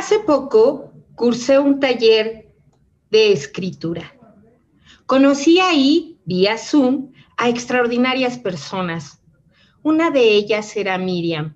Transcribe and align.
Hace 0.00 0.20
poco 0.20 0.94
cursé 1.14 1.58
un 1.58 1.78
taller 1.78 2.54
de 3.10 3.32
escritura. 3.32 4.16
Conocí 5.04 5.60
ahí, 5.60 6.18
vía 6.24 6.56
Zoom, 6.56 7.12
a 7.36 7.50
extraordinarias 7.50 8.38
personas. 8.38 9.22
Una 9.82 10.10
de 10.10 10.36
ellas 10.36 10.74
era 10.74 10.96
Miriam, 10.96 11.54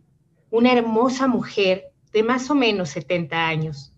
una 0.50 0.74
hermosa 0.74 1.26
mujer 1.26 1.94
de 2.12 2.22
más 2.22 2.50
o 2.50 2.54
menos 2.54 2.90
70 2.90 3.48
años. 3.48 3.94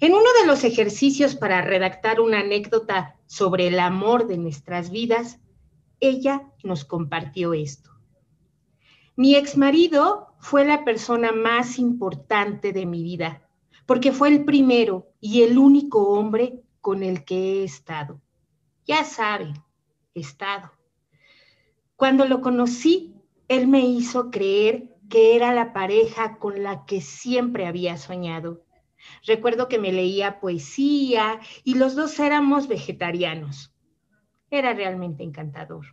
En 0.00 0.14
uno 0.14 0.30
de 0.40 0.46
los 0.46 0.64
ejercicios 0.64 1.34
para 1.34 1.60
redactar 1.60 2.18
una 2.22 2.40
anécdota 2.40 3.16
sobre 3.26 3.66
el 3.66 3.78
amor 3.78 4.26
de 4.26 4.38
nuestras 4.38 4.88
vidas, 4.88 5.38
ella 6.00 6.50
nos 6.62 6.86
compartió 6.86 7.52
esto. 7.52 7.90
Mi 9.16 9.34
exmarido 9.34 10.28
fue 10.38 10.64
la 10.64 10.82
persona 10.82 11.30
más 11.32 11.78
importante 11.78 12.72
de 12.72 12.86
mi 12.86 13.02
vida, 13.02 13.42
porque 13.86 14.12
fue 14.12 14.28
el 14.28 14.44
primero 14.44 15.12
y 15.20 15.42
el 15.42 15.58
único 15.58 16.10
hombre 16.10 16.62
con 16.80 17.02
el 17.02 17.24
que 17.24 17.60
he 17.60 17.64
estado. 17.64 18.20
Ya 18.84 19.04
saben, 19.04 19.54
estado. 20.14 20.70
Cuando 21.96 22.26
lo 22.26 22.40
conocí, 22.40 23.14
él 23.48 23.68
me 23.68 23.80
hizo 23.80 24.30
creer 24.30 24.96
que 25.08 25.36
era 25.36 25.54
la 25.54 25.72
pareja 25.72 26.38
con 26.38 26.62
la 26.62 26.84
que 26.84 27.00
siempre 27.00 27.66
había 27.66 27.96
soñado. 27.96 28.64
Recuerdo 29.24 29.68
que 29.68 29.78
me 29.78 29.92
leía 29.92 30.40
poesía 30.40 31.40
y 31.64 31.74
los 31.74 31.94
dos 31.94 32.18
éramos 32.18 32.66
vegetarianos. 32.66 33.72
Era 34.50 34.74
realmente 34.74 35.22
encantador. 35.22 35.86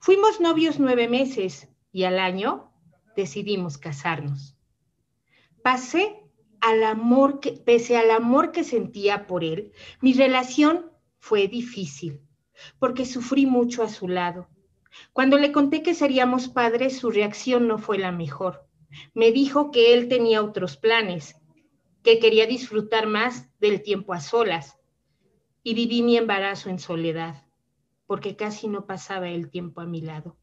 Fuimos 0.00 0.40
novios 0.40 0.78
nueve 0.78 1.08
meses 1.08 1.68
y 1.92 2.04
al 2.04 2.18
año 2.18 2.72
decidimos 3.14 3.78
casarnos. 3.78 4.56
Pasé 5.62 6.25
al 6.66 6.82
amor 6.82 7.38
que, 7.38 7.52
pese 7.52 7.96
al 7.96 8.10
amor 8.10 8.50
que 8.50 8.64
sentía 8.64 9.28
por 9.28 9.44
él, 9.44 9.70
mi 10.00 10.14
relación 10.14 10.90
fue 11.20 11.46
difícil, 11.46 12.20
porque 12.80 13.06
sufrí 13.06 13.46
mucho 13.46 13.84
a 13.84 13.88
su 13.88 14.08
lado. 14.08 14.48
Cuando 15.12 15.38
le 15.38 15.52
conté 15.52 15.84
que 15.84 15.94
seríamos 15.94 16.48
padres, 16.48 16.98
su 16.98 17.12
reacción 17.12 17.68
no 17.68 17.78
fue 17.78 17.98
la 17.98 18.10
mejor. 18.10 18.66
Me 19.14 19.30
dijo 19.30 19.70
que 19.70 19.94
él 19.94 20.08
tenía 20.08 20.42
otros 20.42 20.76
planes, 20.76 21.36
que 22.02 22.18
quería 22.18 22.46
disfrutar 22.46 23.06
más 23.06 23.48
del 23.60 23.80
tiempo 23.80 24.12
a 24.12 24.20
solas. 24.20 24.76
Y 25.62 25.74
viví 25.74 26.02
mi 26.02 26.16
embarazo 26.16 26.68
en 26.68 26.80
soledad, 26.80 27.46
porque 28.08 28.34
casi 28.34 28.66
no 28.66 28.86
pasaba 28.86 29.28
el 29.28 29.50
tiempo 29.50 29.80
a 29.80 29.86
mi 29.86 30.00
lado. 30.00 30.36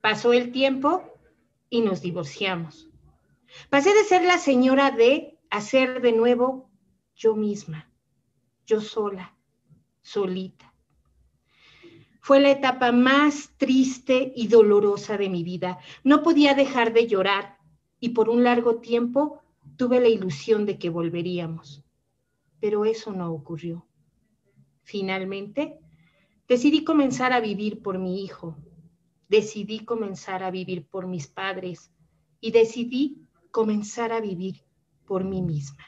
Pasó 0.00 0.32
el 0.32 0.50
tiempo 0.50 1.04
y 1.70 1.82
nos 1.82 2.02
divorciamos. 2.02 2.88
Pasé 3.70 3.94
de 3.94 4.04
ser 4.04 4.24
la 4.24 4.38
señora 4.38 4.90
de 4.90 5.38
a 5.50 5.60
ser 5.60 6.00
de 6.00 6.12
nuevo 6.12 6.70
yo 7.14 7.34
misma, 7.34 7.90
yo 8.66 8.80
sola, 8.80 9.36
solita. 10.02 10.74
Fue 12.20 12.40
la 12.40 12.50
etapa 12.50 12.90
más 12.92 13.52
triste 13.56 14.32
y 14.34 14.48
dolorosa 14.48 15.16
de 15.16 15.28
mi 15.28 15.44
vida. 15.44 15.78
No 16.02 16.22
podía 16.22 16.54
dejar 16.54 16.92
de 16.92 17.06
llorar 17.06 17.58
y 18.00 18.10
por 18.10 18.28
un 18.28 18.42
largo 18.42 18.80
tiempo 18.80 19.42
tuve 19.76 20.00
la 20.00 20.08
ilusión 20.08 20.66
de 20.66 20.78
que 20.78 20.90
volveríamos. 20.90 21.84
Pero 22.60 22.84
eso 22.84 23.12
no 23.12 23.32
ocurrió. 23.32 23.86
Finalmente, 24.82 25.78
decidí 26.48 26.84
comenzar 26.84 27.32
a 27.32 27.40
vivir 27.40 27.82
por 27.82 27.98
mi 27.98 28.22
hijo, 28.22 28.56
decidí 29.28 29.84
comenzar 29.84 30.42
a 30.42 30.50
vivir 30.50 30.86
por 30.86 31.06
mis 31.06 31.26
padres 31.26 31.92
y 32.40 32.50
decidí 32.50 33.25
comenzar 33.56 34.12
a 34.12 34.20
vivir 34.20 34.60
por 35.06 35.24
mí 35.24 35.40
misma. 35.40 35.82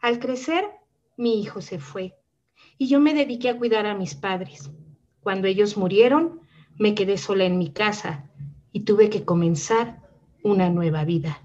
Al 0.00 0.18
crecer, 0.18 0.64
mi 1.18 1.42
hijo 1.42 1.60
se 1.60 1.78
fue 1.78 2.14
y 2.78 2.88
yo 2.88 3.00
me 3.00 3.12
dediqué 3.12 3.50
a 3.50 3.58
cuidar 3.58 3.84
a 3.84 3.94
mis 3.94 4.14
padres. 4.14 4.70
Cuando 5.20 5.46
ellos 5.46 5.76
murieron, 5.76 6.40
me 6.78 6.94
quedé 6.94 7.18
sola 7.18 7.44
en 7.44 7.58
mi 7.58 7.70
casa 7.70 8.30
y 8.72 8.84
tuve 8.84 9.10
que 9.10 9.26
comenzar 9.26 10.08
una 10.42 10.70
nueva 10.70 11.04
vida. 11.04 11.42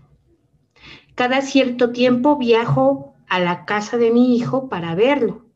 Cada 1.16 1.42
cierto 1.42 1.92
tiempo 1.92 2.38
viajo 2.38 3.14
a 3.28 3.42
la 3.42 3.66
casa 3.66 3.98
de 3.98 4.10
mi 4.10 4.38
hijo 4.38 4.70
para 4.70 4.96
verlo. 4.96 5.48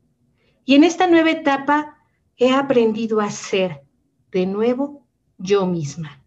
Y 0.66 0.75
en 0.75 0.84
esta 0.84 1.08
nueva 1.08 1.31
etapa 1.31 2.00
he 2.35 2.52
aprendido 2.52 3.22
a 3.22 3.29
ser 3.29 3.85
de 4.29 4.46
nuevo 4.46 5.08
yo 5.38 5.66
misma, 5.66 6.22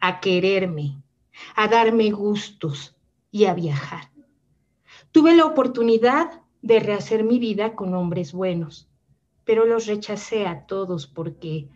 a 0.00 0.18
quererme, 0.18 1.00
a 1.54 1.68
darme 1.68 2.10
gustos 2.10 2.96
y 3.30 3.44
a 3.44 3.54
viajar. 3.54 4.10
Tuve 5.12 5.34
la 5.34 5.46
oportunidad 5.46 6.42
de 6.62 6.80
rehacer 6.80 7.24
mi 7.24 7.38
vida 7.38 7.74
con 7.74 7.94
hombres 7.94 8.32
buenos, 8.32 8.88
pero 9.44 9.64
los 9.64 9.86
rechacé 9.86 10.46
a 10.46 10.66
todos 10.66 11.06
porque 11.06 11.68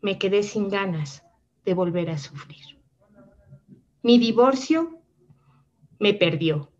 me 0.00 0.18
quedé 0.18 0.42
sin 0.42 0.68
ganas 0.68 1.24
de 1.64 1.74
volver 1.74 2.10
a 2.10 2.18
sufrir. 2.18 2.78
Mi 4.02 4.18
divorcio 4.18 5.00
me 5.98 6.14
perdió, 6.14 6.70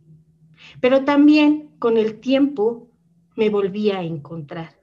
pero 0.80 1.04
también 1.04 1.74
con 1.78 1.96
el 1.96 2.20
tiempo 2.20 2.88
me 3.36 3.50
volví 3.50 3.90
a 3.90 4.02
encontrar. 4.02 4.78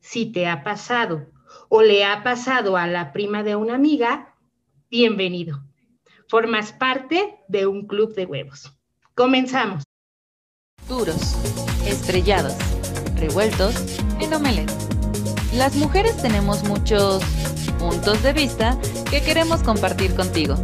Si 0.00 0.26
te 0.26 0.46
ha 0.46 0.62
pasado 0.62 1.26
o 1.68 1.82
le 1.82 2.04
ha 2.04 2.22
pasado 2.22 2.76
a 2.76 2.86
la 2.86 3.12
prima 3.12 3.42
de 3.42 3.56
una 3.56 3.74
amiga, 3.74 4.35
bienvenido. 4.90 5.62
Formas 6.28 6.72
parte 6.72 7.38
de 7.48 7.66
un 7.66 7.86
club 7.86 8.14
de 8.14 8.26
huevos. 8.26 8.72
Comenzamos. 9.14 9.84
Duros, 10.88 11.36
estrellados, 11.86 12.54
revueltos 13.16 13.74
en 14.20 14.32
omelette. 14.34 14.72
Las 15.54 15.74
mujeres 15.76 16.20
tenemos 16.20 16.64
muchos 16.64 17.22
puntos 17.78 18.22
de 18.22 18.32
vista 18.32 18.78
que 19.10 19.22
queremos 19.22 19.62
compartir 19.62 20.14
contigo. 20.14 20.54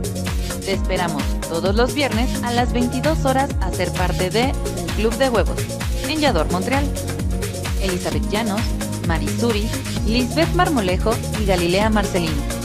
Te 0.65 0.73
esperamos 0.73 1.23
todos 1.49 1.75
los 1.75 1.95
viernes 1.95 2.43
a 2.45 2.53
las 2.53 2.73
22 2.73 3.25
horas 3.25 3.51
a 3.61 3.71
ser 3.73 3.93
parte 3.93 4.31
de 4.31 4.53
un 4.81 4.87
club 4.97 5.15
de 5.17 5.31
huevos 5.31 5.59
en 6.09 6.21
Yador, 6.21 6.51
Montreal. 6.53 6.85
Elizabeth 7.83 8.29
Llanos, 8.31 8.61
Marisuri, 9.09 9.69
Lisbeth 10.07 10.53
Marmolejo 10.55 11.13
y 11.41 11.47
Galilea 11.47 11.91
Marcelino. 11.91 12.62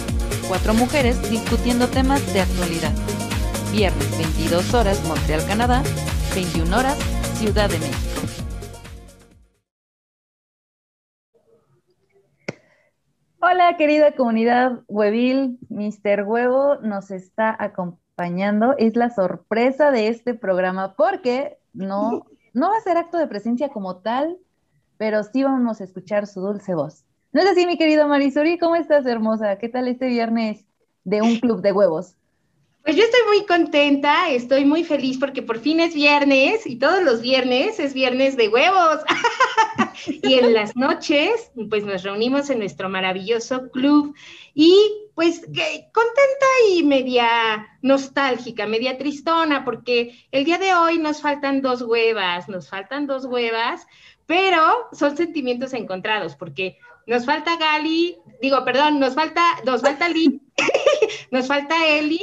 Cuatro 0.48 0.74
mujeres 0.74 1.30
discutiendo 1.30 1.90
temas 1.90 2.22
de 2.34 2.40
actualidad. 2.40 2.94
Viernes 3.70 4.18
22 4.18 4.74
horas 4.74 5.04
Montreal, 5.06 5.42
Canadá, 5.46 5.84
21 6.34 6.78
horas 6.78 6.98
Ciudad 7.34 7.70
de 7.70 7.78
México. 7.80 8.22
Hola, 13.42 13.76
querida 13.78 14.16
comunidad 14.16 14.84
huevil, 14.88 15.60
Mr. 15.68 16.24
Huevo 16.24 16.78
nos 16.78 17.12
está 17.12 17.54
acompañando. 17.60 18.74
Es 18.78 18.96
la 18.96 19.10
sorpresa 19.10 19.92
de 19.92 20.08
este 20.08 20.34
programa 20.34 20.96
porque 20.96 21.58
no, 21.74 22.26
no 22.54 22.70
va 22.70 22.78
a 22.78 22.82
ser 22.82 22.96
acto 22.96 23.18
de 23.18 23.28
presencia 23.28 23.68
como 23.68 23.98
tal, 23.98 24.38
pero 24.96 25.24
sí 25.24 25.44
vamos 25.44 25.82
a 25.82 25.84
escuchar 25.84 26.26
su 26.26 26.40
dulce 26.40 26.74
voz. 26.74 27.07
¿No 27.34 27.42
es 27.42 27.48
así, 27.48 27.66
mi 27.66 27.78
querido 27.78 28.08
Marisuri? 28.08 28.58
¿Cómo 28.58 28.76
estás, 28.76 29.06
hermosa? 29.06 29.58
¿Qué 29.58 29.68
tal 29.68 29.88
este 29.88 30.08
viernes 30.08 30.66
de 31.04 31.22
un 31.22 31.40
club 31.40 31.62
de 31.62 31.74
huevos? 31.74 32.16
Pues 32.84 32.96
yo 32.96 33.04
estoy 33.04 33.20
muy 33.28 33.46
contenta, 33.46 34.30
estoy 34.30 34.64
muy 34.64 34.86
feliz 34.86 35.18
porque 35.18 35.42
por 35.42 35.60
fin 35.60 35.82
es 35.82 35.94
viernes 35.94 36.66
y 36.66 36.78
todos 36.78 37.04
los 37.04 37.22
viernes 37.22 37.82
es 37.82 37.94
viernes 37.94 38.38
de 38.38 38.48
huevos. 38.48 39.02
y 40.24 40.36
en 40.36 40.54
las 40.54 40.74
noches, 40.78 41.52
pues 41.70 41.84
nos 41.84 42.04
reunimos 42.04 42.50
en 42.50 42.60
nuestro 42.60 42.88
maravilloso 42.88 43.70
club 43.72 44.16
y 44.54 44.74
pues 45.16 45.42
contenta 45.42 46.46
y 46.72 46.84
media 46.84 47.68
nostálgica, 47.82 48.66
media 48.68 48.98
tristona, 48.98 49.66
porque 49.66 50.18
el 50.32 50.46
día 50.46 50.58
de 50.58 50.74
hoy 50.74 50.98
nos 50.98 51.22
faltan 51.22 51.62
dos 51.62 51.82
huevas, 51.82 52.48
nos 52.48 52.70
faltan 52.70 53.06
dos 53.06 53.26
huevas, 53.26 53.86
pero 54.28 54.88
son 54.94 55.18
sentimientos 55.18 55.74
encontrados, 55.74 56.36
porque 56.36 56.78
nos 57.08 57.26
falta 57.26 57.56
Gali, 57.56 58.18
digo, 58.42 58.64
perdón, 58.66 59.00
nos 59.00 59.16
falta, 59.16 59.42
nos 59.66 59.82
falta 59.82 60.10
Lee, 60.10 60.42
nos 61.32 61.48
falta 61.48 61.88
Eli 61.88 62.22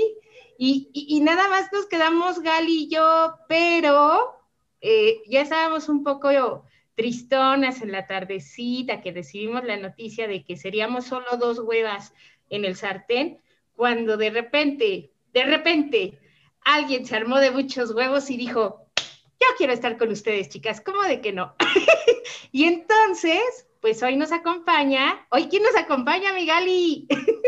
y, 0.59 1.21
nada 1.23 1.49
más 1.49 1.73
nos 1.73 1.87
quedamos 1.87 2.41
Gali 2.41 2.85
y 2.85 2.89
yo, 2.89 3.35
pero 3.49 4.39
eh, 4.81 5.23
ya 5.27 5.41
estábamos 5.41 5.89
un 5.89 6.05
poco 6.05 6.65
tristonas 6.95 7.83
en 7.83 7.93
la 7.93 8.07
tardecita 8.07 9.01
que 9.01 9.13
recibimos 9.13 9.65
la 9.65 9.79
noticia 9.79 10.29
de 10.29 10.45
que 10.45 10.57
seríamos 10.57 11.07
solo 11.07 11.37
dos 11.39 11.59
huevas 11.59 12.13
en 12.51 12.65
el 12.65 12.77
sartén, 12.77 13.41
cuando 13.75 14.17
de 14.19 14.31
repente, 14.31 15.11
de 15.33 15.45
repente, 15.45 16.21
alguien 16.61 17.07
se 17.07 17.17
armó 17.17 17.39
de 17.39 17.51
muchos 17.51 17.93
huevos 17.93 18.31
y 18.31 18.37
dijo, 18.37 18.87
yo 18.97 19.47
quiero 19.57 19.73
estar 19.73 19.97
con 19.97 20.11
ustedes, 20.11 20.51
chicas, 20.51 20.81
¿cómo 20.83 21.03
de 21.03 21.21
que 21.21 21.33
no? 21.33 21.55
y 22.53 22.65
entonces, 22.65 23.67
pues 23.85 24.03
hoy 24.03 24.17
nos 24.17 24.33
acompaña, 24.33 25.27
hoy 25.29 25.49
quién 25.49 25.63
nos 25.63 25.77
acompaña, 25.77 26.33
mi 26.33 26.47
Gali. 26.47 27.07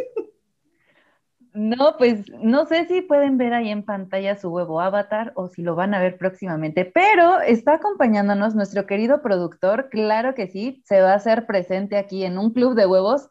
No, 1.54 1.96
pues 1.96 2.30
no 2.42 2.66
sé 2.66 2.84
si 2.84 3.00
pueden 3.00 3.38
ver 3.38 3.54
ahí 3.54 3.70
en 3.70 3.82
pantalla 3.82 4.36
su 4.36 4.50
huevo 4.50 4.78
avatar 4.78 5.32
o 5.36 5.48
si 5.48 5.62
lo 5.62 5.74
van 5.74 5.94
a 5.94 6.00
ver 6.02 6.18
próximamente, 6.18 6.84
pero 6.84 7.40
está 7.40 7.76
acompañándonos 7.76 8.54
nuestro 8.54 8.84
querido 8.84 9.22
productor, 9.22 9.88
claro 9.88 10.34
que 10.34 10.48
sí, 10.48 10.82
se 10.84 11.00
va 11.00 11.12
a 11.12 11.14
hacer 11.14 11.46
presente 11.46 11.96
aquí 11.96 12.26
en 12.26 12.36
un 12.36 12.52
club 12.52 12.74
de 12.74 12.84
huevos. 12.84 13.30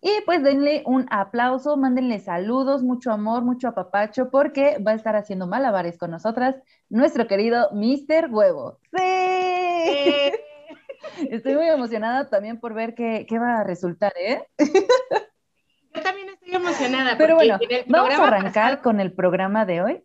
Y 0.00 0.08
pues 0.24 0.42
denle 0.42 0.82
un 0.86 1.04
aplauso, 1.10 1.76
mándenle 1.76 2.20
saludos, 2.20 2.82
mucho 2.82 3.12
amor, 3.12 3.42
mucho 3.42 3.68
apapacho, 3.68 4.30
porque 4.30 4.78
va 4.78 4.92
a 4.92 4.94
estar 4.94 5.14
haciendo 5.14 5.46
malabares 5.46 5.98
con 5.98 6.10
nosotras 6.10 6.54
nuestro 6.88 7.26
querido 7.26 7.68
Mr. 7.74 8.30
Huevo. 8.30 8.78
¡Sí! 8.96 10.32
Estoy 11.30 11.54
muy 11.54 11.68
emocionada 11.68 12.28
también 12.28 12.60
por 12.60 12.74
ver 12.74 12.94
qué, 12.94 13.26
qué 13.28 13.38
va 13.38 13.60
a 13.60 13.64
resultar, 13.64 14.12
¿eh? 14.18 14.42
Yo 14.58 16.02
también 16.02 16.28
estoy 16.30 16.54
emocionada. 16.54 17.16
Pero 17.16 17.34
bueno, 17.34 17.58
vamos 17.86 18.14
a 18.14 18.26
arrancar 18.26 18.82
con 18.82 19.00
el 19.00 19.12
programa 19.12 19.64
de 19.64 19.82
hoy. 19.82 20.04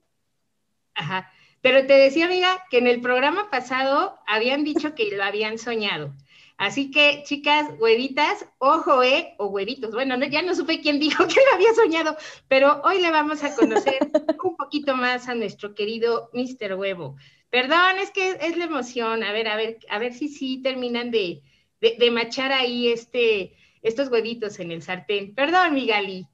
Ajá. 0.96 1.32
Pero 1.62 1.86
te 1.88 1.94
decía, 1.94 2.26
amiga, 2.26 2.66
que 2.70 2.78
en 2.80 2.88
el 2.88 3.00
programa 3.00 3.50
pasado 3.50 4.20
habían 4.28 4.64
dicho 4.64 4.96
que 4.96 5.16
lo 5.16 5.24
habían 5.24 5.58
soñado. 5.58 6.14
Así 6.58 6.92
que, 6.92 7.24
chicas, 7.26 7.68
huevitas, 7.80 8.46
ojo, 8.58 9.02
¿eh? 9.02 9.34
O 9.38 9.48
huevitos. 9.48 9.92
Bueno, 9.92 10.18
ya 10.26 10.42
no 10.42 10.54
supe 10.56 10.82
quién 10.82 11.00
dijo 11.00 11.26
que 11.28 11.42
lo 11.50 11.56
había 11.56 11.74
soñado, 11.74 12.18
pero 12.48 12.82
hoy 12.84 13.02
le 13.02 13.12
vamos 13.12 13.44
a 13.44 13.56
conocer 13.56 13.98
un 14.44 14.56
poquito 14.56 14.96
más 14.96 15.28
a 15.28 15.36
nuestro 15.36 15.74
querido 15.74 16.30
Mr. 16.34 16.76
Huevo. 16.76 17.16
Perdón, 17.54 18.00
es 18.02 18.10
que 18.10 18.32
es 18.42 18.58
la 18.58 18.64
emoción. 18.64 19.22
A 19.22 19.32
ver, 19.32 19.48
a 19.48 19.56
ver, 19.56 19.78
a 19.88 20.00
ver 20.00 20.14
si 20.14 20.28
sí 20.28 20.64
terminan 20.64 21.12
de, 21.12 21.44
de, 21.82 21.98
de 22.00 22.10
machar 22.10 22.52
ahí 22.52 22.92
este, 22.92 23.54
estos 23.84 24.10
huevitos 24.10 24.60
en 24.60 24.72
el 24.72 24.82
sartén. 24.82 25.36
Perdón, 25.36 25.76
mi 25.76 25.86
Gali. 25.86 26.28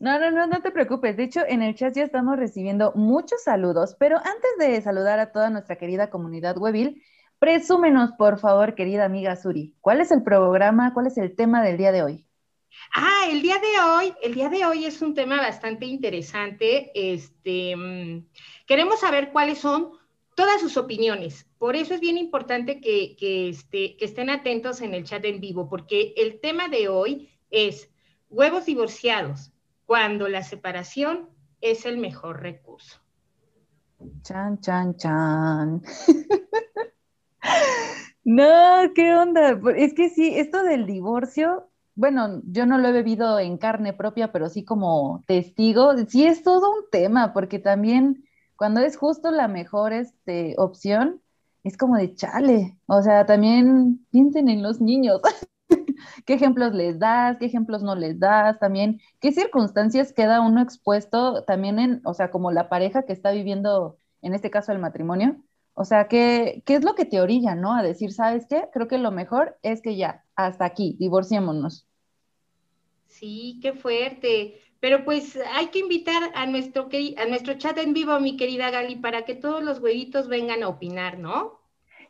No, 0.00 0.18
no, 0.18 0.32
no, 0.32 0.48
no 0.48 0.60
te 0.62 0.72
preocupes. 0.72 1.16
De 1.16 1.22
hecho, 1.22 1.42
en 1.46 1.62
el 1.62 1.76
chat 1.76 1.94
ya 1.94 2.02
estamos 2.02 2.36
recibiendo 2.36 2.90
muchos 2.96 3.44
saludos, 3.44 3.94
pero 4.00 4.16
antes 4.16 4.50
de 4.58 4.82
saludar 4.82 5.20
a 5.20 5.30
toda 5.30 5.48
nuestra 5.48 5.76
querida 5.76 6.10
comunidad 6.10 6.58
webil, 6.58 7.00
presúmenos, 7.38 8.10
por 8.18 8.40
favor, 8.40 8.74
querida 8.74 9.04
amiga 9.04 9.36
Suri, 9.36 9.76
¿cuál 9.80 10.00
es 10.00 10.10
el 10.10 10.24
programa, 10.24 10.92
cuál 10.92 11.06
es 11.06 11.18
el 11.18 11.36
tema 11.36 11.62
del 11.62 11.76
día 11.76 11.92
de 11.92 12.02
hoy? 12.02 12.26
Ah, 12.94 13.26
el 13.30 13.42
día 13.42 13.58
de 13.58 13.80
hoy, 13.80 14.14
el 14.22 14.34
día 14.34 14.48
de 14.48 14.64
hoy 14.64 14.84
es 14.84 15.00
un 15.02 15.14
tema 15.14 15.36
bastante 15.36 15.86
interesante. 15.86 16.90
Este, 16.94 17.76
mm, 17.76 18.26
queremos 18.66 19.00
saber 19.00 19.32
cuáles 19.32 19.58
son 19.58 19.92
todas 20.34 20.60
sus 20.60 20.76
opiniones. 20.76 21.46
Por 21.58 21.76
eso 21.76 21.94
es 21.94 22.00
bien 22.00 22.18
importante 22.18 22.80
que, 22.80 23.16
este, 23.48 23.96
que 23.96 24.04
estén 24.04 24.30
atentos 24.30 24.80
en 24.80 24.94
el 24.94 25.04
chat 25.04 25.24
en 25.24 25.40
vivo, 25.40 25.68
porque 25.68 26.14
el 26.16 26.40
tema 26.40 26.68
de 26.68 26.88
hoy 26.88 27.30
es 27.50 27.90
huevos 28.28 28.66
divorciados, 28.66 29.52
cuando 29.86 30.28
la 30.28 30.42
separación 30.42 31.28
es 31.60 31.86
el 31.86 31.98
mejor 31.98 32.42
recurso. 32.42 33.00
Chan, 34.22 34.60
chan, 34.60 34.96
chan. 34.96 35.82
no, 38.24 38.92
¿qué 38.94 39.14
onda? 39.14 39.58
Es 39.76 39.94
que 39.94 40.08
sí, 40.08 40.34
esto 40.36 40.62
del 40.62 40.86
divorcio, 40.86 41.70
bueno, 41.94 42.42
yo 42.44 42.66
no 42.66 42.78
lo 42.78 42.88
he 42.88 42.92
bebido 42.92 43.38
en 43.38 43.56
carne 43.56 43.92
propia, 43.92 44.32
pero 44.32 44.48
sí 44.48 44.64
como 44.64 45.22
testigo, 45.26 45.92
sí 46.08 46.26
es 46.26 46.42
todo 46.42 46.70
un 46.70 46.90
tema, 46.90 47.32
porque 47.32 47.58
también 47.58 48.24
cuando 48.56 48.80
es 48.80 48.96
justo 48.96 49.30
la 49.30 49.48
mejor 49.48 49.92
este, 49.92 50.54
opción, 50.58 51.20
es 51.64 51.76
como 51.76 51.96
de 51.96 52.14
chale. 52.14 52.78
O 52.86 53.02
sea, 53.02 53.26
también 53.26 54.06
piensen 54.10 54.48
en 54.48 54.62
los 54.62 54.80
niños. 54.80 55.20
¿Qué 56.26 56.34
ejemplos 56.34 56.74
les 56.74 56.98
das? 56.98 57.38
¿Qué 57.38 57.46
ejemplos 57.46 57.82
no 57.82 57.94
les 57.96 58.18
das? 58.20 58.58
También, 58.58 59.00
¿qué 59.20 59.32
circunstancias 59.32 60.12
queda 60.12 60.40
uno 60.40 60.60
expuesto 60.62 61.42
también 61.44 61.78
en, 61.78 62.00
o 62.04 62.14
sea, 62.14 62.30
como 62.30 62.52
la 62.52 62.68
pareja 62.68 63.04
que 63.04 63.12
está 63.12 63.30
viviendo, 63.32 63.98
en 64.22 64.34
este 64.34 64.50
caso, 64.50 64.72
el 64.72 64.78
matrimonio? 64.78 65.36
O 65.74 65.84
sea, 65.84 66.06
¿qué, 66.08 66.62
qué 66.66 66.76
es 66.76 66.84
lo 66.84 66.94
que 66.94 67.04
te 67.04 67.20
orilla, 67.20 67.54
no? 67.54 67.74
A 67.74 67.82
decir, 67.82 68.12
¿sabes 68.12 68.46
qué? 68.48 68.68
Creo 68.72 68.86
que 68.86 68.98
lo 68.98 69.10
mejor 69.10 69.58
es 69.62 69.82
que 69.82 69.96
ya, 69.96 70.24
hasta 70.36 70.64
aquí, 70.64 70.96
divorciémonos. 71.00 71.86
Sí, 73.06 73.58
qué 73.62 73.72
fuerte. 73.72 74.60
Pero 74.84 75.00
pues 75.06 75.38
hay 75.54 75.68
que 75.68 75.78
invitar 75.78 76.30
a 76.34 76.44
nuestro, 76.44 76.90
a 77.16 77.24
nuestro 77.24 77.54
chat 77.54 77.78
en 77.78 77.94
vivo, 77.94 78.20
mi 78.20 78.36
querida 78.36 78.70
Gali, 78.70 78.96
para 78.96 79.24
que 79.24 79.34
todos 79.34 79.64
los 79.64 79.80
huevitos 79.80 80.28
vengan 80.28 80.62
a 80.62 80.68
opinar, 80.68 81.18
¿no? 81.18 81.58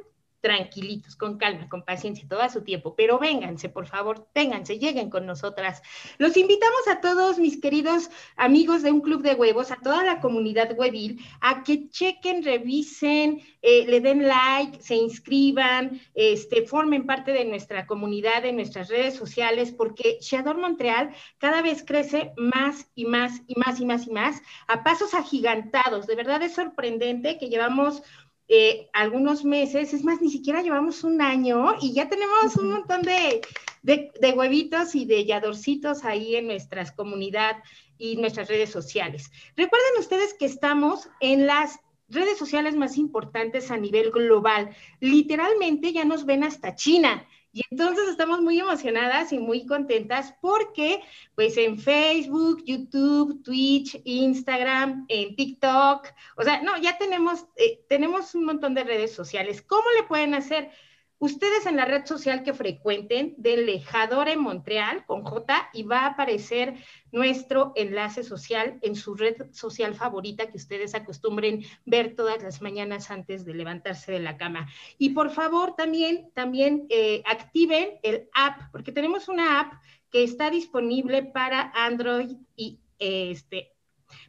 tranquilitos, 0.41 1.15
con 1.15 1.37
calma, 1.37 1.67
con 1.69 1.83
paciencia, 1.83 2.27
todo 2.27 2.41
a 2.41 2.49
su 2.49 2.63
tiempo, 2.63 2.95
pero 2.95 3.19
vénganse, 3.19 3.69
por 3.69 3.87
favor, 3.87 4.27
vénganse, 4.33 4.79
lleguen 4.79 5.09
con 5.09 5.25
nosotras. 5.25 5.81
Los 6.17 6.37
invitamos 6.37 6.87
a 6.89 7.01
todos 7.01 7.39
mis 7.39 7.59
queridos 7.59 8.09
amigos 8.35 8.83
de 8.83 8.91
un 8.91 9.01
club 9.01 9.21
de 9.21 9.35
huevos, 9.35 9.71
a 9.71 9.77
toda 9.77 10.03
la 10.03 10.21
comunidad 10.21 10.77
huevil, 10.77 11.19
a 11.41 11.63
que 11.63 11.89
chequen, 11.89 12.43
revisen, 12.43 13.41
eh, 13.61 13.85
le 13.87 13.99
den 13.99 14.27
like, 14.27 14.81
se 14.81 14.95
inscriban, 14.95 15.99
este, 16.13 16.65
formen 16.65 17.05
parte 17.05 17.31
de 17.31 17.45
nuestra 17.45 17.85
comunidad, 17.85 18.43
de 18.43 18.53
nuestras 18.53 18.89
redes 18.89 19.15
sociales, 19.15 19.71
porque 19.71 20.17
Shador 20.21 20.57
Montreal 20.57 21.13
cada 21.37 21.61
vez 21.61 21.83
crece 21.85 22.31
más 22.37 22.87
y 22.95 23.05
más 23.05 23.41
y 23.47 23.55
más 23.55 23.79
y 23.79 23.85
más 23.85 24.07
y 24.07 24.11
más, 24.11 24.41
a 24.67 24.83
pasos 24.83 25.13
agigantados. 25.13 26.07
De 26.07 26.15
verdad 26.15 26.41
es 26.43 26.53
sorprendente 26.53 27.37
que 27.37 27.49
llevamos 27.49 28.01
eh, 28.51 28.89
algunos 28.93 29.45
meses, 29.45 29.93
es 29.93 30.03
más, 30.03 30.21
ni 30.21 30.31
siquiera 30.31 30.63
llevamos 30.63 31.03
un 31.03 31.21
año 31.21 31.75
y 31.79 31.93
ya 31.93 32.09
tenemos 32.09 32.55
un 32.57 32.71
montón 32.71 33.03
de, 33.03 33.41
de, 33.83 34.31
huevitos 34.35 34.95
y 34.95 35.05
de 35.05 35.23
yadorcitos 35.23 36.03
ahí 36.03 36.35
en 36.35 36.47
nuestras 36.47 36.91
comunidad 36.91 37.57
y 37.99 38.15
nuestras 38.15 38.47
redes 38.47 38.71
sociales. 38.71 39.29
Recuerden 39.55 39.99
ustedes 39.99 40.33
que 40.33 40.47
estamos 40.47 41.09
en 41.19 41.45
las 41.45 41.79
redes 42.07 42.39
sociales 42.39 42.75
más 42.75 42.97
importantes 42.97 43.69
a 43.69 43.77
nivel 43.77 44.09
global. 44.09 44.75
Literalmente 44.99 45.93
ya 45.93 46.03
nos 46.03 46.25
ven 46.25 46.43
hasta 46.43 46.73
China. 46.73 47.27
Y 47.59 47.65
entonces 47.71 48.07
estamos 48.07 48.39
muy 48.41 48.57
emocionadas 48.57 49.33
y 49.33 49.37
muy 49.37 49.65
contentas 49.65 50.33
porque 50.39 51.01
pues 51.35 51.57
en 51.57 51.77
Facebook, 51.77 52.63
YouTube, 52.65 53.43
Twitch, 53.43 53.99
Instagram, 54.05 55.03
en 55.09 55.35
TikTok, 55.35 56.07
o 56.37 56.43
sea, 56.43 56.61
no, 56.61 56.77
ya 56.77 56.97
tenemos, 56.97 57.47
eh, 57.57 57.83
tenemos 57.89 58.33
un 58.33 58.45
montón 58.45 58.75
de 58.75 58.85
redes 58.85 59.13
sociales. 59.13 59.61
¿Cómo 59.61 59.83
le 59.97 60.07
pueden 60.07 60.35
hacer? 60.35 60.71
Ustedes 61.19 61.65
en 61.65 61.75
la 61.75 61.83
red 61.83 62.05
social 62.05 62.43
que 62.43 62.53
frecuenten, 62.53 63.35
denle 63.37 63.81
Jadore 63.81 64.37
Montreal 64.37 65.05
con 65.05 65.23
J 65.23 65.69
y 65.73 65.83
va 65.83 65.99
a 65.99 66.07
aparecer 66.07 66.75
nuestro 67.11 67.73
enlace 67.75 68.23
social 68.23 68.79
en 68.81 68.95
su 68.95 69.15
red 69.15 69.51
social 69.51 69.95
favorita 69.95 70.49
que 70.49 70.55
ustedes 70.55 70.95
acostumbren 70.95 71.65
ver 71.85 72.15
todas 72.15 72.41
las 72.41 72.61
mañanas 72.61 73.11
antes 73.11 73.43
de 73.43 73.53
levantarse 73.53 74.13
de 74.13 74.21
la 74.21 74.37
cama. 74.37 74.69
Y 74.97 75.09
por 75.09 75.29
favor 75.31 75.75
también, 75.75 76.31
también 76.33 76.85
eh, 76.89 77.21
activen 77.25 77.99
el 78.01 78.29
app, 78.33 78.71
porque 78.71 78.93
tenemos 78.93 79.27
una 79.27 79.59
app 79.59 79.73
que 80.09 80.23
está 80.23 80.49
disponible 80.49 81.23
para 81.23 81.71
Android 81.75 82.37
y 82.55 82.79
este, 82.97 83.73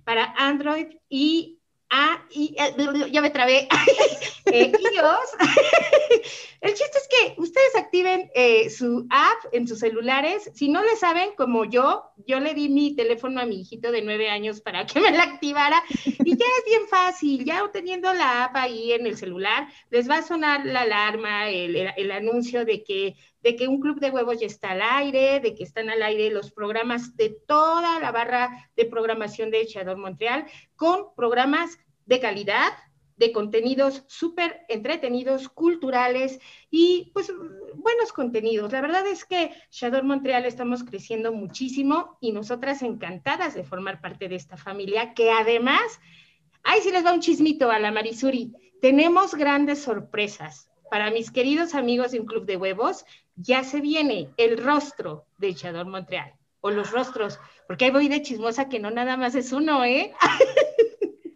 para 0.04 0.34
Android 0.36 0.88
y 1.08 1.59
Ah, 1.92 2.24
y 2.30 2.54
eh, 2.56 3.10
ya 3.10 3.20
me 3.20 3.30
trabé. 3.30 3.66
eh, 4.46 4.72
El 6.60 6.74
chiste 6.74 6.98
es 6.98 7.08
que 7.08 7.40
ustedes 7.40 7.74
activen 7.76 8.30
eh, 8.34 8.70
su 8.70 9.06
app 9.10 9.52
en 9.52 9.66
sus 9.66 9.80
celulares. 9.80 10.50
Si 10.54 10.68
no 10.68 10.82
le 10.82 10.94
saben, 10.96 11.30
como 11.36 11.64
yo, 11.64 12.04
yo 12.26 12.38
le 12.38 12.54
di 12.54 12.68
mi 12.68 12.94
teléfono 12.94 13.40
a 13.40 13.46
mi 13.46 13.62
hijito 13.62 13.90
de 13.90 14.02
nueve 14.02 14.30
años 14.30 14.60
para 14.60 14.86
que 14.86 15.00
me 15.00 15.10
la 15.10 15.24
activara. 15.24 15.82
Y 16.04 16.36
ya 16.36 16.46
es 16.58 16.64
bien 16.64 16.86
fácil, 16.88 17.44
ya 17.44 17.68
teniendo 17.72 18.12
la 18.14 18.44
app 18.44 18.56
ahí 18.56 18.92
en 18.92 19.06
el 19.06 19.16
celular, 19.16 19.66
les 19.90 20.08
va 20.08 20.18
a 20.18 20.22
sonar 20.22 20.64
la 20.66 20.82
alarma, 20.82 21.48
el 21.48 22.10
anuncio 22.12 22.64
de 22.64 22.84
que 22.84 23.16
de 23.42 23.56
que 23.56 23.68
un 23.68 23.80
club 23.80 24.00
de 24.00 24.10
huevos 24.10 24.40
ya 24.40 24.46
está 24.46 24.70
al 24.70 24.82
aire, 24.82 25.40
de 25.40 25.54
que 25.54 25.64
están 25.64 25.90
al 25.90 26.02
aire 26.02 26.30
los 26.30 26.50
programas 26.50 27.16
de 27.16 27.30
toda 27.46 27.98
la 28.00 28.12
barra 28.12 28.70
de 28.76 28.84
programación 28.84 29.50
de 29.50 29.60
Echador 29.60 29.96
Montreal, 29.96 30.46
con 30.76 31.14
programas 31.14 31.78
de 32.06 32.20
calidad, 32.20 32.72
de 33.20 33.32
contenidos 33.32 34.02
súper 34.08 34.62
entretenidos, 34.70 35.50
culturales 35.50 36.40
y 36.70 37.10
pues 37.12 37.30
buenos 37.74 38.14
contenidos. 38.14 38.72
La 38.72 38.80
verdad 38.80 39.06
es 39.06 39.26
que 39.26 39.52
Shador 39.70 40.04
Montreal 40.04 40.46
estamos 40.46 40.84
creciendo 40.84 41.30
muchísimo 41.30 42.16
y 42.22 42.32
nosotras 42.32 42.80
encantadas 42.80 43.54
de 43.54 43.62
formar 43.62 44.00
parte 44.00 44.26
de 44.28 44.36
esta 44.36 44.56
familia 44.56 45.12
que 45.12 45.30
además, 45.30 45.82
ay, 46.62 46.80
si 46.80 46.90
les 46.90 47.04
va 47.04 47.12
un 47.12 47.20
chismito 47.20 47.70
a 47.70 47.78
la 47.78 47.92
Marisuri, 47.92 48.54
tenemos 48.80 49.34
grandes 49.34 49.80
sorpresas. 49.80 50.70
Para 50.90 51.10
mis 51.10 51.30
queridos 51.30 51.74
amigos 51.74 52.12
de 52.12 52.20
un 52.20 52.26
club 52.26 52.46
de 52.46 52.56
huevos, 52.56 53.04
ya 53.42 53.64
se 53.64 53.80
viene 53.80 54.30
el 54.36 54.62
rostro 54.62 55.26
de 55.38 55.48
Echador 55.48 55.86
Montreal, 55.86 56.34
o 56.60 56.70
los 56.70 56.90
rostros, 56.90 57.38
porque 57.66 57.86
ahí 57.86 57.90
voy 57.90 58.08
de 58.08 58.22
chismosa 58.22 58.68
que 58.68 58.78
no 58.78 58.90
nada 58.90 59.16
más 59.16 59.34
es 59.34 59.52
uno, 59.52 59.84
¿eh? 59.84 60.12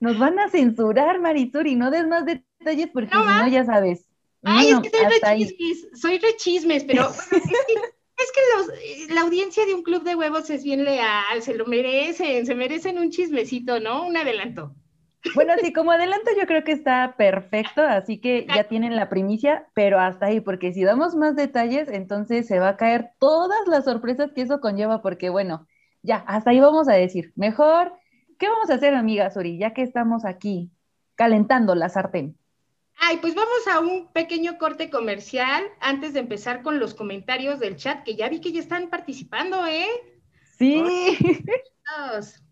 Nos 0.00 0.18
van 0.18 0.38
a 0.38 0.48
censurar, 0.48 1.20
Marisuri, 1.20 1.76
no 1.76 1.90
des 1.90 2.06
más 2.06 2.24
detalles 2.24 2.88
porque 2.92 3.10
si 3.10 3.18
no, 3.18 3.48
ya 3.48 3.64
sabes. 3.66 4.06
Ay, 4.42 4.70
es 4.70 4.80
que 4.80 4.90
soy 4.90 5.20
rechismes, 5.20 6.00
soy 6.00 6.18
rechismes, 6.18 6.84
pero 6.84 7.10
es 7.30 8.32
que, 8.32 9.14
la 9.14 9.20
audiencia 9.20 9.66
de 9.66 9.74
un 9.74 9.82
club 9.82 10.02
de 10.02 10.16
huevos 10.16 10.48
es 10.48 10.64
bien 10.64 10.84
leal, 10.84 11.42
se 11.42 11.54
lo 11.54 11.66
merecen, 11.66 12.46
se 12.46 12.54
merecen 12.54 12.98
un 12.98 13.10
chismecito, 13.10 13.78
¿no? 13.80 14.06
Un 14.06 14.16
adelanto. 14.16 14.74
Bueno, 15.34 15.52
sí, 15.62 15.72
como 15.72 15.92
adelanto 15.92 16.30
yo 16.38 16.46
creo 16.46 16.64
que 16.64 16.72
está 16.72 17.14
perfecto, 17.16 17.82
así 17.82 18.20
que 18.20 18.46
ya 18.54 18.64
tienen 18.64 18.96
la 18.96 19.08
primicia, 19.08 19.66
pero 19.74 20.00
hasta 20.00 20.26
ahí, 20.26 20.40
porque 20.40 20.72
si 20.72 20.82
damos 20.82 21.14
más 21.14 21.36
detalles, 21.36 21.88
entonces 21.88 22.46
se 22.46 22.58
va 22.58 22.70
a 22.70 22.76
caer 22.76 23.10
todas 23.18 23.66
las 23.66 23.84
sorpresas 23.84 24.32
que 24.32 24.42
eso 24.42 24.60
conlleva, 24.60 25.02
porque 25.02 25.28
bueno, 25.28 25.66
ya, 26.02 26.16
hasta 26.26 26.50
ahí 26.50 26.60
vamos 26.60 26.88
a 26.88 26.94
decir, 26.94 27.32
mejor, 27.36 27.92
¿qué 28.38 28.48
vamos 28.48 28.70
a 28.70 28.74
hacer, 28.74 28.94
amiga 28.94 29.30
Sori, 29.30 29.58
ya 29.58 29.74
que 29.74 29.82
estamos 29.82 30.24
aquí 30.24 30.70
calentando 31.16 31.74
la 31.74 31.90
sartén? 31.90 32.36
Ay, 32.98 33.18
pues 33.18 33.34
vamos 33.34 33.66
a 33.70 33.80
un 33.80 34.08
pequeño 34.12 34.58
corte 34.58 34.90
comercial 34.90 35.64
antes 35.80 36.12
de 36.12 36.20
empezar 36.20 36.62
con 36.62 36.78
los 36.78 36.94
comentarios 36.94 37.58
del 37.60 37.76
chat, 37.76 38.04
que 38.04 38.16
ya 38.16 38.28
vi 38.28 38.40
que 38.40 38.52
ya 38.52 38.60
están 38.60 38.88
participando, 38.88 39.66
¿eh? 39.66 39.86
Sí. 40.58 41.16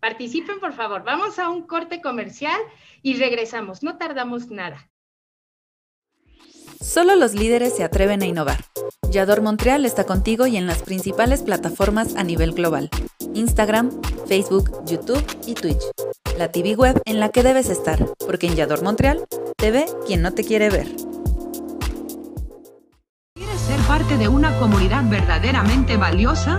Participen, 0.00 0.60
por 0.60 0.72
favor. 0.72 1.04
Vamos 1.04 1.38
a 1.38 1.48
un 1.50 1.62
corte 1.62 2.00
comercial 2.00 2.60
y 3.02 3.14
regresamos. 3.16 3.82
No 3.82 3.98
tardamos 3.98 4.48
nada. 4.50 4.90
Solo 6.80 7.14
los 7.14 7.34
líderes 7.34 7.76
se 7.76 7.84
atreven 7.84 8.22
a 8.22 8.26
innovar. 8.26 8.64
Yador 9.10 9.42
Montreal 9.42 9.84
está 9.84 10.04
contigo 10.04 10.46
y 10.46 10.56
en 10.56 10.66
las 10.66 10.82
principales 10.82 11.42
plataformas 11.42 12.16
a 12.16 12.24
nivel 12.24 12.52
global. 12.52 12.88
Instagram, 13.34 13.90
Facebook, 14.26 14.70
YouTube 14.86 15.22
y 15.46 15.54
Twitch. 15.54 15.82
La 16.38 16.50
TV 16.50 16.74
web 16.76 17.02
en 17.04 17.20
la 17.20 17.28
que 17.28 17.42
debes 17.42 17.68
estar, 17.68 18.06
porque 18.18 18.46
en 18.46 18.56
Yador 18.56 18.82
Montreal 18.82 19.26
te 19.56 19.70
ve 19.70 19.84
quien 20.06 20.22
no 20.22 20.32
te 20.32 20.42
quiere 20.42 20.70
ver. 20.70 20.86
¿Quieres 23.34 23.60
ser 23.60 23.80
parte 23.86 24.16
de 24.16 24.28
una 24.28 24.58
comunidad 24.58 25.04
verdaderamente 25.10 25.98
valiosa? 25.98 26.58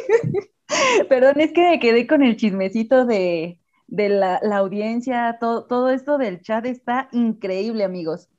Perdón, 1.09 1.39
es 1.39 1.51
que 1.51 1.61
me 1.61 1.79
quedé 1.79 2.07
con 2.07 2.23
el 2.23 2.37
chismecito 2.37 3.05
de, 3.05 3.59
la, 3.87 4.39
audiencia, 4.57 5.37
todo, 5.39 5.65
todo 5.65 5.89
esto 5.89 6.17
del 6.17 6.41
chat 6.41 6.65
está 6.65 7.09
increíble, 7.11 7.83
amigos. 7.83 8.29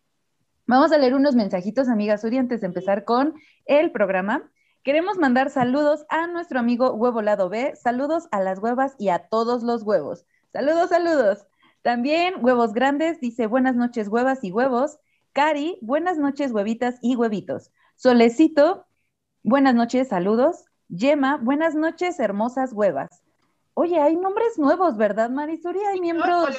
Vamos 0.67 0.93
a 0.93 0.99
leer 0.99 1.15
unos 1.15 1.35
mensajitos, 1.35 1.89
amigas 1.89 2.25
Uri, 2.25 2.39
antes 2.39 2.61
de 2.61 2.67
empezar 2.69 3.05
con 3.05 3.35
el 3.67 3.91
programa. 3.91 4.51
Queremos 4.83 5.19
mandar 5.19 5.51
saludos 5.51 6.05
a 6.09 6.27
nuestro 6.27 6.59
amigo 6.59 6.93
Huevo 6.95 7.23
Lado 7.23 7.49
B, 7.49 7.75
saludos 7.77 8.29
a 8.33 8.41
las 8.41 8.59
huevas 8.59 8.95
y 8.99 9.11
a 9.11 9.29
todos 9.29 9.63
los 9.63 9.83
huevos. 9.83 10.27
Saludos, 10.53 10.91
saludos. 10.91 11.47
También 11.83 12.35
Huevos 12.41 12.73
Grandes 12.73 13.21
dice 13.21 13.47
buenas 13.47 13.75
noches 13.75 14.09
huevas 14.09 14.45
y 14.45 14.53
huevos. 14.53 14.99
Cari, 15.33 15.79
buenas 15.83 16.19
noches 16.19 16.53
huevitas 16.53 16.97
y 17.01 17.17
huevitos. 17.17 17.73
Solecito, 17.97 18.87
buenas 19.43 19.75
noches, 19.75 20.09
saludos. 20.09 20.65
Yema, 20.95 21.39
buenas 21.39 21.75
noches, 21.75 22.21
hermosas 22.21 22.75
huevas. 22.75 23.23
Oye, 23.73 23.99
hay 23.99 24.15
nombres 24.15 24.59
nuevos, 24.59 24.99
¿verdad, 24.99 25.31
Marisuri? 25.31 25.81
Hay 25.81 26.01
miembros. 26.01 26.59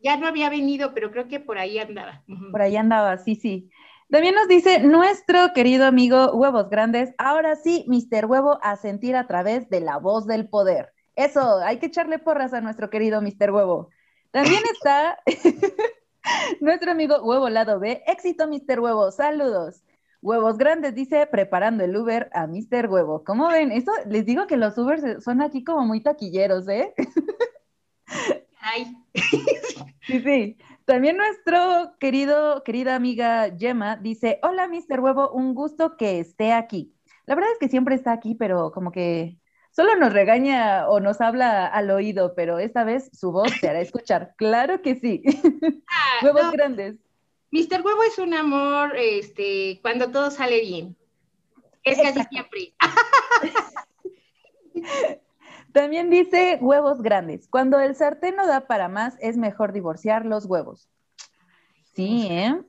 ya 0.00 0.16
no 0.16 0.26
había 0.26 0.48
venido, 0.48 0.94
pero 0.94 1.10
creo 1.10 1.28
que 1.28 1.40
por 1.40 1.58
ahí 1.58 1.78
andaba. 1.78 2.22
Por 2.50 2.62
ahí 2.62 2.76
andaba, 2.76 3.18
sí, 3.18 3.36
sí. 3.36 3.68
También 4.10 4.34
nos 4.34 4.48
dice 4.48 4.80
nuestro 4.80 5.52
querido 5.54 5.84
amigo 5.84 6.32
Huevos 6.32 6.70
Grandes, 6.70 7.12
ahora 7.18 7.56
sí, 7.56 7.84
Mister 7.86 8.24
Huevo 8.24 8.58
a 8.62 8.76
sentir 8.76 9.14
a 9.14 9.26
través 9.26 9.68
de 9.68 9.80
la 9.80 9.98
voz 9.98 10.26
del 10.26 10.48
poder. 10.48 10.92
Eso, 11.14 11.58
hay 11.58 11.78
que 11.78 11.86
echarle 11.86 12.18
porras 12.18 12.54
a 12.54 12.62
nuestro 12.62 12.88
querido 12.88 13.20
Mister 13.20 13.50
Huevo. 13.50 13.90
También 14.30 14.62
está 14.72 15.18
nuestro 16.60 16.92
amigo 16.92 17.20
Huevo 17.22 17.50
Lado 17.50 17.78
B. 17.78 18.02
Éxito, 18.06 18.48
Mister 18.48 18.80
Huevo. 18.80 19.10
Saludos. 19.10 19.83
Huevos 20.24 20.56
grandes, 20.56 20.94
dice, 20.94 21.26
preparando 21.26 21.84
el 21.84 21.94
Uber 21.94 22.30
a 22.32 22.46
Mr. 22.46 22.88
Huevo. 22.88 23.22
¿Cómo 23.24 23.46
ven? 23.48 23.70
Eso 23.70 23.92
les 24.08 24.24
digo 24.24 24.46
que 24.46 24.56
los 24.56 24.78
Ubers 24.78 25.22
son 25.22 25.42
aquí 25.42 25.62
como 25.62 25.84
muy 25.84 26.02
taquilleros, 26.02 26.66
¿eh? 26.68 26.94
Ay. 28.58 28.96
Sí, 30.06 30.20
sí. 30.20 30.58
También 30.84 31.16
nuestro 31.16 31.94
querido, 31.98 32.62
querida 32.62 32.94
amiga 32.94 33.48
Gemma 33.58 33.96
dice, 33.96 34.38
hola 34.42 34.68
Mr. 34.68 35.00
Huevo, 35.00 35.30
un 35.30 35.54
gusto 35.54 35.96
que 35.96 36.20
esté 36.20 36.52
aquí. 36.52 36.94
La 37.24 37.34
verdad 37.34 37.52
es 37.52 37.58
que 37.58 37.68
siempre 37.68 37.94
está 37.94 38.12
aquí, 38.12 38.34
pero 38.34 38.70
como 38.70 38.92
que 38.92 39.38
solo 39.70 39.96
nos 39.96 40.12
regaña 40.12 40.88
o 40.88 41.00
nos 41.00 41.22
habla 41.22 41.66
al 41.66 41.90
oído, 41.90 42.34
pero 42.34 42.58
esta 42.58 42.84
vez 42.84 43.10
su 43.14 43.32
voz 43.32 43.50
se 43.60 43.68
hará 43.68 43.80
escuchar. 43.80 44.34
Claro 44.36 44.82
que 44.82 44.96
sí. 44.96 45.22
Ah, 45.88 46.20
Huevos 46.24 46.44
no, 46.44 46.52
grandes. 46.52 46.96
Mr. 47.54 47.82
Huevo 47.84 48.02
es 48.02 48.18
un 48.18 48.34
amor 48.34 48.96
este, 48.96 49.78
cuando 49.80 50.10
todo 50.10 50.32
sale 50.32 50.60
bien. 50.60 50.96
Es 51.84 51.98
casi 51.98 52.08
Exacto. 52.08 52.30
siempre. 52.32 52.74
También 55.72 56.10
dice 56.10 56.58
huevos 56.60 57.00
grandes. 57.00 57.46
Cuando 57.46 57.78
el 57.78 57.94
sartén 57.94 58.34
no 58.34 58.48
da 58.48 58.66
para 58.66 58.88
más, 58.88 59.16
es 59.20 59.36
mejor 59.36 59.72
divorciar 59.72 60.26
los 60.26 60.46
huevos. 60.46 60.88
Sí, 61.92 62.26
¿eh? 62.28 62.60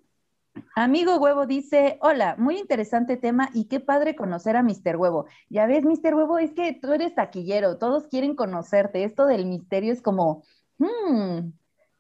Amigo 0.76 1.18
Huevo 1.18 1.48
dice, 1.48 1.98
hola, 2.02 2.36
muy 2.38 2.60
interesante 2.60 3.18
tema 3.18 3.50
y 3.56 3.66
qué 3.66 3.80
padre 3.80 4.16
conocer 4.16 4.56
a 4.56 4.62
Mr. 4.62 4.98
Huevo. 4.98 5.26
Ya 5.50 5.66
ves, 5.66 5.84
Mr. 5.84 6.14
Huevo, 6.14 6.38
es 6.38 6.54
que 6.54 6.78
tú 6.80 6.94
eres 6.94 7.16
taquillero, 7.16 7.80
todos 7.80 8.06
quieren 8.06 8.36
conocerte. 8.36 9.04
Esto 9.04 9.26
del 9.26 9.48
misterio 9.48 9.92
es 9.92 10.04
como, 10.04 10.44
hmm, 10.78 11.50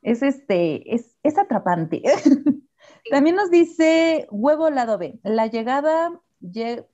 es 0.03 0.21
este, 0.21 0.93
es, 0.93 1.17
es 1.23 1.35
atrapante. 1.39 2.03
También 3.09 3.35
nos 3.35 3.51
dice 3.51 4.27
Huevo 4.31 4.69
Lado 4.69 4.97
B, 4.97 5.19
la 5.23 5.47
llegada 5.47 6.11
lle- 6.41 6.87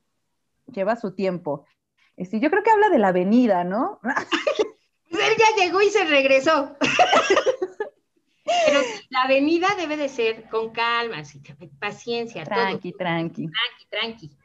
lleva 0.71 0.95
su 0.95 1.13
tiempo. 1.15 1.65
Este, 2.17 2.39
yo 2.39 2.49
creo 2.49 2.63
que 2.63 2.71
habla 2.71 2.89
de 2.89 2.99
la 2.99 3.09
avenida, 3.09 3.63
¿no? 3.63 3.99
Él 5.11 5.35
ya 5.37 5.63
llegó 5.63 5.81
y 5.81 5.89
se 5.89 6.05
regresó. 6.05 6.75
Pero 8.43 8.79
la 9.09 9.23
avenida 9.23 9.67
debe 9.77 9.97
de 9.97 10.09
ser 10.09 10.49
con 10.49 10.71
calma, 10.71 11.23
paciencia, 11.79 12.43
Tranqui, 12.43 12.91
tranqui. 12.93 13.47
Tranqui, 13.47 13.85
tranqui. 13.89 14.37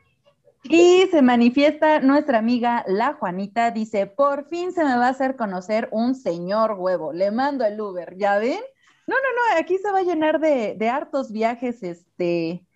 Y 0.64 1.06
se 1.11 1.23
manifiesta 1.23 2.00
nuestra 2.00 2.38
amiga 2.38 2.85
la 2.88 3.14
Juanita, 3.14 3.70
dice, 3.70 4.06
por 4.06 4.46
fin 4.49 4.73
se 4.73 4.85
me 4.85 4.96
va 4.96 5.06
a 5.06 5.11
hacer 5.11 5.37
conocer 5.37 5.88
un 5.92 6.14
señor 6.14 6.73
huevo, 6.78 7.12
le 7.12 7.30
mando 7.30 7.64
el 7.64 7.80
Uber, 7.80 8.16
¿ya 8.16 8.38
ven? 8.38 8.61
No, 9.07 9.15
no, 9.15 9.55
no, 9.55 9.61
aquí 9.61 9.79
se 9.79 9.91
va 9.93 10.01
a 10.01 10.03
llenar 10.03 10.41
de, 10.41 10.75
de 10.75 10.89
hartos 10.89 11.31
viajes, 11.31 11.83
este, 11.83 12.67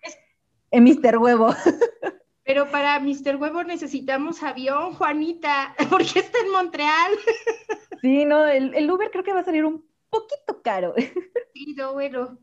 en 0.71 0.83
Mr. 0.83 1.17
Huevo. 1.17 1.49
Pero 2.43 2.69
para 2.71 2.99
Mr. 2.99 3.35
Huevo 3.37 3.63
necesitamos 3.63 4.41
avión, 4.43 4.93
Juanita, 4.93 5.75
porque 5.89 6.19
está 6.19 6.39
en 6.39 6.51
Montreal. 6.51 7.11
Sí, 8.01 8.25
no, 8.25 8.45
el, 8.45 8.73
el 8.73 8.89
Uber 8.89 9.11
creo 9.11 9.23
que 9.23 9.33
va 9.33 9.41
a 9.41 9.45
salir 9.45 9.65
un 9.65 9.85
poquito 10.09 10.61
caro. 10.61 10.93
Sí, 11.53 11.75
no, 11.77 11.93
bueno. 11.93 12.39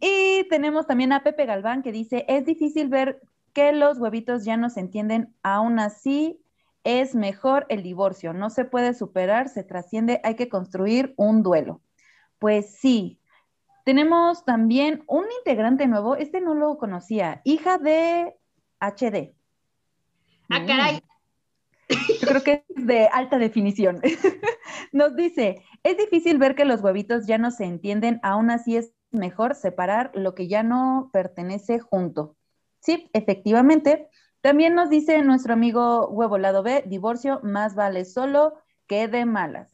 Y 0.00 0.46
tenemos 0.48 0.86
también 0.86 1.12
a 1.12 1.24
Pepe 1.24 1.44
Galván 1.44 1.82
que 1.82 1.90
dice, 1.90 2.24
es 2.28 2.46
difícil 2.46 2.88
ver 2.88 3.20
que 3.52 3.72
los 3.72 3.98
huevitos 3.98 4.44
ya 4.44 4.56
no 4.56 4.70
se 4.70 4.78
entienden, 4.78 5.34
aún 5.42 5.80
así 5.80 6.40
es 6.84 7.14
mejor 7.16 7.66
el 7.68 7.82
divorcio, 7.82 8.32
no 8.32 8.48
se 8.48 8.64
puede 8.64 8.94
superar, 8.94 9.48
se 9.48 9.64
trasciende, 9.64 10.20
hay 10.24 10.36
que 10.36 10.48
construir 10.48 11.14
un 11.16 11.42
duelo. 11.42 11.82
Pues 12.42 12.74
sí, 12.74 13.20
tenemos 13.84 14.44
también 14.44 15.04
un 15.06 15.26
integrante 15.38 15.86
nuevo, 15.86 16.16
este 16.16 16.40
no 16.40 16.54
lo 16.54 16.76
conocía, 16.76 17.40
hija 17.44 17.78
de 17.78 18.36
HD. 18.80 19.36
Ah, 20.50 20.66
caray. 20.66 21.00
Yo 21.88 22.26
creo 22.26 22.42
que 22.42 22.64
es 22.68 22.86
de 22.86 23.06
alta 23.06 23.38
definición. 23.38 24.00
Nos 24.92 25.14
dice, 25.14 25.62
es 25.84 25.96
difícil 25.96 26.38
ver 26.38 26.56
que 26.56 26.64
los 26.64 26.82
huevitos 26.82 27.28
ya 27.28 27.38
no 27.38 27.52
se 27.52 27.64
entienden, 27.64 28.18
aún 28.24 28.50
así 28.50 28.76
es 28.76 28.92
mejor 29.12 29.54
separar 29.54 30.10
lo 30.12 30.34
que 30.34 30.48
ya 30.48 30.64
no 30.64 31.10
pertenece 31.12 31.78
junto. 31.78 32.34
Sí, 32.80 33.08
efectivamente. 33.12 34.08
También 34.40 34.74
nos 34.74 34.90
dice 34.90 35.22
nuestro 35.22 35.52
amigo 35.52 36.08
Huevo 36.08 36.38
Lado 36.38 36.64
B, 36.64 36.82
divorcio 36.88 37.38
más 37.44 37.76
vale 37.76 38.04
solo 38.04 38.54
que 38.88 39.06
de 39.06 39.26
malas. 39.26 39.71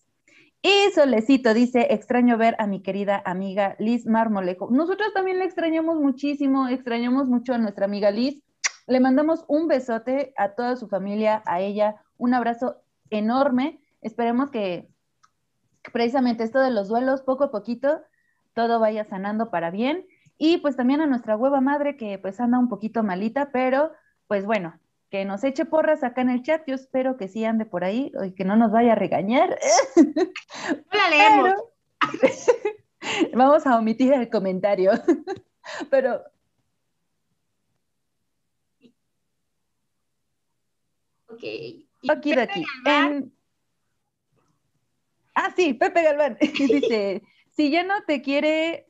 Y 0.62 0.90
Solecito 0.94 1.54
dice, 1.54 1.88
extraño 1.90 2.36
ver 2.36 2.56
a 2.58 2.66
mi 2.66 2.82
querida 2.82 3.22
amiga 3.24 3.76
Liz 3.78 4.06
Marmolejo. 4.06 4.68
Nosotros 4.70 5.12
también 5.14 5.38
le 5.38 5.44
extrañamos 5.44 5.96
muchísimo, 5.96 6.68
extrañamos 6.68 7.28
mucho 7.28 7.54
a 7.54 7.58
nuestra 7.58 7.84
amiga 7.84 8.10
Liz. 8.10 8.42
Le 8.86 9.00
mandamos 9.00 9.44
un 9.48 9.68
besote 9.68 10.32
a 10.36 10.50
toda 10.54 10.76
su 10.76 10.88
familia, 10.88 11.42
a 11.46 11.60
ella, 11.60 11.96
un 12.16 12.34
abrazo 12.34 12.82
enorme. 13.10 13.80
Esperemos 14.00 14.50
que 14.50 14.88
que 15.82 15.90
precisamente 15.90 16.44
esto 16.44 16.60
de 16.60 16.70
los 16.70 16.88
duelos, 16.88 17.22
poco 17.22 17.44
a 17.44 17.50
poquito, 17.50 18.02
todo 18.54 18.80
vaya 18.80 19.04
sanando 19.04 19.50
para 19.50 19.70
bien. 19.70 20.06
Y 20.36 20.58
pues 20.58 20.76
también 20.76 21.00
a 21.00 21.06
nuestra 21.06 21.36
hueva 21.36 21.60
madre 21.60 21.96
que 21.96 22.18
pues 22.18 22.40
anda 22.40 22.58
un 22.58 22.68
poquito 22.68 23.02
malita, 23.02 23.50
pero 23.52 23.92
pues 24.26 24.44
bueno, 24.44 24.78
que 25.10 25.24
nos 25.24 25.42
eche 25.44 25.64
porras 25.64 26.02
acá 26.04 26.20
en 26.20 26.30
el 26.30 26.42
chat. 26.42 26.62
Yo 26.66 26.74
espero 26.74 27.16
que 27.16 27.28
sí 27.28 27.44
ande 27.44 27.64
por 27.64 27.84
ahí 27.84 28.12
y 28.24 28.32
que 28.34 28.44
no 28.44 28.56
nos 28.56 28.70
vaya 28.72 28.92
a 28.92 28.96
regañar. 28.96 29.58
No 29.96 30.92
la 30.92 31.08
leemos. 31.10 31.50
Pero- 32.20 32.38
Vamos 33.34 33.66
a 33.66 33.78
omitir 33.78 34.12
el 34.12 34.28
comentario. 34.28 34.92
Pero 35.90 36.22
Ok. 41.28 41.42
Aquí 42.10 42.34
de 42.34 42.42
aquí. 42.42 42.64
En- 42.86 43.32
Ah, 45.34 45.52
sí, 45.54 45.72
Pepe 45.74 46.02
Galván. 46.02 46.36
Dice, 46.40 47.22
si 47.54 47.70
ya 47.70 47.84
no 47.84 48.02
te 48.06 48.22
quiere, 48.22 48.88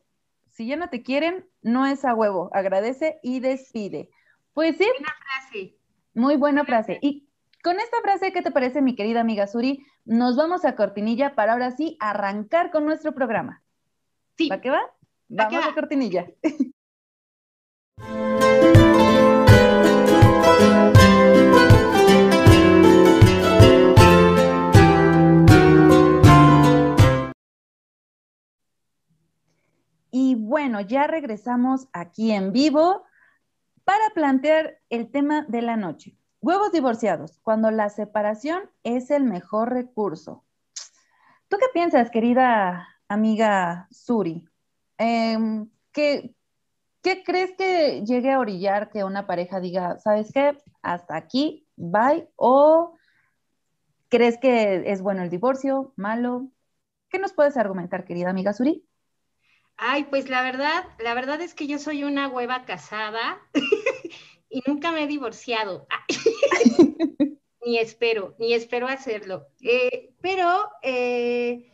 si 0.50 0.66
ya 0.66 0.76
no 0.76 0.88
te 0.88 1.02
quieren, 1.02 1.46
no 1.60 1.84
es 1.86 2.04
a 2.06 2.14
huevo. 2.14 2.48
Agradece 2.54 3.18
y 3.22 3.40
despide. 3.40 4.08
Pues 4.54 4.76
sí, 4.78 4.86
frase. 4.96 5.77
Muy 6.18 6.36
buena 6.36 6.64
frase. 6.64 6.98
Y 7.00 7.28
con 7.62 7.78
esta 7.80 8.00
frase, 8.02 8.32
¿qué 8.32 8.42
te 8.42 8.50
parece, 8.50 8.82
mi 8.82 8.94
querida 8.94 9.20
amiga 9.20 9.46
Suri? 9.46 9.86
Nos 10.04 10.36
vamos 10.36 10.64
a 10.64 10.74
cortinilla 10.74 11.34
para 11.34 11.52
ahora 11.52 11.70
sí 11.70 11.96
arrancar 12.00 12.70
con 12.70 12.84
nuestro 12.84 13.14
programa. 13.14 13.62
Sí. 14.36 14.48
¿Va 14.48 14.60
que 14.60 14.70
va? 14.70 14.80
Va 15.30 15.48
que 15.48 15.56
Vamos 15.56 15.66
va. 15.66 15.70
a 15.70 15.74
cortinilla. 15.74 16.26
Y 30.10 30.34
bueno, 30.36 30.80
ya 30.80 31.06
regresamos 31.06 31.86
aquí 31.92 32.32
en 32.32 32.52
vivo 32.52 33.04
para 33.88 34.10
plantear 34.10 34.78
el 34.90 35.10
tema 35.10 35.46
de 35.48 35.62
la 35.62 35.78
noche. 35.78 36.14
Huevos 36.42 36.72
divorciados, 36.72 37.38
cuando 37.42 37.70
la 37.70 37.88
separación 37.88 38.68
es 38.82 39.10
el 39.10 39.24
mejor 39.24 39.72
recurso. 39.72 40.44
¿Tú 41.48 41.56
qué 41.56 41.64
piensas, 41.72 42.10
querida 42.10 42.86
amiga 43.08 43.88
Suri? 43.90 44.46
Em, 44.98 45.70
¿qué, 45.90 46.34
qué 47.00 47.24
crees 47.24 47.52
que 47.56 48.04
llegue 48.04 48.30
a 48.30 48.40
orillar 48.40 48.90
que 48.90 49.04
una 49.04 49.26
pareja 49.26 49.58
diga, 49.58 49.98
¿sabes 50.00 50.32
qué? 50.34 50.58
Hasta 50.82 51.16
aquí, 51.16 51.66
bye. 51.76 52.28
¿O 52.36 52.94
crees 54.10 54.36
que 54.36 54.82
es 54.84 55.00
bueno 55.00 55.22
el 55.22 55.30
divorcio, 55.30 55.94
malo? 55.96 56.50
¿Qué 57.08 57.18
nos 57.18 57.32
puedes 57.32 57.56
argumentar, 57.56 58.04
querida 58.04 58.28
amiga 58.28 58.52
Suri? 58.52 58.86
Ay, 59.80 60.04
pues 60.10 60.28
la 60.28 60.42
verdad, 60.42 60.84
la 60.98 61.14
verdad 61.14 61.40
es 61.40 61.54
que 61.54 61.68
yo 61.68 61.78
soy 61.78 62.02
una 62.02 62.26
hueva 62.26 62.64
casada 62.64 63.38
y 64.50 64.62
nunca 64.66 64.92
me 64.92 65.04
he 65.04 65.06
divorciado. 65.06 65.86
ni 67.64 67.78
espero, 67.78 68.34
ni 68.38 68.54
espero 68.54 68.88
hacerlo. 68.88 69.48
Eh, 69.60 70.14
pero 70.20 70.70
eh, 70.82 71.70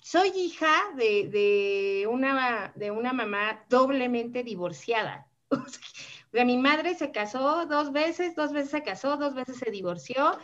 soy 0.00 0.28
hija 0.36 0.72
de, 0.96 2.06
una, 2.10 2.72
de 2.76 2.90
una 2.90 3.12
mamá 3.12 3.64
doblemente 3.68 4.42
divorciada. 4.42 5.28
Mi 6.32 6.58
madre 6.58 6.94
se 6.94 7.12
casó 7.12 7.66
dos 7.66 7.92
veces, 7.92 8.36
dos 8.36 8.52
veces 8.52 8.70
se 8.70 8.82
casó, 8.82 9.16
dos 9.16 9.34
veces 9.34 9.56
se 9.56 9.70
divorció. 9.70 10.38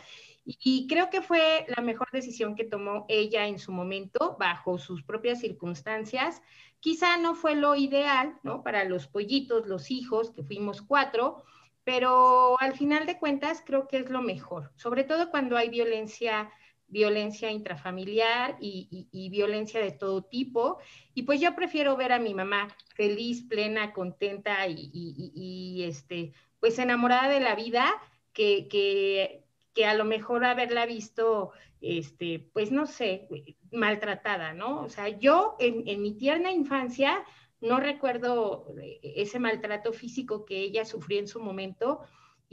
Y 0.45 0.87
creo 0.87 1.09
que 1.09 1.21
fue 1.21 1.65
la 1.75 1.81
mejor 1.81 2.09
decisión 2.11 2.55
que 2.55 2.65
tomó 2.65 3.05
ella 3.07 3.47
en 3.47 3.59
su 3.59 3.71
momento, 3.71 4.35
bajo 4.39 4.77
sus 4.77 5.03
propias 5.03 5.39
circunstancias. 5.39 6.41
Quizá 6.83 7.15
no 7.15 7.33
fue 7.33 7.55
lo 7.55 7.75
ideal, 7.75 8.37
¿no? 8.43 8.61
Para 8.61 8.83
los 8.83 9.07
pollitos, 9.07 9.67
los 9.67 9.89
hijos, 9.89 10.31
que 10.31 10.43
fuimos 10.43 10.81
cuatro, 10.81 11.45
pero 11.85 12.59
al 12.59 12.73
final 12.73 13.05
de 13.05 13.17
cuentas 13.17 13.63
creo 13.65 13.87
que 13.87 13.99
es 13.99 14.09
lo 14.09 14.21
mejor, 14.21 14.69
sobre 14.75 15.05
todo 15.05 15.31
cuando 15.31 15.55
hay 15.55 15.69
violencia 15.69 16.51
violencia 16.89 17.49
intrafamiliar 17.49 18.57
y, 18.59 19.29
violencia 19.31 19.79
de 19.79 19.91
todo 19.91 20.23
tipo. 20.23 20.79
Y 21.13 21.23
pues 21.23 21.39
yo 21.39 21.55
prefiero 21.55 21.95
ver 21.95 22.11
a 22.11 22.19
mi 22.19 22.33
mamá 22.33 22.67
feliz, 22.95 23.43
plena, 23.43 23.93
contenta 23.93 24.67
y, 24.67 25.83
este, 25.83 26.33
pues 26.59 26.77
enamorada 26.79 27.29
de 27.29 27.39
la 27.39 27.55
vida 27.55 27.85
que, 28.33 28.67
que, 28.67 29.42
a 29.85 29.93
lo 29.93 30.05
mejor 30.05 30.45
haberla 30.45 30.85
visto, 30.85 31.51
este, 31.81 32.49
pues 32.53 32.71
no 32.71 32.85
sé, 32.85 33.27
maltratada, 33.71 34.53
¿no? 34.53 34.81
O 34.81 34.89
sea, 34.89 35.09
yo 35.09 35.55
en, 35.59 36.01
mi 36.01 36.13
tierna 36.13 36.51
infancia 36.51 37.23
no 37.61 37.79
recuerdo 37.79 38.67
ese 39.01 39.39
maltrato 39.39 39.93
físico 39.93 40.45
que 40.45 40.59
ella 40.59 40.85
sufrió 40.85 41.19
en 41.19 41.27
su 41.27 41.39
momento, 41.39 42.01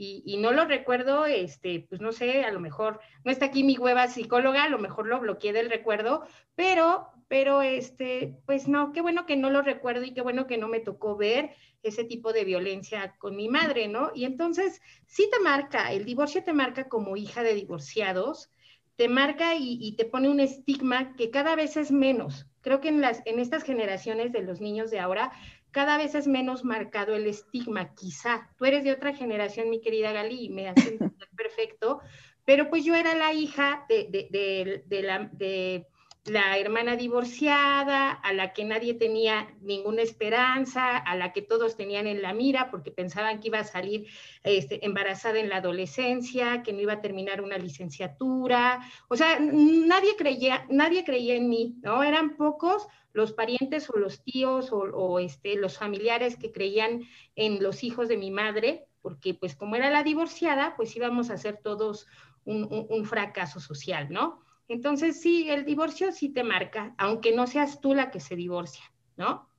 y, 0.03 0.37
no 0.37 0.51
lo 0.51 0.65
recuerdo, 0.65 1.27
este, 1.27 1.85
pues 1.87 2.01
no 2.01 2.11
sé, 2.11 2.43
a 2.43 2.51
lo 2.51 2.59
mejor 2.59 2.99
no 3.23 3.31
está 3.31 3.45
aquí 3.45 3.63
mi 3.63 3.77
hueva 3.77 4.07
psicóloga, 4.07 4.63
a 4.63 4.69
lo 4.69 4.79
mejor 4.79 5.05
lo 5.05 5.19
bloqueé 5.19 5.53
del 5.53 5.69
recuerdo, 5.69 6.25
pero, 6.55 7.09
pero 7.27 7.61
este, 7.61 8.35
pues 8.47 8.67
no, 8.67 8.93
qué 8.93 9.01
bueno 9.01 9.27
que 9.27 9.35
no 9.35 9.51
lo 9.51 9.61
recuerdo 9.61 10.03
y 10.03 10.15
qué 10.15 10.21
bueno 10.21 10.47
que 10.47 10.57
no 10.57 10.67
me 10.67 10.79
tocó 10.79 11.17
ver 11.17 11.51
ese 11.83 12.03
tipo 12.03 12.33
de 12.33 12.45
violencia 12.45 13.15
con 13.17 13.35
mi 13.35 13.49
madre, 13.49 13.87
¿no? 13.87 14.11
Y 14.13 14.25
entonces 14.25 14.81
sí 15.07 15.27
te 15.31 15.39
marca, 15.39 15.91
el 15.91 16.05
divorcio 16.05 16.43
te 16.43 16.53
marca 16.53 16.87
como 16.87 17.17
hija 17.17 17.43
de 17.43 17.53
divorciados, 17.55 18.49
te 18.95 19.07
marca 19.07 19.55
y, 19.55 19.77
y 19.81 19.95
te 19.95 20.05
pone 20.05 20.29
un 20.29 20.39
estigma 20.39 21.15
que 21.15 21.31
cada 21.31 21.55
vez 21.55 21.77
es 21.77 21.91
menos. 21.91 22.45
Creo 22.61 22.81
que 22.81 22.89
en, 22.89 23.01
las, 23.01 23.21
en 23.25 23.39
estas 23.39 23.63
generaciones 23.63 24.31
de 24.31 24.43
los 24.43 24.61
niños 24.61 24.91
de 24.91 24.99
ahora 24.99 25.31
cada 25.71 25.97
vez 25.97 26.15
es 26.15 26.27
menos 26.27 26.63
marcado 26.63 27.15
el 27.15 27.25
estigma, 27.27 27.95
quizá. 27.95 28.49
Tú 28.57 28.65
eres 28.65 28.83
de 28.83 28.91
otra 28.91 29.15
generación, 29.15 29.69
mi 29.69 29.81
querida 29.81 30.11
Gali, 30.11 30.45
y 30.45 30.49
me 30.49 30.67
hace 30.67 30.99
perfecto, 31.35 32.01
pero 32.45 32.69
pues 32.69 32.83
yo 32.83 32.93
era 32.93 33.15
la 33.15 33.33
hija 33.33 33.85
de, 33.87 34.07
de, 34.11 34.83
de, 34.85 35.01
la, 35.01 35.19
de 35.31 35.87
la 35.87 35.87
hermana 36.25 36.95
divorciada, 36.95 38.11
a 38.11 38.33
la 38.33 38.53
que 38.53 38.63
nadie 38.63 38.93
tenía 38.93 39.53
ninguna 39.61 40.01
esperanza, 40.01 40.97
a 40.97 41.15
la 41.15 41.33
que 41.33 41.41
todos 41.41 41.75
tenían 41.75 42.07
en 42.07 42.21
la 42.21 42.33
mira 42.33 42.69
porque 42.69 42.91
pensaban 42.91 43.39
que 43.39 43.47
iba 43.47 43.59
a 43.59 43.63
salir 43.63 44.07
este, 44.43 44.85
embarazada 44.85 45.39
en 45.39 45.49
la 45.49 45.57
adolescencia, 45.57 46.61
que 46.63 46.73
no 46.73 46.81
iba 46.81 46.93
a 46.93 47.01
terminar 47.01 47.41
una 47.41 47.57
licenciatura. 47.57 48.81
O 49.07 49.17
sea, 49.17 49.39
nadie 49.39 50.15
creía, 50.15 50.65
nadie 50.69 51.03
creía 51.03 51.35
en 51.35 51.49
mí, 51.49 51.75
¿no? 51.81 52.03
Eran 52.03 52.37
pocos 52.37 52.87
los 53.13 53.33
parientes 53.33 53.89
o 53.89 53.97
los 53.97 54.23
tíos 54.23 54.69
o, 54.71 55.19
este, 55.19 55.55
los 55.55 55.77
familiares 55.77 56.37
que 56.37 56.51
creían 56.51 57.03
en 57.35 57.61
los 57.61 57.83
hijos 57.83 58.07
de 58.07 58.17
mi 58.17 58.31
madre, 58.31 58.87
porque 59.01 59.33
pues 59.33 59.55
como 59.55 59.75
era 59.75 59.89
la 59.89 60.03
divorciada, 60.03 60.75
pues 60.75 60.95
íbamos 60.95 61.29
a 61.29 61.37
ser 61.37 61.57
todos 61.57 62.07
un, 62.45 63.05
fracaso 63.05 63.59
social, 63.59 64.07
¿no? 64.09 64.41
Entonces 64.71 65.19
sí, 65.19 65.49
el 65.49 65.65
divorcio 65.65 66.13
sí 66.13 66.29
te 66.29 66.45
marca, 66.45 66.95
aunque 66.97 67.35
no 67.35 67.45
seas 67.45 67.81
tú 67.81 67.93
la 67.93 68.09
que 68.09 68.21
se 68.21 68.37
divorcia, 68.37 68.85
¿no? 69.17 69.49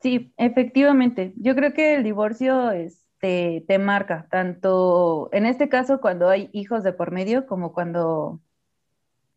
Sí, 0.00 0.34
efectivamente. 0.36 1.32
Yo 1.36 1.54
creo 1.54 1.72
que 1.72 1.94
el 1.94 2.02
divorcio 2.02 2.72
este, 2.72 3.64
te 3.68 3.78
marca, 3.78 4.26
tanto 4.28 5.28
en 5.30 5.46
este 5.46 5.68
caso 5.68 6.00
cuando 6.00 6.28
hay 6.28 6.50
hijos 6.52 6.82
de 6.82 6.92
por 6.92 7.12
medio 7.12 7.46
como 7.46 7.72
cuando 7.72 8.40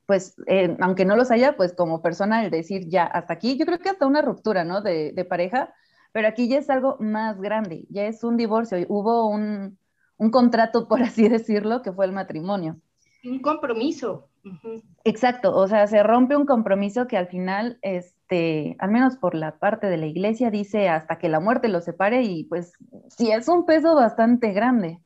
pues, 0.08 0.34
eh, 0.48 0.76
aunque 0.82 1.06
no 1.06 1.16
los 1.16 1.30
haya, 1.30 1.56
pues 1.56 1.74
como 1.74 2.02
persona 2.02 2.44
el 2.44 2.50
decir 2.50 2.90
ya 2.90 3.04
hasta 3.04 3.34
aquí, 3.34 3.56
yo 3.56 3.68
creo 3.68 3.78
que 3.78 3.90
hasta 3.90 4.08
una 4.08 4.24
ruptura, 4.24 4.64
¿no? 4.64 4.82
De, 4.82 5.28
pareja, 5.30 5.72
pero 6.12 6.28
aquí 6.28 6.50
ya 6.50 6.58
es 6.58 6.72
algo 6.72 6.98
más 7.00 7.40
grande, 7.40 7.86
ya 7.92 8.08
es 8.08 8.24
un 8.24 8.36
divorcio, 8.36 8.80
hubo 8.90 9.28
un, 9.28 9.78
contrato, 10.32 10.88
por 10.88 11.04
así 11.04 11.30
decirlo, 11.30 11.84
que 11.84 11.94
fue 11.94 12.08
el 12.08 12.14
matrimonio. 12.14 12.82
Un 13.24 13.40
compromiso. 13.40 14.28
Exacto, 15.04 15.56
o 15.56 15.68
sea, 15.68 15.86
se 15.88 16.02
rompe 16.02 16.36
un 16.36 16.46
compromiso 16.46 17.08
que 17.08 17.18
al 17.18 17.28
final, 17.28 17.78
este, 17.82 18.76
al 18.80 18.90
menos 18.90 19.18
por 19.18 19.36
la 19.36 19.60
parte 19.60 19.88
de 19.88 19.98
la 19.98 20.06
iglesia, 20.06 20.50
dice 20.50 20.88
hasta 20.90 21.18
que 21.18 21.30
la 21.30 21.40
muerte 21.40 21.68
los 21.68 21.84
separe 21.84 22.24
y 22.24 22.46
pues 22.46 22.74
sí 23.10 23.32
es 23.32 23.48
un 23.48 23.66
peso 23.66 23.96
bastante 23.96 24.54
grande. 24.54 25.00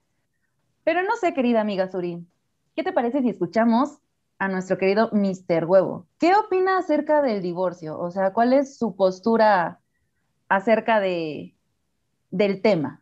Pero 0.84 1.02
no 1.02 1.16
sé, 1.16 1.34
querida 1.34 1.62
amiga 1.62 1.90
Suri, 1.90 2.26
¿qué 2.76 2.84
te 2.84 2.94
parece 2.94 3.22
si 3.22 3.30
escuchamos 3.30 4.00
a 4.44 4.48
nuestro 4.50 4.78
querido 4.78 5.10
Mr. 5.14 5.66
Huevo. 5.66 6.08
¿Qué 6.20 6.34
opina 6.36 6.78
acerca 6.78 7.22
del 7.22 7.42
divorcio? 7.42 7.98
O 7.98 8.12
sea, 8.12 8.34
¿cuál 8.34 8.52
es 8.54 8.78
su 8.78 8.96
postura 8.96 9.80
acerca 10.50 11.00
de, 11.00 11.56
del 12.30 12.62
tema? 12.62 13.02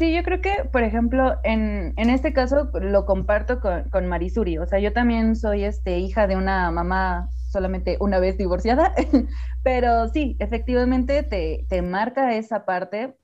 yo 0.00 0.22
creo 0.22 0.40
que, 0.40 0.64
por 0.72 0.82
ejemplo, 0.82 1.38
en, 1.44 1.94
este 1.96 2.32
caso 2.32 2.70
lo 2.80 3.04
comparto 3.04 3.60
con, 3.60 4.06
Marisuri. 4.06 4.58
O 4.58 4.66
sea, 4.66 4.78
yo 4.78 4.92
también 4.92 5.36
soy 5.36 5.64
este, 5.64 5.98
hija 5.98 6.26
de 6.26 6.36
una 6.36 6.70
mamá 6.70 7.28
solamente 7.50 7.98
una 8.00 8.18
vez 8.18 8.38
divorciada, 8.38 8.94
pero 9.62 10.08
sí, 10.08 10.36
efectivamente 10.40 11.22
te, 11.22 11.82
marca 11.82 12.34
esa 12.34 12.64
parte. 12.64 13.16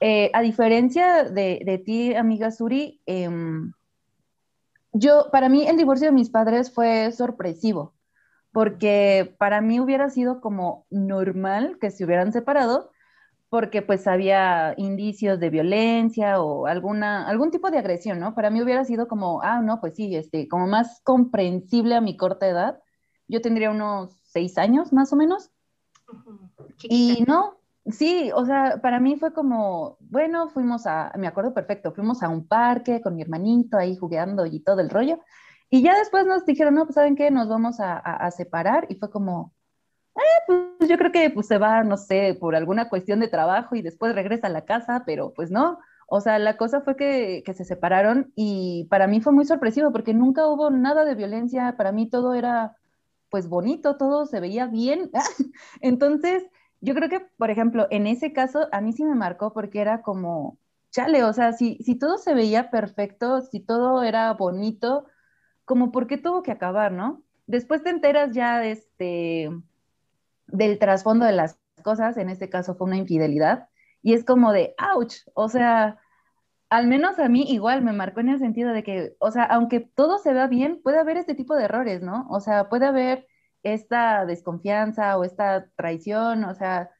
Eh, 0.00 0.30
a 0.34 0.42
diferencia 0.42 1.24
de, 1.24 1.82
ti, 1.84 2.14
amiga 2.14 2.50
Suri, 2.50 3.00
em, 3.06 3.72
yo, 4.92 5.28
para 5.32 5.48
mí 5.48 5.66
el 5.66 5.76
divorcio 5.76 6.08
de 6.08 6.12
mis 6.12 6.30
padres 6.30 6.72
fue 6.72 7.12
sorpresivo, 7.12 7.94
porque 8.52 9.34
para 9.38 9.60
mí 9.60 9.80
hubiera 9.80 10.08
sido 10.10 10.40
como 10.40 10.86
normal 10.90 11.78
que 11.80 11.90
se 11.90 12.04
hubieran 12.04 12.32
separado, 12.32 12.90
porque 13.48 13.82
pues 13.82 14.06
había 14.06 14.74
indicios 14.76 15.38
de 15.38 15.50
violencia 15.50 16.40
o 16.40 16.66
alguna, 16.66 17.28
algún 17.28 17.50
tipo 17.50 17.70
de 17.70 17.78
agresión, 17.78 18.18
¿no? 18.18 18.34
Para 18.34 18.50
mí 18.50 18.60
hubiera 18.60 18.84
sido 18.84 19.06
como, 19.06 19.40
ah, 19.42 19.60
no, 19.62 19.80
pues 19.80 19.94
sí, 19.94 20.16
este, 20.16 20.48
como 20.48 20.66
más 20.66 21.00
comprensible 21.04 21.94
a 21.94 22.00
mi 22.00 22.16
corta 22.16 22.48
edad. 22.48 22.80
Yo 23.28 23.40
tendría 23.40 23.70
unos 23.70 24.12
seis 24.24 24.58
años 24.58 24.92
más 24.92 25.12
o 25.12 25.16
menos. 25.16 25.50
Y 26.82 27.24
no, 27.26 27.58
sí, 27.86 28.30
o 28.34 28.44
sea, 28.44 28.80
para 28.82 29.00
mí 29.00 29.16
fue 29.16 29.32
como, 29.32 29.96
bueno, 30.00 30.48
fuimos 30.48 30.86
a, 30.86 31.12
me 31.16 31.26
acuerdo 31.26 31.54
perfecto, 31.54 31.92
fuimos 31.92 32.22
a 32.22 32.28
un 32.28 32.46
parque 32.46 33.00
con 33.00 33.14
mi 33.14 33.22
hermanito 33.22 33.78
ahí 33.78 33.96
jugando 33.96 34.44
y 34.46 34.60
todo 34.60 34.80
el 34.80 34.90
rollo. 34.90 35.20
Y 35.70 35.82
ya 35.82 35.96
después 35.98 36.26
nos 36.26 36.44
dijeron, 36.44 36.74
no, 36.74 36.84
pues 36.84 36.94
saben 36.94 37.16
qué, 37.16 37.30
nos 37.30 37.48
vamos 37.48 37.80
a, 37.80 37.96
a 37.98 38.30
separar. 38.30 38.86
Y 38.88 38.96
fue 38.96 39.10
como, 39.10 39.55
eh, 40.16 40.20
pues 40.78 40.88
yo 40.88 40.96
creo 40.98 41.12
que 41.12 41.30
pues, 41.30 41.46
se 41.46 41.58
va, 41.58 41.84
no 41.84 41.96
sé, 41.96 42.36
por 42.40 42.56
alguna 42.56 42.88
cuestión 42.88 43.20
de 43.20 43.28
trabajo 43.28 43.76
y 43.76 43.82
después 43.82 44.14
regresa 44.14 44.46
a 44.48 44.50
la 44.50 44.64
casa, 44.64 45.04
pero 45.06 45.32
pues 45.34 45.50
no. 45.50 45.78
O 46.08 46.20
sea, 46.20 46.38
la 46.38 46.56
cosa 46.56 46.80
fue 46.82 46.96
que, 46.96 47.42
que, 47.44 47.54
se 47.54 47.64
separaron 47.64 48.32
y 48.36 48.86
para 48.90 49.08
mí 49.08 49.20
fue 49.20 49.32
muy 49.32 49.44
sorpresivo 49.44 49.92
porque 49.92 50.14
nunca 50.14 50.46
hubo 50.46 50.70
nada 50.70 51.04
de 51.04 51.16
violencia, 51.16 51.74
para 51.76 51.92
mí 51.92 52.08
todo 52.08 52.34
era 52.34 52.76
pues 53.30 53.48
bonito, 53.48 53.96
todo 53.96 54.26
se 54.26 54.40
veía 54.40 54.66
bien. 54.66 55.10
Entonces, 55.80 56.44
yo 56.80 56.94
creo 56.94 57.08
que, 57.08 57.20
por 57.36 57.50
ejemplo, 57.50 57.86
en 57.90 58.06
ese 58.06 58.32
caso 58.32 58.68
a 58.72 58.80
mí 58.80 58.92
sí 58.92 59.04
me 59.04 59.14
marcó 59.14 59.52
porque 59.52 59.80
era 59.80 60.02
como, 60.02 60.58
chale, 60.90 61.24
o 61.24 61.32
sea, 61.32 61.52
si, 61.52 61.76
si 61.78 61.96
todo 61.96 62.18
se 62.18 62.34
veía 62.34 62.70
perfecto, 62.70 63.40
si 63.42 63.60
todo 63.60 64.02
era 64.02 64.32
bonito, 64.34 65.06
como 65.64 65.92
por 65.92 66.06
qué 66.06 66.18
tuvo 66.18 66.42
que 66.42 66.52
acabar, 66.52 66.92
¿no? 66.92 67.22
Después 67.46 67.82
te 67.82 67.90
enteras 67.90 68.32
ya, 68.32 68.64
este, 68.64 69.50
del 70.48 70.78
trasfondo 70.78 71.24
de 71.26 71.32
las 71.32 71.58
cosas, 71.82 72.16
en 72.16 72.28
este 72.30 72.48
caso 72.48 72.74
fue 72.74 72.86
una 72.86 72.96
infidelidad, 72.96 73.68
y 74.02 74.14
es 74.14 74.24
como 74.24 74.52
de, 74.52 74.74
ouch, 74.94 75.14
o 75.34 75.48
sea, 75.48 75.98
al 76.70 76.86
menos 76.86 77.18
a 77.18 77.28
mí 77.28 77.44
igual 77.48 77.82
me 77.82 77.92
marcó 77.92 78.20
en 78.20 78.30
el 78.30 78.38
sentido 78.38 78.72
de 78.72 78.82
que, 78.82 79.16
o 79.20 79.30
sea, 79.30 79.44
aunque 79.44 79.80
todo 79.80 80.18
se 80.18 80.32
vea 80.32 80.46
bien, 80.46 80.80
puede 80.82 80.98
haber 80.98 81.16
este 81.16 81.34
tipo 81.34 81.56
de 81.56 81.64
errores, 81.64 82.02
¿no? 82.02 82.26
O 82.30 82.40
sea, 82.40 82.68
puede 82.68 82.86
haber 82.86 83.26
esta 83.62 84.26
desconfianza 84.26 85.18
o 85.18 85.24
esta 85.24 85.68
traición, 85.76 86.44
o 86.44 86.54
sea, 86.54 86.90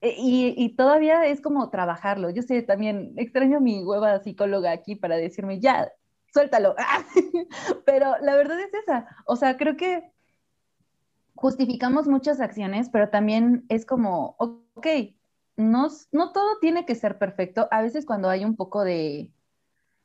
e, 0.00 0.14
y, 0.18 0.54
y, 0.56 0.76
todavía 0.76 1.26
es 1.26 1.40
como 1.40 1.70
trabajarlo. 1.70 2.30
Yo 2.30 2.42
sé, 2.42 2.62
también 2.62 3.14
extraño 3.16 3.58
a 3.58 3.60
mi 3.60 3.84
hueva 3.84 4.18
psicóloga 4.20 4.72
aquí 4.72 4.96
para 4.96 5.16
decirme, 5.16 5.60
ya, 5.60 5.90
suéltalo. 6.32 6.74
Pero 7.86 8.16
la 8.20 8.34
verdad 8.36 8.60
es 8.60 8.72
esa. 8.74 9.06
O 9.26 9.36
sea, 9.36 9.56
creo 9.56 9.76
que 9.76 10.10
justificamos 11.40 12.06
muchas 12.06 12.38
acciones, 12.38 12.90
pero 12.90 13.08
también 13.08 13.64
es 13.70 13.86
como, 13.86 14.36
ok, 14.38 14.86
no, 15.56 15.88
no 16.12 16.32
todo 16.32 16.58
tiene 16.60 16.84
que 16.84 16.94
ser 16.94 17.16
perfecto. 17.16 17.66
A 17.70 17.80
veces 17.80 18.04
cuando 18.04 18.28
hay 18.28 18.44
un 18.44 18.56
poco 18.56 18.84
de, 18.84 19.32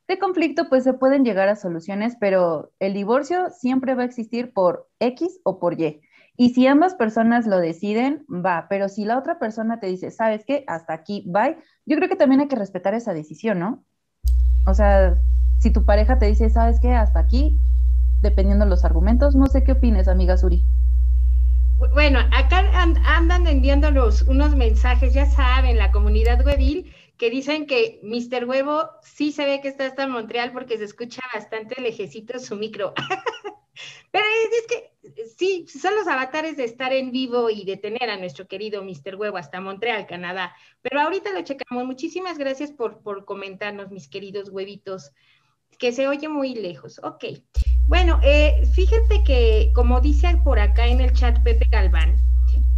de 0.08 0.18
conflicto, 0.18 0.70
pues 0.70 0.82
se 0.84 0.94
pueden 0.94 1.26
llegar 1.26 1.50
a 1.50 1.56
soluciones, 1.56 2.16
pero 2.18 2.72
el 2.78 2.94
divorcio 2.94 3.50
siempre 3.50 3.94
va 3.94 4.02
a 4.02 4.06
existir 4.06 4.54
por 4.54 4.88
X 4.98 5.38
o 5.44 5.58
por 5.60 5.78
Y. 5.78 6.00
Y 6.38 6.54
si 6.54 6.66
ambas 6.66 6.94
personas 6.94 7.46
lo 7.46 7.58
deciden, 7.58 8.24
va, 8.30 8.66
pero 8.70 8.88
si 8.88 9.04
la 9.04 9.18
otra 9.18 9.38
persona 9.38 9.78
te 9.78 9.88
dice, 9.88 10.10
¿sabes 10.10 10.42
qué? 10.46 10.64
Hasta 10.66 10.94
aquí, 10.94 11.22
bye, 11.26 11.58
yo 11.84 11.96
creo 11.96 12.08
que 12.08 12.16
también 12.16 12.40
hay 12.40 12.48
que 12.48 12.56
respetar 12.56 12.94
esa 12.94 13.12
decisión, 13.12 13.58
¿no? 13.58 13.84
O 14.66 14.72
sea, 14.72 15.16
si 15.58 15.70
tu 15.70 15.84
pareja 15.84 16.18
te 16.18 16.26
dice, 16.26 16.48
¿sabes 16.48 16.80
qué? 16.80 16.94
Hasta 16.94 17.18
aquí, 17.20 17.60
dependiendo 18.22 18.64
de 18.64 18.70
los 18.70 18.86
argumentos, 18.86 19.36
no 19.36 19.48
sé 19.48 19.64
qué 19.64 19.72
opines, 19.72 20.08
amiga 20.08 20.38
Suri. 20.38 20.65
Bueno, 21.78 22.20
acá 22.32 22.58
andan 23.04 23.46
enviándonos 23.46 24.22
unos 24.22 24.56
mensajes, 24.56 25.12
ya 25.12 25.26
saben, 25.26 25.76
la 25.76 25.92
comunidad 25.92 26.44
huevil, 26.44 26.94
que 27.18 27.28
dicen 27.28 27.66
que 27.66 28.00
Mr. 28.02 28.46
Huevo 28.46 28.88
sí 29.02 29.30
se 29.30 29.44
ve 29.44 29.60
que 29.60 29.68
está 29.68 29.86
hasta 29.86 30.06
Montreal 30.06 30.52
porque 30.52 30.78
se 30.78 30.84
escucha 30.84 31.20
bastante 31.34 31.80
lejecito 31.80 32.38
su 32.38 32.56
micro. 32.56 32.94
Pero 34.10 34.24
es, 34.52 34.66
que 34.66 35.26
sí, 35.36 35.66
son 35.68 35.94
los 35.96 36.08
avatares 36.08 36.56
de 36.56 36.64
estar 36.64 36.94
en 36.94 37.12
vivo 37.12 37.50
y 37.50 37.64
de 37.66 37.76
tener 37.76 38.08
a 38.08 38.16
nuestro 38.16 38.48
querido 38.48 38.82
Mr. 38.82 39.16
Huevo 39.16 39.36
hasta 39.36 39.60
Montreal, 39.60 40.06
Canadá. 40.06 40.54
Pero 40.80 41.00
ahorita 41.00 41.32
lo 41.32 41.42
checamos. 41.42 41.84
Muchísimas 41.84 42.38
gracias 42.38 42.72
por, 42.72 43.02
por 43.02 43.26
comentarnos, 43.26 43.90
mis 43.90 44.08
queridos 44.08 44.48
huevitos, 44.48 45.12
que 45.78 45.92
se 45.92 46.08
oye 46.08 46.28
muy 46.28 46.54
lejos. 46.54 47.00
Ok. 47.02 47.24
Bueno, 47.86 48.18
eh, 48.22 48.66
fíjate 48.74 49.22
que, 49.24 49.70
como 49.74 50.00
dice 50.00 50.40
por 50.42 50.58
acá 50.58 50.86
en 50.86 51.00
el 51.00 51.12
chat 51.12 51.42
Pepe 51.42 51.66
Galván, 51.70 52.16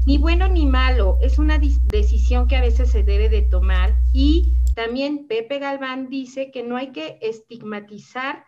ni 0.06 0.18
bueno 0.18 0.48
ni 0.48 0.66
malo, 0.66 1.18
es 1.20 1.38
una 1.38 1.58
decisión 1.58 2.48
que 2.48 2.56
a 2.56 2.60
veces 2.60 2.90
se 2.90 3.02
debe 3.02 3.28
de 3.28 3.42
tomar 3.42 3.96
y 4.12 4.54
también 4.74 5.26
Pepe 5.26 5.58
Galván 5.58 6.08
dice 6.08 6.50
que 6.50 6.62
no 6.62 6.76
hay 6.76 6.92
que 6.92 7.18
estigmatizar 7.20 8.44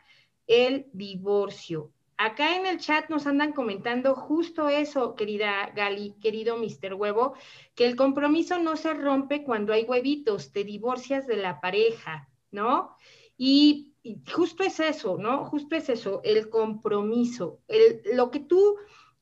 el 0.47 0.87
divorcio. 0.93 1.93
Acá 2.17 2.57
en 2.57 2.67
el 2.67 2.79
chat 2.79 3.09
nos 3.09 3.27
andan 3.27 3.53
comentando 3.53 4.15
justo 4.15 4.69
eso, 4.69 5.15
querida 5.15 5.73
Gali, 5.75 6.15
querido 6.21 6.59
Mr. 6.59 6.95
Huevo, 6.95 7.33
que 7.75 7.87
el 7.87 7.97
compromiso 7.97 8.59
no 8.59 8.77
se 8.77 8.93
rompe 8.93 9.43
cuando 9.43 9.73
hay 9.73 9.85
huevitos, 9.85 10.53
te 10.53 10.63
divorcias 10.65 11.27
de 11.27 11.37
la 11.37 11.61
pareja, 11.63 12.29
¿no? 12.51 12.95
Y, 13.39 13.90
justo 14.33 14.63
es 14.63 14.81
eso, 14.81 15.19
¿no? 15.19 15.45
Justo 15.45 15.77
es 15.77 15.89
eso, 15.89 16.21
el 16.25 16.49
compromiso, 16.49 17.61
el, 17.69 18.03
lo 18.15 18.31
que 18.31 18.41
tú, 18.41 18.77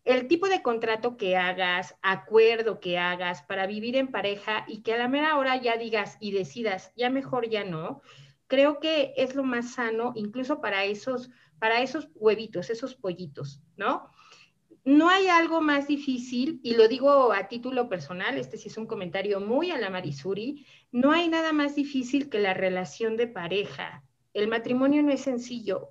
el 0.05 0.29
tipo 0.29 0.49
de 0.49 0.62
contrato 0.62 1.17
que 1.17 1.37
hagas, 1.37 1.97
acuerdo 2.03 2.81
que 2.81 2.99
hagas 2.99 3.43
para 3.43 3.67
vivir 3.67 3.97
en 3.97 4.09
pareja 4.09 4.64
y 4.69 4.83
que 4.83 4.95
a 4.95 4.99
la 4.99 5.09
mera 5.09 5.37
hora 5.37 5.57
ya 5.61 5.77
digas 5.77 6.17
y 6.21 6.33
decidas, 6.33 6.93
ya 6.97 7.11
mejor 7.11 7.49
ya 7.49 7.64
no, 7.64 8.03
creo 8.47 8.81
que 8.81 9.12
es 9.17 9.35
lo 9.35 9.43
más 9.43 9.73
sano, 9.73 10.12
incluso 10.14 10.61
para 10.61 10.85
esos 10.85 11.31
para 11.59 11.83
esos 11.83 12.09
huevitos, 12.14 12.71
esos 12.71 12.95
pollitos, 12.95 13.61
¿no? 13.77 14.11
No 14.85 15.09
hay 15.09 15.27
algo 15.27 15.61
más 15.61 15.88
difícil, 15.88 16.61
y 16.62 16.75
lo 16.75 16.88
digo 16.88 17.33
a 17.33 17.49
título 17.49 17.88
personal, 17.88 18.38
este 18.38 18.57
sí 18.57 18.69
es 18.69 18.79
un 18.79 18.87
comentario 18.87 19.41
muy 19.41 19.71
a 19.71 19.79
la 19.79 19.91
Marisuri, 19.91 20.64
no 20.93 21.12
hay 21.12 21.29
nada 21.29 21.53
más 21.53 21.75
difícil 21.75 22.31
que 22.31 22.38
la 22.38 22.55
relación 22.55 23.17
de 23.17 23.27
pareja. 23.27 24.05
El 24.35 24.49
matrimonio 24.49 25.03
no 25.03 25.12
es 25.12 25.23
sencillo. 25.23 25.91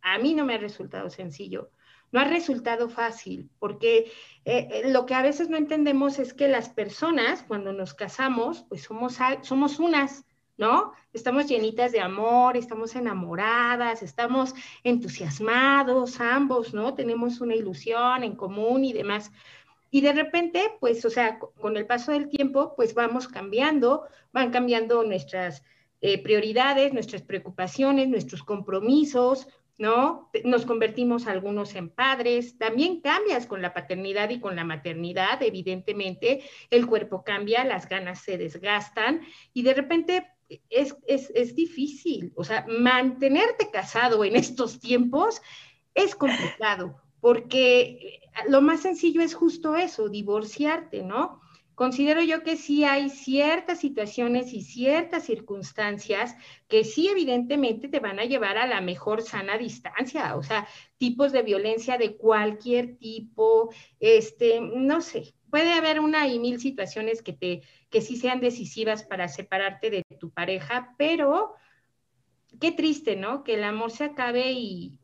A 0.00 0.18
mí 0.18 0.34
no 0.34 0.44
me 0.44 0.54
ha 0.54 0.58
resultado 0.58 1.10
sencillo. 1.10 1.70
No 2.10 2.20
ha 2.20 2.24
resultado 2.24 2.90
fácil, 2.90 3.48
porque 3.58 4.12
eh, 4.44 4.68
eh, 4.70 4.90
lo 4.92 5.06
que 5.06 5.14
a 5.14 5.22
veces 5.22 5.48
no 5.48 5.56
entendemos 5.56 6.18
es 6.18 6.34
que 6.34 6.46
las 6.46 6.68
personas, 6.68 7.42
cuando 7.42 7.72
nos 7.72 7.94
casamos, 7.94 8.66
pues 8.68 8.82
somos, 8.82 9.18
somos 9.40 9.78
unas, 9.78 10.26
¿no? 10.58 10.92
Estamos 11.14 11.46
llenitas 11.46 11.90
de 11.92 12.00
amor, 12.00 12.58
estamos 12.58 12.94
enamoradas, 12.94 14.02
estamos 14.02 14.54
entusiasmados 14.84 16.20
ambos, 16.20 16.74
¿no? 16.74 16.94
Tenemos 16.94 17.40
una 17.40 17.54
ilusión 17.54 18.24
en 18.24 18.36
común 18.36 18.84
y 18.84 18.92
demás. 18.92 19.32
Y 19.90 20.02
de 20.02 20.12
repente, 20.12 20.72
pues, 20.80 21.04
o 21.04 21.10
sea, 21.10 21.38
con 21.38 21.76
el 21.76 21.86
paso 21.86 22.12
del 22.12 22.28
tiempo, 22.28 22.74
pues 22.76 22.94
vamos 22.94 23.26
cambiando, 23.28 24.06
van 24.32 24.50
cambiando 24.50 25.02
nuestras 25.04 25.62
eh, 26.04 26.22
prioridades, 26.22 26.92
nuestras 26.92 27.22
preocupaciones, 27.22 28.08
nuestros 28.08 28.42
compromisos, 28.42 29.46
¿no? 29.78 30.30
Nos 30.44 30.66
convertimos 30.66 31.28
algunos 31.28 31.76
en 31.76 31.90
padres, 31.90 32.58
también 32.58 33.00
cambias 33.00 33.46
con 33.46 33.62
la 33.62 33.72
paternidad 33.72 34.30
y 34.30 34.40
con 34.40 34.56
la 34.56 34.64
maternidad, 34.64 35.42
evidentemente, 35.42 36.42
el 36.70 36.86
cuerpo 36.86 37.22
cambia, 37.22 37.64
las 37.64 37.88
ganas 37.88 38.20
se 38.20 38.36
desgastan 38.36 39.20
y 39.54 39.62
de 39.62 39.74
repente 39.74 40.26
es, 40.70 40.96
es, 41.06 41.54
difícil, 41.54 42.32
o 42.34 42.42
sea, 42.42 42.66
mantenerte 42.68 43.70
casado 43.70 44.24
en 44.24 44.34
estos 44.34 44.80
tiempos 44.80 45.40
es 45.94 46.16
complicado, 46.16 47.00
porque 47.20 48.20
lo 48.48 48.60
más 48.60 48.80
sencillo 48.80 49.22
es 49.22 49.34
justo 49.34 49.76
eso, 49.76 50.08
divorciarte, 50.08 51.04
¿no? 51.04 51.41
Considero 51.82 52.22
yo 52.22 52.44
que 52.44 52.56
sí 52.56 52.84
hay 52.84 53.10
ciertas 53.10 53.80
situaciones 53.80 54.52
y 54.52 54.62
ciertas 54.62 55.24
circunstancias 55.24 56.36
que 56.68 56.84
sí 56.84 57.08
evidentemente 57.08 57.88
te 57.88 57.98
van 57.98 58.20
a 58.20 58.24
llevar 58.24 58.56
a 58.56 58.68
la 58.68 58.80
mejor 58.80 59.20
sana 59.22 59.58
distancia, 59.58 60.36
o 60.36 60.44
sea, 60.44 60.68
tipos 60.96 61.32
de 61.32 61.42
violencia 61.42 61.98
de 61.98 62.16
cualquier 62.16 62.98
tipo, 62.98 63.74
este, 63.98 64.60
no 64.60 65.00
sé, 65.00 65.34
puede 65.50 65.72
haber 65.72 65.98
una 65.98 66.28
y 66.28 66.38
mil 66.38 66.60
situaciones 66.60 67.20
que 67.20 67.32
te 67.32 67.62
que 67.90 68.00
sí 68.00 68.16
sean 68.16 68.38
decisivas 68.38 69.02
para 69.02 69.26
separarte 69.26 69.90
de 69.90 70.04
tu 70.20 70.30
pareja, 70.30 70.94
pero 70.98 71.54
qué 72.60 72.70
triste, 72.70 73.16
¿no? 73.16 73.42
Que 73.42 73.54
el 73.54 73.64
amor 73.64 73.90
se 73.90 74.04
acabe 74.04 74.52
y, 74.52 75.00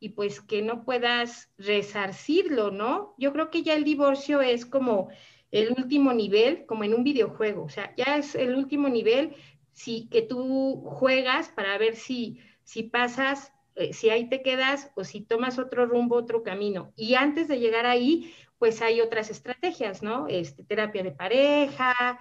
y 0.00 0.08
pues 0.08 0.40
que 0.40 0.60
no 0.60 0.84
puedas 0.84 1.52
resarcirlo, 1.56 2.72
¿no? 2.72 3.14
Yo 3.16 3.32
creo 3.32 3.52
que 3.52 3.62
ya 3.62 3.74
el 3.74 3.84
divorcio 3.84 4.40
es 4.40 4.66
como 4.66 5.08
el 5.50 5.72
último 5.76 6.12
nivel, 6.12 6.66
como 6.66 6.84
en 6.84 6.94
un 6.94 7.04
videojuego, 7.04 7.64
o 7.64 7.68
sea, 7.68 7.94
ya 7.96 8.16
es 8.16 8.34
el 8.34 8.54
último 8.54 8.88
nivel 8.88 9.34
si, 9.72 10.08
que 10.08 10.22
tú 10.22 10.82
juegas 10.84 11.48
para 11.50 11.76
ver 11.78 11.96
si, 11.96 12.40
si 12.64 12.82
pasas, 12.82 13.52
eh, 13.74 13.92
si 13.92 14.10
ahí 14.10 14.28
te 14.28 14.42
quedas 14.42 14.90
o 14.96 15.04
si 15.04 15.20
tomas 15.20 15.58
otro 15.58 15.86
rumbo, 15.86 16.16
otro 16.16 16.42
camino. 16.42 16.92
Y 16.96 17.14
antes 17.14 17.46
de 17.48 17.58
llegar 17.58 17.86
ahí, 17.86 18.34
pues 18.58 18.80
hay 18.82 19.00
otras 19.00 19.30
estrategias, 19.30 20.02
¿no? 20.02 20.26
Este, 20.28 20.64
terapia 20.64 21.02
de 21.02 21.12
pareja, 21.12 22.18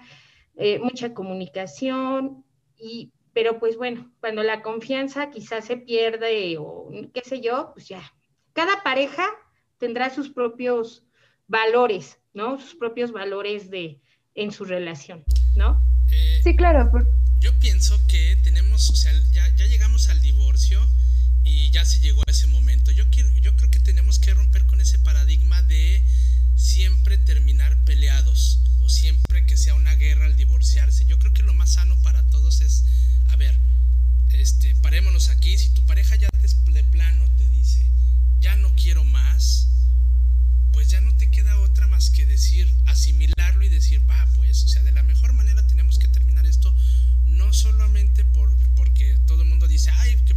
eh, 0.55 0.79
mucha 0.79 1.13
comunicación, 1.13 2.43
y, 2.77 3.11
pero 3.33 3.59
pues 3.59 3.77
bueno, 3.77 4.11
cuando 4.19 4.43
la 4.43 4.61
confianza 4.61 5.29
quizás 5.29 5.65
se 5.65 5.77
pierde 5.77 6.57
o 6.59 6.89
qué 7.13 7.21
sé 7.21 7.41
yo, 7.41 7.71
pues 7.73 7.87
ya, 7.87 8.01
cada 8.53 8.83
pareja 8.83 9.27
tendrá 9.77 10.09
sus 10.09 10.29
propios 10.29 11.04
valores, 11.47 12.17
¿no? 12.33 12.59
Sus 12.59 12.75
propios 12.75 13.11
valores 13.11 13.69
de, 13.69 14.01
en 14.33 14.51
su 14.51 14.65
relación, 14.65 15.23
¿no? 15.55 15.81
Eh, 16.09 16.41
sí, 16.43 16.55
claro. 16.55 16.91
Yo 17.39 17.57
pienso 17.59 17.99
que 18.07 18.37
tenemos, 18.43 18.89
o 18.89 18.95
sea, 18.95 19.13
ya, 19.31 19.47
ya 19.55 19.65
llegamos 19.65 20.09
al 20.09 20.21
divorcio 20.21 20.85
y 21.43 21.69
ya 21.71 21.85
se 21.85 21.99
llegó 21.99 22.21
a 22.27 22.31
ese 22.31 22.47
momento. 22.47 22.91
Yo, 22.91 23.09
quiero, 23.09 23.29
yo 23.37 23.55
creo 23.55 23.69
que 23.69 23.79
tenemos 23.79 24.19
que 24.19 24.33
romper 24.33 24.65
con 24.65 24.81
ese 24.81 24.99
paradigma 24.99 25.61
de 25.63 26.03
siempre 26.55 27.17
terminar 27.17 27.77
peleados 27.85 28.59
o 28.83 28.89
siempre 28.89 29.45
que 29.45 29.57
sea 29.57 29.75
una 29.75 29.95
guerra 29.95 30.25
al 30.25 30.35
divorciarse. 30.35 31.05
Yo 31.05 31.19
creo 31.19 31.33
que 31.33 31.43
lo 31.43 31.53
más 31.53 31.73
sano 31.73 31.95
para 32.01 32.23
todos 32.29 32.61
es, 32.61 32.85
a 33.29 33.35
ver, 33.35 33.55
este, 34.29 34.75
parémonos 34.75 35.29
aquí, 35.29 35.57
si 35.57 35.69
tu 35.69 35.85
pareja 35.85 36.15
ya 36.15 36.29
de 36.71 36.83
plano 36.83 37.25
te 37.37 37.47
dice, 37.49 37.85
ya 38.41 38.55
no 38.57 38.73
quiero 38.75 39.03
más, 39.05 39.69
pues 40.73 40.89
ya 40.89 40.99
no 40.99 41.15
te 41.15 41.29
que 42.09 42.25
decir, 42.25 42.67
asimilarlo 42.85 43.63
y 43.63 43.69
decir, 43.69 44.01
va, 44.09 44.27
pues, 44.35 44.63
o 44.63 44.67
sea, 44.67 44.83
de 44.83 44.91
la 44.91 45.03
mejor 45.03 45.33
manera 45.33 45.65
tenemos 45.67 45.97
que 45.97 46.07
terminar 46.07 46.45
esto, 46.45 46.73
no 47.25 47.53
solamente 47.53 48.23
por, 48.25 48.55
porque 48.75 49.17
todo 49.25 49.43
el 49.43 49.49
mundo 49.49 49.67
dice, 49.67 49.89
ay, 49.91 50.15
qué 50.25 50.34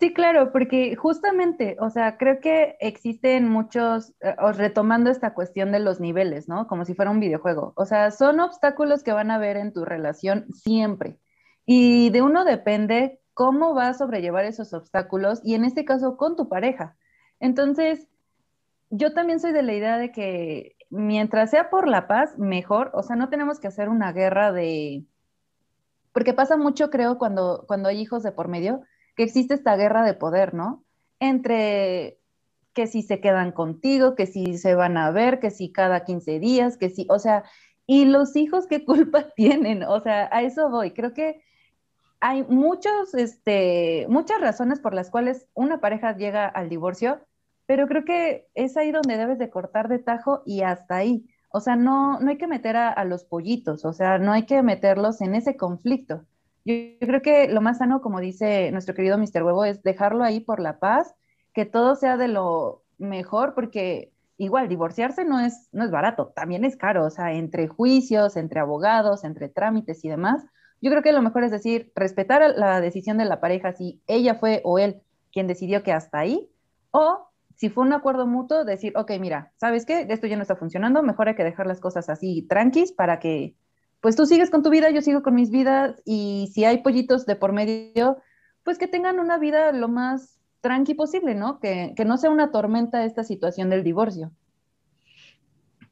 Sí, 0.00 0.14
claro, 0.14 0.50
porque 0.50 0.96
justamente, 0.96 1.76
o 1.78 1.90
sea, 1.90 2.16
creo 2.16 2.40
que 2.40 2.76
existen 2.80 3.50
muchos, 3.50 4.14
eh, 4.22 4.34
retomando 4.54 5.10
esta 5.10 5.34
cuestión 5.34 5.72
de 5.72 5.78
los 5.78 6.00
niveles, 6.00 6.48
¿no? 6.48 6.66
Como 6.66 6.86
si 6.86 6.94
fuera 6.94 7.10
un 7.10 7.20
videojuego. 7.20 7.74
O 7.76 7.84
sea, 7.84 8.10
son 8.10 8.40
obstáculos 8.40 9.02
que 9.02 9.12
van 9.12 9.30
a 9.30 9.34
haber 9.34 9.58
en 9.58 9.74
tu 9.74 9.84
relación 9.84 10.46
siempre. 10.54 11.18
Y 11.66 12.08
de 12.10 12.22
uno 12.22 12.46
depende 12.46 13.20
cómo 13.34 13.74
vas 13.74 13.96
a 13.96 13.98
sobrellevar 13.98 14.46
esos 14.46 14.72
obstáculos 14.72 15.40
y 15.44 15.54
en 15.54 15.66
este 15.66 15.84
caso 15.84 16.16
con 16.16 16.34
tu 16.34 16.48
pareja. 16.48 16.96
Entonces, 17.38 18.08
yo 18.88 19.12
también 19.12 19.38
soy 19.38 19.52
de 19.52 19.62
la 19.62 19.74
idea 19.74 19.98
de 19.98 20.12
que 20.12 20.76
mientras 20.88 21.50
sea 21.50 21.68
por 21.70 21.86
la 21.88 22.08
paz, 22.08 22.38
mejor. 22.38 22.90
O 22.94 23.02
sea, 23.02 23.16
no 23.16 23.28
tenemos 23.28 23.60
que 23.60 23.68
hacer 23.68 23.90
una 23.90 24.12
guerra 24.12 24.50
de... 24.52 25.04
Porque 26.12 26.32
pasa 26.34 26.56
mucho, 26.56 26.90
creo, 26.90 27.18
cuando, 27.18 27.64
cuando 27.68 27.90
hay 27.90 28.00
hijos 28.00 28.22
de 28.22 28.32
por 28.32 28.48
medio, 28.48 28.82
que 29.20 29.24
existe 29.24 29.52
esta 29.52 29.76
guerra 29.76 30.02
de 30.02 30.14
poder, 30.14 30.54
¿no? 30.54 30.82
Entre 31.18 32.18
que 32.72 32.86
si 32.86 33.02
se 33.02 33.20
quedan 33.20 33.52
contigo, 33.52 34.14
que 34.14 34.24
si 34.24 34.56
se 34.56 34.74
van 34.74 34.96
a 34.96 35.10
ver, 35.10 35.40
que 35.40 35.50
si 35.50 35.72
cada 35.72 36.06
15 36.06 36.38
días, 36.38 36.78
que 36.78 36.88
si, 36.88 37.06
o 37.10 37.18
sea, 37.18 37.44
y 37.84 38.06
los 38.06 38.34
hijos 38.34 38.66
qué 38.66 38.82
culpa 38.82 39.28
tienen, 39.36 39.82
o 39.82 40.00
sea, 40.00 40.30
a 40.32 40.40
eso 40.40 40.70
voy. 40.70 40.92
Creo 40.92 41.12
que 41.12 41.42
hay 42.18 42.44
muchos, 42.44 43.12
este, 43.12 44.06
muchas 44.08 44.40
razones 44.40 44.80
por 44.80 44.94
las 44.94 45.10
cuales 45.10 45.46
una 45.52 45.80
pareja 45.80 46.16
llega 46.16 46.46
al 46.46 46.70
divorcio, 46.70 47.20
pero 47.66 47.88
creo 47.88 48.06
que 48.06 48.48
es 48.54 48.78
ahí 48.78 48.90
donde 48.90 49.18
debes 49.18 49.38
de 49.38 49.50
cortar 49.50 49.88
de 49.88 49.98
tajo 49.98 50.40
y 50.46 50.62
hasta 50.62 50.96
ahí. 50.96 51.28
O 51.50 51.60
sea, 51.60 51.76
no, 51.76 52.18
no 52.20 52.30
hay 52.30 52.38
que 52.38 52.46
meter 52.46 52.78
a, 52.78 53.04
los 53.04 53.24
pollitos, 53.24 53.84
o 53.84 53.92
sea, 53.92 54.16
no 54.16 54.32
hay 54.32 54.46
que 54.46 54.62
meterlos 54.62 55.20
en 55.20 55.34
ese 55.34 55.58
conflicto. 55.58 56.24
Yo, 56.64 56.74
creo 57.00 57.22
que 57.22 57.48
lo 57.48 57.60
más 57.60 57.78
sano, 57.78 58.00
como 58.00 58.20
dice 58.20 58.70
nuestro 58.72 58.94
querido 58.94 59.18
Mr. 59.18 59.42
Huevo, 59.42 59.64
es 59.64 59.82
dejarlo 59.82 60.24
ahí 60.24 60.40
por 60.40 60.60
la 60.60 60.78
paz, 60.78 61.14
que 61.54 61.64
todo 61.64 61.96
sea 61.96 62.16
de 62.16 62.28
lo 62.28 62.82
mejor, 62.98 63.54
porque 63.54 64.12
igual 64.36 64.68
divorciarse 64.68 65.24
no 65.24 65.40
es, 65.40 65.68
no 65.72 65.84
es 65.84 65.90
barato, 65.90 66.32
también 66.34 66.64
es 66.64 66.76
caro, 66.76 67.04
o 67.04 67.10
sea, 67.10 67.32
entre 67.32 67.68
juicios, 67.68 68.36
entre 68.36 68.60
abogados, 68.60 69.24
entre 69.24 69.48
trámites 69.48 70.04
y 70.04 70.08
demás. 70.08 70.44
Yo 70.80 70.90
creo 70.90 71.02
que 71.02 71.12
lo 71.12 71.22
mejor 71.22 71.44
es 71.44 71.50
decir, 71.50 71.92
respetar 71.94 72.54
la 72.56 72.80
decisión 72.80 73.18
de 73.18 73.26
la 73.26 73.40
pareja, 73.40 73.72
si 73.72 74.00
ella 74.06 74.34
fue 74.34 74.62
o 74.64 74.78
él 74.78 75.02
quien 75.32 75.46
decidió 75.46 75.82
que 75.82 75.92
hasta 75.92 76.18
ahí, 76.18 76.50
o 76.90 77.28
si 77.54 77.68
fue 77.68 77.84
un 77.84 77.92
acuerdo 77.92 78.26
mutuo, 78.26 78.64
decir, 78.64 78.94
ok, 78.96 79.12
mira, 79.20 79.52
¿sabes 79.56 79.84
qué? 79.84 80.06
Esto 80.08 80.26
ya 80.26 80.36
no 80.36 80.42
está 80.42 80.56
funcionando, 80.56 81.02
mejor 81.02 81.28
hay 81.28 81.34
que 81.34 81.44
dejar 81.44 81.66
las 81.66 81.80
cosas 81.80 82.08
así 82.08 82.46
tranquis 82.48 82.92
para 82.92 83.18
que, 83.18 83.54
pues 84.00 84.16
tú 84.16 84.26
sigues 84.26 84.50
con 84.50 84.62
tu 84.62 84.70
vida, 84.70 84.90
yo 84.90 85.02
sigo 85.02 85.22
con 85.22 85.34
mis 85.34 85.50
vidas, 85.50 86.00
y 86.04 86.50
si 86.52 86.64
hay 86.64 86.78
pollitos 86.78 87.26
de 87.26 87.36
por 87.36 87.52
medio, 87.52 88.18
pues 88.62 88.78
que 88.78 88.88
tengan 88.88 89.18
una 89.20 89.38
vida 89.38 89.72
lo 89.72 89.88
más 89.88 90.38
tranqui 90.60 90.94
posible, 90.94 91.34
¿no? 91.34 91.60
Que, 91.60 91.94
que 91.96 92.04
no 92.04 92.18
sea 92.18 92.30
una 92.30 92.50
tormenta 92.50 93.04
esta 93.04 93.24
situación 93.24 93.70
del 93.70 93.84
divorcio 93.84 94.32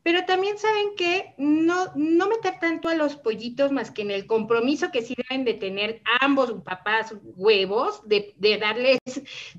pero 0.08 0.24
también 0.24 0.56
saben 0.56 0.96
que 0.96 1.34
no, 1.36 1.92
no 1.94 2.30
meter 2.30 2.58
tanto 2.58 2.88
a 2.88 2.94
los 2.94 3.16
pollitos 3.16 3.72
más 3.72 3.90
que 3.90 4.00
en 4.00 4.10
el 4.10 4.26
compromiso 4.26 4.90
que 4.90 5.02
sí 5.02 5.14
deben 5.14 5.44
de 5.44 5.52
tener 5.52 6.00
ambos 6.22 6.50
papás 6.64 7.14
huevos, 7.36 8.00
de, 8.08 8.34
darles 8.58 9.00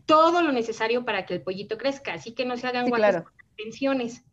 todo 0.08 0.42
lo 0.42 0.52
necesario 0.52 1.06
para 1.06 1.28
que 1.28 1.36
el 1.36 1.44
pollito 1.44 1.78
crezca, 1.78 2.14
así 2.14 2.32
que 2.32 2.46
no 2.46 2.58
se 2.58 2.66
hagan 2.66 2.88
sí, 2.88 2.92
pensiones. 3.58 4.24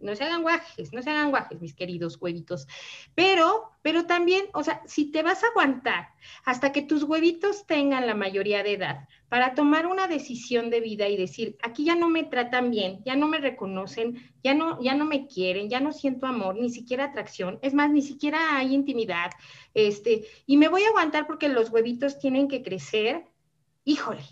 No 0.00 0.14
se 0.14 0.24
hagan 0.24 0.42
guajes, 0.42 0.92
no 0.92 1.02
se 1.02 1.10
hagan 1.10 1.30
guajes, 1.30 1.60
mis 1.60 1.74
queridos 1.74 2.18
huevitos. 2.20 2.66
Pero, 3.14 3.70
pero 3.82 4.06
también, 4.06 4.46
o 4.52 4.62
sea, 4.62 4.82
si 4.86 5.10
te 5.10 5.22
vas 5.22 5.42
a 5.42 5.48
aguantar 5.48 6.08
hasta 6.44 6.72
que 6.72 6.82
tus 6.82 7.04
huevitos 7.04 7.66
tengan 7.66 8.06
la 8.06 8.14
mayoría 8.14 8.62
de 8.62 8.74
edad 8.74 9.08
para 9.28 9.54
tomar 9.54 9.86
una 9.86 10.06
decisión 10.06 10.70
de 10.70 10.80
vida 10.80 11.08
y 11.08 11.16
decir, 11.16 11.56
aquí 11.62 11.84
ya 11.84 11.96
no 11.96 12.08
me 12.08 12.24
tratan 12.24 12.70
bien, 12.70 13.02
ya 13.04 13.16
no 13.16 13.26
me 13.28 13.38
reconocen, 13.38 14.32
ya 14.42 14.54
no, 14.54 14.80
ya 14.80 14.94
no 14.94 15.06
me 15.06 15.26
quieren, 15.26 15.68
ya 15.68 15.80
no 15.80 15.92
siento 15.92 16.26
amor, 16.26 16.56
ni 16.56 16.70
siquiera 16.70 17.04
atracción, 17.04 17.58
es 17.62 17.74
más, 17.74 17.90
ni 17.90 18.02
siquiera 18.02 18.56
hay 18.56 18.74
intimidad, 18.74 19.30
este, 19.74 20.24
y 20.46 20.56
me 20.56 20.68
voy 20.68 20.84
a 20.84 20.88
aguantar 20.88 21.26
porque 21.26 21.48
los 21.48 21.70
huevitos 21.70 22.18
tienen 22.18 22.46
que 22.46 22.62
crecer, 22.62 23.24
híjole. 23.84 24.22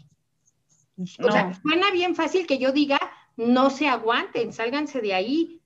O 0.98 1.32
sea, 1.32 1.52
suena 1.62 1.90
bien 1.90 2.14
fácil 2.14 2.46
que 2.46 2.58
yo 2.58 2.70
diga, 2.70 3.00
no 3.46 3.70
se 3.70 3.88
aguanten, 3.88 4.52
sálganse 4.52 5.00
de 5.00 5.14
ahí, 5.14 5.60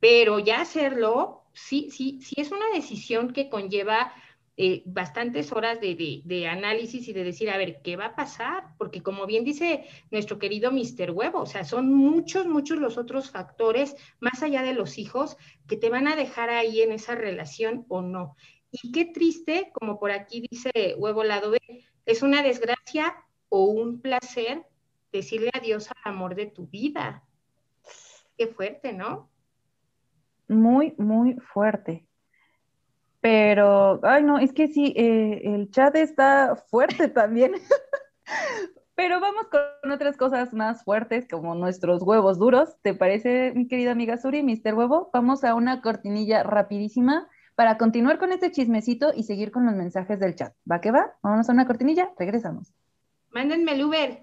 pero 0.00 0.38
ya 0.38 0.60
hacerlo, 0.60 1.44
sí, 1.52 1.90
sí, 1.90 2.20
sí 2.22 2.34
es 2.40 2.50
una 2.50 2.68
decisión 2.74 3.32
que 3.32 3.48
conlleva 3.48 4.12
eh, 4.58 4.82
bastantes 4.84 5.50
horas 5.50 5.80
de, 5.80 6.46
análisis 6.46 7.08
y 7.08 7.12
de 7.14 7.24
decir, 7.24 7.48
a 7.50 7.56
ver, 7.56 7.80
¿qué 7.82 7.96
va 7.96 8.06
a 8.06 8.14
pasar? 8.14 8.74
Porque 8.76 9.02
como 9.02 9.26
bien 9.26 9.44
dice 9.44 9.86
nuestro 10.10 10.38
querido 10.38 10.70
Mr. 10.70 11.10
Huevo, 11.12 11.40
o 11.40 11.46
sea, 11.46 11.64
son 11.64 11.92
muchos, 11.92 12.46
muchos 12.46 12.78
los 12.78 12.98
otros 12.98 13.30
factores, 13.30 13.96
más 14.20 14.42
allá 14.42 14.62
de 14.62 14.74
los 14.74 14.98
hijos, 14.98 15.38
que 15.66 15.78
te 15.78 15.88
van 15.88 16.06
a 16.06 16.16
dejar 16.16 16.50
ahí 16.50 16.82
en 16.82 16.92
esa 16.92 17.14
relación 17.14 17.86
o 17.88 18.02
no. 18.02 18.36
Y 18.70 18.92
qué 18.92 19.06
triste, 19.06 19.70
como 19.72 19.98
por 19.98 20.10
aquí 20.10 20.46
dice 20.50 20.94
Huevo 20.98 21.24
Lado 21.24 21.50
B, 21.50 21.58
es 22.04 22.22
una 22.22 22.42
desgracia 22.42 23.14
o 23.48 23.64
un 23.64 24.00
placer 24.02 24.66
decirle 25.12 25.50
adiós 25.54 25.88
al 25.90 26.12
amor 26.12 26.34
de 26.34 26.46
tu 26.46 26.66
vida. 26.66 27.22
Qué 28.36 28.48
fuerte, 28.48 28.92
¿no? 28.92 29.32
muy, 30.52 30.94
muy 30.98 31.34
fuerte. 31.52 32.06
Pero, 33.20 34.00
ay, 34.04 34.24
no, 34.24 34.38
es 34.38 34.52
que 34.52 34.68
sí, 34.68 34.92
eh, 34.96 35.42
el 35.44 35.70
chat 35.70 35.94
está 35.96 36.56
fuerte 36.70 37.08
también. 37.08 37.52
Pero 38.94 39.20
vamos 39.20 39.46
con 39.48 39.90
otras 39.90 40.16
cosas 40.16 40.52
más 40.52 40.84
fuertes, 40.84 41.26
como 41.28 41.54
nuestros 41.54 42.02
huevos 42.02 42.38
duros. 42.38 42.76
¿Te 42.82 42.94
parece, 42.94 43.52
mi 43.54 43.66
querida 43.66 43.92
amiga 43.92 44.16
Suri, 44.16 44.42
Mister 44.42 44.74
Huevo? 44.74 45.10
Vamos 45.12 45.44
a 45.44 45.54
una 45.54 45.80
cortinilla 45.80 46.42
rapidísima 46.42 47.28
para 47.54 47.78
continuar 47.78 48.18
con 48.18 48.32
este 48.32 48.50
chismecito 48.50 49.12
y 49.14 49.22
seguir 49.22 49.50
con 49.50 49.66
los 49.66 49.74
mensajes 49.74 50.20
del 50.20 50.34
chat. 50.34 50.54
¿Va 50.70 50.80
que 50.80 50.90
va? 50.90 51.14
Vamos 51.22 51.48
a 51.48 51.52
una 51.52 51.66
cortinilla, 51.66 52.10
regresamos. 52.18 52.74
Mándenme 53.30 53.72
el 53.72 53.84
Uber. 53.84 54.22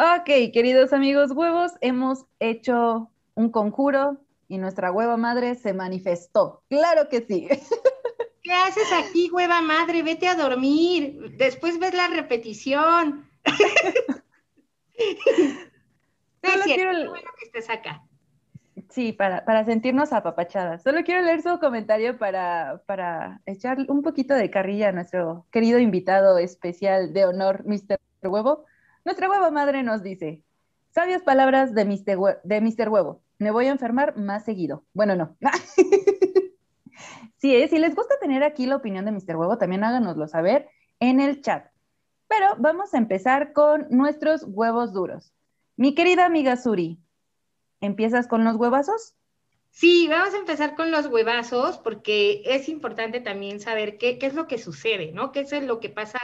Ok, 0.00 0.52
queridos 0.52 0.92
amigos 0.92 1.32
huevos, 1.32 1.72
hemos 1.80 2.24
hecho 2.38 3.10
un 3.34 3.50
conjuro 3.50 4.16
y 4.46 4.58
nuestra 4.58 4.92
hueva 4.92 5.16
madre 5.16 5.56
se 5.56 5.72
manifestó. 5.72 6.62
Claro 6.68 7.08
que 7.08 7.22
sí. 7.22 7.48
¿Qué 8.44 8.52
haces 8.52 8.92
aquí, 8.92 9.28
hueva 9.32 9.60
madre? 9.60 10.04
Vete 10.04 10.28
a 10.28 10.36
dormir. 10.36 11.34
Después 11.36 11.80
ves 11.80 11.94
la 11.94 12.06
repetición. 12.06 13.28
Solo 16.44 16.64
quiero... 16.64 17.10
bueno 17.10 17.30
que 17.36 17.46
estés 17.46 17.68
acá. 17.68 18.04
Sí, 18.90 19.12
para, 19.12 19.44
para, 19.44 19.64
sentirnos 19.64 20.12
apapachadas. 20.12 20.84
Solo 20.84 21.02
quiero 21.02 21.22
leer 21.22 21.42
su 21.42 21.58
comentario 21.58 22.18
para, 22.18 22.82
para 22.86 23.40
echar 23.46 23.78
un 23.88 24.02
poquito 24.02 24.34
de 24.34 24.48
carrilla 24.48 24.90
a 24.90 24.92
nuestro 24.92 25.44
querido 25.50 25.80
invitado 25.80 26.38
especial 26.38 27.12
de 27.12 27.24
honor, 27.24 27.64
Mr. 27.66 27.98
Huevo. 28.22 28.64
Nuestra 29.08 29.30
hueva 29.30 29.50
madre 29.50 29.82
nos 29.82 30.02
dice, 30.02 30.44
sabias 30.90 31.22
palabras 31.22 31.74
de 31.74 31.86
Mr. 31.86 32.42
de 32.44 32.60
Mr. 32.60 32.90
Huevo, 32.90 33.22
me 33.38 33.50
voy 33.50 33.64
a 33.64 33.70
enfermar 33.70 34.18
más 34.18 34.44
seguido. 34.44 34.84
Bueno, 34.92 35.16
no. 35.16 35.34
sí, 37.38 37.56
¿eh? 37.56 37.68
si 37.68 37.78
les 37.78 37.94
gusta 37.94 38.16
tener 38.20 38.42
aquí 38.42 38.66
la 38.66 38.76
opinión 38.76 39.06
de 39.06 39.12
Mr. 39.12 39.36
Huevo, 39.36 39.56
también 39.56 39.82
háganoslo 39.82 40.28
saber 40.28 40.68
en 41.00 41.20
el 41.20 41.40
chat. 41.40 41.70
Pero 42.26 42.48
vamos 42.58 42.92
a 42.92 42.98
empezar 42.98 43.54
con 43.54 43.86
nuestros 43.88 44.44
huevos 44.46 44.92
duros. 44.92 45.32
Mi 45.76 45.94
querida 45.94 46.26
amiga 46.26 46.58
Suri, 46.58 47.00
¿empiezas 47.80 48.26
con 48.26 48.44
los 48.44 48.56
huevazos? 48.56 49.14
Sí, 49.78 50.08
vamos 50.08 50.34
a 50.34 50.38
empezar 50.38 50.74
con 50.74 50.90
los 50.90 51.06
huevazos 51.06 51.78
porque 51.78 52.42
es 52.44 52.68
importante 52.68 53.20
también 53.20 53.60
saber 53.60 53.96
qué, 53.96 54.18
es 54.20 54.34
lo 54.34 54.48
que 54.48 54.58
sucede, 54.58 55.12
¿no? 55.12 55.30
¿Qué 55.30 55.42
es 55.42 55.52
lo 55.62 55.78
que 55.78 55.88
pasa 55.88 56.18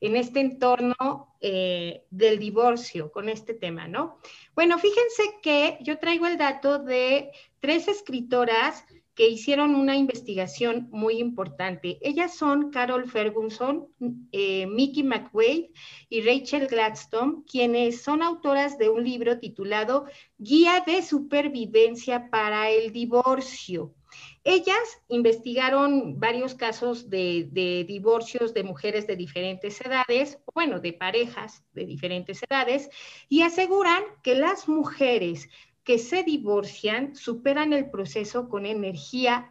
en 0.00 0.14
este 0.14 0.38
entorno 0.38 0.94
eh, 1.40 2.04
del 2.10 2.38
divorcio 2.38 3.10
con 3.10 3.28
este 3.28 3.52
tema, 3.52 3.88
¿no? 3.88 4.20
Bueno, 4.54 4.78
fíjense 4.78 5.24
que 5.42 5.78
yo 5.80 5.98
traigo 5.98 6.28
el 6.28 6.38
dato 6.38 6.78
de 6.78 7.32
tres 7.58 7.88
escritoras 7.88 8.84
que 9.20 9.28
hicieron 9.28 9.74
una 9.74 9.96
investigación 9.96 10.88
muy 10.92 11.18
importante. 11.18 11.98
Ellas 12.00 12.34
son 12.34 12.70
Carol 12.70 13.06
Ferguson, 13.06 13.86
eh, 14.32 14.66
Mickey 14.66 15.02
McWade 15.02 15.72
y 16.08 16.22
Rachel 16.22 16.66
Gladstone, 16.66 17.42
quienes 17.46 18.00
son 18.00 18.22
autoras 18.22 18.78
de 18.78 18.88
un 18.88 19.04
libro 19.04 19.38
titulado 19.38 20.06
Guía 20.38 20.82
de 20.86 21.02
Supervivencia 21.02 22.30
para 22.30 22.70
el 22.70 22.92
Divorcio. 22.92 23.94
Ellas 24.42 25.02
investigaron 25.08 26.18
varios 26.18 26.54
casos 26.54 27.10
de, 27.10 27.46
de, 27.52 27.84
divorcios 27.84 28.54
de 28.54 28.62
mujeres 28.62 29.06
de 29.06 29.16
diferentes 29.16 29.82
edades, 29.82 30.38
bueno, 30.54 30.80
de 30.80 30.94
parejas 30.94 31.62
de 31.74 31.84
diferentes 31.84 32.40
edades, 32.48 32.88
y 33.28 33.42
aseguran 33.42 34.02
que 34.22 34.34
las 34.34 34.66
mujeres 34.66 35.46
que 35.84 35.98
se 35.98 36.22
divorcian 36.22 37.16
superan 37.16 37.72
el 37.72 37.90
proceso 37.90 38.48
con 38.48 38.66
energía 38.66 39.50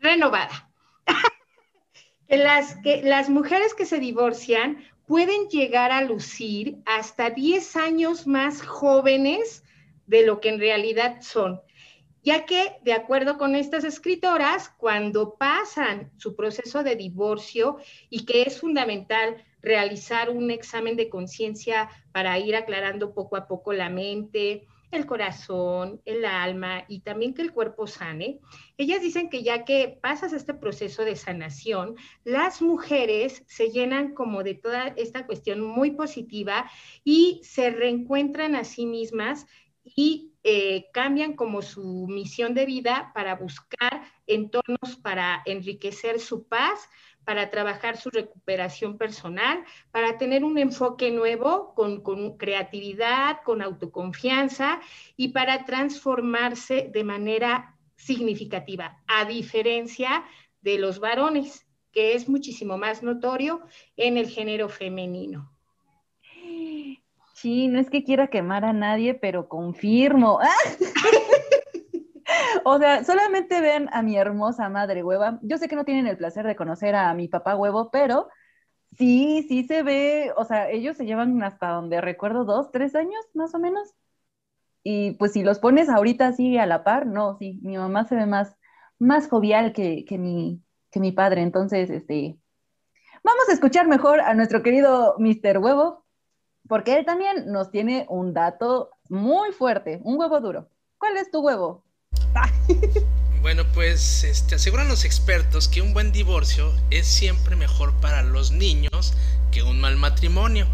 renovada. 0.00 0.70
las, 2.28 2.76
que 2.76 3.02
las 3.02 3.28
mujeres 3.30 3.74
que 3.74 3.86
se 3.86 3.98
divorcian 3.98 4.84
pueden 5.06 5.48
llegar 5.48 5.92
a 5.92 6.02
lucir 6.02 6.78
hasta 6.86 7.30
10 7.30 7.76
años 7.76 8.26
más 8.26 8.62
jóvenes 8.62 9.64
de 10.06 10.26
lo 10.26 10.40
que 10.40 10.50
en 10.50 10.58
realidad 10.58 11.20
son, 11.20 11.60
ya 12.22 12.46
que, 12.46 12.76
de 12.82 12.94
acuerdo 12.94 13.36
con 13.36 13.54
estas 13.54 13.84
escritoras, 13.84 14.70
cuando 14.78 15.34
pasan 15.34 16.10
su 16.16 16.34
proceso 16.34 16.82
de 16.82 16.96
divorcio 16.96 17.76
y 18.08 18.24
que 18.24 18.42
es 18.42 18.60
fundamental 18.60 19.44
realizar 19.60 20.30
un 20.30 20.50
examen 20.50 20.96
de 20.96 21.08
conciencia 21.08 21.88
para 22.12 22.38
ir 22.38 22.56
aclarando 22.56 23.14
poco 23.14 23.36
a 23.36 23.46
poco 23.46 23.72
la 23.72 23.90
mente, 23.90 24.66
el 24.96 25.06
corazón, 25.06 26.00
el 26.04 26.24
alma 26.24 26.84
y 26.88 27.00
también 27.00 27.34
que 27.34 27.42
el 27.42 27.52
cuerpo 27.52 27.86
sane. 27.86 28.40
Ellas 28.76 29.00
dicen 29.00 29.30
que 29.30 29.42
ya 29.42 29.64
que 29.64 29.98
pasas 30.00 30.32
este 30.32 30.54
proceso 30.54 31.04
de 31.04 31.16
sanación, 31.16 31.96
las 32.24 32.62
mujeres 32.62 33.44
se 33.46 33.70
llenan 33.70 34.14
como 34.14 34.42
de 34.42 34.54
toda 34.54 34.88
esta 34.96 35.26
cuestión 35.26 35.60
muy 35.60 35.92
positiva 35.92 36.70
y 37.04 37.40
se 37.44 37.70
reencuentran 37.70 38.54
a 38.54 38.64
sí 38.64 38.86
mismas 38.86 39.46
y 39.84 40.32
eh, 40.42 40.86
cambian 40.92 41.34
como 41.34 41.62
su 41.62 42.06
misión 42.08 42.54
de 42.54 42.66
vida 42.66 43.12
para 43.14 43.34
buscar 43.36 44.02
entornos 44.26 44.96
para 45.02 45.42
enriquecer 45.46 46.20
su 46.20 46.46
paz, 46.48 46.88
para 47.24 47.50
trabajar 47.50 47.96
su 47.96 48.10
recuperación 48.10 48.98
personal, 48.98 49.64
para 49.90 50.18
tener 50.18 50.44
un 50.44 50.58
enfoque 50.58 51.10
nuevo 51.10 51.74
con, 51.74 52.36
creatividad, 52.36 53.42
con 53.44 53.62
autoconfianza 53.62 54.80
y 55.16 55.28
para 55.28 55.64
transformarse 55.64 56.90
de 56.92 57.04
manera 57.04 57.76
significativa, 57.96 59.02
a 59.06 59.24
diferencia 59.24 60.24
de 60.60 60.78
los 60.78 60.98
varones, 60.98 61.66
que 61.92 62.14
es 62.14 62.28
muchísimo 62.28 62.76
más 62.76 63.02
notorio 63.02 63.62
en 63.96 64.16
el 64.16 64.28
género 64.28 64.68
femenino. 64.68 65.50
Sí, 67.34 67.68
no 67.68 67.78
es 67.78 67.90
que 67.90 68.04
quiera 68.04 68.28
quemar 68.28 68.64
a 68.64 68.72
nadie, 68.72 69.14
pero 69.14 69.48
confirmo. 69.48 70.38
O 72.64 72.78
sea, 72.78 73.04
solamente 73.04 73.60
ven 73.60 73.88
a 73.92 74.02
mi 74.02 74.16
hermosa 74.16 74.68
madre 74.68 75.02
hueva. 75.02 75.38
Yo 75.42 75.58
sé 75.58 75.68
que 75.68 75.76
no 75.76 75.84
tienen 75.84 76.06
el 76.06 76.16
placer 76.16 76.46
de 76.46 76.56
conocer 76.56 76.94
a 76.94 77.14
mi 77.14 77.28
papá 77.28 77.56
huevo, 77.56 77.90
pero 77.90 78.28
sí, 78.96 79.44
sí 79.48 79.64
se 79.64 79.82
ve, 79.82 80.32
o 80.36 80.44
sea, 80.44 80.70
ellos 80.70 80.96
se 80.96 81.06
llevan 81.06 81.42
hasta 81.42 81.68
donde 81.70 82.00
recuerdo 82.00 82.44
dos, 82.44 82.70
tres 82.72 82.94
años 82.94 83.24
más 83.34 83.54
o 83.54 83.58
menos. 83.58 83.94
Y 84.82 85.12
pues 85.12 85.32
si 85.32 85.42
los 85.42 85.58
pones 85.58 85.88
ahorita 85.88 86.28
así 86.28 86.58
a 86.58 86.66
la 86.66 86.84
par, 86.84 87.06
no, 87.06 87.36
sí, 87.38 87.58
mi 87.62 87.76
mamá 87.78 88.04
se 88.06 88.16
ve 88.16 88.26
más, 88.26 88.56
más 88.98 89.28
jovial 89.28 89.72
que, 89.72 90.04
que, 90.04 90.18
mi, 90.18 90.62
que 90.90 91.00
mi 91.00 91.12
padre. 91.12 91.42
Entonces, 91.42 91.90
este, 91.90 92.38
vamos 93.24 93.48
a 93.48 93.52
escuchar 93.52 93.88
mejor 93.88 94.20
a 94.20 94.34
nuestro 94.34 94.62
querido 94.62 95.16
Mr. 95.18 95.58
Huevo, 95.58 96.04
porque 96.68 96.96
él 96.98 97.04
también 97.06 97.50
nos 97.52 97.70
tiene 97.70 98.06
un 98.10 98.34
dato 98.34 98.90
muy 99.08 99.52
fuerte, 99.52 100.00
un 100.04 100.18
huevo 100.18 100.40
duro. 100.40 100.68
¿Cuál 100.98 101.16
es 101.16 101.30
tu 101.30 101.40
huevo? 101.40 101.83
Bueno, 103.44 103.66
pues 103.74 104.24
este, 104.24 104.54
aseguran 104.54 104.88
los 104.88 105.04
expertos 105.04 105.68
que 105.68 105.82
un 105.82 105.92
buen 105.92 106.12
divorcio 106.12 106.72
es 106.88 107.06
siempre 107.06 107.56
mejor 107.56 107.92
para 108.00 108.22
los 108.22 108.52
niños 108.52 109.12
que 109.52 109.62
un 109.62 109.82
mal 109.82 109.98
matrimonio. 109.98 110.66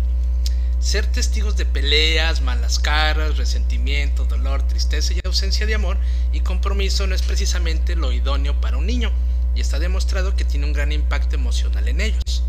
Ser 0.78 1.04
testigos 1.04 1.56
de 1.56 1.66
peleas, 1.66 2.42
malas 2.42 2.78
caras, 2.78 3.38
resentimiento, 3.38 4.24
dolor, 4.24 4.62
tristeza 4.62 5.12
y 5.12 5.20
ausencia 5.24 5.66
de 5.66 5.74
amor 5.74 5.96
y 6.32 6.40
compromiso 6.40 7.08
no 7.08 7.16
es 7.16 7.22
precisamente 7.22 7.96
lo 7.96 8.12
idóneo 8.12 8.60
para 8.60 8.76
un 8.76 8.86
niño 8.86 9.10
y 9.56 9.60
está 9.60 9.80
demostrado 9.80 10.36
que 10.36 10.44
tiene 10.44 10.66
un 10.66 10.72
gran 10.72 10.92
impacto 10.92 11.34
emocional 11.34 11.88
en 11.88 12.00
ellos. 12.00 12.44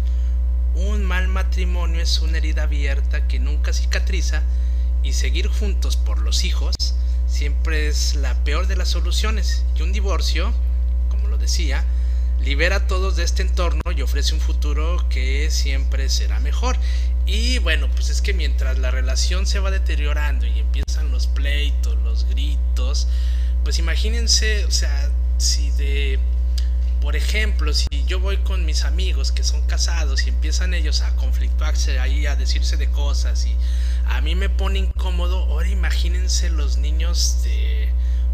Un 0.75 1.03
mal 1.03 1.29
matrimonio 1.29 1.99
es 1.99 2.19
una 2.19 2.37
herida 2.37 2.63
abierta 2.63 3.27
que 3.27 3.39
nunca 3.39 3.73
cicatriza 3.73 4.43
y 5.03 5.13
seguir 5.13 5.47
juntos 5.47 5.97
por 5.97 6.19
los 6.19 6.43
hijos 6.43 6.75
siempre 7.27 7.87
es 7.87 8.15
la 8.15 8.35
peor 8.43 8.67
de 8.67 8.75
las 8.75 8.89
soluciones. 8.89 9.63
Y 9.75 9.81
un 9.81 9.91
divorcio, 9.91 10.53
como 11.09 11.27
lo 11.27 11.37
decía, 11.37 11.83
libera 12.43 12.77
a 12.77 12.87
todos 12.87 13.15
de 13.15 13.23
este 13.23 13.41
entorno 13.41 13.81
y 13.95 14.01
ofrece 14.01 14.33
un 14.33 14.41
futuro 14.41 15.03
que 15.09 15.49
siempre 15.49 16.09
será 16.09 16.39
mejor. 16.39 16.77
Y 17.25 17.59
bueno, 17.59 17.87
pues 17.93 18.09
es 18.09 18.21
que 18.21 18.33
mientras 18.33 18.79
la 18.79 18.91
relación 18.91 19.45
se 19.45 19.59
va 19.59 19.71
deteriorando 19.71 20.45
y 20.45 20.59
empiezan 20.59 21.11
los 21.11 21.27
pleitos, 21.27 21.97
los 22.03 22.25
gritos, 22.25 23.07
pues 23.63 23.79
imagínense, 23.79 24.65
o 24.65 24.71
sea, 24.71 25.09
si 25.37 25.69
de, 25.71 26.19
por 27.01 27.15
ejemplo, 27.15 27.73
si 27.73 27.87
yo 28.05 28.19
voy 28.19 28.37
con 28.37 28.65
mis 28.65 28.85
amigos 28.85 29.31
que 29.31 29.43
son 29.43 29.65
casados 29.65 30.25
y 30.25 30.29
empiezan 30.29 30.73
ellos 30.73 31.01
a 31.01 31.15
conflictuarse 31.15 31.99
ahí, 31.99 32.27
a 32.27 32.35
decirse 32.35 32.77
de 32.77 32.89
cosas 32.91 33.45
y 33.45 33.55
a 34.05 34.21
mí 34.21 34.35
me 34.35 34.49
pone 34.49 34.79
incómodo. 34.79 35.45
Ahora 35.45 35.67
imagínense 35.67 36.49
los 36.51 36.77
niños 36.77 37.41
de 37.43 37.91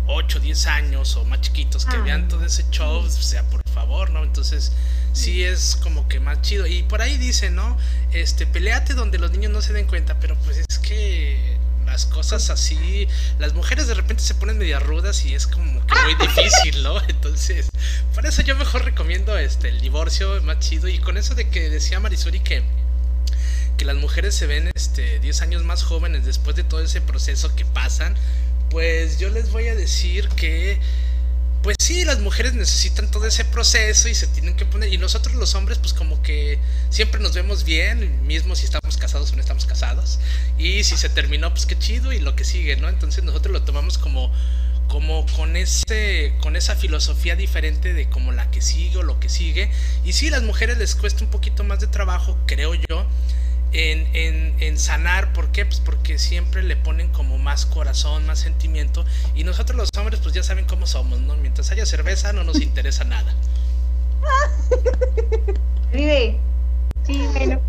8, 0.07 0.39
10 0.39 0.67
años 0.67 1.15
o 1.15 1.25
más 1.25 1.41
chiquitos 1.41 1.85
que 1.85 1.97
vean 1.97 2.27
todo 2.27 2.45
ese 2.45 2.65
show, 2.69 2.99
o 2.99 3.09
sea, 3.09 3.43
por 3.43 3.61
favor, 3.73 4.09
¿no? 4.09 4.23
Entonces, 4.23 4.73
sí 5.13 5.43
es 5.43 5.77
como 5.77 6.07
que 6.07 6.19
más 6.19 6.41
chido. 6.41 6.67
Y 6.67 6.83
por 6.83 7.01
ahí 7.01 7.17
dice, 7.17 7.49
¿no? 7.49 7.77
Este, 8.11 8.47
peleate 8.47 8.93
donde 8.93 9.17
los 9.17 9.31
niños 9.31 9.51
no 9.51 9.61
se 9.61 9.73
den 9.73 9.87
cuenta, 9.87 10.19
pero 10.19 10.35
pues 10.43 10.57
es 10.57 10.79
que 10.79 11.57
las 11.87 12.05
cosas 12.05 12.49
así, 12.49 13.07
las 13.39 13.53
mujeres 13.53 13.87
de 13.87 13.95
repente 13.95 14.21
se 14.21 14.35
ponen 14.35 14.57
medio 14.57 14.79
rudas 14.79 15.25
y 15.25 15.33
es 15.33 15.47
como 15.47 15.85
que 15.87 15.95
muy 16.03 16.15
difícil, 16.15 16.83
¿no? 16.83 17.01
Entonces, 17.07 17.69
por 18.13 18.25
eso 18.25 18.41
yo 18.43 18.55
mejor 18.55 18.85
recomiendo 18.85 19.37
este 19.37 19.69
el 19.69 19.81
divorcio 19.81 20.41
más 20.43 20.59
chido 20.59 20.87
y 20.87 20.99
con 20.99 21.17
eso 21.17 21.33
de 21.33 21.49
que 21.49 21.69
decía 21.69 21.99
Marisuri 21.99 22.41
que 22.41 22.63
que 23.77 23.85
las 23.85 23.95
mujeres 23.95 24.35
se 24.35 24.47
ven 24.47 24.71
este 24.75 25.19
10 25.19 25.41
años 25.43 25.63
más 25.63 25.83
jóvenes 25.83 26.25
después 26.25 26.55
de 26.55 26.63
todo 26.63 26.81
ese 26.81 26.99
proceso 26.99 27.55
que 27.55 27.63
pasan, 27.63 28.15
pues 28.69 29.19
yo 29.19 29.29
les 29.29 29.51
voy 29.51 29.67
a 29.67 29.75
decir 29.75 30.27
que 30.29 30.79
pues 31.67 31.75
sí, 31.81 32.05
las 32.05 32.21
mujeres 32.21 32.53
necesitan 32.53 33.11
todo 33.11 33.25
ese 33.25 33.43
proceso 33.43 34.07
y 34.07 34.15
se 34.15 34.25
tienen 34.27 34.55
que 34.55 34.65
poner 34.65 34.93
y 34.93 34.97
nosotros 34.97 35.35
los 35.35 35.53
hombres 35.53 35.77
pues 35.79 35.93
como 35.93 36.21
que 36.21 36.59
siempre 36.89 37.19
nos 37.19 37.33
vemos 37.33 37.65
bien, 37.65 38.25
mismo 38.25 38.55
si 38.55 38.63
estamos 38.63 38.95
casados 38.95 39.33
o 39.33 39.35
no 39.35 39.41
estamos 39.41 39.65
casados 39.65 40.17
y 40.57 40.85
si 40.85 40.95
se 40.95 41.09
terminó 41.09 41.49
pues 41.49 41.65
qué 41.65 41.77
chido 41.77 42.13
y 42.13 42.21
lo 42.21 42.37
que 42.37 42.45
sigue, 42.45 42.77
¿no? 42.77 42.87
Entonces 42.87 43.25
nosotros 43.25 43.51
lo 43.51 43.63
tomamos 43.63 43.97
como 43.97 44.31
como 44.87 45.25
con 45.35 45.57
ese 45.57 46.35
con 46.39 46.55
esa 46.55 46.77
filosofía 46.77 47.35
diferente 47.35 47.93
de 47.93 48.07
como 48.07 48.31
la 48.31 48.49
que 48.49 48.61
sigue 48.61 48.99
o 48.99 49.03
lo 49.03 49.19
que 49.19 49.27
sigue 49.27 49.69
y 50.05 50.13
sí 50.13 50.29
las 50.29 50.43
mujeres 50.43 50.77
les 50.77 50.95
cuesta 50.95 51.25
un 51.25 51.29
poquito 51.29 51.65
más 51.65 51.81
de 51.81 51.87
trabajo 51.87 52.37
creo 52.45 52.75
yo 52.75 53.05
en, 53.71 54.55
en, 54.59 54.77
sanar. 54.77 55.33
¿Por 55.33 55.51
qué? 55.51 55.65
Pues 55.65 55.79
porque 55.79 56.17
siempre 56.17 56.63
le 56.63 56.75
ponen 56.75 57.11
como 57.11 57.37
más 57.37 57.65
corazón, 57.65 58.25
más 58.25 58.39
sentimiento. 58.39 59.05
Y 59.35 59.43
nosotros 59.43 59.77
los 59.77 59.89
hombres, 59.97 60.19
pues 60.21 60.33
ya 60.33 60.43
saben 60.43 60.65
cómo 60.65 60.85
somos, 60.85 61.19
¿no? 61.19 61.35
Mientras 61.37 61.71
haya 61.71 61.85
cerveza, 61.85 62.33
no 62.33 62.43
nos 62.43 62.61
interesa 62.61 63.03
nada. 63.03 63.33
Sí, 67.07 67.25
bueno. 67.33 67.61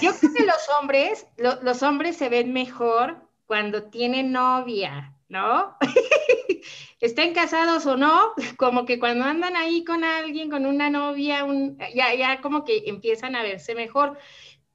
Yo 0.00 0.12
creo 0.18 0.34
que 0.34 0.44
los 0.44 0.68
hombres, 0.78 1.26
los 1.36 1.82
hombres 1.82 2.16
se 2.16 2.28
ven 2.28 2.52
mejor 2.52 3.16
cuando 3.46 3.84
tienen 3.84 4.32
novia, 4.32 5.14
¿no? 5.28 5.76
Estén 7.00 7.32
casados 7.32 7.86
o 7.86 7.96
no, 7.96 8.32
como 8.56 8.84
que 8.84 8.98
cuando 8.98 9.24
andan 9.24 9.56
ahí 9.56 9.84
con 9.84 10.04
alguien, 10.04 10.50
con 10.50 10.66
una 10.66 10.90
novia, 10.90 11.44
un, 11.44 11.78
ya, 11.94 12.14
ya 12.14 12.40
como 12.40 12.64
que 12.64 12.84
empiezan 12.86 13.36
a 13.36 13.42
verse 13.42 13.74
mejor 13.74 14.18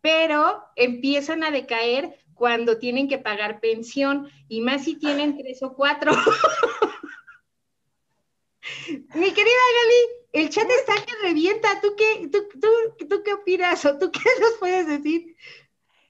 pero 0.04 0.62
empiezan 0.76 1.45
a 1.45 1.49
decaer 1.49 2.20
cuando 2.34 2.78
tienen 2.78 3.08
que 3.08 3.20
pagar 3.20 3.62
pensión 3.62 4.30
y 4.49 4.60
más 4.60 4.84
si 4.84 4.99
tienen 4.99 5.38
tres 5.38 5.64
o 5.64 5.74
cuatro. 5.74 6.12
Mi 9.16 9.32
querida 9.32 9.62
Gali, 9.78 10.01
el 10.34 10.49
chat 10.49 10.70
está 10.70 10.95
que 11.06 11.14
revienta. 11.26 11.80
¿Tú 11.82 11.95
qué, 11.97 12.28
tú, 12.30 12.39
tú, 13.08 13.24
qué 13.24 13.34
opinas 13.34 13.86
o 13.86 13.97
tú 13.97 14.12
qué 14.12 14.20
nos 14.41 14.51
puedes 14.60 14.88
decir? 14.88 15.38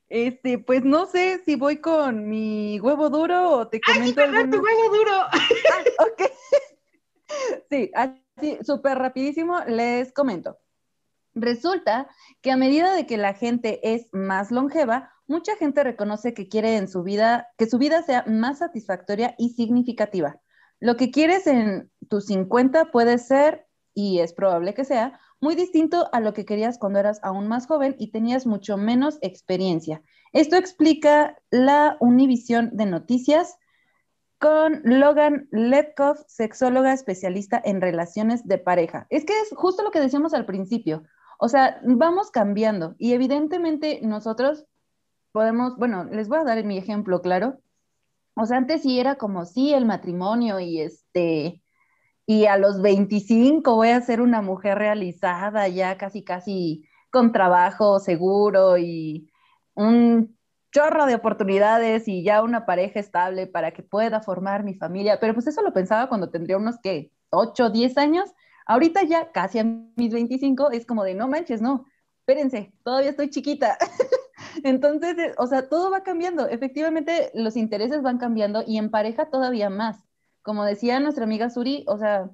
Este, 0.09 0.57
pues 0.57 0.83
no 0.83 1.05
sé 1.05 1.43
si 1.45 1.55
voy 1.55 1.77
con 1.77 2.27
mi 2.27 2.79
huevo 2.79 3.11
duro 3.11 3.51
o 3.51 3.67
te 3.67 3.79
comento. 3.79 4.21
Ay, 4.21 4.29
sí, 4.29 4.49
tu 4.49 4.57
huevo 4.57 4.89
duro. 4.95 5.11
Ah, 5.71 5.83
ok. 6.05 6.31
Sí, 7.69 7.91
así, 7.93 8.57
súper 8.63 8.97
rapidísimo, 8.97 9.59
les 9.67 10.11
comento. 10.13 10.57
Resulta 11.35 12.07
que 12.41 12.51
a 12.51 12.57
medida 12.57 12.93
de 12.93 13.05
que 13.05 13.17
la 13.17 13.33
gente 13.33 13.79
es 13.93 14.07
más 14.11 14.51
longeva, 14.51 15.11
mucha 15.27 15.55
gente 15.55 15.83
reconoce 15.83 16.33
que 16.33 16.47
quiere 16.47 16.77
en 16.77 16.87
su 16.87 17.03
vida, 17.03 17.47
que 17.57 17.69
su 17.69 17.77
vida 17.77 18.03
sea 18.03 18.23
más 18.27 18.59
satisfactoria 18.59 19.35
y 19.37 19.49
significativa. 19.49 20.39
Lo 20.79 20.95
que 20.95 21.11
quieres 21.11 21.47
en 21.47 21.89
tus 22.09 22.25
50 22.25 22.91
puede 22.91 23.17
ser, 23.17 23.65
y 23.93 24.19
es 24.19 24.33
probable 24.33 24.73
que 24.73 24.85
sea, 24.85 25.19
muy 25.39 25.55
distinto 25.55 26.07
a 26.13 26.19
lo 26.19 26.33
que 26.33 26.45
querías 26.45 26.77
cuando 26.77 26.99
eras 26.99 27.19
aún 27.23 27.47
más 27.47 27.67
joven 27.67 27.95
y 27.99 28.11
tenías 28.11 28.45
mucho 28.45 28.77
menos 28.77 29.17
experiencia. 29.21 30.01
Esto 30.31 30.55
explica 30.55 31.37
la 31.51 31.97
Univisión 31.99 32.69
de 32.73 32.85
Noticias 32.85 33.57
con 34.39 34.81
Logan 34.83 35.47
Letkov, 35.51 36.17
sexóloga 36.27 36.91
especialista 36.91 37.61
en 37.63 37.79
relaciones 37.79 38.45
de 38.45 38.57
pareja. 38.57 39.07
Es 39.09 39.25
que 39.25 39.39
es 39.39 39.49
justo 39.55 39.83
lo 39.83 39.91
que 39.91 40.01
decíamos 40.01 40.33
al 40.33 40.45
principio. 40.45 41.03
O 41.39 41.49
sea, 41.49 41.79
vamos 41.83 42.31
cambiando 42.31 42.95
y 42.97 43.13
evidentemente 43.13 43.99
nosotros 44.03 44.65
podemos, 45.31 45.77
bueno, 45.77 46.05
les 46.05 46.29
voy 46.29 46.39
a 46.39 46.43
dar 46.43 46.63
mi 46.63 46.77
ejemplo, 46.77 47.21
claro. 47.21 47.59
O 48.35 48.45
sea, 48.45 48.57
antes 48.57 48.81
sí 48.83 48.99
era 48.99 49.15
como, 49.15 49.45
sí, 49.45 49.73
el 49.73 49.85
matrimonio 49.85 50.59
y 50.59 50.81
este, 50.81 51.61
y 52.25 52.45
a 52.45 52.57
los 52.57 52.81
25 52.81 53.75
voy 53.75 53.89
a 53.89 54.01
ser 54.01 54.21
una 54.21 54.41
mujer 54.41 54.77
realizada, 54.77 55.67
ya 55.67 55.97
casi, 55.97 56.23
casi 56.23 56.87
con 57.11 57.31
trabajo 57.31 57.99
seguro 57.99 58.77
y 58.77 59.31
un 59.75 60.37
chorro 60.71 61.05
de 61.05 61.15
oportunidades 61.15 62.07
y 62.07 62.23
ya 62.23 62.41
una 62.41 62.65
pareja 62.65 62.99
estable 62.99 63.47
para 63.47 63.71
que 63.71 63.83
pueda 63.83 64.21
formar 64.21 64.63
mi 64.63 64.73
familia. 64.75 65.19
Pero 65.19 65.33
pues 65.33 65.47
eso 65.47 65.61
lo 65.61 65.73
pensaba 65.73 66.09
cuando 66.09 66.29
tendría 66.31 66.57
unos, 66.57 66.77
¿qué? 66.81 67.11
8, 67.29 67.69
10 67.69 67.97
años. 67.97 68.29
Ahorita 68.65 69.03
ya 69.03 69.31
casi 69.31 69.59
a 69.59 69.63
mis 69.63 70.13
25 70.13 70.71
es 70.71 70.85
como 70.85 71.03
de, 71.03 71.15
no 71.15 71.27
manches, 71.27 71.61
no, 71.61 71.85
espérense, 72.19 72.73
todavía 72.83 73.09
estoy 73.09 73.29
chiquita. 73.29 73.77
Entonces, 74.63 75.17
eh, 75.17 75.33
o 75.37 75.47
sea, 75.47 75.67
todo 75.67 75.91
va 75.91 76.03
cambiando. 76.03 76.47
Efectivamente, 76.47 77.31
los 77.33 77.57
intereses 77.57 78.01
van 78.01 78.17
cambiando 78.17 78.63
y 78.65 78.77
en 78.77 78.91
pareja 78.91 79.29
todavía 79.29 79.69
más. 79.69 80.05
Como 80.41 80.65
decía 80.65 80.99
nuestra 80.99 81.23
amiga 81.23 81.49
Suri, 81.49 81.85
o 81.87 81.97
sea, 81.97 82.29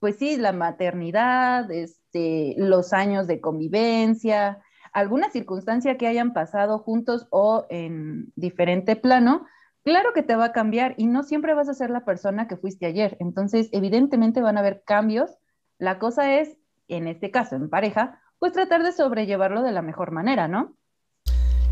pues 0.00 0.16
sí, 0.16 0.36
la 0.36 0.52
maternidad, 0.52 1.70
este, 1.70 2.54
los 2.58 2.92
años 2.92 3.26
de 3.26 3.40
convivencia, 3.40 4.62
alguna 4.92 5.30
circunstancia 5.30 5.98
que 5.98 6.06
hayan 6.06 6.32
pasado 6.32 6.78
juntos 6.78 7.26
o 7.30 7.66
en 7.70 8.32
diferente 8.34 8.96
plano, 8.96 9.46
claro 9.84 10.12
que 10.14 10.22
te 10.22 10.36
va 10.36 10.46
a 10.46 10.52
cambiar 10.52 10.94
y 10.96 11.06
no 11.06 11.22
siempre 11.22 11.54
vas 11.54 11.68
a 11.68 11.74
ser 11.74 11.90
la 11.90 12.04
persona 12.04 12.48
que 12.48 12.56
fuiste 12.56 12.86
ayer. 12.86 13.16
Entonces, 13.20 13.68
evidentemente 13.72 14.40
van 14.40 14.56
a 14.56 14.60
haber 14.60 14.82
cambios. 14.84 15.36
La 15.78 15.98
cosa 15.98 16.38
es, 16.40 16.56
en 16.88 17.06
este 17.06 17.30
caso, 17.30 17.56
en 17.56 17.68
pareja, 17.68 18.20
pues 18.38 18.52
tratar 18.52 18.82
de 18.82 18.92
sobrellevarlo 18.92 19.62
de 19.62 19.72
la 19.72 19.82
mejor 19.82 20.10
manera, 20.10 20.48
¿no? 20.48 20.76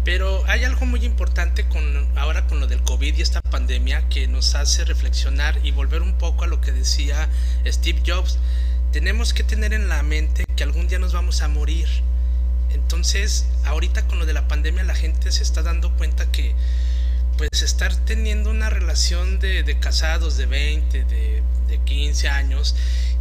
Pero 0.05 0.45
hay 0.47 0.65
algo 0.65 0.85
muy 0.85 1.03
importante 1.05 1.67
con 1.67 1.83
ahora 2.19 2.47
con 2.47 2.61
lo 2.61 2.67
del 2.67 2.83
COVID 2.83 3.17
y 3.17 3.23
esta 3.23 3.41
pandemia 3.41 4.07
que 4.11 4.29
nos 4.29 4.55
hace 4.55 4.85
reflexionar 4.85 5.59
y 5.65 5.71
volver 5.71 6.03
un 6.03 6.19
poco 6.19 6.45
a 6.45 6.47
lo 6.47 6.61
que 6.61 6.73
decía 6.73 7.31
Steve 7.65 8.03
Jobs. 8.07 8.39
Tenemos 8.93 9.33
que 9.33 9.45
tener 9.45 9.73
en 9.73 9.89
la 9.89 10.03
mente 10.03 10.45
que 10.57 10.63
algún 10.63 10.89
día 10.89 10.99
nos 10.99 11.15
vamos 11.15 11.41
a 11.41 11.49
morir. 11.49 11.89
Entonces, 12.71 13.49
ahorita 13.65 14.07
con 14.07 14.19
lo 14.19 14.27
de 14.27 14.35
la 14.35 14.47
pandemia 14.47 14.85
la 14.85 14.95
gente 14.95 15.33
se 15.33 15.43
está 15.43 15.63
dando 15.63 15.97
cuenta 15.97 16.31
que 16.31 16.55
pues 17.39 17.63
estar 17.63 17.97
teniendo 17.97 18.51
una 18.51 18.69
relación 18.69 19.39
de, 19.39 19.79
casados 19.81 20.37
de 20.37 20.47
20, 20.47 21.05
de, 21.05 21.43
de 21.67 21.79
15 21.79 22.29
años 22.29 22.77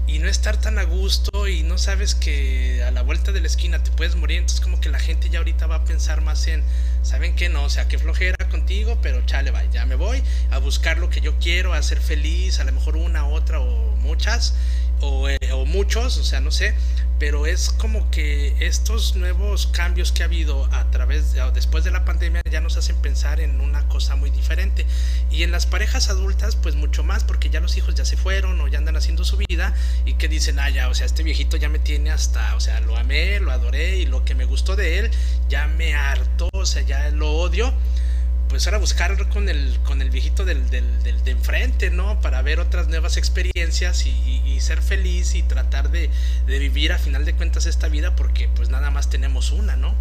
y 0.07 0.19
no 0.19 0.27
estar 0.27 0.57
tan 0.59 0.79
a 0.79 0.83
gusto 0.83 1.47
y 1.47 1.63
no 1.63 1.77
sabes 1.77 2.15
que 2.15 2.83
a 2.83 2.91
la 2.91 3.01
vuelta 3.01 3.31
de 3.31 3.41
la 3.41 3.47
esquina 3.47 3.81
te 3.83 3.91
puedes 3.91 4.15
morir, 4.15 4.39
entonces 4.39 4.61
como 4.61 4.79
que 4.79 4.89
la 4.89 4.99
gente 4.99 5.29
ya 5.29 5.39
ahorita 5.39 5.67
va 5.67 5.77
a 5.77 5.85
pensar 5.85 6.21
más 6.21 6.47
en, 6.47 6.63
¿saben 7.01 7.35
qué? 7.35 7.49
No, 7.49 7.63
o 7.63 7.69
sea, 7.69 7.87
qué 7.87 7.97
flojera 7.97 8.35
contigo, 8.49 8.99
pero 9.01 9.25
chale, 9.25 9.51
vaya, 9.51 9.69
ya 9.71 9.85
me 9.85 9.95
voy 9.95 10.21
a 10.51 10.57
buscar 10.59 10.97
lo 10.97 11.09
que 11.09 11.21
yo 11.21 11.39
quiero, 11.39 11.73
a 11.73 11.81
ser 11.81 11.99
feliz, 11.99 12.59
a 12.59 12.63
lo 12.63 12.73
mejor 12.73 12.97
una, 12.97 13.25
otra 13.25 13.59
o 13.59 13.95
muchas, 13.97 14.55
o, 15.03 15.29
eh, 15.29 15.37
o 15.53 15.65
muchos, 15.65 16.17
o 16.17 16.23
sea, 16.23 16.39
no 16.39 16.51
sé, 16.51 16.73
pero 17.19 17.45
es 17.45 17.69
como 17.69 18.09
que 18.11 18.55
estos 18.65 19.15
nuevos 19.15 19.67
cambios 19.67 20.11
que 20.11 20.23
ha 20.23 20.25
habido 20.25 20.65
a 20.73 20.89
través 20.91 21.33
de, 21.33 21.51
después 21.51 21.83
de 21.83 21.91
la 21.91 22.05
pandemia 22.05 22.41
ya 22.49 22.59
nos 22.59 22.77
hacen 22.77 22.95
pensar 22.97 23.39
en 23.39 23.61
una 23.61 23.87
cosa 23.87 24.15
muy 24.15 24.29
diferente. 24.29 24.85
Y 25.29 25.43
en 25.43 25.51
las 25.51 25.65
parejas 25.65 26.09
adultas 26.09 26.55
pues 26.55 26.75
mucho 26.75 27.03
más 27.03 27.23
porque 27.23 27.49
ya 27.49 27.59
los 27.59 27.77
hijos 27.77 27.95
ya 27.95 28.05
se 28.05 28.17
fueron 28.17 28.59
o 28.61 28.67
ya 28.67 28.77
andan 28.77 28.95
haciendo 28.95 29.23
su 29.23 29.37
vida 29.37 29.73
y 30.05 30.13
que 30.15 30.27
dicen 30.27 30.59
ah 30.59 30.69
ya 30.69 30.89
o 30.89 30.93
sea 30.93 31.05
este 31.05 31.23
viejito 31.23 31.57
ya 31.57 31.69
me 31.69 31.79
tiene 31.79 32.11
hasta 32.11 32.55
o 32.55 32.59
sea 32.59 32.79
lo 32.81 32.97
amé 32.97 33.39
lo 33.39 33.51
adoré 33.51 33.97
y 33.97 34.05
lo 34.05 34.25
que 34.25 34.35
me 34.35 34.45
gustó 34.45 34.75
de 34.75 34.99
él 34.99 35.11
ya 35.49 35.67
me 35.67 35.95
hartó 35.95 36.49
o 36.53 36.65
sea 36.65 36.81
ya 36.81 37.09
lo 37.09 37.31
odio 37.31 37.73
pues 38.53 38.67
ahora 38.67 38.77
buscar 38.77 39.29
con 39.29 39.49
el, 39.49 39.79
con 39.83 40.03
el 40.03 40.11
viejito 40.11 40.45
del, 40.45 40.69
del, 40.69 41.01
del, 41.01 41.23
de 41.23 41.31
enfrente, 41.31 41.89
¿no? 41.89 42.21
Para 42.21 42.43
ver 42.43 42.59
otras 42.59 42.87
nuevas 42.87 43.17
experiencias 43.17 44.05
y, 44.05 44.43
y, 44.45 44.59
ser 44.59 44.83
feliz 44.83 45.33
y 45.33 45.41
tratar 45.41 45.89
de, 45.89 46.11
de, 46.45 46.59
vivir 46.59 46.91
a 46.91 46.99
final 46.99 47.25
de 47.25 47.33
cuentas 47.33 47.65
esta 47.65 47.87
vida 47.87 48.15
porque 48.15 48.49
pues 48.55 48.69
nada 48.69 48.91
más 48.91 49.09
tenemos 49.09 49.51
una, 49.51 49.75
¿no? 49.75 49.95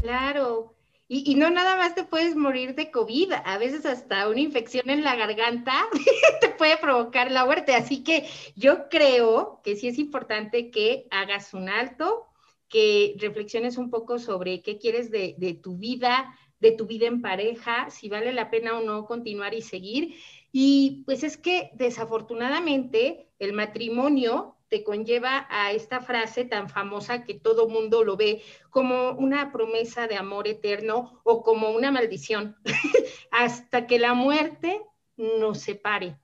Claro. 0.00 0.74
Y, 1.08 1.28
y 1.28 1.34
no 1.34 1.50
nada 1.50 1.74
más 1.74 1.96
te 1.96 2.04
puedes 2.04 2.36
morir 2.36 2.76
de 2.76 2.92
COVID, 2.92 3.32
a 3.44 3.58
veces 3.58 3.84
hasta 3.84 4.28
una 4.28 4.38
infección 4.38 4.88
en 4.88 5.02
la 5.02 5.16
garganta 5.16 5.74
te 6.40 6.50
puede 6.50 6.76
provocar 6.76 7.32
la 7.32 7.46
muerte. 7.46 7.74
Así 7.74 8.04
que 8.04 8.28
yo 8.54 8.88
creo 8.88 9.60
que 9.64 9.74
sí 9.74 9.88
es 9.88 9.98
importante 9.98 10.70
que 10.70 11.08
hagas 11.10 11.52
un 11.52 11.68
alto, 11.68 12.28
que 12.68 13.16
reflexiones 13.18 13.76
un 13.76 13.90
poco 13.90 14.20
sobre 14.20 14.62
qué 14.62 14.78
quieres 14.78 15.10
de, 15.10 15.34
de 15.36 15.54
tu 15.54 15.76
vida, 15.76 16.32
de 16.60 16.72
tu 16.72 16.86
vida 16.86 17.06
en 17.06 17.22
pareja, 17.22 17.90
si 17.90 18.08
vale 18.08 18.32
la 18.32 18.50
pena 18.50 18.78
o 18.78 18.82
no 18.82 19.06
continuar 19.06 19.54
y 19.54 19.62
seguir. 19.62 20.14
Y 20.52 21.02
pues 21.06 21.24
es 21.24 21.36
que 21.36 21.70
desafortunadamente 21.74 23.28
el 23.38 23.52
matrimonio 23.52 24.56
te 24.68 24.84
conlleva 24.84 25.46
a 25.50 25.72
esta 25.72 26.00
frase 26.00 26.44
tan 26.44 26.68
famosa 26.68 27.24
que 27.24 27.34
todo 27.34 27.68
mundo 27.68 28.04
lo 28.04 28.16
ve 28.16 28.42
como 28.70 29.10
una 29.12 29.50
promesa 29.50 30.06
de 30.06 30.16
amor 30.16 30.46
eterno 30.46 31.20
o 31.24 31.42
como 31.42 31.70
una 31.70 31.90
maldición, 31.90 32.56
hasta 33.32 33.86
que 33.86 33.98
la 33.98 34.14
muerte 34.14 34.80
nos 35.16 35.58
separe. 35.58 36.16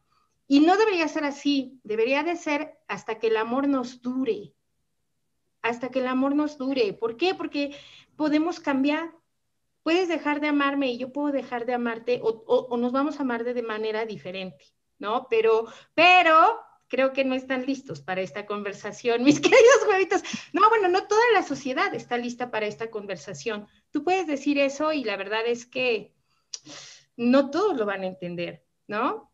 Y 0.47 0.61
no 0.61 0.77
debería 0.77 1.09
ser 1.09 1.25
así, 1.25 1.81
debería 1.83 2.23
de 2.23 2.37
ser 2.37 2.79
hasta 2.87 3.19
que 3.19 3.27
el 3.27 3.37
amor 3.37 3.67
nos 3.67 4.01
dure, 4.01 4.55
hasta 5.61 5.91
que 5.91 5.99
el 5.99 6.07
amor 6.07 6.37
nos 6.37 6.57
dure. 6.57 6.93
¿Por 6.93 7.17
qué? 7.17 7.35
Porque 7.35 7.77
podemos 8.15 8.61
cambiar, 8.61 9.13
puedes 9.87 10.09
dejar 10.09 10.41
de 10.41 10.49
amarme 10.49 10.91
y 10.91 10.99
yo 10.99 11.13
puedo 11.13 11.31
dejar 11.31 11.65
de 11.65 11.73
amarte 11.73 12.19
o, 12.21 12.27
o, 12.29 12.77
nos 12.77 12.91
vamos 12.91 13.21
a 13.21 13.23
amar 13.23 13.45
de, 13.45 13.55
de 13.55 13.63
manera 13.63 14.05
diferente, 14.05 14.65
¿no? 14.99 15.29
Pero, 15.31 15.67
pero 15.95 16.35
creo 16.89 17.13
que 17.13 17.25
no 17.25 17.37
están 17.37 17.67
listos 17.67 18.01
para 18.01 18.21
esta 18.21 18.47
conversación, 18.47 19.23
mis 19.23 19.41
queridos 19.41 19.87
huevitos. 19.89 20.25
No, 20.53 20.69
bueno, 20.71 20.89
no 20.89 21.07
toda 21.07 21.23
la 21.35 21.45
sociedad 21.45 21.95
está 21.95 22.19
lista 22.19 22.51
para 22.51 22.67
esta 22.67 22.91
conversación. 22.91 23.69
Tú 23.93 24.03
puedes 24.03 24.27
decir 24.27 24.59
eso 24.59 24.93
y 24.93 25.05
la 25.05 25.17
verdad 25.17 25.47
es 25.47 25.67
que 25.67 26.13
no 27.17 27.51
todos 27.51 27.77
lo 27.77 27.87
van 27.87 28.03
a 28.03 28.09
entender, 28.09 28.65
¿no? 28.89 29.31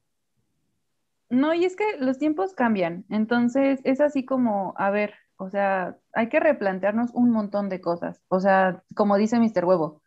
No, 1.30 1.54
y 1.54 1.64
es 1.64 1.76
que 1.76 1.96
los 1.98 2.18
tiempos 2.18 2.52
cambian, 2.52 3.06
entonces 3.08 3.80
es 3.84 4.02
así 4.02 4.26
como, 4.26 4.74
a 4.76 4.90
ver, 4.90 5.14
o 5.38 5.48
sea, 5.48 5.96
hay 6.12 6.28
que 6.28 6.40
replantearnos 6.40 7.10
un 7.14 7.30
montón 7.30 7.70
de 7.70 7.80
cosas. 7.80 8.20
O 8.28 8.38
sea, 8.38 8.84
como 8.94 9.16
dice 9.16 9.40
Mr. 9.40 9.64
Huevo, 9.64 10.01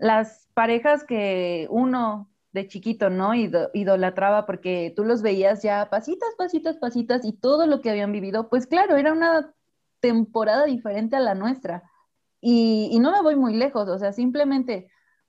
las 0.00 0.48
parejas 0.54 1.04
que 1.04 1.66
uno 1.70 2.30
de 2.52 2.66
chiquito, 2.68 3.10
¿no? 3.10 3.34
idolatraba 3.34 4.46
porque 4.46 4.92
tú 4.96 5.04
los 5.04 5.22
veías 5.22 5.62
ya 5.62 5.90
pasitas, 5.90 6.30
pasitas, 6.38 6.76
pasitas 6.78 7.24
y 7.24 7.34
todo 7.34 7.66
lo 7.66 7.82
que 7.82 7.90
habían 7.90 8.12
vivido, 8.12 8.48
pues 8.48 8.66
claro, 8.66 8.96
era 8.96 9.12
una 9.12 9.52
temporada 10.00 10.64
diferente 10.64 11.16
a 11.16 11.20
la 11.20 11.34
nuestra. 11.34 11.82
Y, 12.40 12.98
no 13.00 13.12
me 13.12 13.22
voy 13.22 13.36
muy 13.36 13.54
lejos, 13.54 13.88
o 13.88 13.98
sea, 13.98 14.12
simplemente 14.12 14.88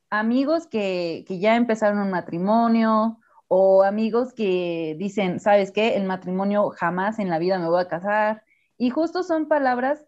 amigos 0.09 0.67
que, 0.67 1.25
que 1.27 1.39
ya 1.39 1.55
empezaron 1.55 1.99
un 1.99 2.11
matrimonio 2.11 3.19
o 3.47 3.83
amigos 3.83 4.33
que 4.33 4.95
dicen, 4.97 5.39
¿sabes 5.39 5.71
qué? 5.71 5.95
El 5.97 6.05
matrimonio 6.05 6.69
jamás 6.69 7.19
en 7.19 7.29
la 7.29 7.39
vida 7.39 7.59
me 7.59 7.67
voy 7.69 7.81
a 7.81 7.87
casar. 7.87 8.43
Y 8.77 8.89
justo 8.89 9.23
son 9.23 9.47
palabras 9.47 10.05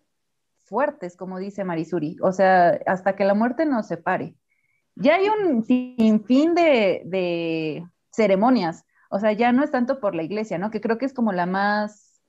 fuertes, 0.69 1.17
como 1.17 1.39
dice 1.39 1.63
Marisuri, 1.65 2.17
o 2.21 2.31
sea, 2.31 2.79
hasta 2.85 3.15
que 3.15 3.25
la 3.25 3.33
muerte 3.33 3.65
nos 3.65 3.87
separe 3.87 4.35
ya 4.99 5.15
hay 5.15 5.27
un 5.29 5.63
sinfín 5.63 6.55
de, 6.55 7.01
de 7.05 7.87
ceremonias, 8.11 8.85
o 9.09 9.19
sea, 9.19 9.31
ya 9.31 9.51
no 9.51 9.63
es 9.63 9.71
tanto 9.71 9.99
por 9.99 10.13
la 10.13 10.23
iglesia, 10.23 10.57
¿no? 10.57 10.69
Que 10.69 10.81
creo 10.81 10.97
que 10.97 11.05
es 11.05 11.13
como 11.13 11.31
la 11.31 11.45
más 11.45 12.21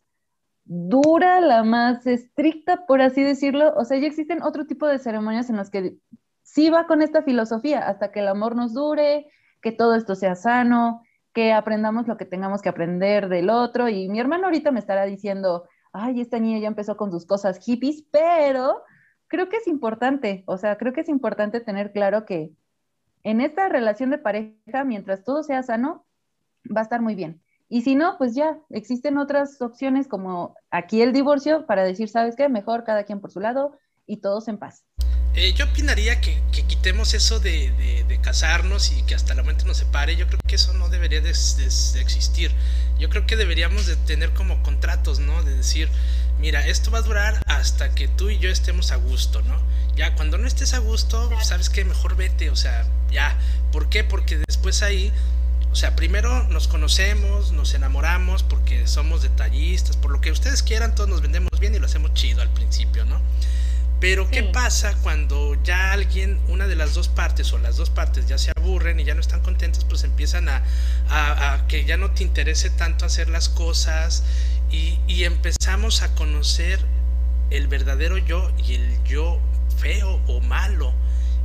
dura, 0.64 1.40
la 1.40 1.62
más 1.62 2.06
estricta, 2.06 2.86
por 2.86 3.02
así 3.02 3.22
decirlo. 3.22 3.74
O 3.76 3.84
sea, 3.84 3.98
ya 3.98 4.06
existen 4.06 4.42
otro 4.42 4.66
tipo 4.66 4.86
de 4.86 4.98
ceremonias 4.98 5.50
en 5.50 5.56
las 5.56 5.68
que 5.68 5.96
sí 6.42 6.70
va 6.70 6.86
con 6.86 7.02
esta 7.02 7.22
filosofía, 7.22 7.80
hasta 7.80 8.12
que 8.12 8.20
el 8.20 8.28
amor 8.28 8.56
nos 8.56 8.72
dure, 8.72 9.26
que 9.60 9.72
todo 9.72 9.94
esto 9.94 10.14
sea 10.14 10.36
sano, 10.36 11.02
que 11.34 11.52
aprendamos 11.52 12.08
lo 12.08 12.16
que 12.16 12.24
tengamos 12.24 12.62
que 12.62 12.70
aprender 12.70 13.28
del 13.28 13.50
otro. 13.50 13.88
Y 13.88 14.08
mi 14.08 14.20
hermano 14.20 14.46
ahorita 14.46 14.70
me 14.70 14.80
estará 14.80 15.04
diciendo, 15.04 15.68
ay, 15.92 16.20
esta 16.20 16.38
niña 16.38 16.60
ya 16.60 16.68
empezó 16.68 16.96
con 16.96 17.10
sus 17.10 17.26
cosas 17.26 17.58
hippies, 17.58 18.04
pero 18.10 18.82
creo 19.30 19.48
que 19.48 19.56
es 19.56 19.68
importante, 19.68 20.42
o 20.46 20.58
sea, 20.58 20.76
creo 20.76 20.92
que 20.92 21.00
es 21.00 21.08
importante 21.08 21.60
tener 21.60 21.92
claro 21.92 22.26
que 22.26 22.50
en 23.22 23.40
esta 23.40 23.68
relación 23.68 24.10
de 24.10 24.18
pareja, 24.18 24.84
mientras 24.84 25.24
todo 25.24 25.42
sea 25.42 25.62
sano, 25.62 26.04
va 26.64 26.80
a 26.80 26.84
estar 26.84 27.00
muy 27.00 27.14
bien. 27.14 27.40
Y 27.68 27.82
si 27.82 27.94
no, 27.94 28.18
pues 28.18 28.34
ya, 28.34 28.58
existen 28.70 29.16
otras 29.16 29.62
opciones 29.62 30.08
como 30.08 30.56
aquí 30.70 31.00
el 31.00 31.12
divorcio 31.12 31.64
para 31.66 31.84
decir, 31.84 32.08
¿sabes 32.08 32.34
qué? 32.34 32.48
Mejor 32.48 32.82
cada 32.82 33.04
quien 33.04 33.20
por 33.20 33.30
su 33.30 33.38
lado 33.38 33.78
y 34.04 34.16
todos 34.16 34.48
en 34.48 34.58
paz. 34.58 34.84
Eh, 35.34 35.52
yo 35.52 35.66
opinaría 35.66 36.20
que, 36.20 36.42
que, 36.50 36.64
quitemos 36.64 37.14
eso 37.14 37.38
de, 37.38 37.70
de, 37.72 38.04
de, 38.04 38.20
casarnos 38.20 38.90
y 38.90 39.02
que 39.02 39.14
hasta 39.14 39.34
la 39.34 39.44
muerte 39.44 39.64
nos 39.64 39.76
separe. 39.76 40.16
Yo 40.16 40.26
creo 40.26 40.40
que 40.46 40.56
eso 40.56 40.72
no 40.74 40.88
debería 40.88 41.20
de, 41.20 41.32
de, 41.32 42.00
existir. 42.00 42.50
Yo 42.98 43.08
creo 43.08 43.26
que 43.26 43.36
deberíamos 43.36 43.86
de 43.86 43.96
tener 43.96 44.32
como 44.34 44.62
contratos, 44.64 45.20
¿no? 45.20 45.42
De 45.44 45.56
decir, 45.56 45.88
mira, 46.40 46.66
esto 46.66 46.90
va 46.90 46.98
a 46.98 47.02
durar 47.02 47.40
hasta 47.46 47.94
que 47.94 48.08
tú 48.08 48.28
y 48.28 48.38
yo 48.38 48.50
estemos 48.50 48.90
a 48.90 48.96
gusto, 48.96 49.40
¿no? 49.42 49.56
Ya 49.94 50.16
cuando 50.16 50.36
no 50.36 50.48
estés 50.48 50.74
a 50.74 50.78
gusto, 50.78 51.30
sabes 51.42 51.70
que 51.70 51.84
mejor 51.84 52.16
vete, 52.16 52.50
o 52.50 52.56
sea, 52.56 52.86
ya. 53.10 53.38
¿Por 53.70 53.88
qué? 53.88 54.02
Porque 54.02 54.42
después 54.48 54.82
ahí, 54.82 55.12
o 55.70 55.76
sea, 55.76 55.94
primero 55.94 56.48
nos 56.48 56.66
conocemos, 56.66 57.52
nos 57.52 57.74
enamoramos 57.74 58.42
porque 58.42 58.88
somos 58.88 59.22
detallistas, 59.22 59.96
por 59.96 60.10
lo 60.10 60.20
que 60.20 60.32
ustedes 60.32 60.64
quieran, 60.64 60.96
todos 60.96 61.08
nos 61.08 61.22
vendemos 61.22 61.50
bien 61.60 61.72
y 61.74 61.78
lo 61.78 61.86
hacemos 61.86 62.14
chido 62.14 62.42
al 62.42 62.50
principio, 62.50 63.04
¿no? 63.04 63.20
Pero 64.00 64.30
¿qué 64.30 64.42
pasa 64.42 64.96
cuando 65.02 65.56
ya 65.62 65.92
alguien, 65.92 66.40
una 66.48 66.66
de 66.66 66.74
las 66.74 66.94
dos 66.94 67.08
partes 67.08 67.52
o 67.52 67.58
las 67.58 67.76
dos 67.76 67.90
partes 67.90 68.26
ya 68.26 68.38
se 68.38 68.50
aburren 68.56 68.98
y 68.98 69.04
ya 69.04 69.14
no 69.14 69.20
están 69.20 69.42
contentos, 69.42 69.84
pues 69.84 70.04
empiezan 70.04 70.48
a, 70.48 70.64
a, 71.10 71.66
que 71.68 71.84
ya 71.84 71.98
no 71.98 72.10
te 72.12 72.22
interese 72.22 72.70
tanto 72.70 73.04
hacer 73.04 73.28
las 73.28 73.50
cosas 73.50 74.24
y, 74.70 74.98
y, 75.06 75.24
empezamos 75.24 76.00
a 76.00 76.14
conocer 76.14 76.80
el 77.50 77.66
verdadero 77.66 78.16
yo 78.16 78.50
y 78.66 78.76
el 78.76 79.04
yo 79.04 79.38
feo 79.76 80.22
o 80.26 80.40
malo. 80.40 80.94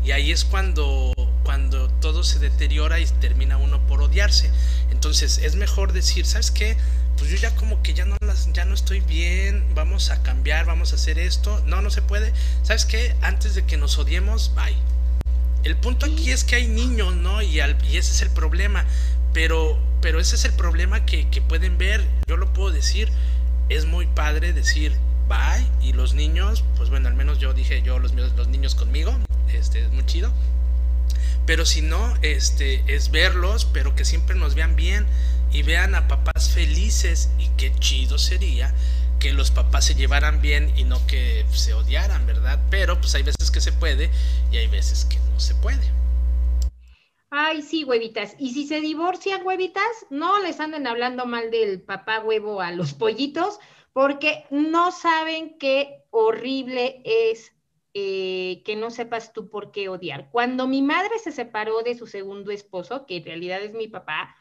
Y 0.06 0.12
ahí 0.12 0.32
es 0.32 0.45
cuando, 0.45 1.12
cuando 1.43 1.89
todo 1.89 2.24
se 2.24 2.39
deteriora 2.39 2.99
y 2.99 3.06
termina 3.06 3.58
uno 3.58 3.86
por 3.88 4.01
odiarse. 4.01 4.49
Entonces 4.91 5.39
es 5.39 5.56
mejor 5.56 5.91
decir, 5.91 6.26
¿sabes 6.26 6.51
qué? 6.51 6.78
Pues 7.18 7.30
yo 7.30 7.38
ya 7.38 7.55
como 7.55 7.82
que 7.82 7.93
ya 7.93 8.05
no 8.05 8.18
las 8.26 8.51
ya 8.53 8.66
no 8.66 8.74
estoy 8.74 8.99
bien, 8.99 9.66
vamos 9.74 10.11
a 10.11 10.22
cambiar, 10.24 10.66
vamos 10.66 10.91
a 10.91 10.95
hacer 10.95 11.20
esto. 11.20 11.61
No, 11.66 11.82
no 11.82 11.89
se 11.89 12.01
puede. 12.01 12.34
¿Sabes 12.63 12.86
qué? 12.86 13.16
Antes 13.22 13.55
de 13.55 13.66
que 13.66 13.78
nos 13.78 13.97
odiemos, 13.97 14.53
bye. 14.55 14.76
El 15.63 15.76
punto 15.78 16.05
aquí 16.05 16.32
es 16.32 16.43
que 16.43 16.55
hay 16.55 16.68
niños, 16.68 17.16
¿no? 17.16 17.41
Y, 17.41 17.59
y 17.59 17.97
ese 17.97 18.11
es 18.11 18.22
el 18.22 18.30
problema. 18.30 18.86
Pero, 19.34 19.80
pero 20.01 20.20
ese 20.20 20.36
es 20.36 20.45
el 20.45 20.53
problema 20.53 21.05
que, 21.05 21.30
que 21.30 21.41
pueden 21.41 21.78
ver. 21.78 22.05
Yo 22.28 22.38
lo 22.38 22.53
puedo 22.53 22.72
decir. 22.72 23.09
Es 23.68 23.86
muy 23.86 24.05
padre 24.05 24.53
decir 24.53 24.95
bye. 25.28 25.66
Y 25.82 25.93
los 25.93 26.13
niños, 26.13 26.63
pues 26.78 26.89
bueno, 26.89 27.07
al 27.07 27.16
menos 27.16 27.39
yo 27.39 27.53
dije 27.53 27.82
yo, 27.82 27.99
los, 27.99 28.13
los 28.13 28.47
niños 28.47 28.76
conmigo. 28.76 29.18
Este 29.51 29.82
es 29.84 29.91
muy 29.91 30.05
chido. 30.05 30.32
Pero 31.45 31.66
si 31.66 31.82
no, 31.82 32.13
este 32.22 32.84
es 32.88 33.11
verlos, 33.11 33.66
pero 33.66 33.95
que 33.95 34.05
siempre 34.05 34.36
nos 34.36 34.55
vean 34.55 34.76
bien 34.76 35.05
y 35.56 35.64
vean 35.64 35.95
a 35.95 36.06
papás 36.10 36.51
felices 36.53 37.30
y 37.39 37.47
qué 37.56 37.74
chido 37.80 38.18
sería 38.18 38.74
que 39.22 39.32
los 39.32 39.51
papás 39.51 39.86
se 39.86 39.95
llevaran 39.95 40.41
bien 40.41 40.74
y 40.78 40.84
no 40.84 40.97
que 41.08 41.45
se 41.49 41.74
odiaran, 41.74 42.28
¿verdad? 42.28 42.60
Pero 42.70 42.99
pues 42.99 43.16
hay 43.16 43.24
veces 43.24 43.51
que 43.51 43.62
se 43.62 43.72
puede 43.72 44.10
y 44.51 44.58
hay 44.58 44.68
veces 44.68 45.06
que 45.06 45.18
no 45.32 45.39
se 45.39 45.56
puede. 45.56 45.89
Ay, 47.30 47.62
sí, 47.62 47.86
huevitas. 47.86 48.36
Y 48.38 48.51
si 48.51 48.68
se 48.68 48.82
divorcian, 48.82 49.45
huevitas, 49.45 50.06
no 50.10 50.41
les 50.41 50.60
anden 50.60 50.88
hablando 50.88 51.26
mal 51.26 51.49
del 51.51 51.82
papá 51.82 52.20
huevo 52.20 52.60
a 52.60 52.72
los 52.72 52.93
pollitos, 52.93 53.60
porque 53.93 54.43
no 54.49 54.91
saben 54.91 55.58
qué 55.58 56.03
horrible 56.12 57.01
es 57.06 57.53
eh, 57.93 58.62
que 58.66 58.76
no 58.76 58.91
sepas 58.91 59.32
tú 59.32 59.49
por 59.49 59.72
qué 59.72 59.88
odiar. 59.88 60.30
Cuando 60.32 60.68
mi 60.68 60.82
madre 60.82 61.18
se 61.24 61.32
separó 61.32 61.82
de 61.82 61.95
su 61.95 62.08
segundo 62.08 62.51
esposo, 62.51 63.06
que 63.06 63.18
en 63.18 63.24
realidad 63.24 63.64
es 63.64 63.74
mi 63.74 63.88
papá, 63.88 64.36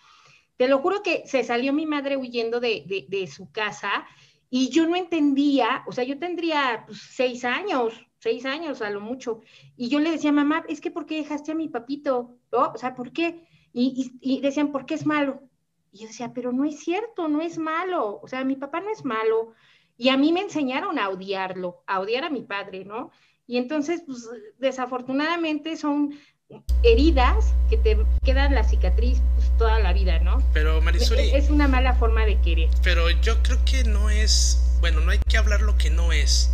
te 0.57 0.69
lo 0.69 0.79
juro 0.79 1.03
que 1.03 1.27
se 1.27 1.45
salió 1.45 1.73
mi 1.73 1.87
madre 1.87 2.17
huyendo 2.17 2.61
de, 2.61 3.07
de, 3.09 3.27
su 3.27 3.51
casa 3.51 4.07
y 4.51 4.69
yo 4.69 4.87
no 4.87 4.97
entendía, 4.97 5.83
o 5.87 5.93
sea, 5.93 6.05
yo 6.05 6.19
tendría 6.19 6.85
pues, 6.87 7.01
seis 7.11 7.45
años, 7.45 8.07
seis 8.19 8.47
años 8.47 8.81
a 8.83 8.91
lo 8.91 9.01
mucho, 9.01 9.41
y 9.77 9.89
yo 9.89 9.99
le 9.99 10.13
decía, 10.13 10.33
mamá, 10.33 10.65
es 10.69 10.81
que 10.81 10.91
¿por 10.91 11.07
qué 11.07 11.17
dejaste 11.17 11.53
a 11.53 11.57
mi 11.57 11.69
papito? 11.69 12.39
¿No? 12.53 12.73
O 12.73 12.79
sea, 12.79 12.95
¿por 12.95 13.13
qué? 13.13 13.47
Y, 13.73 14.13
y, 14.21 14.37
y 14.37 14.41
decían, 14.41 14.71
¿por 14.71 14.87
qué 14.87 14.95
es 14.95 15.07
malo? 15.07 15.43
Y 15.91 16.01
yo 16.01 16.07
decía, 16.07 16.33
pero 16.33 16.53
no 16.53 16.65
es 16.65 16.81
cierto, 16.81 17.29
no 17.29 17.41
es 17.41 17.59
malo, 17.59 18.21
o 18.23 18.29
sea, 18.29 18.45
mi 18.45 18.57
papá 18.57 18.81
no 18.81 18.91
es 18.91 19.05
malo. 19.05 19.53
Y 19.97 20.09
a 20.09 20.17
mí 20.17 20.33
me 20.33 20.41
enseñaron 20.41 20.99
a 20.99 21.09
odiarlo, 21.09 21.85
a 21.87 22.01
odiar 22.01 22.25
a 22.25 22.31
mi 22.31 22.43
padre, 22.43 22.85
¿no? 22.85 23.11
Y 23.47 23.59
entonces, 23.59 24.03
pues, 24.07 24.29
desafortunadamente 24.59 25.77
son 25.77 26.15
heridas 26.83 27.55
que 27.71 27.77
te 27.77 27.99
quedan 28.23 28.55
la 28.55 28.65
cicatriz 28.65 29.21
pues, 29.37 29.51
toda 29.59 29.79
la 29.81 29.93
vida, 29.93 30.19
¿no? 30.21 30.43
Pero 30.53 30.81
Marisuri... 30.81 31.31
Es 31.31 31.51
una 31.51 31.69
mala 31.69 31.95
forma 31.95 32.25
de 32.25 32.39
querer. 32.41 32.69
Pero 32.83 33.11
yo 33.11 33.43
creo 33.43 33.59
que 33.65 33.85
no 33.85 34.11
es, 34.11 34.77
bueno, 34.81 35.01
no 35.01 35.11
hay 35.11 35.19
que 35.27 35.39
hablar 35.39 35.63
lo 35.63 35.77
que 35.77 35.91
no 35.91 36.13
es. 36.13 36.51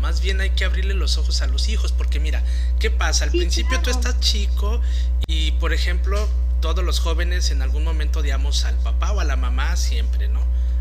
Más 0.00 0.20
bien 0.20 0.40
hay 0.40 0.50
que 0.50 0.64
abrirle 0.64 0.94
los 0.94 1.18
ojos 1.18 1.42
a 1.42 1.46
los 1.46 1.68
hijos, 1.68 1.92
porque 1.92 2.20
mira, 2.20 2.42
¿qué 2.78 2.90
pasa? 2.90 3.24
Al 3.24 3.30
principio 3.30 3.80
tú 3.82 3.90
estás 3.90 4.18
chico 4.20 4.80
y, 5.26 5.52
por 5.52 5.74
ejemplo, 5.74 6.26
todos 6.60 6.84
los 6.84 7.00
jóvenes 7.00 7.50
en 7.50 7.60
algún 7.60 7.84
momento 7.84 8.20
odiamos 8.20 8.64
al 8.64 8.76
papá 8.76 9.12
o 9.12 9.20
a 9.20 9.24
la 9.24 9.36
mamá 9.36 9.76
siempre, 9.76 10.28
¿no? 10.28 10.40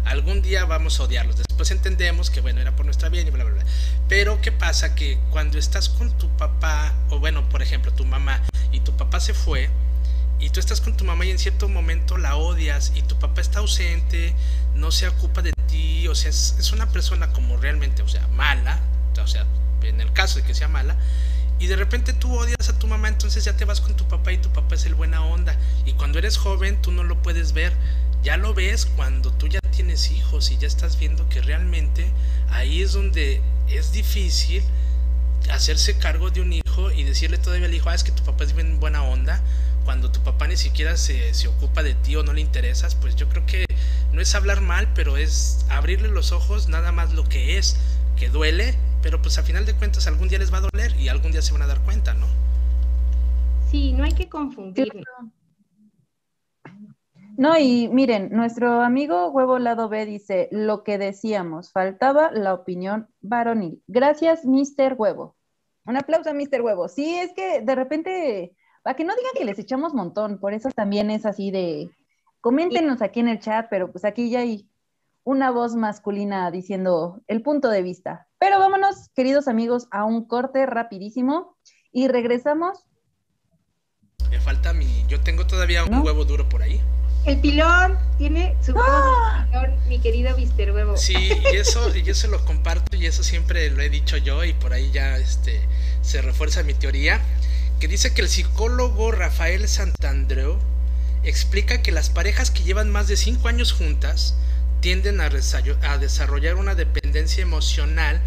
Algún 0.10 0.42
día 0.42 0.66
vamos 0.66 1.00
a 1.00 1.04
odiarlos. 1.04 1.38
Después 1.38 1.70
entendemos 1.70 2.32
que, 2.32 2.42
bueno, 2.42 2.60
era 2.60 2.76
por 2.76 2.84
nuestra 2.84 3.10
bien 3.10 3.28
y 3.28 3.30
bla, 3.30 3.44
bla, 3.44 3.54
bla. 3.54 3.66
Pero 4.08 4.42
¿qué 4.42 4.52
pasa? 4.52 4.96
Que 4.96 5.20
cuando 5.30 5.60
estás 5.60 5.88
con 5.88 6.18
tu 6.18 6.28
papá, 6.36 6.96
o 7.10 7.20
bueno, 7.20 7.48
por 7.48 7.62
ejemplo, 7.62 7.94
tu 7.94 8.06
mamá, 8.06 8.42
y 8.72 8.80
tu 8.80 8.98
papá 8.98 9.20
se 9.20 9.36
fue, 9.36 9.70
y 10.40 10.50
tú 10.50 10.60
estás 10.60 10.82
con 10.82 10.98
tu 10.98 11.06
mamá 11.06 11.26
y 11.26 11.30
en 11.30 11.38
cierto 11.38 11.70
momento 11.70 12.18
la 12.18 12.38
odias, 12.38 12.92
y 12.96 13.04
tu 13.04 13.20
papá 13.20 13.42
está 13.42 13.60
ausente, 13.60 14.34
no 14.74 14.90
se 14.90 15.08
ocupa 15.08 15.44
de 15.44 15.54
ti, 15.68 16.08
o 16.08 16.16
sea, 16.16 16.32
es, 16.32 16.72
una 16.74 16.88
persona 16.88 17.32
como 17.32 17.58
realmente, 17.58 18.02
o 18.02 18.08
sea, 18.08 18.28
mala, 18.30 18.80
o 19.22 19.28
sea, 19.28 19.46
en 19.84 20.02
el 20.02 20.12
caso 20.12 20.40
de 20.40 20.46
que 20.46 20.56
sea 20.56 20.70
mala, 20.70 20.96
y 21.60 21.68
de 21.68 21.76
repente 21.76 22.14
tú 22.14 22.34
odias 22.38 22.70
a 22.70 22.80
tu 22.80 22.88
mamá, 22.88 23.10
entonces 23.10 23.44
ya 23.44 23.56
te 23.56 23.66
vas 23.66 23.82
con 23.82 23.96
tu 23.96 24.08
papá 24.08 24.32
y 24.32 24.38
tu 24.38 24.50
papá 24.50 24.76
es 24.76 24.86
el 24.86 24.96
buena 24.96 25.24
onda. 25.24 25.58
Y 25.86 25.94
cuando 25.94 26.18
eres 26.18 26.38
joven 26.38 26.82
tú 26.82 26.92
no 26.92 27.04
lo 27.04 27.22
puedes 27.22 27.54
ver. 27.54 27.74
Ya 28.24 28.38
lo 28.38 28.54
ves 28.54 28.86
cuando 28.86 29.32
tú 29.32 29.48
ya 29.48 29.60
tienes 29.72 30.12
hijos 30.12 30.52
y 30.52 30.58
ya 30.58 30.68
estás 30.68 31.00
viendo 31.00 31.28
que 31.30 31.42
realmente 31.42 32.12
ahí 32.50 32.82
es 32.82 32.94
donde 32.94 33.42
es 33.70 33.92
difícil 33.92 34.64
hacerse 35.52 35.98
cargo 35.98 36.30
de 36.30 36.42
un 36.42 36.54
hijo 36.54 36.92
y 36.92 37.04
decirle 37.04 37.38
todavía 37.38 37.68
al 37.68 37.74
hijo, 37.74 37.90
ah, 37.90 37.96
es 37.96 38.04
que 38.04 38.12
tu 38.12 38.24
papá 38.24 38.44
es 38.44 38.54
bien 38.54 38.80
buena 38.80 39.04
onda, 39.04 39.42
cuando 39.90 40.12
tu 40.12 40.20
papá 40.20 40.48
ni 40.48 40.56
siquiera 40.56 40.96
se, 40.98 41.34
se, 41.34 41.48
ocupa 41.48 41.82
de 41.82 41.96
ti 41.96 42.16
o 42.16 42.22
no 42.22 42.32
le 42.32 42.42
interesas, 42.42 42.94
pues 42.94 43.16
yo 43.16 43.28
creo 43.28 43.44
que 43.48 43.66
no 44.14 44.22
es 44.22 44.36
hablar 44.36 44.62
mal, 44.62 44.88
pero 44.94 45.18
es 45.18 45.66
abrirle 45.68 46.10
los 46.10 46.32
ojos 46.32 46.70
nada 46.70 46.92
más 46.92 47.16
lo 47.16 47.24
que 47.24 47.58
es, 47.58 47.76
que 48.16 48.30
duele, 48.30 48.76
pero 49.02 49.20
pues 49.20 49.40
a 49.40 49.42
final 49.42 49.66
de 49.66 49.74
cuentas 49.74 50.06
algún 50.06 50.28
día 50.28 50.38
les 50.38 50.54
va 50.54 50.60
a 50.60 50.70
doler 50.72 50.96
y 51.00 51.08
algún 51.08 51.32
día 51.32 51.42
se 51.42 51.54
van 51.54 51.64
a 51.64 51.66
dar 51.66 51.80
cuenta, 51.82 52.14
¿no? 52.14 52.28
Sí, 53.72 53.92
no 53.94 54.04
hay 54.04 54.12
que 54.12 54.30
confundir. 54.30 54.94
No, 57.36 57.58
y 57.58 57.88
miren, 57.88 58.30
nuestro 58.30 58.84
amigo 58.84 59.32
Huevo 59.32 59.58
Lado 59.58 59.90
B 59.90 60.06
dice, 60.06 60.50
lo 60.52 60.84
que 60.84 61.00
decíamos, 61.00 61.72
faltaba 61.72 62.30
la 62.32 62.54
opinión 62.54 63.08
varonil. 63.22 63.82
Gracias, 63.88 64.46
Mr. 64.46 64.94
Huevo. 64.96 65.36
Un 65.86 65.98
aplauso 65.98 66.30
a 66.30 66.34
Mr. 66.34 66.62
Huevo. 66.62 66.88
Sí, 66.90 67.16
es 67.16 67.34
que 67.34 67.62
de 67.62 67.74
repente, 67.74 68.54
para 68.90 68.98
que 68.98 69.04
no 69.04 69.16
digan 69.16 69.34
que 69.38 69.46
les 69.46 69.60
echamos 69.60 69.94
montón, 69.94 70.40
por 70.40 70.56
eso 70.56 70.72
también 70.76 71.12
es 71.12 71.24
así 71.24 71.52
de, 71.52 71.92
coméntenos 72.42 73.04
aquí 73.04 73.20
en 73.20 73.28
el 73.28 73.40
chat, 73.40 73.68
pero 73.70 73.92
pues 73.92 74.04
aquí 74.04 74.32
ya 74.32 74.40
hay 74.40 74.68
una 75.24 75.52
voz 75.52 75.76
masculina 75.76 76.50
diciendo 76.50 77.22
el 77.28 77.44
punto 77.44 77.70
de 77.70 77.84
vista. 77.84 78.28
Pero 78.40 78.58
vámonos, 78.58 79.10
queridos 79.14 79.48
amigos, 79.48 79.88
a 79.92 80.06
un 80.06 80.26
corte 80.26 80.66
rapidísimo 80.66 81.56
y 81.92 82.08
regresamos. 82.08 82.80
Me 84.32 84.40
falta 84.40 84.74
mi, 84.74 85.06
yo 85.08 85.22
tengo 85.22 85.46
todavía 85.46 85.86
un 85.86 86.04
huevo 86.04 86.26
duro 86.26 86.50
por 86.50 86.64
ahí. 86.64 86.82
El 87.28 87.40
pilón 87.42 87.96
tiene 88.18 88.58
su 88.60 88.74
¡Ah! 88.76 89.46
mi 89.88 90.00
querido 90.00 90.36
Mister 90.36 90.72
Huevo. 90.72 90.98
Sí, 90.98 91.14
y 91.54 91.58
eso, 91.58 91.96
y 91.96 92.10
eso 92.10 92.28
lo 92.28 92.44
comparto 92.44 92.98
y 92.98 93.06
eso 93.06 93.22
siempre 93.22 93.70
lo 93.70 93.84
he 93.84 93.90
dicho 93.92 94.18
yo 94.18 94.44
y 94.44 94.54
por 94.54 94.74
ahí 94.74 94.90
ya 94.92 95.18
este, 95.18 95.62
se 96.02 96.24
refuerza 96.24 96.64
mi 96.64 96.74
teoría, 96.74 97.22
que 97.80 97.88
dice 97.88 98.14
que 98.14 98.22
el 98.22 98.30
psicólogo 98.30 99.12
Rafael 99.12 99.68
Santandreu 99.68 100.60
explica 101.24 101.82
que 101.82 101.92
las 101.92 102.10
parejas 102.10 102.52
que 102.52 102.64
llevan 102.64 102.90
más 102.90 103.08
de 103.08 103.18
5 103.18 103.48
años 103.48 103.72
juntas 103.72 104.36
tienden 104.82 105.22
a, 105.22 105.26
a 105.26 105.98
desarrollar 105.98 106.56
una 106.56 106.76
dependencia 106.76 107.42
emocional 107.42 108.22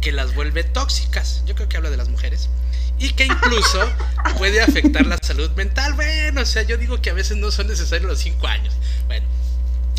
que 0.00 0.12
las 0.12 0.34
vuelve 0.34 0.64
tóxicas. 0.64 1.42
Yo 1.46 1.54
creo 1.54 1.68
que 1.68 1.76
habla 1.76 1.90
de 1.90 1.96
las 1.96 2.08
mujeres 2.08 2.48
y 2.98 3.10
que 3.10 3.26
incluso 3.26 3.88
puede 4.38 4.60
afectar 4.60 5.06
la 5.06 5.18
salud 5.22 5.50
mental. 5.52 5.94
Bueno, 5.94 6.42
o 6.42 6.46
sea, 6.46 6.62
yo 6.62 6.76
digo 6.76 7.00
que 7.00 7.10
a 7.10 7.14
veces 7.14 7.36
no 7.36 7.50
son 7.50 7.68
necesarios 7.68 8.10
los 8.10 8.20
cinco 8.20 8.46
años. 8.46 8.74
Bueno, 9.06 9.26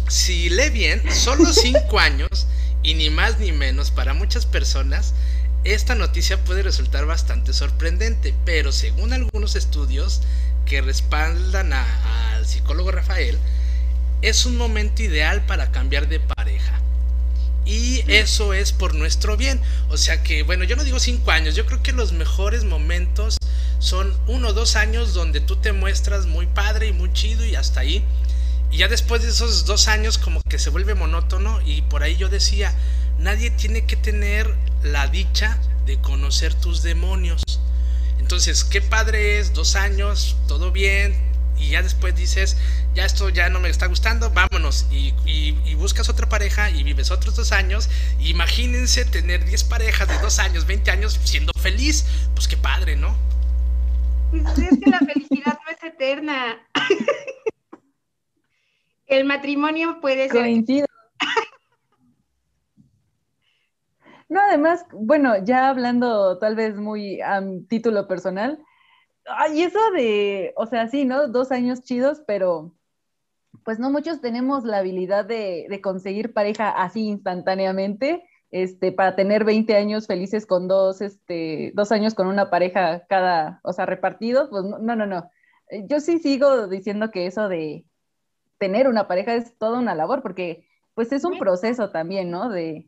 si 0.08 0.50
lee 0.50 0.70
bien, 0.70 1.02
solo 1.12 1.54
cinco 1.54 2.00
años 2.00 2.48
y 2.84 2.94
ni 2.94 3.10
más 3.10 3.40
ni 3.40 3.52
menos 3.52 3.92
para 3.92 4.14
muchas 4.14 4.46
personas, 4.46 5.14
esta 5.64 5.96
noticia 5.96 6.44
puede 6.44 6.64
resultar 6.64 7.06
bastante 7.06 7.54
sorprendente, 7.54 8.34
pero 8.46 8.72
según 8.72 9.14
algunos 9.14 9.56
estudios 9.56 10.22
que 10.66 10.82
respaldan 10.82 11.74
al 11.74 12.46
psicólogo 12.46 12.92
Rafael, 12.92 13.38
es 14.22 14.46
un 14.46 14.58
momento 14.58 15.04
ideal 15.04 15.46
para 15.46 15.72
cambiar 15.72 16.08
de 16.08 16.20
pareja 16.20 16.80
y 17.70 18.04
eso 18.08 18.54
es 18.54 18.72
por 18.72 18.96
nuestro 18.96 19.38
bien. 19.38 19.62
O 19.90 19.98
sea 19.98 20.24
que, 20.24 20.42
bueno, 20.44 20.64
yo 20.64 20.76
no 20.76 20.84
digo 20.84 21.00
cinco 21.00 21.32
años, 21.32 21.56
yo 21.56 21.66
creo 21.66 21.84
que 21.84 21.92
los 21.92 22.14
mejores 22.14 22.64
momentos 22.64 23.38
son 23.78 24.18
uno 24.28 24.50
o 24.50 24.54
dos 24.54 24.76
años 24.76 25.14
donde 25.14 25.40
tú 25.40 25.56
te 25.56 25.72
muestras 25.72 26.26
muy 26.26 26.48
padre 26.48 26.88
y 26.88 26.94
muy 26.94 27.14
chido 27.14 27.46
y 27.46 27.56
hasta 27.56 27.82
ahí. 27.82 28.04
Y 28.72 28.78
ya 28.78 28.88
después 28.88 29.22
de 29.22 29.30
esos 29.30 29.66
dos 29.66 29.88
años 29.88 30.18
como 30.18 30.42
que 30.42 30.58
se 30.60 30.72
vuelve 30.72 30.96
monótono 30.96 31.62
y 31.62 31.84
por 31.84 32.02
ahí 32.02 32.18
yo 32.18 32.28
decía, 32.28 32.74
nadie 33.20 33.52
tiene 33.52 33.86
que 33.86 33.96
tener 33.96 34.54
la 34.84 35.08
dicha 35.08 35.58
de 35.86 36.00
conocer 36.00 36.54
tus 36.54 36.84
demonios. 36.84 37.44
Entonces, 38.20 38.64
qué 38.64 38.82
padre 38.82 39.40
es, 39.40 39.54
dos 39.54 39.76
años, 39.76 40.38
todo 40.48 40.72
bien, 40.72 41.16
y 41.58 41.70
ya 41.70 41.82
después 41.82 42.16
dices, 42.16 42.58
ya 42.94 43.06
esto 43.06 43.30
ya 43.30 43.50
no 43.50 43.60
me 43.60 43.70
está 43.70 43.88
gustando, 43.88 44.30
vámonos, 44.30 44.86
y, 44.92 45.14
buscas 45.76 46.10
otra 46.10 46.28
pareja 46.28 46.70
y 46.70 46.84
vives 46.84 47.10
otros 47.10 47.38
dos 47.38 47.54
años. 47.54 47.90
Imagínense 48.20 49.06
tener 49.06 49.46
10 49.46 49.64
parejas 49.64 50.10
de 50.10 50.20
dos 50.20 50.38
años, 50.38 50.68
20 50.68 50.92
años 50.92 51.18
siendo 51.24 51.54
feliz, 51.58 52.06
pues 52.34 52.50
qué 52.50 52.58
padre, 52.58 52.98
¿no? 52.98 53.16
Pues 54.30 54.44
es 54.58 54.78
que 54.84 54.90
la 54.90 55.00
felicidad 55.00 55.58
no 55.66 55.72
es 55.72 55.84
eterna. 55.84 56.60
El 59.08 59.24
matrimonio 59.24 60.00
puede 60.02 60.28
ser. 60.28 60.42
Coincido. 60.42 60.86
No, 64.30 64.40
además, 64.42 64.86
bueno, 64.94 65.44
ya 65.44 65.70
hablando 65.70 66.38
tal 66.38 66.56
vez 66.56 66.76
muy 66.76 67.20
a 67.22 67.42
título 67.68 68.08
personal, 68.08 68.64
ay, 69.26 69.64
eso 69.64 69.80
de, 69.96 70.54
o 70.56 70.68
sea, 70.68 70.88
sí, 70.88 71.06
¿no? 71.06 71.28
Dos 71.28 71.52
años 71.52 71.82
chidos, 71.82 72.22
pero 72.28 72.76
pues 73.64 73.80
no 73.80 73.92
muchos 73.92 74.22
tenemos 74.22 74.64
la 74.66 74.80
habilidad 74.80 75.26
de, 75.26 75.68
de 75.70 75.82
conseguir 75.82 76.34
pareja 76.34 76.70
así 76.70 77.08
instantáneamente, 77.08 78.24
este, 78.52 78.92
para 78.92 79.16
tener 79.16 79.46
20 79.46 79.76
años 79.76 80.08
felices 80.08 80.46
con 80.46 80.68
dos, 80.68 81.02
este, 81.02 81.72
dos 81.76 81.92
años 81.92 82.16
con 82.16 82.28
una 82.28 82.50
pareja 82.50 83.06
cada, 83.08 83.60
o 83.64 83.74
sea, 83.74 83.86
repartido, 83.86 84.50
pues 84.50 84.64
no, 84.64 84.96
no, 84.96 85.06
no. 85.06 85.30
Yo 85.88 86.00
sí 86.00 86.20
sigo 86.20 86.68
diciendo 86.68 87.12
que 87.12 87.28
eso 87.28 87.48
de 87.50 87.86
tener 88.60 88.88
una 88.88 89.08
pareja 89.08 89.36
es 89.36 89.58
toda 89.58 89.80
una 89.80 89.96
labor, 89.96 90.22
porque 90.22 90.68
pues 90.96 91.12
es 91.12 91.24
un 91.26 91.38
proceso 91.40 91.92
también, 91.92 92.32
¿no? 92.32 92.50
De, 92.50 92.88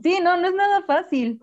Sí, 0.00 0.20
no, 0.20 0.36
no 0.36 0.48
es 0.48 0.54
nada 0.54 0.82
fácil. 0.82 1.40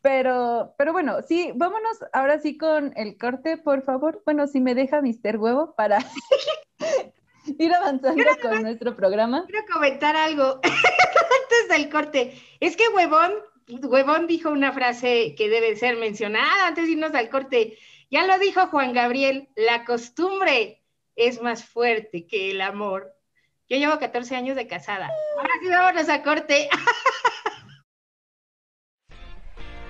Pero, 0.00 0.74
pero 0.78 0.92
bueno, 0.92 1.22
sí, 1.26 1.50
vámonos 1.54 1.98
ahora 2.12 2.38
sí 2.38 2.56
con 2.56 2.92
el 2.96 3.18
corte, 3.18 3.56
por 3.56 3.82
favor. 3.82 4.22
Bueno, 4.24 4.46
si 4.46 4.60
me 4.60 4.74
deja 4.74 5.02
Mister 5.02 5.38
Huevo 5.38 5.74
para 5.74 5.98
ir 7.58 7.74
avanzando 7.74 8.24
con 8.40 8.62
nuestro 8.62 8.94
programa. 8.94 9.44
Quiero 9.46 9.66
comentar 9.72 10.16
algo 10.16 10.60
antes 10.62 11.68
del 11.70 11.90
corte. 11.90 12.40
Es 12.60 12.76
que 12.76 12.88
Huevón, 12.88 13.32
Huevón 13.82 14.26
dijo 14.26 14.50
una 14.50 14.72
frase 14.72 15.34
que 15.36 15.48
debe 15.48 15.76
ser 15.76 15.96
mencionada 15.96 16.68
antes 16.68 16.86
de 16.86 16.92
irnos 16.92 17.14
al 17.14 17.28
corte. 17.28 17.76
Ya 18.10 18.26
lo 18.26 18.38
dijo 18.38 18.68
Juan 18.68 18.92
Gabriel, 18.94 19.48
la 19.56 19.84
costumbre 19.84 20.82
es 21.16 21.42
más 21.42 21.64
fuerte 21.64 22.26
que 22.26 22.52
el 22.52 22.60
amor. 22.60 23.12
Yo 23.68 23.76
llevo 23.76 23.98
14 23.98 24.36
años 24.36 24.56
de 24.56 24.66
casada. 24.66 25.10
Ahora 25.36 25.52
sí 25.60 25.68
vámonos 25.68 26.08
a 26.08 26.22
corte. 26.22 26.70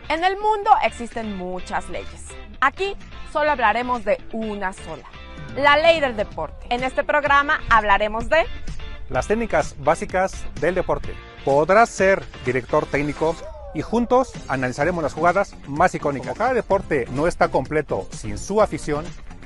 En 0.09 0.25
el 0.25 0.39
mundo 0.39 0.71
existen 0.83 1.37
muchas 1.37 1.91
leyes. 1.91 2.25
Aquí 2.61 2.97
solo 3.31 3.51
hablaremos 3.51 4.07
de 4.07 4.19
una 4.33 4.73
sola, 4.73 5.05
la 5.55 5.77
ley 5.77 6.01
del 6.01 6.17
deporte. 6.17 6.67
En 6.71 6.83
este 6.83 7.05
programa 7.05 7.61
hablaremos 7.69 8.31
de 8.31 8.47
las 9.11 9.27
técnicas 9.27 9.77
básicas 9.79 10.47
del 10.63 10.75
deporte. 10.75 11.15
Podrás 11.45 11.91
ser 11.91 12.25
director 12.47 12.87
técnico 12.87 13.37
y 13.75 13.83
juntos 13.83 14.33
analizaremos 14.49 15.03
las 15.03 15.13
jugadas 15.13 15.55
más 15.67 15.95
icónicas. 15.95 16.39
cada 16.39 16.55
deporte 16.55 17.07
no 17.11 17.27
está 17.27 17.49
completo 17.49 18.09
sin 18.11 18.39
su 18.39 18.63
afición, 18.63 19.05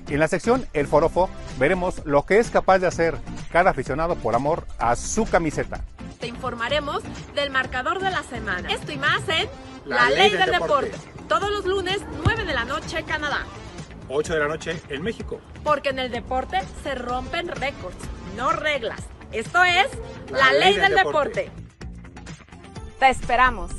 en 0.08 0.20
la 0.20 0.28
sección 0.28 0.66
El 0.74 0.86
Forofo 0.86 1.28
veremos 1.58 2.02
lo 2.04 2.24
que 2.24 2.38
es 2.38 2.50
capaz 2.50 2.78
de 2.78 2.86
hacer 2.86 3.16
cada 3.50 3.70
aficionado 3.70 4.14
por 4.14 4.36
amor 4.36 4.66
a 4.78 4.94
su 4.94 5.24
camiseta. 5.24 5.80
Te 6.20 6.28
informaremos 6.28 7.02
del 7.34 7.50
marcador 7.50 7.98
de 7.98 8.10
la 8.10 8.22
semana. 8.22 8.70
Esto 8.70 8.92
y 8.92 8.96
más 8.96 9.28
en 9.28 9.48
la, 9.84 10.10
ley, 10.10 10.30
del, 10.30 10.50
deporte. 10.50 10.92
Todos 11.28 11.50
los 11.50 11.64
lunes, 11.64 12.00
9 12.24 12.44
de 12.44 12.54
la 12.54 12.64
noche, 12.64 13.02
Canadá. 13.04 13.44
8 14.08 14.34
de 14.34 14.38
la 14.38 14.48
noche 14.48 14.80
en 14.88 15.02
México. 15.02 15.40
Porque 15.64 15.90
en 15.90 15.98
el 15.98 16.10
deporte 16.10 16.60
se 16.82 16.94
rompen 16.94 17.48
récords, 17.48 17.96
no 18.36 18.52
reglas. 18.52 19.00
Esto 19.32 19.64
es 19.64 19.86
la, 20.30 20.52
ley, 20.52 20.76
del, 20.76 20.94
deporte. 20.94 21.50
Te 22.98 23.08
esperamos. 23.08 23.70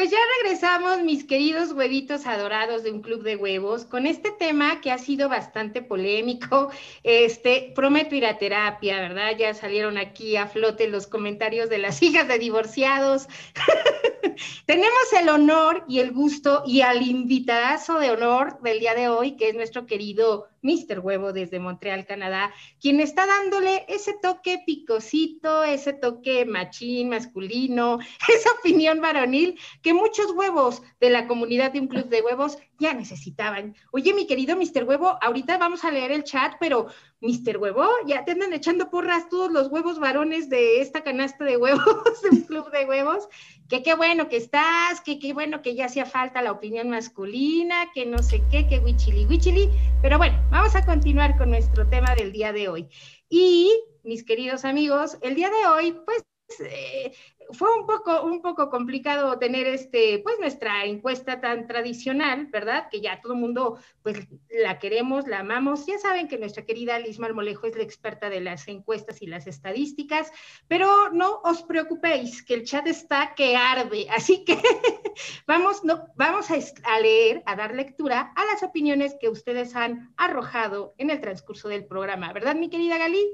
Pues 0.00 0.10
ya 0.10 0.18
regresamos, 0.42 1.02
mis 1.02 1.24
queridos 1.24 1.72
huevitos 1.72 2.24
adorados 2.24 2.82
de 2.82 2.90
un 2.90 3.02
club 3.02 3.22
de 3.22 3.36
huevos, 3.36 3.84
con 3.84 4.06
este 4.06 4.30
tema 4.30 4.80
que 4.80 4.90
ha 4.90 4.96
sido 4.96 5.28
bastante 5.28 5.82
polémico. 5.82 6.70
Este, 7.02 7.70
prometo 7.74 8.14
ir 8.14 8.24
a 8.24 8.38
terapia, 8.38 8.98
¿verdad? 8.98 9.32
Ya 9.38 9.52
salieron 9.52 9.98
aquí 9.98 10.36
a 10.36 10.46
flote 10.46 10.88
los 10.88 11.06
comentarios 11.06 11.68
de 11.68 11.76
las 11.76 12.02
hijas 12.02 12.26
de 12.28 12.38
divorciados. 12.38 13.28
Tenemos 14.64 15.12
el 15.20 15.28
honor 15.28 15.84
y 15.86 15.98
el 15.98 16.12
gusto 16.12 16.62
y 16.64 16.80
al 16.80 17.02
invitadazo 17.02 17.98
de 17.98 18.10
honor 18.10 18.58
del 18.62 18.80
día 18.80 18.94
de 18.94 19.08
hoy, 19.10 19.32
que 19.32 19.50
es 19.50 19.54
nuestro 19.54 19.84
querido 19.84 20.48
Mr. 20.62 21.00
Huevo 21.00 21.32
desde 21.32 21.58
Montreal, 21.58 22.06
Canadá, 22.06 22.52
quien 22.80 23.00
está 23.00 23.26
dándole 23.26 23.84
ese 23.88 24.14
toque 24.20 24.62
picosito, 24.64 25.64
ese 25.64 25.92
toque 25.92 26.44
machín, 26.44 27.08
masculino, 27.10 27.98
esa 28.28 28.50
opinión 28.58 29.00
varonil 29.00 29.58
que 29.82 29.94
muchos 29.94 30.32
huevos 30.32 30.82
de 31.00 31.10
la 31.10 31.26
comunidad 31.26 31.72
de 31.72 31.80
un 31.80 31.88
club 31.88 32.08
de 32.08 32.22
huevos 32.22 32.58
ya 32.80 32.94
necesitaban. 32.94 33.76
Oye, 33.92 34.14
mi 34.14 34.26
querido 34.26 34.56
Mr. 34.56 34.84
Huevo, 34.84 35.18
ahorita 35.22 35.58
vamos 35.58 35.84
a 35.84 35.90
leer 35.90 36.10
el 36.10 36.24
chat, 36.24 36.54
pero 36.58 36.86
Mr. 37.20 37.58
Huevo, 37.58 37.86
ya 38.06 38.24
te 38.24 38.32
andan 38.32 38.54
echando 38.54 38.90
porras 38.90 39.28
todos 39.28 39.52
los 39.52 39.68
huevos 39.68 40.00
varones 40.00 40.48
de 40.48 40.80
esta 40.80 41.02
canasta 41.02 41.44
de 41.44 41.58
huevos, 41.58 41.84
un 42.32 42.40
club 42.40 42.70
de 42.72 42.86
huevos, 42.86 43.28
que 43.68 43.82
qué 43.82 43.94
bueno 43.94 44.28
que 44.28 44.38
estás, 44.38 45.02
que 45.02 45.18
qué 45.18 45.34
bueno 45.34 45.60
que 45.60 45.74
ya 45.74 45.84
hacía 45.84 46.06
falta 46.06 46.42
la 46.42 46.52
opinión 46.52 46.88
masculina, 46.88 47.92
que 47.94 48.06
no 48.06 48.22
sé 48.22 48.42
qué, 48.50 48.66
que 48.66 48.78
huichili, 48.78 49.26
huichili, 49.26 49.68
pero 50.00 50.16
bueno, 50.16 50.42
vamos 50.50 50.74
a 50.74 50.84
continuar 50.84 51.36
con 51.36 51.50
nuestro 51.50 51.86
tema 51.86 52.14
del 52.14 52.32
día 52.32 52.52
de 52.52 52.68
hoy. 52.68 52.88
Y, 53.28 53.70
mis 54.02 54.24
queridos 54.24 54.64
amigos, 54.64 55.18
el 55.20 55.34
día 55.34 55.50
de 55.50 55.66
hoy, 55.66 55.92
pues, 56.06 56.24
eh, 56.60 57.12
fue 57.52 57.68
un 57.78 57.86
poco, 57.86 58.22
un 58.22 58.42
poco 58.42 58.70
complicado 58.70 59.38
tener 59.38 59.66
este, 59.66 60.20
pues 60.20 60.36
nuestra 60.40 60.84
encuesta 60.84 61.40
tan 61.40 61.66
tradicional, 61.66 62.46
¿verdad? 62.46 62.88
Que 62.90 63.00
ya 63.00 63.20
todo 63.20 63.34
el 63.34 63.40
mundo, 63.40 63.78
pues 64.02 64.26
la 64.48 64.78
queremos, 64.78 65.26
la 65.26 65.40
amamos. 65.40 65.86
Ya 65.86 65.98
saben 65.98 66.28
que 66.28 66.38
nuestra 66.38 66.64
querida 66.64 66.98
Liz 66.98 67.18
Marmolejo 67.18 67.66
es 67.66 67.76
la 67.76 67.82
experta 67.82 68.30
de 68.30 68.40
las 68.40 68.68
encuestas 68.68 69.22
y 69.22 69.26
las 69.26 69.46
estadísticas, 69.46 70.32
pero 70.68 71.10
no 71.12 71.40
os 71.44 71.62
preocupéis, 71.62 72.42
que 72.42 72.54
el 72.54 72.64
chat 72.64 72.86
está 72.86 73.34
que 73.34 73.56
arde. 73.56 74.06
Así 74.10 74.44
que 74.44 74.58
vamos, 75.46 75.84
no, 75.84 76.06
vamos 76.16 76.50
a, 76.50 76.56
a 76.84 77.00
leer, 77.00 77.42
a 77.46 77.56
dar 77.56 77.74
lectura 77.74 78.32
a 78.36 78.44
las 78.46 78.62
opiniones 78.62 79.16
que 79.20 79.28
ustedes 79.28 79.76
han 79.76 80.12
arrojado 80.16 80.94
en 80.98 81.10
el 81.10 81.20
transcurso 81.20 81.68
del 81.68 81.86
programa, 81.86 82.32
¿verdad, 82.32 82.54
mi 82.54 82.70
querida 82.70 82.98
Galí? 82.98 83.24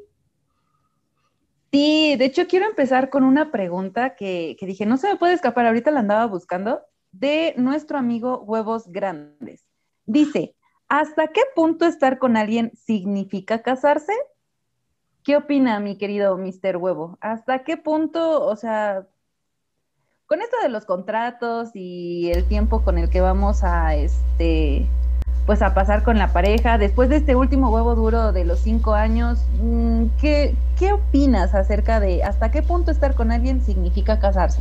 Sí, 1.73 2.17
de 2.17 2.25
hecho 2.25 2.47
quiero 2.47 2.67
empezar 2.67 3.11
con 3.11 3.25
una 3.25 3.51
pregunta 3.51 4.15
que, 4.15 4.57
dije, 4.61 4.87
no 4.87 4.97
se 4.97 5.09
me 5.09 5.17
puede 5.17 5.35
escapar, 5.35 5.67
ahorita 5.67 5.91
la 5.91 6.01
andaba 6.01 6.27
buscando, 6.27 6.83
de 7.13 7.55
nuestro 7.57 7.99
amigo 7.99 8.43
Huevos 8.43 8.89
Grandes. 8.89 9.65
Dice, 10.05 10.55
¿hasta 10.89 11.29
qué 11.29 11.43
punto 11.55 11.87
estar 11.87 12.19
con 12.19 12.37
alguien 12.37 12.73
significa 12.75 13.63
casarse? 13.63 14.13
¿Qué 15.23 15.37
opina 15.37 15.81
mi 15.81 15.99
querido 15.99 16.39
Mr. 16.39 16.77
Huevo? 16.77 17.19
¿Hasta 17.21 17.65
qué 17.65 17.77
punto, 17.77 18.45
o 18.45 18.55
sea, 18.55 19.07
con 20.27 20.41
esto 20.41 20.57
de 20.63 20.69
los 20.69 20.85
contratos 20.85 21.71
y 21.75 22.31
el 22.31 22.47
tiempo 22.47 22.85
con 22.85 22.99
el 22.99 23.11
que 23.11 23.21
vamos 23.21 23.65
a, 23.65 23.97
este, 23.97 24.87
pues 25.47 25.63
a 25.63 25.75
pasar 25.75 26.03
con 26.03 26.19
la 26.19 26.33
pareja. 26.33 26.77
Después 26.77 27.09
de 27.09 27.17
este 27.17 27.37
último 27.37 27.71
huevo 27.71 27.95
duro 27.95 28.33
de 28.33 28.45
los 28.45 28.61
cinco 28.61 28.95
años, 28.95 29.39
mm, 29.61 30.07
¿qué, 30.21 30.55
qué 30.79 30.93
opinas 30.93 31.55
acerca 31.55 32.01
de 32.01 32.25
hasta 32.25 32.51
qué 32.51 32.63
punto 32.63 32.91
estar 32.91 33.15
con 33.15 33.31
alguien 33.31 33.65
significa 33.65 34.19
casarse? 34.19 34.61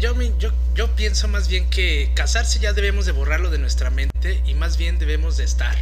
yo, 0.00 0.14
yo, 0.38 0.50
yo 0.74 0.88
pienso 0.96 1.28
más 1.28 1.48
bien 1.48 1.68
que 1.68 2.10
casarse 2.14 2.58
ya 2.58 2.72
debemos 2.72 3.06
de 3.06 3.12
borrarlo 3.12 3.50
de 3.50 3.58
nuestra 3.58 3.90
mente 3.90 4.42
y 4.46 4.54
más 4.54 4.78
bien 4.78 4.98
debemos 4.98 5.36
de 5.36 5.44
estar 5.44 5.76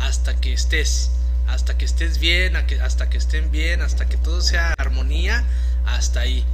hasta 0.00 0.34
que 0.40 0.52
estés, 0.52 1.12
hasta 1.46 1.78
que 1.78 1.84
estés 1.84 2.18
bien, 2.18 2.56
hasta 2.56 3.08
que 3.08 3.16
estén 3.16 3.50
bien, 3.50 3.80
hasta 3.80 4.06
que 4.08 4.16
todo 4.16 4.40
sea 4.40 4.74
armonía, 4.76 5.44
hasta 5.86 6.20
ahí 6.20 6.44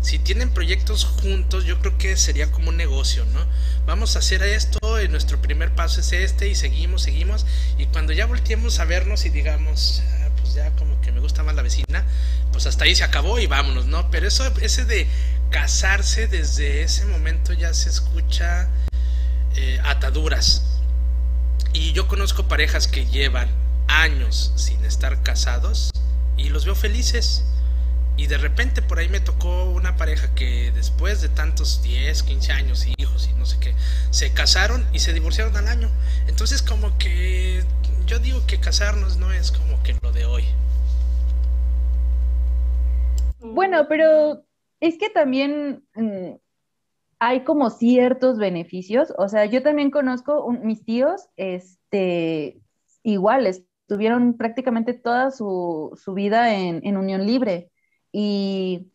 si 0.00 0.18
tienen 0.18 0.50
proyectos 0.50 1.04
juntos, 1.04 1.64
yo 1.64 1.78
creo 1.80 1.98
que 1.98 2.16
sería 2.16 2.50
como 2.50 2.70
un 2.70 2.76
negocio, 2.76 3.24
¿no? 3.26 3.40
Vamos 3.86 4.16
a 4.16 4.20
hacer 4.20 4.42
esto, 4.42 5.02
y 5.02 5.08
nuestro 5.08 5.40
primer 5.40 5.74
paso 5.74 6.00
es 6.00 6.12
este, 6.12 6.48
y 6.48 6.54
seguimos, 6.54 7.02
seguimos, 7.02 7.46
y 7.78 7.86
cuando 7.86 8.12
ya 8.12 8.26
volteemos 8.26 8.78
a 8.78 8.84
vernos 8.84 9.24
y 9.24 9.30
digamos, 9.30 10.02
ah, 10.06 10.28
pues 10.40 10.54
ya 10.54 10.70
como 10.76 11.00
que 11.00 11.12
me 11.12 11.20
gusta 11.20 11.42
más 11.42 11.54
la 11.54 11.62
vecina, 11.62 12.04
pues 12.52 12.66
hasta 12.66 12.84
ahí 12.84 12.94
se 12.94 13.04
acabó 13.04 13.38
y 13.38 13.46
vámonos, 13.46 13.86
¿no? 13.86 14.10
Pero 14.10 14.26
eso, 14.26 14.50
ese 14.60 14.84
de 14.84 15.06
casarse 15.50 16.28
desde 16.28 16.82
ese 16.82 17.04
momento 17.06 17.52
ya 17.52 17.74
se 17.74 17.88
escucha 17.88 18.68
eh, 19.56 19.80
ataduras. 19.84 20.62
Y 21.72 21.92
yo 21.92 22.08
conozco 22.08 22.48
parejas 22.48 22.88
que 22.88 23.06
llevan 23.06 23.48
años 23.86 24.52
sin 24.56 24.84
estar 24.84 25.22
casados 25.22 25.90
y 26.36 26.48
los 26.48 26.64
veo 26.64 26.74
felices. 26.74 27.44
Y 28.16 28.26
de 28.26 28.38
repente 28.38 28.82
por 28.82 28.98
ahí 28.98 29.08
me 29.08 29.20
tocó 29.20 29.64
una 29.70 29.96
pareja 29.96 30.34
que 30.34 30.72
después 30.72 31.22
de 31.22 31.28
tantos 31.28 31.82
10, 31.82 32.22
15 32.22 32.52
años, 32.52 32.86
hijos 32.98 33.28
y 33.28 33.38
no 33.38 33.46
sé 33.46 33.58
qué, 33.60 33.74
se 34.10 34.32
casaron 34.32 34.86
y 34.92 34.98
se 34.98 35.12
divorciaron 35.12 35.56
al 35.56 35.68
año. 35.68 35.88
Entonces 36.26 36.62
como 36.62 36.96
que 36.98 37.64
yo 38.06 38.18
digo 38.18 38.40
que 38.46 38.58
casarnos 38.58 39.16
no 39.16 39.32
es 39.32 39.52
como 39.52 39.82
que 39.82 39.94
lo 40.02 40.12
de 40.12 40.26
hoy. 40.26 40.44
Bueno, 43.40 43.86
pero 43.88 44.44
es 44.80 44.98
que 44.98 45.10
también 45.10 45.84
mm, 45.94 46.32
hay 47.20 47.44
como 47.44 47.70
ciertos 47.70 48.38
beneficios. 48.38 49.12
O 49.16 49.28
sea, 49.28 49.44
yo 49.44 49.62
también 49.62 49.90
conozco 49.90 50.50
mis 50.50 50.84
tíos, 50.84 51.28
este, 51.36 52.60
igual, 53.02 53.46
estuvieron 53.46 54.36
prácticamente 54.36 54.94
toda 54.94 55.30
su, 55.30 55.96
vida 56.14 56.54
en, 56.54 56.80
en, 56.84 56.96
unión 56.96 57.26
libre. 57.26 57.69
Y 58.12 58.90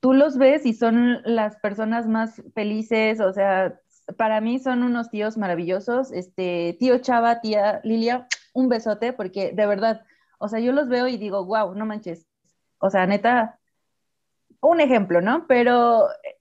tú 0.00 0.12
los 0.12 0.38
ves 0.38 0.66
y 0.66 0.74
son 0.74 1.22
las 1.24 1.56
personas 1.56 2.06
más 2.06 2.42
felices, 2.54 3.20
o 3.20 3.32
sea, 3.32 3.80
para 4.16 4.40
mí 4.40 4.58
son 4.58 4.82
unos 4.82 5.10
tíos 5.10 5.36
maravillosos. 5.36 6.12
Este, 6.12 6.76
tío 6.78 6.98
Chava, 6.98 7.40
tía 7.40 7.80
Lilia, 7.84 8.26
un 8.52 8.68
besote, 8.68 9.12
porque 9.12 9.52
de 9.52 9.66
verdad, 9.66 10.02
o 10.38 10.48
sea, 10.48 10.58
yo 10.60 10.72
los 10.72 10.88
veo 10.88 11.08
y 11.08 11.16
digo, 11.16 11.44
wow, 11.44 11.74
no 11.74 11.86
manches. 11.86 12.26
O 12.78 12.90
sea, 12.90 13.06
neta, 13.06 13.58
un 14.60 14.80
ejemplo, 14.80 15.20
¿no? 15.20 15.46
Pero 15.46 16.10
eh, 16.10 16.38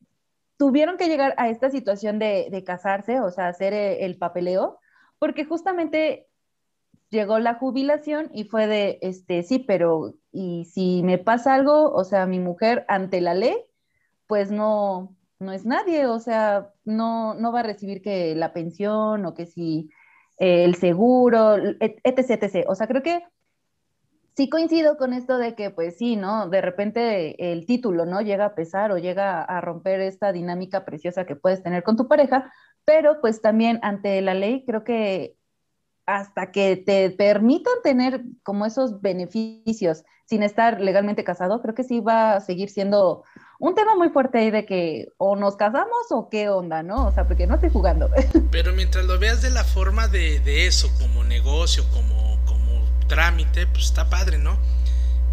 tuvieron 0.57 0.97
que 0.97 1.07
llegar 1.07 1.33
a 1.37 1.49
esta 1.49 1.69
situación 1.69 2.19
de, 2.19 2.63
casarse, 2.65 3.19
o 3.19 3.31
sea, 3.31 3.47
hacer 3.47 3.73
eh, 3.73 4.05
el, 4.05 4.17
papeleo, 4.17 4.79
porque 5.19 5.45
justamente 5.45 6.28
llegó 7.09 7.39
la 7.39 7.55
jubilación 7.55 8.29
y 8.33 8.45
fue 8.45 8.67
de, 8.67 8.99
este, 9.01 9.43
sí, 9.43 9.59
pero 9.59 10.15
y 10.31 10.65
si 10.65 11.03
me 11.03 11.17
pasa 11.17 11.55
algo, 11.55 11.91
o 11.91 12.03
sea, 12.03 12.25
mi 12.25 12.39
mujer 12.39 12.85
ante 12.87 13.21
la 13.21 13.33
ley, 13.33 13.55
pues 14.27 14.51
no, 14.51 15.15
no 15.39 15.51
es 15.51 15.65
nadie, 15.65 16.05
o 16.05 16.19
sea, 16.19 16.71
no, 16.85 17.33
no 17.33 17.51
va 17.51 17.61
a 17.61 17.63
recibir 17.63 18.01
que 18.01 18.35
la 18.35 18.53
pensión 18.53 19.25
o 19.25 19.33
que 19.33 19.45
si 19.45 19.89
eh, 20.37 20.65
el 20.65 20.75
seguro, 20.75 21.55
etc, 21.57 22.19
etc. 22.29 22.65
O 22.67 22.75
sea, 22.75 22.87
creo 22.87 23.03
que 23.03 23.23
sí 24.35 24.49
coincido 24.49 24.97
con 24.97 25.13
esto 25.13 25.37
de 25.37 25.55
que, 25.55 25.71
pues 25.71 25.97
sí, 25.97 26.15
¿no? 26.15 26.47
De 26.49 26.61
repente 26.61 27.51
el 27.51 27.65
título, 27.65 28.05
¿no? 28.05 28.21
Llega 28.21 28.45
a 28.45 28.55
pesar 28.55 28.91
o 28.91 28.97
llega 28.97 29.43
a 29.43 29.61
romper 29.61 29.99
esta 30.01 30.31
dinámica 30.31 30.85
preciosa 30.85 31.25
que 31.25 31.35
puedes 31.35 31.63
tener 31.63 31.83
con 31.83 31.97
tu 31.97 32.07
pareja, 32.07 32.53
pero 32.85 33.19
pues 33.21 33.41
también 33.41 33.79
ante 33.81 34.21
la 34.21 34.33
ley 34.33 34.63
creo 34.65 34.83
que 34.83 35.35
hasta 36.17 36.51
que 36.51 36.75
te 36.75 37.09
permitan 37.11 37.73
tener 37.83 38.23
como 38.43 38.65
esos 38.65 39.01
beneficios 39.01 40.03
sin 40.25 40.43
estar 40.43 40.79
legalmente 40.79 41.23
casado, 41.23 41.61
creo 41.61 41.75
que 41.75 41.83
sí 41.83 41.99
va 41.99 42.35
a 42.35 42.41
seguir 42.41 42.69
siendo 42.69 43.23
un 43.59 43.75
tema 43.75 43.95
muy 43.95 44.09
fuerte 44.09 44.39
ahí 44.39 44.51
de 44.51 44.65
que 44.65 45.09
o 45.17 45.35
nos 45.35 45.55
casamos 45.55 46.11
o 46.11 46.29
qué 46.29 46.49
onda, 46.49 46.83
¿no? 46.83 47.07
O 47.07 47.11
sea, 47.11 47.27
porque 47.27 47.47
no 47.47 47.55
estoy 47.55 47.69
jugando. 47.69 48.09
Pero 48.51 48.73
mientras 48.73 49.05
lo 49.05 49.19
veas 49.19 49.41
de 49.41 49.49
la 49.49 49.63
forma 49.63 50.07
de, 50.07 50.39
de 50.39 50.67
eso, 50.67 50.89
como 50.99 51.23
negocio, 51.23 51.83
como 51.91 52.29
trámite, 53.09 53.67
pues 53.67 53.85
está 53.85 54.09
padre, 54.09 54.37
¿no? 54.37 54.57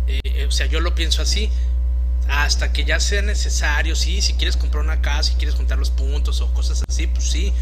Eh, 0.08 0.18
eh, 0.24 0.46
o 0.46 0.50
sea, 0.50 0.66
yo 0.66 0.80
lo 0.80 0.96
pienso 0.96 1.22
así. 1.22 1.48
Hasta 2.28 2.72
que 2.72 2.84
ya 2.84 2.98
sea 2.98 3.22
necesario, 3.22 3.94
sí, 3.94 4.20
si 4.20 4.32
quieres 4.32 4.56
comprar 4.56 4.82
una 4.82 5.00
casa, 5.00 5.30
si 5.30 5.34
quieres 5.36 5.54
juntar 5.54 5.78
los 5.78 5.90
puntos 5.90 6.40
o 6.40 6.52
cosas 6.52 6.82
así, 6.88 7.06
pues 7.06 7.30
sí. 7.30 7.52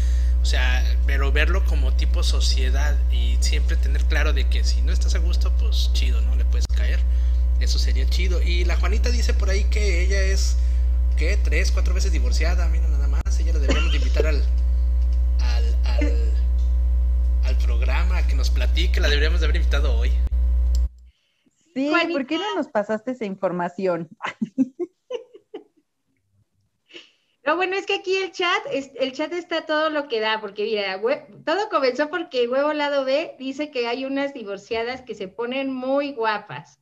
O 0.45 0.47
sea, 0.47 0.85
pero 1.07 1.31
verlo 1.31 1.65
como 1.65 1.91
tipo 1.93 2.21
sociedad 2.21 2.95
y 3.11 3.35
siempre 3.39 3.77
tener 3.77 4.03
claro 4.03 4.31
de 4.31 4.47
que 4.47 4.63
si 4.63 4.79
no 4.83 4.91
estás 4.91 5.15
a 5.15 5.17
gusto, 5.17 5.51
pues 5.57 5.89
chido, 5.93 6.21
¿no? 6.21 6.35
Le 6.35 6.45
puedes 6.45 6.67
caer. 6.67 6.99
Eso 7.59 7.79
sería 7.79 8.07
chido. 8.07 8.39
Y 8.43 8.63
la 8.63 8.77
Juanita 8.77 9.09
dice 9.09 9.33
por 9.33 9.49
ahí 9.49 9.63
que 9.63 10.03
ella 10.03 10.21
es, 10.21 10.57
¿qué? 11.17 11.35
Tres, 11.43 11.71
cuatro 11.71 11.95
veces 11.95 12.11
divorciada, 12.11 12.67
mira 12.67 12.87
nada 12.89 13.07
más. 13.07 13.23
Ella 13.39 13.53
la 13.53 13.59
deberíamos 13.59 13.95
invitar 13.95 14.27
al, 14.27 14.43
al, 15.39 15.75
al 15.85 16.33
al 17.43 17.57
programa, 17.57 18.27
que 18.27 18.35
nos 18.35 18.51
platique, 18.51 18.99
la 18.99 19.07
deberíamos 19.07 19.39
de 19.39 19.47
haber 19.47 19.55
invitado 19.55 19.97
hoy. 19.97 20.11
Sí, 21.73 21.91
¿por 22.11 22.27
qué 22.27 22.37
no 22.37 22.55
nos 22.55 22.67
pasaste 22.67 23.13
esa 23.13 23.25
información? 23.25 24.09
No, 27.45 27.55
bueno, 27.55 27.75
es 27.75 27.85
que 27.85 27.93
aquí 27.93 28.17
el 28.17 28.31
chat, 28.31 28.63
el 28.71 29.11
chat 29.11 29.31
está 29.33 29.67
todo 29.67 29.91
lo 29.91 30.07
que 30.07 30.19
da, 30.19 30.41
porque 30.41 30.63
mira, 30.63 30.99
todo 31.45 31.69
comenzó 31.69 32.09
porque 32.09 32.47
Huevo 32.47 32.73
Lado 32.73 33.05
B 33.05 33.35
dice 33.37 33.69
que 33.69 33.87
hay 33.87 34.03
unas 34.03 34.33
divorciadas 34.33 35.03
que 35.03 35.13
se 35.13 35.27
ponen 35.27 35.71
muy 35.71 36.13
guapas. 36.13 36.79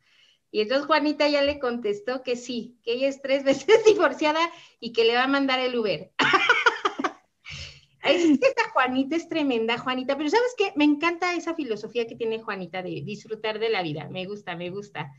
Y 0.52 0.62
entonces 0.62 0.88
Juanita 0.88 1.28
ya 1.28 1.42
le 1.42 1.60
contestó 1.60 2.24
que 2.24 2.38
sí, 2.38 2.78
que 2.84 2.94
ella 2.94 3.10
es 3.10 3.22
tres 3.22 3.44
veces 3.44 3.84
divorciada 3.84 4.40
y 4.80 4.94
que 4.94 5.04
le 5.04 5.16
va 5.16 5.24
a 5.24 5.28
mandar 5.28 5.60
el 5.60 5.78
Uber. 5.78 6.12
Esta 8.04 8.70
Juanita 8.72 9.16
es 9.18 9.28
tremenda, 9.28 9.78
Juanita, 9.78 10.16
pero 10.18 10.30
¿sabes 10.30 10.54
qué? 10.58 10.72
Me 10.76 10.86
encanta 10.86 11.34
esa 11.34 11.56
filosofía 11.56 12.08
que 12.08 12.16
tiene 12.16 12.42
Juanita 12.42 12.82
de 12.82 13.02
disfrutar 13.04 13.60
de 13.60 13.70
la 13.70 13.82
vida. 13.82 14.08
Me 14.10 14.26
gusta, 14.26 14.56
me 14.56 14.70
gusta. 14.70 15.12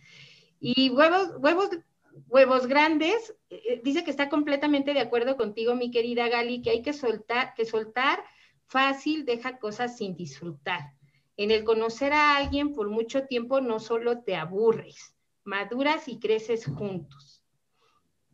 Y 0.61 0.91
huevos, 0.91 1.31
huevos, 1.39 1.71
huevos 2.29 2.67
grandes, 2.67 3.35
eh, 3.51 3.81
dice 3.83 4.05
que 4.05 4.11
está 4.11 4.29
completamente 4.29 4.95
de 4.95 5.01
acuerdo 5.01 5.37
contigo, 5.37 5.75
mi 5.75 5.91
querida 5.91 6.29
Gali, 6.29 6.63
que 6.63 6.71
hay 6.71 6.83
que 6.83 6.93
soltar, 6.93 7.55
que 7.55 7.65
soltar 7.65 8.23
fácil 8.67 9.25
deja 9.25 9.59
cosas 9.59 9.97
sin 9.97 10.17
disfrutar. 10.17 10.93
En 11.37 11.51
el 11.51 11.65
conocer 11.65 12.13
a 12.13 12.37
alguien 12.37 12.73
por 12.73 12.89
mucho 12.89 13.27
tiempo 13.27 13.61
no 13.61 13.81
solo 13.81 14.23
te 14.23 14.37
aburres, 14.37 15.17
maduras 15.45 16.09
y 16.09 16.21
creces 16.21 16.67
juntos. 16.67 17.43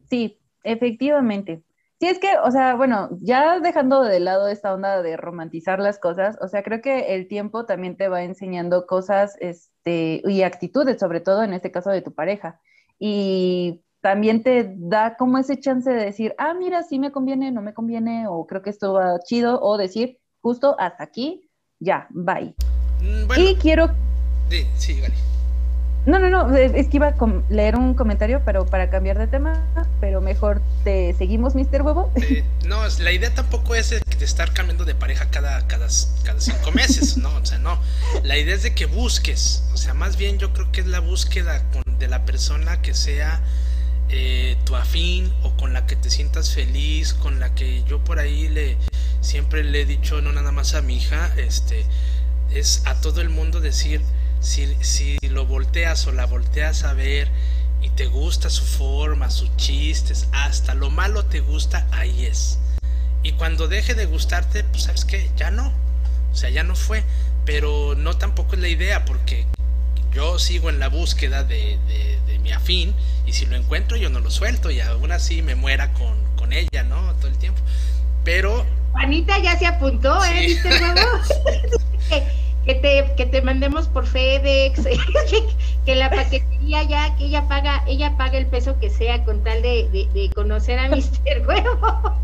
Sí, 0.09 0.39
efectivamente. 0.63 1.63
Sí, 1.99 2.07
es 2.07 2.19
que, 2.19 2.39
o 2.43 2.51
sea, 2.51 2.77
bueno, 2.77 3.11
ya 3.21 3.61
dejando 3.61 4.03
de 4.03 4.21
lado 4.21 4.49
esta 4.49 4.73
onda 4.73 5.03
de 5.03 5.19
romantizar 5.19 5.81
las 5.81 5.99
cosas, 5.99 6.39
o 6.41 6.49
sea, 6.49 6.63
creo 6.63 6.81
que 6.81 7.15
el 7.15 7.29
tiempo 7.29 7.67
también 7.67 7.97
te 7.99 8.09
va 8.09 8.23
enseñando 8.23 8.87
cosas, 8.87 9.37
este, 9.41 10.23
y 10.25 10.43
actitudes, 10.43 10.99
sobre 10.99 11.21
todo 11.21 11.43
en 11.43 11.53
este 11.53 11.71
caso 11.71 11.91
de 11.91 12.01
tu 12.01 12.15
pareja. 12.15 12.59
Y 13.03 13.83
también 14.03 14.43
te 14.43 14.75
da 14.77 15.17
como 15.17 15.39
ese 15.39 15.59
chance 15.59 15.91
de 15.91 16.05
decir, 16.05 16.35
ah, 16.39 16.53
mira, 16.55 16.83
sí 16.83 16.99
me 16.99 17.11
conviene, 17.11 17.51
no 17.51 17.63
me 17.63 17.73
conviene, 17.73 18.27
o 18.29 18.47
creo 18.47 18.63
que 18.63 18.71
esto 18.71 18.93
va 18.93 19.19
chido, 19.21 19.59
o 19.61 19.79
decir, 19.79 20.19
justo 20.43 20.77
hasta 20.79 21.05
aquí, 21.05 21.51
ya, 21.79 22.07
bye. 22.11 22.55
Mm, 23.03 23.31
y 23.39 23.55
quiero... 23.57 23.89
Sí, 24.51 24.67
sí, 24.77 25.01
no, 26.07 26.19
no, 26.19 26.31
no, 26.31 26.57
es 26.57 26.89
que 26.89 26.97
iba 26.97 27.09
a 27.09 27.15
leer 27.49 27.77
un 27.77 27.95
comentario, 27.95 28.43
pero 28.45 28.67
para 28.67 28.91
cambiar 28.91 29.19
de 29.19 29.27
tema, 29.27 29.63
pero 30.01 30.21
mejor 30.21 30.63
te 30.85 31.15
seguimos, 31.15 31.55
Mr. 31.55 31.83
Huevo. 31.83 32.13
Eh, 32.17 32.45
no, 32.67 32.83
la 33.01 33.13
idea 33.13 33.35
tampoco 33.35 33.75
es 33.75 33.91
de, 33.91 34.01
estar 34.21 34.53
cambiando 34.53 34.85
de 34.85 34.95
pareja 34.95 35.31
cada, 35.31 35.67
cada, 35.67 35.89
cada 36.25 36.41
cinco 36.41 36.73
meses, 36.73 37.17
no, 37.17 37.35
o 37.35 37.45
sea, 37.45 37.59
no. 37.59 37.79
La 38.23 38.39
idea 38.39 38.55
es 38.55 38.63
de 38.63 38.75
que 38.75 38.87
busques, 38.87 39.65
o 39.73 39.77
sea, 39.77 39.95
más 39.95 40.17
bien 40.17 40.39
yo 40.39 40.53
creo 40.53 40.71
que 40.73 40.81
es 40.81 40.87
la 40.87 41.01
búsqueda 41.01 41.63
de 41.99 42.09
la 42.09 42.25
persona 42.25 42.81
que 42.83 42.95
sea 42.95 43.41
eh, 44.09 44.57
tu 44.65 44.77
afín 44.77 45.33
o 45.43 45.57
con 45.57 45.73
la 45.73 45.87
que 45.87 45.97
te 45.97 46.11
sientas 46.11 46.55
feliz, 46.55 47.15
con 47.15 47.41
la 47.41 47.55
que 47.55 47.85
yo 47.85 48.03
por 48.03 48.19
ahí 48.19 48.49
le 48.49 48.77
siempre 49.21 49.65
le 49.65 49.83
he 49.83 49.85
dicho, 49.85 50.21
no 50.23 50.33
nada 50.33 50.51
más 50.51 50.75
a 50.75 50.83
mi 50.83 50.97
hija, 50.97 51.33
este, 51.37 51.85
es 52.51 52.83
a 52.87 53.01
todo 53.01 53.21
el 53.21 53.29
mundo 53.29 53.61
decir 53.61 54.01
si, 54.41 55.19
lo 55.29 55.47
volteas 55.47 56.07
o 56.07 56.13
la 56.13 56.27
volteas 56.27 56.85
a 56.85 56.95
ver 56.95 57.29
y 57.83 57.91
te 57.91 58.07
gusta 58.07 58.51
su 58.51 58.65
forma, 58.65 59.31
sus 59.31 59.55
chistes, 59.57 60.29
hasta 60.33 60.75
lo 60.75 60.91
malo 60.91 61.25
te 61.25 61.41
gusta, 61.41 61.87
ahí 61.93 62.27
es. 62.27 62.59
Y 63.23 63.33
cuando 63.33 63.69
deje 63.69 63.95
de 63.95 64.07
gustarte, 64.07 64.65
pues 64.65 64.85
sabes 64.85 65.05
que 65.05 65.31
ya 65.37 65.51
no. 65.51 65.73
O 66.33 66.37
sea, 66.37 66.51
ya 66.51 66.63
no 66.63 66.75
fue. 66.75 67.05
Pero 67.45 67.95
no 67.97 68.17
tampoco 68.17 68.55
es 68.55 68.61
la 68.61 68.69
idea, 68.69 69.05
porque 69.05 69.47
yo 70.13 70.39
sigo 70.39 70.71
en 70.71 70.79
la 70.79 70.89
búsqueda 70.89 71.45
de, 71.45 71.79
mi 72.43 72.53
afín, 72.53 72.95
y 73.27 73.35
si 73.35 73.45
lo 73.45 73.57
encuentro 73.57 73.99
yo 73.99 74.09
no 74.09 74.21
lo 74.21 74.31
suelto, 74.31 74.71
y 74.71 74.81
aún 74.81 75.13
así 75.13 75.43
me 75.43 75.55
muera 75.55 75.93
con, 75.93 76.17
con 76.37 76.53
ella, 76.55 76.83
¿no? 76.85 77.15
Todo 77.17 77.29
el 77.29 77.37
tiempo. 77.37 77.61
Pero... 78.25 78.65
Juanita 78.93 79.39
ya 79.39 79.59
se 79.59 79.67
apuntó, 79.67 80.25
¿eh? 80.25 80.47
¿Viste 80.47 80.71
que 82.65 82.75
te, 82.75 83.15
que 83.17 83.27
te 83.27 83.43
mandemos 83.43 83.89
por 83.89 84.07
FedEx, 84.07 84.83
que, 85.87 85.95
la 85.95 86.11
paquetería 86.11 86.83
ya, 86.85 87.17
que 87.17 87.27
ella 87.27 87.49
paga, 87.49 87.85
ella 87.87 88.17
paga 88.17 88.39
el 88.39 88.47
peso 88.47 88.79
que 88.79 88.91
sea 88.91 89.25
con 89.25 89.43
tal 89.43 89.63
de, 89.63 90.31
conocer 90.35 90.79
a 90.79 90.89
Mr. 90.91 91.47
Huevo. 91.47 92.21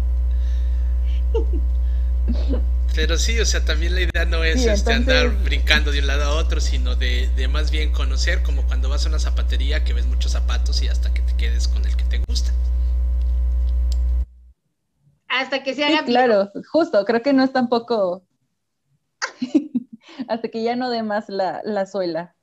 Pero 2.95 3.19
sí, 3.19 3.39
o 3.41 3.45
sea, 3.45 3.65
también 3.65 3.95
la 3.95 4.03
idea 4.03 4.25
no 4.25 4.43
es 4.43 4.65
este, 4.65 4.93
andar 4.93 5.29
brincando 5.45 5.93
de 5.93 6.01
un 6.01 6.07
lado 6.07 6.25
a 6.25 6.35
otro, 6.37 6.61
sino 6.61 6.97
de, 6.97 7.29
de, 7.37 7.49
más 7.49 7.71
bien 7.71 7.93
conocer, 7.93 8.43
como 8.43 8.63
cuando 8.63 8.89
vas 8.89 9.05
a 9.05 9.09
una 9.11 9.19
zapatería 9.19 9.85
que 9.85 9.93
ves 9.93 10.07
muchos 10.07 10.33
zapatos 10.33 10.83
y 10.83 10.89
hasta 10.89 11.13
que 11.13 11.21
te 11.21 11.37
quedes 11.37 11.69
con 11.69 11.85
el 11.85 11.95
que 11.97 12.05
te 12.05 12.19
gusta. 12.27 12.53
hasta 15.29 15.63
que 15.63 15.75
se 15.75 15.85
haga 15.85 16.05
Claro, 16.05 16.51
justo, 16.71 17.05
creo 17.05 17.23
que 17.23 17.33
no 17.33 17.45
es 17.45 17.53
tampoco 17.53 18.23
hasta 20.29 20.49
que 20.49 20.63
ya 20.63 20.77
no 20.77 20.91
dé 20.91 21.03
más 21.03 21.29
la, 21.29 21.87
suela. 21.87 22.35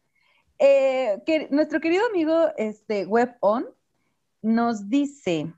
Eh, 0.60 1.22
que, 1.26 1.48
nuestro 1.52 1.80
querido 1.80 2.06
amigo 2.08 2.50
este, 2.58 3.06
Web 3.06 3.36
On 3.42 3.66
nos 4.42 4.90
dice, 4.90 5.54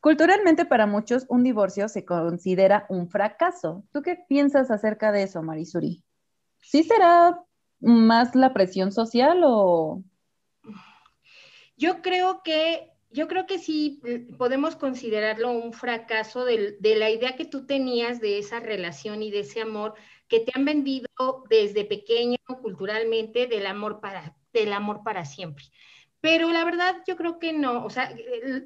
culturalmente 0.00 0.64
para 0.64 0.86
muchos 0.86 1.26
un 1.28 1.42
divorcio 1.42 1.88
se 1.88 2.04
considera 2.04 2.86
un 2.88 3.08
fracaso. 3.08 3.84
¿Tú 3.92 4.02
qué 4.02 4.16
piensas 4.28 4.70
acerca 4.70 5.12
de 5.12 5.24
eso, 5.24 5.42
Marisuri? 5.42 6.04
¿Sí 6.60 6.82
será 6.82 7.42
más 7.80 8.34
la 8.34 8.52
presión 8.52 8.92
social 8.92 9.40
o...? 9.44 10.02
Yo 11.76 12.02
creo 12.02 12.42
que 12.42 12.92
yo 13.10 13.26
creo 13.26 13.46
que 13.46 13.58
sí 13.58 14.00
mm, 14.02 14.36
podemos 14.36 14.76
considerarlo 14.76 15.50
un 15.50 15.72
fracaso 15.72 16.44
de, 16.44 16.76
la 16.80 17.10
idea 17.10 17.36
que 17.36 17.44
tú 17.44 17.66
tenías 17.66 18.20
de 18.20 18.38
esa 18.38 18.60
relación 18.60 19.22
y 19.22 19.30
de 19.30 19.40
ese 19.40 19.62
amor 19.62 19.94
que 20.28 20.40
te 20.40 20.52
han 20.54 20.64
vendido 20.64 21.08
desde 21.48 21.84
pequeño 21.84 22.38
culturalmente 22.62 23.46
del 23.46 23.66
amor 23.66 24.00
para, 24.00 24.36
del 24.52 24.72
amor 24.72 25.02
para 25.04 25.24
siempre. 25.24 25.64
Pero 26.20 26.50
la 26.50 26.64
verdad 26.64 26.96
yo 27.06 27.16
creo 27.16 27.38
que 27.38 27.52
no, 27.52 27.84
o 27.84 27.90
sea, 27.90 28.12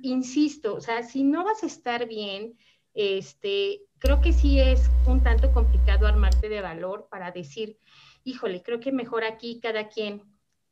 insisto, 0.02 0.74
o 0.74 0.80
sea, 0.80 1.02
si 1.02 1.22
no 1.22 1.44
vas 1.44 1.62
a 1.62 1.66
estar 1.66 2.08
bien, 2.08 2.56
este, 2.94 3.82
creo 3.98 4.20
que 4.20 4.32
sí 4.32 4.58
es 4.58 4.90
un 5.06 5.22
tanto 5.22 5.52
complicado 5.52 6.06
armarte 6.06 6.48
de 6.48 6.60
valor 6.60 7.08
para 7.10 7.30
decir, 7.30 7.78
híjole, 8.24 8.62
creo 8.62 8.80
que 8.80 8.92
mejor 8.92 9.24
aquí 9.24 9.60
cada 9.60 9.88
quien 9.88 10.22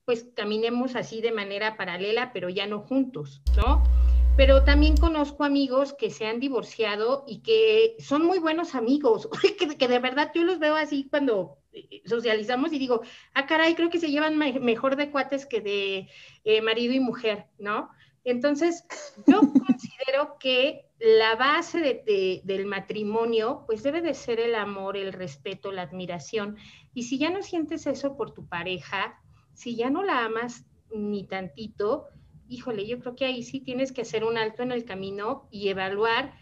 pues 0.05 0.27
caminemos 0.35 0.97
así 0.97 1.21
de 1.21 1.31
manera 1.31 1.77
paralela, 1.77 2.33
pero 2.33 2.49
ya 2.49 2.67
no 2.67 2.81
juntos, 2.81 3.43
¿no? 3.57 3.83
Pero 4.37 4.65
también 4.65 4.97
conozco 4.97 5.45
amigos 5.45 5.93
que 5.93 6.11
se 6.11 6.27
han 6.27 6.41
divorciado 6.41 7.25
y 7.27 7.43
que 7.43 7.97
son 7.99 8.25
muy 8.25 8.39
buenos 8.39 8.75
amigos, 8.75 9.29
que, 9.79 9.89
de 9.89 9.99
verdad 9.99 10.31
yo 10.35 10.45
los 10.45 10.59
veo 10.59 10.77
así 10.77 11.09
cuando 11.11 11.59
eh, 11.73 12.03
socializamos 12.07 12.73
y 12.73 12.79
digo, 12.79 13.03
ah, 13.35 13.47
caray, 13.47 13.75
creo 13.75 13.91
que 13.91 14.01
se 14.01 14.11
llevan 14.11 14.39
mejor 14.39 14.97
de 14.97 15.11
cuates 15.11 15.47
que 15.47 15.61
de 15.61 16.09
eh, 16.45 16.63
marido 16.63 16.95
y 16.95 17.01
mujer, 17.01 17.47
¿no? 17.59 17.91
Entonces, 18.25 18.85
yo 19.27 19.41
considero 19.67 20.39
que 20.39 20.87
la 20.99 21.35
base 21.37 22.03
del 22.45 22.67
matrimonio, 22.67 23.65
pues 23.67 23.83
debe 23.83 24.03
de 24.03 24.15
ser 24.15 24.39
el 24.39 24.55
amor, 24.55 24.97
el 24.97 25.13
respeto, 25.13 25.73
la 25.73 25.83
admiración. 25.83 26.57
Y 26.93 27.05
si 27.05 27.19
ya 27.19 27.31
no 27.31 27.43
sientes 27.43 27.87
eso 27.87 28.17
por 28.17 28.33
tu 28.33 28.47
pareja, 28.47 29.19
si 29.55 29.77
ya 29.77 29.89
no 29.89 30.03
la 30.03 30.25
amas 30.25 30.67
ni 30.95 31.27
tantito, 31.27 32.09
híjole, 32.51 32.87
yo 32.87 32.99
creo 32.99 33.15
que 33.15 33.25
ahí 33.25 33.43
sí 33.43 33.61
tienes 33.61 33.93
que 33.93 34.03
hacer 34.03 34.25
un 34.25 34.37
alto 34.37 34.63
en 34.63 34.73
el 34.73 34.85
camino 34.85 35.49
y 35.51 35.69
evaluar 35.69 36.35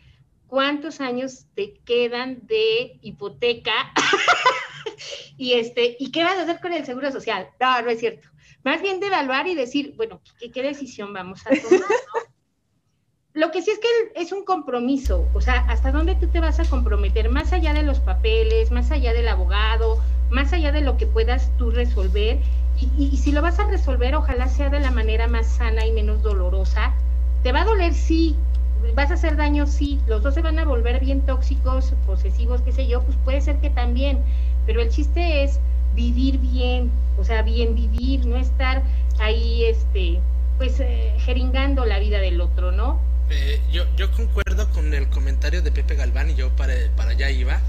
cuántos 0.46 1.00
años 1.00 1.46
te 1.54 1.74
quedan 1.84 2.46
de 2.46 2.98
hipoteca 3.02 3.72
y 5.36 5.52
este, 5.52 5.96
¿y 6.00 6.10
qué 6.10 6.24
vas 6.24 6.38
a 6.38 6.42
hacer 6.42 6.60
con 6.60 6.72
el 6.72 6.86
seguro 6.86 7.12
social? 7.12 7.50
No, 7.60 7.82
no 7.82 7.90
es 7.90 8.00
cierto. 8.00 8.26
Más 8.64 8.80
bien 8.80 9.00
de 9.00 9.06
evaluar 9.06 9.46
y 9.46 9.54
decir, 9.54 9.94
bueno, 9.96 10.20
¿qué, 10.52 10.62
decisión 10.62 11.12
vamos 11.12 11.46
a 11.46 11.50
tomar? 11.50 11.86
Lo 13.34 13.50
que 13.52 13.62
sí 13.62 13.70
es 13.70 13.78
que 13.78 13.88
es 14.20 14.32
un 14.32 14.44
compromiso, 14.44 15.28
o 15.34 15.40
sea, 15.40 15.60
hasta 15.68 15.92
dónde 15.92 16.16
tú 16.16 16.28
te 16.28 16.40
vas 16.40 16.58
a 16.58 16.68
comprometer, 16.68 17.30
más 17.30 17.52
allá 17.52 17.72
de 17.72 17.82
los 17.82 18.00
papeles, 18.00 18.72
más 18.72 18.90
allá 18.90 19.12
del 19.12 19.28
abogado, 19.28 20.02
más 20.30 20.52
allá 20.52 20.72
de 20.72 20.80
lo 20.80 20.96
que 20.96 21.06
puedas 21.06 21.50
tú 21.58 21.70
resolver, 21.70 22.38
y, 22.96 23.16
si 23.16 23.32
lo 23.32 23.42
vas 23.42 23.58
a 23.58 23.66
resolver, 23.66 24.14
ojalá 24.14 24.48
sea 24.48 24.70
de 24.70 24.78
la 24.78 24.90
manera 24.90 25.26
más 25.26 25.46
sana 25.46 25.84
y 25.84 25.92
menos 25.92 26.22
dolorosa. 26.22 26.92
Te 27.42 27.50
va 27.50 27.62
a 27.62 27.64
doler, 27.64 27.92
sí. 27.92 28.36
Vas 28.94 29.10
a 29.10 29.14
hacer 29.14 29.36
daño, 29.36 29.66
sí. 29.66 29.98
Los 30.06 30.22
dos 30.22 30.34
se 30.34 30.42
van 30.42 30.58
a 30.58 30.64
volver 30.64 31.00
bien 31.00 31.22
tóxicos, 31.22 31.92
posesivos, 32.06 32.62
qué 32.62 32.72
sé 32.72 32.86
yo. 32.86 33.02
Pues 33.02 33.16
puede 33.24 33.40
ser 33.40 33.56
que 33.56 33.70
también. 33.70 34.20
Pero 34.64 34.80
el 34.80 34.90
chiste 34.90 35.42
es 35.42 35.58
vivir 35.96 36.38
bien, 36.38 36.92
o 37.18 37.24
sea, 37.24 37.42
bien 37.42 37.74
vivir, 37.74 38.24
no 38.26 38.36
estar 38.36 38.82
ahí, 39.18 39.64
este, 39.64 40.20
pues, 40.58 40.78
eh, 40.78 41.14
jeringando 41.18 41.84
la 41.84 41.98
vida 41.98 42.20
del 42.20 42.40
otro, 42.40 42.70
¿no? 42.70 43.00
Eh, 43.30 43.60
yo, 43.72 43.84
yo 43.96 44.12
concuerdo 44.12 44.70
con 44.70 44.94
el 44.94 45.08
comentario 45.08 45.62
de 45.62 45.72
Pepe 45.72 45.96
Galván 45.96 46.30
y 46.30 46.34
yo 46.34 46.50
para, 46.50 46.74
para 46.96 47.10
allá 47.10 47.30
iba 47.30 47.60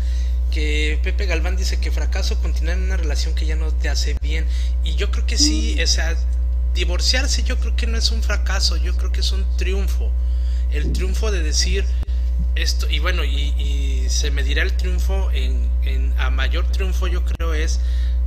que 0.49 0.99
Pepe 1.03 1.25
Galván 1.25 1.57
dice 1.57 1.79
que 1.79 1.91
fracaso 1.91 2.41
continuar 2.41 2.77
en 2.77 2.83
una 2.83 2.97
relación 2.97 3.35
que 3.35 3.45
ya 3.45 3.55
no 3.55 3.71
te 3.71 3.89
hace 3.89 4.15
bien. 4.21 4.45
Y 4.83 4.95
yo 4.95 5.11
creo 5.11 5.25
que 5.25 5.37
sí, 5.37 5.81
o 5.81 5.87
sea, 5.87 6.15
divorciarse 6.73 7.43
yo 7.43 7.59
creo 7.59 7.75
que 7.75 7.87
no 7.87 7.97
es 7.97 8.11
un 8.11 8.23
fracaso, 8.23 8.77
yo 8.77 8.95
creo 8.97 9.11
que 9.11 9.21
es 9.21 9.31
un 9.31 9.45
triunfo. 9.57 10.11
El 10.71 10.91
triunfo 10.91 11.31
de 11.31 11.41
decir 11.41 11.85
esto, 12.55 12.89
y 12.89 12.99
bueno, 12.99 13.23
y, 13.23 14.05
se 14.09 14.31
medirá 14.31 14.63
el 14.63 14.73
triunfo 14.73 15.29
en, 15.31 15.69
en, 15.83 16.13
a 16.17 16.31
mayor 16.31 16.65
triunfo 16.71 17.05
yo 17.05 17.23
creo 17.23 17.53
es 17.53 17.79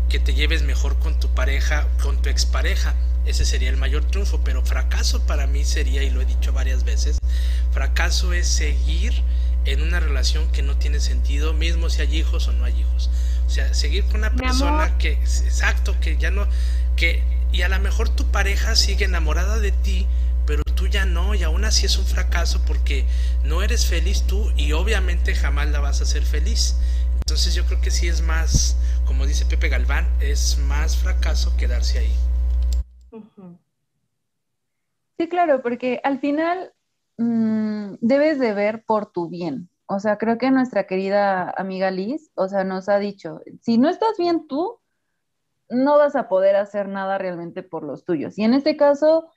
que 0.09 0.21
te 0.21 0.33
lleves 0.33 0.63
mejor 0.63 0.97
con 1.01 1.19
tu 1.19 1.29
pareja, 1.35 1.89
con 2.01 2.23
tu 2.23 2.29
expareja. 2.29 2.95
Ese 3.27 3.45
sería 3.45 3.69
el 3.69 3.77
mayor 3.77 4.05
triunfo, 4.05 4.41
pero 4.45 4.65
fracaso 4.65 5.27
para 5.27 5.49
mí 5.49 5.65
sería, 5.65 6.05
y 6.05 6.11
lo 6.11 6.21
he 6.21 6.25
dicho 6.25 6.53
varias 6.53 6.85
veces, 6.85 7.19
fracaso 7.73 8.33
es 8.33 8.47
seguir 8.47 9.13
en 9.65 9.83
una 9.83 10.01
relación 10.01 10.51
que 10.53 10.63
no 10.63 10.77
tiene 10.77 11.01
sentido, 11.01 11.53
mismo 11.53 11.91
si 11.91 12.03
hay 12.03 12.17
hijos 12.17 12.49
o 12.49 12.53
no 12.53 12.65
hay 12.65 12.81
hijos. 12.81 13.11
O 13.47 13.51
sea, 13.51 13.75
seguir 13.75 14.05
con 14.05 14.17
una 14.17 14.35
persona 14.35 14.97
que, 14.99 15.13
exacto, 15.13 15.95
que 16.01 16.17
ya 16.17 16.31
no, 16.31 16.47
que, 16.97 17.23
y 17.53 17.63
a 17.63 17.69
lo 17.69 17.79
mejor 17.81 18.09
tu 18.09 18.31
pareja 18.31 18.77
sigue 18.77 19.05
enamorada 19.05 19.59
de 19.59 19.73
ti, 19.73 20.07
pero 20.47 20.63
tú 20.65 20.87
ya 20.87 21.05
no, 21.05 21.35
y 21.35 21.43
aún 21.43 21.65
así 21.65 21.87
es 21.87 21.97
un 21.99 22.07
fracaso 22.07 22.63
porque 22.67 23.05
no 23.45 23.63
eres 23.63 23.87
feliz 23.87 24.23
tú 24.27 24.51
y 24.57 24.73
obviamente 24.73 25.35
jamás 25.35 25.69
la 25.69 25.81
vas 25.81 26.01
a 26.01 26.05
hacer 26.05 26.23
feliz. 26.23 26.77
Entonces 27.17 27.55
yo 27.55 27.65
creo 27.67 27.81
que 27.81 27.91
sí 27.91 28.09
es 28.09 28.23
más, 28.23 28.77
como 29.05 29.27
dice 29.27 29.47
Pepe 29.47 29.69
Galván, 29.69 30.09
es 30.21 30.59
más 30.59 30.97
fracaso 30.97 31.57
quedarse 31.57 31.99
ahí. 31.99 32.17
Sí, 35.19 35.29
claro, 35.29 35.63
porque 35.63 36.01
al 36.03 36.21
final 36.21 36.73
Mm, 37.23 37.99
debes 38.01 38.41
de 38.41 38.53
ver 38.53 38.85
por 38.85 39.13
tu 39.13 39.29
bien. 39.29 39.69
O 39.87 40.01
sea, 40.01 40.19
creo 40.19 40.39
que 40.39 40.51
nuestra 40.51 40.87
querida 40.87 41.51
amiga 41.51 41.91
Liz, 41.91 42.33
o 42.35 42.49
sea, 42.49 42.65
nos 42.65 42.89
ha 42.89 42.99
dicho, 42.99 43.41
si 43.61 43.79
no 43.79 43.89
estás 43.89 44.17
bien 44.19 44.49
tú, 44.49 44.81
no 45.69 45.99
vas 45.99 46.17
a 46.17 46.29
poder 46.29 46.57
hacer 46.57 46.89
nada 46.89 47.19
realmente 47.19 47.63
por 47.63 47.85
los 47.85 48.05
tuyos. 48.05 48.39
Y 48.39 48.45
en 48.45 48.55
este 48.55 48.77
caso, 48.77 49.31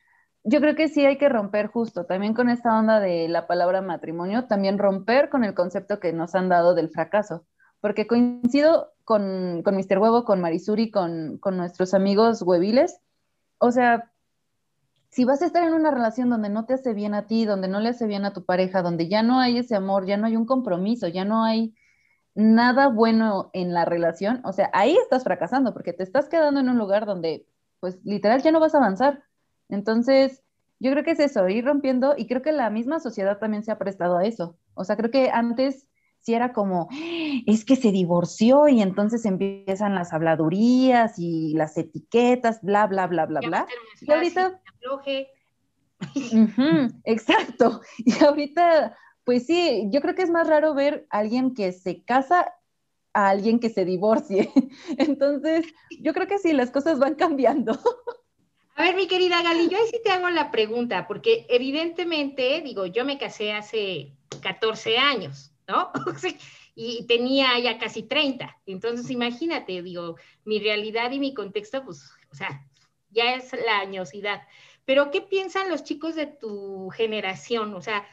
yo 0.43 0.61
creo 0.61 0.75
que 0.75 0.87
sí 0.87 1.05
hay 1.05 1.17
que 1.17 1.29
romper 1.29 1.67
justo, 1.67 2.05
también 2.05 2.33
con 2.33 2.49
esta 2.49 2.77
onda 2.77 2.99
de 2.99 3.27
la 3.29 3.47
palabra 3.47 3.81
matrimonio, 3.81 4.45
también 4.47 4.79
romper 4.79 5.29
con 5.29 5.43
el 5.43 5.53
concepto 5.53 5.99
que 5.99 6.11
nos 6.13 6.33
han 6.35 6.49
dado 6.49 6.73
del 6.73 6.89
fracaso. 6.89 7.45
Porque 7.81 8.07
coincido 8.07 8.93
con, 9.03 9.61
con 9.63 9.75
Mr. 9.75 9.99
Huevo, 9.99 10.25
con 10.25 10.41
Marisuri, 10.41 10.89
con, 10.89 11.37
con 11.37 11.57
nuestros 11.57 11.93
amigos 11.93 12.41
hueviles. 12.41 12.99
O 13.59 13.71
sea, 13.71 14.11
si 15.15 15.23
vas 15.23 15.41
a 15.41 15.45
estar 15.45 15.63
en 15.63 15.73
una 15.73 15.91
relación 15.91 16.29
donde 16.29 16.49
no 16.49 16.65
te 16.65 16.73
hace 16.73 16.93
bien 16.93 17.13
a 17.13 17.25
ti, 17.25 17.45
donde 17.45 17.69
no 17.69 17.79
le 17.79 17.87
hace 17.87 18.05
bien 18.05 18.25
a 18.25 18.33
tu 18.33 18.43
pareja, 18.43 18.81
donde 18.81 19.07
ya 19.07 19.23
no 19.23 19.39
hay 19.39 19.57
ese 19.57 19.73
amor, 19.73 20.05
ya 20.05 20.17
no 20.17 20.27
hay 20.27 20.35
un 20.35 20.45
compromiso, 20.45 21.07
ya 21.07 21.23
no 21.23 21.45
hay 21.45 21.73
nada 22.33 22.89
bueno 22.89 23.49
en 23.53 23.73
la 23.73 23.85
relación, 23.85 24.41
o 24.43 24.51
sea, 24.51 24.69
ahí 24.73 24.97
estás 25.01 25.23
fracasando 25.23 25.73
porque 25.73 25.93
te 25.93 26.03
estás 26.03 26.27
quedando 26.27 26.59
en 26.59 26.67
un 26.67 26.77
lugar 26.77 27.05
donde, 27.05 27.47
pues, 27.79 27.97
literal 28.03 28.41
ya 28.41 28.51
no 28.51 28.59
vas 28.59 28.75
a 28.75 28.79
avanzar. 28.79 29.23
Entonces, 29.69 30.43
yo 30.79 30.91
creo 30.91 31.05
que 31.05 31.11
es 31.11 31.19
eso, 31.21 31.47
ir 31.47 31.63
rompiendo 31.63 32.15
y 32.17 32.27
creo 32.27 32.41
que 32.41 32.51
la 32.51 32.69
misma 32.69 32.99
sociedad 32.99 33.39
también 33.39 33.63
se 33.63 33.71
ha 33.71 33.77
prestado 33.77 34.17
a 34.17 34.25
eso. 34.25 34.57
O 34.73 34.83
sea, 34.83 34.97
creo 34.97 35.11
que 35.11 35.29
antes 35.29 35.87
si 36.19 36.33
era 36.33 36.51
como, 36.51 36.89
es 37.45 37.63
que 37.63 37.77
se 37.77 37.93
divorció 37.93 38.67
y 38.67 38.81
entonces 38.81 39.23
empiezan 39.25 39.95
las 39.95 40.11
habladurías 40.11 41.19
y 41.19 41.53
las 41.53 41.77
etiquetas, 41.77 42.61
bla, 42.61 42.85
bla, 42.87 43.07
bla, 43.07 43.27
bla, 43.27 43.39
bla. 43.39 43.65
Y 44.01 44.11
ahorita... 44.11 44.59
exacto. 47.03 47.81
Y 47.97 48.23
ahorita, 48.23 48.97
pues 49.23 49.45
sí, 49.45 49.87
yo 49.89 50.01
creo 50.01 50.15
que 50.15 50.23
es 50.23 50.29
más 50.29 50.47
raro 50.47 50.73
ver 50.73 51.07
a 51.09 51.19
alguien 51.19 51.53
que 51.53 51.71
se 51.71 52.03
casa 52.03 52.53
a 53.13 53.29
alguien 53.29 53.59
que 53.59 53.69
se 53.69 53.85
divorcie. 53.85 54.51
Entonces, 54.97 55.65
yo 56.01 56.13
creo 56.13 56.27
que 56.27 56.37
sí, 56.37 56.53
las 56.53 56.71
cosas 56.71 56.99
van 56.99 57.15
cambiando. 57.15 57.79
A 58.75 58.83
ver, 58.83 58.95
mi 58.95 59.07
querida 59.07 59.41
Gali, 59.41 59.69
yo 59.69 59.77
ahí 59.77 59.87
sí 59.89 60.01
te 60.03 60.11
hago 60.11 60.29
la 60.29 60.51
pregunta, 60.51 61.07
porque 61.07 61.45
evidentemente, 61.49 62.61
digo, 62.61 62.85
yo 62.85 63.05
me 63.05 63.17
casé 63.17 63.53
hace 63.53 64.11
14 64.41 64.97
años. 64.97 65.55
¿no? 65.67 65.91
y 66.75 67.05
tenía 67.07 67.57
ya 67.59 67.77
casi 67.77 68.03
30. 68.03 68.61
Entonces, 68.65 69.09
imagínate, 69.09 69.81
digo, 69.81 70.17
mi 70.43 70.59
realidad 70.59 71.11
y 71.11 71.19
mi 71.19 71.33
contexto, 71.33 71.83
pues, 71.83 72.11
o 72.31 72.35
sea, 72.35 72.65
ya 73.09 73.35
es 73.35 73.51
la 73.53 73.79
añosidad. 73.79 74.41
Pero, 74.85 75.11
¿qué 75.11 75.21
piensan 75.21 75.69
los 75.69 75.83
chicos 75.83 76.15
de 76.15 76.27
tu 76.27 76.89
generación? 76.89 77.73
O 77.73 77.81
sea, 77.81 78.05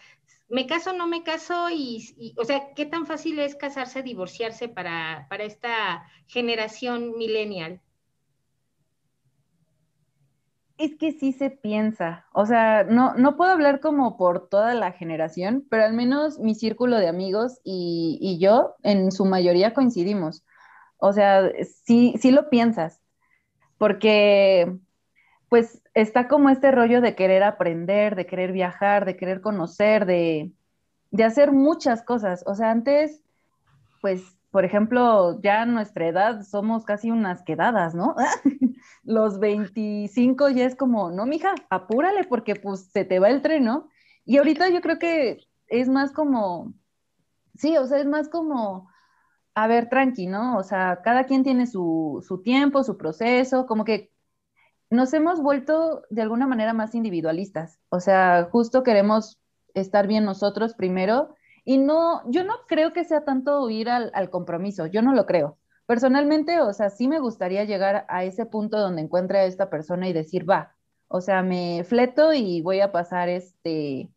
¿me 0.49 0.67
caso, 0.67 0.93
no 0.93 1.07
me 1.07 1.23
caso? 1.23 1.69
Y, 1.71 2.35
o 2.39 2.45
sea, 2.45 2.75
¿qué 2.75 2.87
tan 2.87 3.07
fácil 3.07 3.39
es 3.39 3.55
casarse, 3.57 4.03
divorciarse 4.03 4.69
para, 4.69 5.27
para 5.29 5.45
esta 5.45 6.05
generación 6.27 7.17
millennial? 7.17 7.81
Es 10.79 10.97
que 10.97 11.13
sí 11.13 11.33
se 11.33 11.51
piensa, 11.51 12.27
o 12.33 12.45
sea, 12.45 12.83
no, 12.83 13.15
no 13.15 13.37
puedo 13.37 13.53
hablar 13.53 13.79
como 13.79 14.17
por 14.17 14.49
toda 14.49 14.75
la 14.75 14.91
generación, 14.91 15.65
pero 15.71 15.85
al 15.85 15.93
menos 15.93 16.41
mi 16.41 16.57
círculo 16.57 16.97
de 16.97 17.07
amigos 17.07 17.61
y, 17.63 18.19
y 18.21 18.41
yo 18.41 18.75
en 18.83 19.13
su 19.13 19.25
mayoría 19.25 19.75
coincidimos. 19.75 20.43
O 20.97 21.13
sea, 21.13 21.53
sí, 21.85 22.15
sí 22.21 22.33
lo 22.33 22.51
piensas, 22.51 23.01
porque 23.79 24.77
pues 25.53 25.83
está 25.93 26.29
como 26.29 26.49
este 26.49 26.71
rollo 26.71 27.03
de 27.03 27.15
querer 27.15 27.43
aprender, 27.43 28.17
de 28.17 28.25
querer 28.25 28.53
viajar, 28.53 29.05
de 29.05 29.19
querer 29.19 29.43
conocer, 29.43 30.07
de, 30.07 30.51
de 31.11 31.25
hacer 31.25 31.53
muchas 31.53 32.03
cosas. 32.03 32.43
O 32.47 32.55
sea, 32.55 32.71
antes, 32.71 33.23
pues, 34.01 34.23
por 34.51 34.65
ejemplo, 34.65 35.39
ya 35.43 35.61
a 35.61 35.67
nuestra 35.67 36.09
edad 36.09 36.41
somos 36.41 36.87
casi 36.87 37.11
unas 37.11 37.43
quedadas, 37.43 37.95
¿no? 37.95 38.17
Los 39.05 39.41
25 39.41 40.49
ya 40.49 40.65
es 40.65 40.75
como, 40.75 41.11
no, 41.11 41.27
mija, 41.27 41.55
apúrale 41.69 42.25
porque 42.25 42.57
pues 42.57 42.87
se 42.91 43.05
te 43.05 43.19
va 43.19 43.29
el 43.29 43.43
tren, 43.43 43.65
¿no? 43.65 43.91
Y 44.25 44.39
ahorita 44.39 44.71
yo 44.71 44.81
creo 44.81 44.99
que 44.99 45.47
es 45.67 45.87
más 45.91 46.13
como, 46.13 46.73
sí, 47.57 47.77
o 47.77 47.87
sea, 47.87 47.99
es 47.99 48.07
más 48.07 48.31
como, 48.31 48.89
a 49.55 49.67
ver, 49.67 49.91
tranqui, 49.91 50.29
¿no? 50.29 50.57
O 50.57 50.63
sea, 50.63 51.03
cada 51.05 51.25
quien 51.25 51.43
tiene 51.43 51.67
su, 51.67 52.25
su 52.27 52.41
tiempo, 52.41 52.83
su 52.85 52.97
proceso, 52.97 53.67
como 53.67 53.85
que 53.85 54.12
nos 54.93 55.15
hemos 55.15 55.41
vuelto 55.41 56.03
de 56.11 56.21
alguna 56.21 56.47
manera 56.47 56.75
más 56.75 56.95
individualistas. 56.95 57.81
O 57.89 57.99
sea, 57.99 58.49
justo 58.53 58.83
queremos 58.83 59.41
estar 59.73 60.07
bien 60.07 60.25
nosotros 60.25 60.75
primero. 60.75 61.35
Y 61.65 61.79
no, 61.79 62.21
yo 62.31 62.45
no 62.45 62.55
creo 62.69 62.93
que 62.93 63.05
sea 63.05 63.25
tanto 63.25 63.71
ir 63.71 63.89
al, 63.89 64.11
al, 64.15 64.29
compromiso, 64.29 64.87
yo 64.87 65.01
no 65.01 65.15
lo 65.15 65.25
creo. 65.25 65.59
Personalmente, 65.87 66.61
o 66.61 66.73
sea, 66.75 66.91
sí 66.91 67.09
me 67.09 67.21
gustaría 67.21 67.65
llegar 67.65 68.05
a 68.09 68.25
ese 68.25 68.45
punto 68.45 68.79
donde 68.79 69.01
encuentre 69.03 69.39
a 69.39 69.45
esta 69.45 69.71
persona 69.71 70.09
y 70.09 70.13
decir, 70.13 70.49
va, 70.49 70.75
o 71.09 71.21
sea, 71.21 71.43
me 71.43 71.85
fleto 71.85 72.35
y 72.35 72.61
voy 72.61 72.81
a 72.81 72.93
pasar 72.93 73.29
este, 73.29 74.11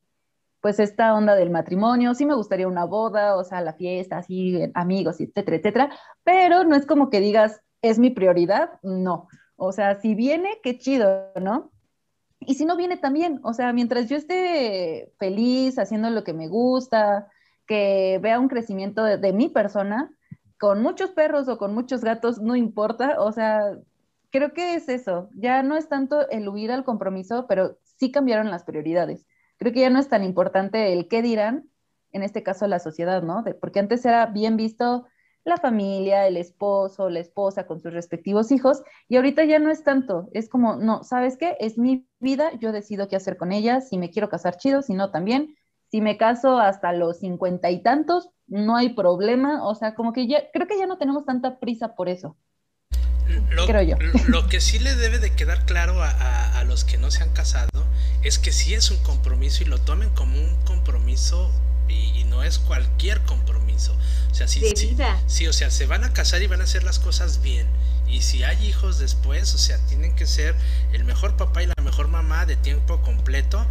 pues 0.59 0.80
esta 0.80 1.13
onda 1.13 1.36
del 1.36 1.51
matrimonio, 1.51 2.15
sí 2.15 2.26
me 2.26 2.36
gustaría 2.36 2.67
una 2.67 2.86
boda, 2.86 3.38
o 3.38 3.43
sea, 3.43 3.61
la 3.61 3.73
fiesta, 3.73 4.17
así, 4.17 4.59
amigos, 4.73 5.21
etcétera, 5.21 5.57
etcétera, 5.57 5.89
pero 6.23 6.63
no 6.65 6.76
es 6.76 6.86
como 6.86 7.09
que 7.09 7.21
digas, 7.21 7.61
es 7.82 7.97
mi 7.97 8.09
prioridad, 8.09 8.71
no. 8.84 9.30
O 9.55 9.71
sea, 9.71 9.95
si 9.95 10.15
viene, 10.15 10.59
qué 10.63 10.77
chido, 10.77 11.31
¿no? 11.41 11.71
Y 12.39 12.55
si 12.55 12.65
no 12.65 12.75
viene 12.75 12.97
también, 12.97 13.39
o 13.43 13.53
sea, 13.53 13.73
mientras 13.73 14.09
yo 14.09 14.17
esté 14.17 15.11
feliz 15.17 15.79
haciendo 15.79 16.09
lo 16.09 16.23
que 16.23 16.33
me 16.33 16.47
gusta, 16.47 17.27
que 17.65 18.19
vea 18.21 18.39
un 18.39 18.49
crecimiento 18.49 19.03
de, 19.03 19.33
mi 19.33 19.49
persona, 19.49 20.11
con 20.59 20.81
muchos 20.81 21.11
perros 21.11 21.47
o 21.47 21.57
con 21.57 21.73
muchos 21.73 22.01
gatos, 22.01 22.39
no 22.39 22.55
importa, 22.55 23.19
o 23.19 23.31
sea, 23.31 23.61
creo 24.29 24.53
que 24.53 24.75
es 24.75 24.89
eso, 24.89 25.29
ya 25.33 25.63
no 25.63 25.75
es 25.75 25.89
tanto 25.89 26.29
el 26.29 26.47
huir 26.47 26.71
al 26.71 26.83
compromiso, 26.83 27.47
pero 27.47 27.77
sí 27.97 28.11
cambiaron 28.11 28.51
las 28.51 28.63
prioridades. 28.63 29.25
Creo 29.57 29.73
que 29.73 29.81
ya 29.81 29.89
no 29.89 29.99
es 29.99 30.09
tan 30.09 30.23
importante 30.23 30.93
el 30.93 31.07
qué 31.07 31.21
dirán, 31.21 31.69
en 32.11 32.23
este 32.23 32.43
caso 32.43 32.67
la 32.67 32.79
sociedad, 32.79 33.23
¿no? 33.23 33.41
De, 33.43 33.53
porque 33.53 33.79
antes 33.79 34.05
era 34.05 34.25
bien 34.27 34.57
visto 34.57 35.05
la 35.45 35.57
familia, 35.57 36.27
el 36.27 36.37
esposo, 36.37 37.09
la 37.09 37.19
esposa 37.19 37.67
con 37.67 37.79
sus 37.79 37.93
respectivos 37.93 38.51
hijos, 38.51 38.81
y 39.07 39.15
ahorita 39.15 39.45
ya 39.45 39.59
no 39.59 39.71
es 39.71 39.83
tanto, 39.83 40.27
es 40.33 40.49
como, 40.49 40.75
no, 40.75 41.03
¿sabes 41.03 41.37
qué? 41.37 41.55
Es 41.59 41.77
mi 41.77 42.07
vida, 42.19 42.51
yo 42.59 42.71
decido 42.71 43.07
qué 43.07 43.15
hacer 43.15 43.37
con 43.37 43.51
ella, 43.51 43.79
si 43.79 43.97
me 43.97 44.09
quiero 44.09 44.29
casar 44.29 44.57
chido, 44.57 44.81
si 44.81 44.93
no 44.93 45.11
también, 45.11 45.55
si 45.91 46.01
me 46.01 46.17
caso 46.17 46.57
hasta 46.57 46.91
los 46.91 47.19
cincuenta 47.19 47.69
y 47.69 47.81
tantos, 47.81 48.31
no 48.47 48.75
hay 48.75 48.89
problema, 48.89 49.65
o 49.65 49.75
sea, 49.75 49.93
como 49.93 50.11
que 50.11 50.27
ya, 50.27 50.49
creo 50.51 50.67
que 50.67 50.77
ya 50.77 50.87
no 50.87 50.97
tenemos 50.97 51.25
tanta 51.25 51.59
prisa 51.59 51.95
por 51.95 52.09
eso. 52.09 52.35
Lo, 53.51 53.65
creo 53.65 53.81
yo. 53.81 53.95
Lo 54.27 54.47
que 54.47 54.59
sí 54.59 54.79
le 54.79 54.95
debe 54.95 55.19
de 55.19 55.35
quedar 55.35 55.65
claro 55.65 56.01
a, 56.01 56.09
a, 56.09 56.59
a 56.59 56.63
los 56.63 56.83
que 56.83 56.97
no 56.97 57.09
se 57.11 57.23
han 57.23 57.33
casado 57.33 57.69
es 58.23 58.39
que 58.39 58.51
sí 58.51 58.73
es 58.73 58.91
un 58.91 59.01
compromiso 59.03 59.63
y 59.63 59.67
lo 59.67 59.77
tomen 59.77 60.09
como 60.09 60.35
un 60.35 60.55
compromiso 60.65 61.51
y, 61.88 62.19
y 62.19 62.23
no 62.25 62.43
es 62.43 62.59
cualquier 62.59 63.21
compromiso. 63.21 63.95
O 64.31 64.36
sea, 64.36 64.47
sí, 64.47 64.61
sí, 64.75 64.95
sí, 65.27 65.47
o 65.47 65.53
sea, 65.53 65.71
se 65.71 65.86
van 65.86 66.03
a 66.03 66.11
casar 66.11 66.41
y 66.41 66.47
van 66.47 66.61
a 66.61 66.65
hacer 66.65 66.83
las 66.83 66.99
cosas 66.99 67.41
bien. 67.41 67.67
Y 68.07 68.21
si 68.21 68.43
hay 68.43 68.65
hijos 68.65 68.99
después, 68.99 69.53
o 69.53 69.57
sea, 69.57 69.77
tienen 69.88 70.15
que 70.15 70.25
ser 70.25 70.55
el 70.93 71.03
mejor 71.05 71.38
papá 71.38 71.63
y 71.63 71.67
la 71.67 71.73
mejor 71.83 72.07
mamá 72.07 72.45
de 72.45 72.55
tiempo 72.55 73.01
completo. 73.01 73.65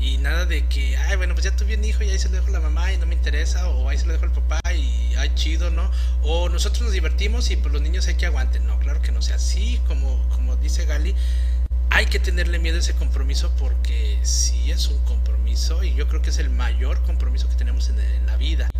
Y 0.00 0.18
nada 0.18 0.46
de 0.46 0.66
que, 0.68 0.96
ay, 0.96 1.16
bueno, 1.16 1.34
pues 1.34 1.44
ya 1.44 1.56
tuve 1.56 1.76
un 1.76 1.84
hijo 1.84 2.02
y 2.02 2.10
ahí 2.10 2.18
se 2.18 2.28
lo 2.28 2.36
dejo 2.36 2.48
a 2.48 2.50
la 2.50 2.60
mamá 2.60 2.92
y 2.92 2.98
no 2.98 3.06
me 3.06 3.14
interesa. 3.14 3.68
O 3.68 3.88
ahí 3.88 3.98
se 3.98 4.06
lo 4.06 4.12
dejo 4.12 4.24
al 4.24 4.32
papá 4.32 4.60
y, 4.74 5.14
ay, 5.16 5.32
chido, 5.34 5.70
¿no? 5.70 5.90
O 6.22 6.48
nosotros 6.48 6.82
nos 6.82 6.92
divertimos 6.92 7.50
y 7.50 7.56
pues 7.56 7.72
los 7.72 7.82
niños 7.82 8.06
hay 8.06 8.14
que 8.14 8.26
aguanten. 8.26 8.66
No, 8.66 8.78
claro 8.78 9.02
que 9.02 9.12
no 9.12 9.22
sea 9.22 9.36
así, 9.36 9.80
como, 9.86 10.26
como 10.30 10.56
dice 10.56 10.86
Gali. 10.86 11.14
Hay 11.90 12.06
que 12.06 12.18
tenerle 12.18 12.58
miedo 12.58 12.76
a 12.76 12.80
ese 12.80 12.94
compromiso 12.94 13.52
porque 13.58 14.18
sí 14.22 14.70
es 14.70 14.88
un 14.88 14.98
compromiso 15.04 15.82
y 15.82 15.94
yo 15.94 16.08
creo 16.08 16.22
que 16.22 16.30
es 16.30 16.38
el 16.38 16.50
mayor 16.50 17.02
compromiso 17.02 17.48
que 17.48 17.56
tenemos 17.56 17.88
en, 17.90 17.98
en 18.00 18.26
la 18.26 18.36
vida. 18.36 18.70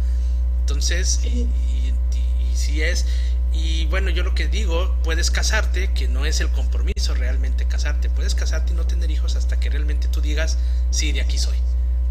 Entonces, 0.60 1.20
y, 1.24 1.28
y, 1.28 1.94
y, 2.14 2.56
si 2.56 2.82
es, 2.82 3.06
y 3.52 3.86
bueno, 3.86 4.10
yo 4.10 4.22
lo 4.22 4.34
que 4.34 4.46
digo, 4.46 4.96
puedes 5.02 5.30
casarte, 5.30 5.92
que 5.92 6.06
no 6.06 6.24
es 6.24 6.40
el 6.40 6.48
compromiso 6.50 7.14
realmente 7.14 7.66
casarte, 7.66 8.08
puedes 8.08 8.34
casarte 8.34 8.72
y 8.72 8.76
no 8.76 8.86
tener 8.86 9.10
hijos 9.10 9.34
hasta 9.34 9.58
que 9.58 9.68
realmente 9.68 10.08
tú 10.08 10.20
digas, 10.20 10.58
sí, 10.90 11.10
de 11.12 11.20
aquí 11.20 11.38
soy, 11.38 11.58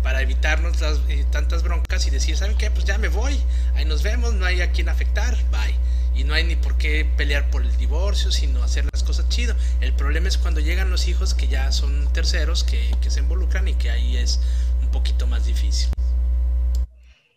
para 0.03 0.21
evitarnos 0.21 0.81
las, 0.81 0.99
eh, 1.07 1.25
tantas 1.31 1.63
broncas 1.63 2.05
y 2.05 2.09
decir, 2.09 2.35
¿saben 2.35 2.57
qué? 2.57 2.69
Pues 2.69 2.83
ya 2.85 2.97
me 2.97 3.07
voy, 3.07 3.39
ahí 3.75 3.85
nos 3.85 4.03
vemos, 4.03 4.33
no 4.33 4.45
hay 4.45 4.61
a 4.61 4.71
quien 4.71 4.89
afectar, 4.89 5.37
bye. 5.51 5.75
Y 6.19 6.25
no 6.25 6.33
hay 6.33 6.43
ni 6.43 6.57
por 6.57 6.77
qué 6.77 7.05
pelear 7.15 7.49
por 7.49 7.61
el 7.61 7.77
divorcio, 7.77 8.29
sino 8.29 8.61
hacer 8.61 8.83
las 8.91 9.03
cosas 9.05 9.29
chido. 9.29 9.55
El 9.79 9.93
problema 9.93 10.27
es 10.27 10.37
cuando 10.37 10.59
llegan 10.59 10.91
los 10.91 11.07
hijos 11.07 11.33
que 11.33 11.47
ya 11.47 11.71
son 11.71 12.11
terceros, 12.11 12.65
que, 12.65 12.91
que 13.01 13.09
se 13.09 13.21
involucran 13.21 13.69
y 13.69 13.75
que 13.75 13.89
ahí 13.89 14.17
es 14.17 14.41
un 14.81 14.91
poquito 14.91 15.27
más 15.27 15.45
difícil. 15.45 15.87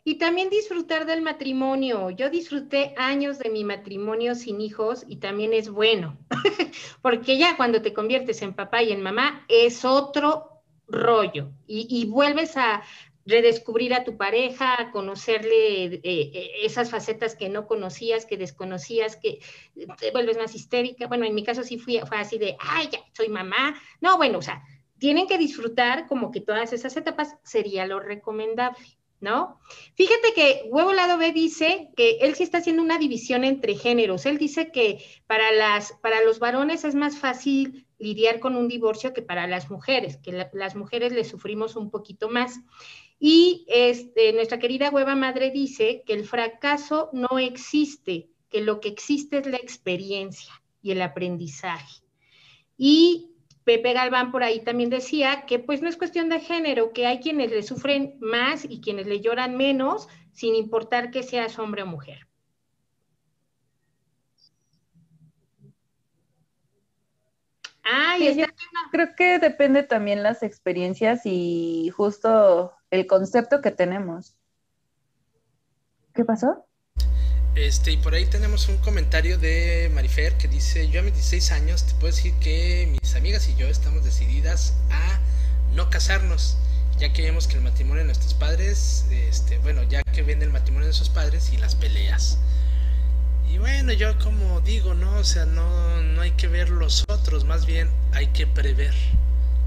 Y 0.02 0.16
también 0.16 0.50
disfrutar 0.50 1.06
del 1.06 1.22
matrimonio. 1.22 2.10
Yo 2.10 2.28
disfruté 2.28 2.92
años 2.96 3.38
de 3.38 3.50
mi 3.50 3.62
matrimonio 3.62 4.34
sin 4.34 4.60
hijos 4.60 5.04
y 5.06 5.18
también 5.18 5.52
es 5.52 5.68
bueno, 5.68 6.18
porque 7.02 7.38
ya 7.38 7.56
cuando 7.56 7.82
te 7.82 7.92
conviertes 7.92 8.42
en 8.42 8.52
papá 8.52 8.82
y 8.82 8.90
en 8.90 9.00
mamá 9.00 9.44
es 9.46 9.84
otro 9.84 10.60
rollo 10.88 11.52
y, 11.68 11.86
y 11.88 12.06
vuelves 12.06 12.56
a 12.56 12.82
redescubrir 13.24 13.94
a 13.94 14.04
tu 14.04 14.16
pareja, 14.16 14.90
conocerle 14.92 15.84
eh, 15.84 16.00
eh, 16.02 16.50
esas 16.62 16.90
facetas 16.90 17.36
que 17.36 17.48
no 17.48 17.66
conocías, 17.66 18.26
que 18.26 18.36
desconocías, 18.36 19.16
que 19.16 19.40
te 19.98 20.10
vuelves 20.10 20.36
más 20.36 20.54
histérica. 20.54 21.06
Bueno, 21.06 21.24
en 21.24 21.34
mi 21.34 21.44
caso 21.44 21.62
sí 21.62 21.78
fui, 21.78 22.00
fue 22.06 22.16
así 22.16 22.38
de, 22.38 22.56
ay, 22.58 22.88
ya 22.90 23.00
soy 23.12 23.28
mamá. 23.28 23.80
No, 24.00 24.16
bueno, 24.16 24.38
o 24.38 24.42
sea, 24.42 24.62
tienen 24.98 25.26
que 25.26 25.38
disfrutar 25.38 26.06
como 26.06 26.30
que 26.30 26.40
todas 26.40 26.72
esas 26.72 26.96
etapas 26.96 27.36
sería 27.42 27.86
lo 27.86 28.00
recomendable. 28.00 28.78
¿no? 29.22 29.60
Fíjate 29.94 30.34
que 30.34 30.62
Huevo 30.68 30.92
Lado 30.92 31.16
B 31.16 31.32
dice 31.32 31.90
que 31.96 32.18
él 32.22 32.34
sí 32.34 32.42
está 32.42 32.58
haciendo 32.58 32.82
una 32.82 32.98
división 32.98 33.44
entre 33.44 33.76
géneros. 33.76 34.26
Él 34.26 34.36
dice 34.36 34.72
que 34.72 34.98
para, 35.28 35.52
las, 35.52 35.92
para 36.02 36.22
los 36.24 36.40
varones 36.40 36.84
es 36.84 36.96
más 36.96 37.16
fácil 37.16 37.86
lidiar 37.98 38.40
con 38.40 38.56
un 38.56 38.66
divorcio 38.66 39.14
que 39.14 39.22
para 39.22 39.46
las 39.46 39.70
mujeres, 39.70 40.16
que 40.16 40.32
la, 40.32 40.50
las 40.52 40.74
mujeres 40.74 41.12
le 41.12 41.24
sufrimos 41.24 41.76
un 41.76 41.90
poquito 41.92 42.28
más. 42.28 42.60
Y 43.24 43.64
este, 43.68 44.32
nuestra 44.32 44.58
querida 44.58 44.90
Hueva 44.90 45.14
Madre 45.14 45.52
dice 45.52 46.02
que 46.04 46.12
el 46.12 46.24
fracaso 46.24 47.08
no 47.12 47.38
existe, 47.38 48.28
que 48.50 48.62
lo 48.62 48.80
que 48.80 48.88
existe 48.88 49.38
es 49.38 49.46
la 49.46 49.58
experiencia 49.58 50.52
y 50.82 50.90
el 50.90 51.00
aprendizaje. 51.02 52.02
Y 52.76 53.30
Pepe 53.62 53.92
Galván 53.92 54.32
por 54.32 54.42
ahí 54.42 54.64
también 54.64 54.90
decía 54.90 55.46
que 55.46 55.60
pues 55.60 55.82
no 55.82 55.88
es 55.88 55.96
cuestión 55.96 56.30
de 56.30 56.40
género, 56.40 56.92
que 56.92 57.06
hay 57.06 57.20
quienes 57.20 57.52
le 57.52 57.62
sufren 57.62 58.16
más 58.18 58.64
y 58.68 58.80
quienes 58.80 59.06
le 59.06 59.20
lloran 59.20 59.56
menos, 59.56 60.08
sin 60.32 60.56
importar 60.56 61.12
que 61.12 61.22
seas 61.22 61.60
hombre 61.60 61.84
o 61.84 61.86
mujer. 61.86 62.26
Ah, 67.84 68.16
sí, 68.18 68.26
está... 68.26 68.52
creo 68.90 69.14
que 69.16 69.38
depende 69.38 69.84
también 69.84 70.24
las 70.24 70.42
experiencias 70.42 71.20
y 71.24 71.88
justo 71.94 72.72
el 72.92 73.06
concepto 73.06 73.62
que 73.62 73.70
tenemos. 73.70 74.34
¿Qué 76.14 76.26
pasó? 76.26 76.66
Este, 77.54 77.90
y 77.92 77.96
por 77.96 78.12
ahí 78.12 78.26
tenemos 78.26 78.68
un 78.68 78.76
comentario 78.78 79.38
de 79.38 79.90
Marifer 79.94 80.36
que 80.36 80.46
dice, 80.46 80.88
yo 80.90 81.00
a 81.00 81.02
mis 81.02 81.14
16 81.14 81.52
años 81.52 81.84
te 81.86 81.94
puedo 81.94 82.14
decir 82.14 82.34
que 82.34 82.94
mis 83.02 83.16
amigas 83.16 83.48
y 83.48 83.56
yo 83.56 83.66
estamos 83.66 84.04
decididas 84.04 84.74
a 84.90 85.20
no 85.74 85.88
casarnos, 85.88 86.58
ya 86.98 87.14
que 87.14 87.22
vemos 87.22 87.46
que 87.46 87.54
el 87.56 87.62
matrimonio 87.62 88.02
de 88.02 88.06
nuestros 88.06 88.34
padres, 88.34 89.06
este, 89.10 89.56
bueno, 89.58 89.82
ya 89.84 90.02
que 90.02 90.22
ven 90.22 90.42
el 90.42 90.50
matrimonio 90.50 90.88
de 90.88 90.94
sus 90.94 91.08
padres 91.08 91.50
y 91.50 91.56
las 91.56 91.74
peleas. 91.74 92.38
Y 93.48 93.56
bueno, 93.56 93.94
yo 93.94 94.18
como 94.18 94.60
digo, 94.60 94.92
¿no? 94.92 95.16
O 95.16 95.24
sea, 95.24 95.46
no, 95.46 96.02
no 96.02 96.20
hay 96.20 96.32
que 96.32 96.46
ver 96.46 96.68
los 96.68 97.04
otros, 97.08 97.46
más 97.46 97.64
bien 97.64 97.88
hay 98.12 98.26
que 98.28 98.46
prever, 98.46 98.94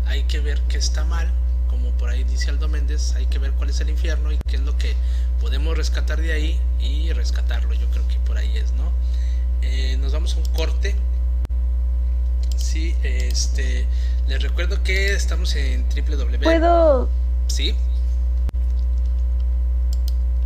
hay 0.05 0.23
que 0.25 0.39
ver 0.39 0.61
qué 0.67 0.77
está 0.77 1.05
mal, 1.05 1.31
como 1.69 1.89
por 1.91 2.09
ahí 2.09 2.23
dice 2.23 2.49
Aldo 2.49 2.67
Méndez, 2.67 3.15
hay 3.15 3.25
que 3.27 3.39
ver 3.39 3.51
cuál 3.51 3.69
es 3.69 3.79
el 3.79 3.89
infierno 3.89 4.31
y 4.31 4.37
qué 4.47 4.57
es 4.57 4.61
lo 4.61 4.77
que 4.77 4.93
podemos 5.41 5.77
rescatar 5.77 6.21
de 6.21 6.33
ahí 6.33 6.59
y 6.79 7.11
rescatarlo. 7.13 7.73
Yo 7.73 7.87
creo 7.87 8.07
que 8.07 8.17
por 8.19 8.37
ahí 8.37 8.57
es, 8.57 8.71
¿no? 8.73 8.91
Eh, 9.61 9.97
nos 9.97 10.13
vamos 10.13 10.35
a 10.35 10.37
un 10.37 10.45
corte 10.53 10.95
Sí, 12.75 12.93
este, 13.03 13.85
les 14.27 14.43
recuerdo 14.43 14.83
que 14.83 15.13
estamos 15.13 15.55
en 15.55 15.85
www. 15.95 16.43
¿Puedo? 16.43 17.07
Sí. 17.47 17.73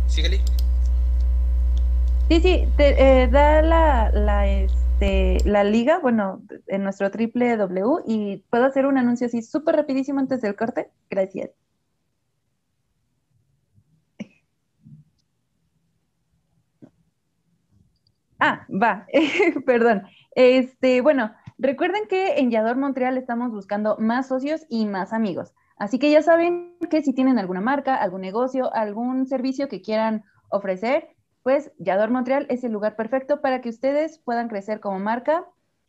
Síguele. 0.06 0.40
Sí, 2.28 2.40
sí, 2.40 2.68
te 2.76 3.22
eh, 3.22 3.26
da 3.26 3.62
la, 3.62 4.10
la, 4.12 4.46
este, 5.00 5.48
la 5.48 5.64
liga, 5.64 5.98
bueno, 5.98 6.42
en 6.66 6.84
nuestro 6.84 7.10
triple 7.10 7.56
W 7.56 8.02
y 8.06 8.44
puedo 8.50 8.64
hacer 8.66 8.84
un 8.86 8.98
anuncio 8.98 9.26
así 9.28 9.42
súper 9.42 9.76
rapidísimo 9.76 10.20
antes 10.20 10.42
del 10.42 10.56
corte. 10.56 10.90
Gracias. 11.08 11.50
Ah, 18.38 18.66
va, 18.70 19.06
perdón. 19.66 20.02
Este, 20.34 21.00
bueno, 21.00 21.32
recuerden 21.58 22.02
que 22.08 22.38
en 22.38 22.50
Yador 22.50 22.76
Montreal 22.76 23.16
estamos 23.18 23.50
buscando 23.52 23.96
más 23.98 24.28
socios 24.28 24.66
y 24.68 24.86
más 24.86 25.12
amigos. 25.12 25.54
Así 25.76 25.98
que 25.98 26.10
ya 26.10 26.22
saben 26.22 26.76
que 26.90 27.02
si 27.02 27.14
tienen 27.14 27.38
alguna 27.38 27.60
marca, 27.60 27.96
algún 27.96 28.20
negocio, 28.20 28.72
algún 28.74 29.26
servicio 29.26 29.68
que 29.68 29.80
quieran 29.82 30.24
ofrecer, 30.50 31.08
pues 31.42 31.72
Yador 31.78 32.10
Montreal 32.10 32.46
es 32.50 32.64
el 32.64 32.72
lugar 32.72 32.96
perfecto 32.96 33.40
para 33.40 33.60
que 33.60 33.68
ustedes 33.68 34.18
puedan 34.18 34.48
crecer 34.48 34.80
como 34.80 34.98
marca. 34.98 35.46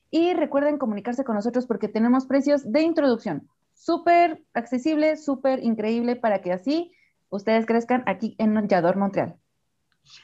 Y 0.10 0.34
recuerden 0.34 0.78
comunicarse 0.78 1.24
con 1.24 1.36
nosotros 1.36 1.66
porque 1.66 1.88
tenemos 1.88 2.26
precios 2.26 2.70
de 2.70 2.82
introducción 2.82 3.48
súper 3.74 4.44
accesible, 4.54 5.16
súper 5.18 5.64
increíble 5.64 6.16
para 6.18 6.42
que 6.42 6.52
así 6.52 6.92
ustedes 7.30 7.66
crezcan 7.66 8.04
aquí 8.06 8.36
en 8.38 8.68
Yador 8.68 8.98
Montreal. 8.98 9.38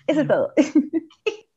Eso 0.08 0.22
es 0.22 0.28
todo. 0.28 0.54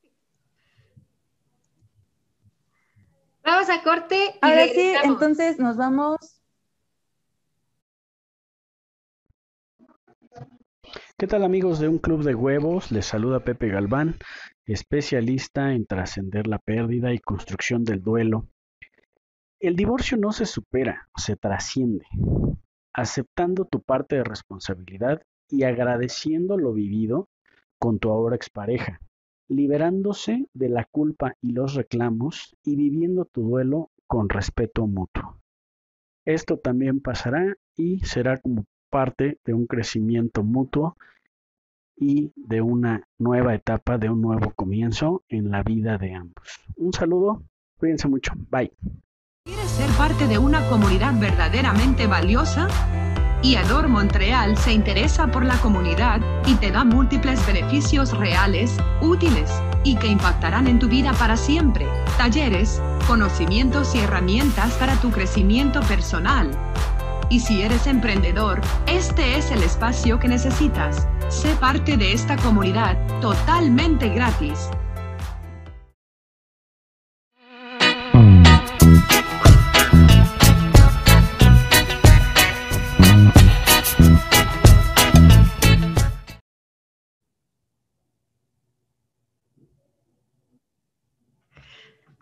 Vamos 3.44 3.68
a 3.68 3.82
corte. 3.82 4.16
Y 4.16 4.38
Ahora 4.42 4.68
sí, 4.68 4.94
entonces 5.02 5.58
nos 5.58 5.76
vamos. 5.76 6.39
¿Qué 11.20 11.26
tal 11.26 11.44
amigos 11.44 11.78
de 11.78 11.86
un 11.86 11.98
club 11.98 12.22
de 12.22 12.34
huevos? 12.34 12.90
Les 12.90 13.04
saluda 13.04 13.44
Pepe 13.44 13.68
Galván, 13.68 14.16
especialista 14.64 15.74
en 15.74 15.84
trascender 15.84 16.46
la 16.46 16.58
pérdida 16.58 17.12
y 17.12 17.18
construcción 17.18 17.84
del 17.84 18.00
duelo. 18.00 18.48
El 19.60 19.76
divorcio 19.76 20.16
no 20.16 20.32
se 20.32 20.46
supera, 20.46 21.10
se 21.18 21.36
trasciende, 21.36 22.06
aceptando 22.94 23.66
tu 23.66 23.82
parte 23.82 24.16
de 24.16 24.24
responsabilidad 24.24 25.20
y 25.50 25.64
agradeciendo 25.64 26.56
lo 26.56 26.72
vivido 26.72 27.28
con 27.78 27.98
tu 27.98 28.08
ahora 28.08 28.34
expareja 28.34 29.02
liberándose 29.46 30.48
de 30.54 30.70
la 30.70 30.86
culpa 30.90 31.34
y 31.42 31.52
los 31.52 31.74
reclamos 31.74 32.56
y 32.64 32.76
viviendo 32.76 33.26
tu 33.26 33.42
duelo 33.42 33.90
con 34.06 34.30
respeto 34.30 34.86
mutuo. 34.86 35.38
Esto 36.24 36.56
también 36.56 37.00
pasará 37.00 37.56
y 37.76 38.00
será 38.06 38.38
como 38.38 38.64
parte 38.90 39.38
de 39.44 39.54
un 39.54 39.66
crecimiento 39.66 40.42
mutuo 40.42 40.96
y 41.96 42.32
de 42.34 42.60
una 42.62 43.06
nueva 43.18 43.54
etapa, 43.54 43.98
de 43.98 44.08
un 44.08 44.20
nuevo 44.20 44.52
comienzo 44.56 45.22
en 45.28 45.50
la 45.50 45.62
vida 45.62 45.98
de 45.98 46.14
ambos. 46.14 46.60
Un 46.76 46.92
saludo, 46.92 47.42
cuídense 47.78 48.08
mucho, 48.08 48.32
bye. 48.50 48.72
¿Quieres 49.44 49.70
ser 49.70 49.90
parte 49.92 50.26
de 50.26 50.38
una 50.38 50.66
comunidad 50.68 51.18
verdaderamente 51.18 52.06
valiosa? 52.06 52.68
Iador 53.42 53.88
Montreal 53.88 54.58
se 54.58 54.72
interesa 54.72 55.30
por 55.30 55.46
la 55.46 55.56
comunidad 55.62 56.20
y 56.46 56.56
te 56.56 56.70
da 56.70 56.84
múltiples 56.84 57.44
beneficios 57.46 58.16
reales, 58.16 58.76
útiles 59.00 59.50
y 59.82 59.96
que 59.96 60.08
impactarán 60.08 60.66
en 60.66 60.78
tu 60.78 60.88
vida 60.88 61.14
para 61.14 61.38
siempre. 61.38 61.86
Talleres, 62.18 62.82
conocimientos 63.06 63.94
y 63.94 64.00
herramientas 64.00 64.74
para 64.74 64.94
tu 65.00 65.10
crecimiento 65.10 65.80
personal. 65.80 66.50
Y 67.30 67.38
si 67.38 67.62
eres 67.62 67.86
emprendedor, 67.86 68.60
este 68.86 69.38
es 69.38 69.52
el 69.52 69.62
espacio 69.62 70.18
que 70.18 70.26
necesitas. 70.26 71.06
Sé 71.28 71.54
parte 71.54 71.96
de 71.96 72.12
esta 72.12 72.36
comunidad 72.36 72.98
totalmente 73.20 74.08
gratis. 74.08 74.68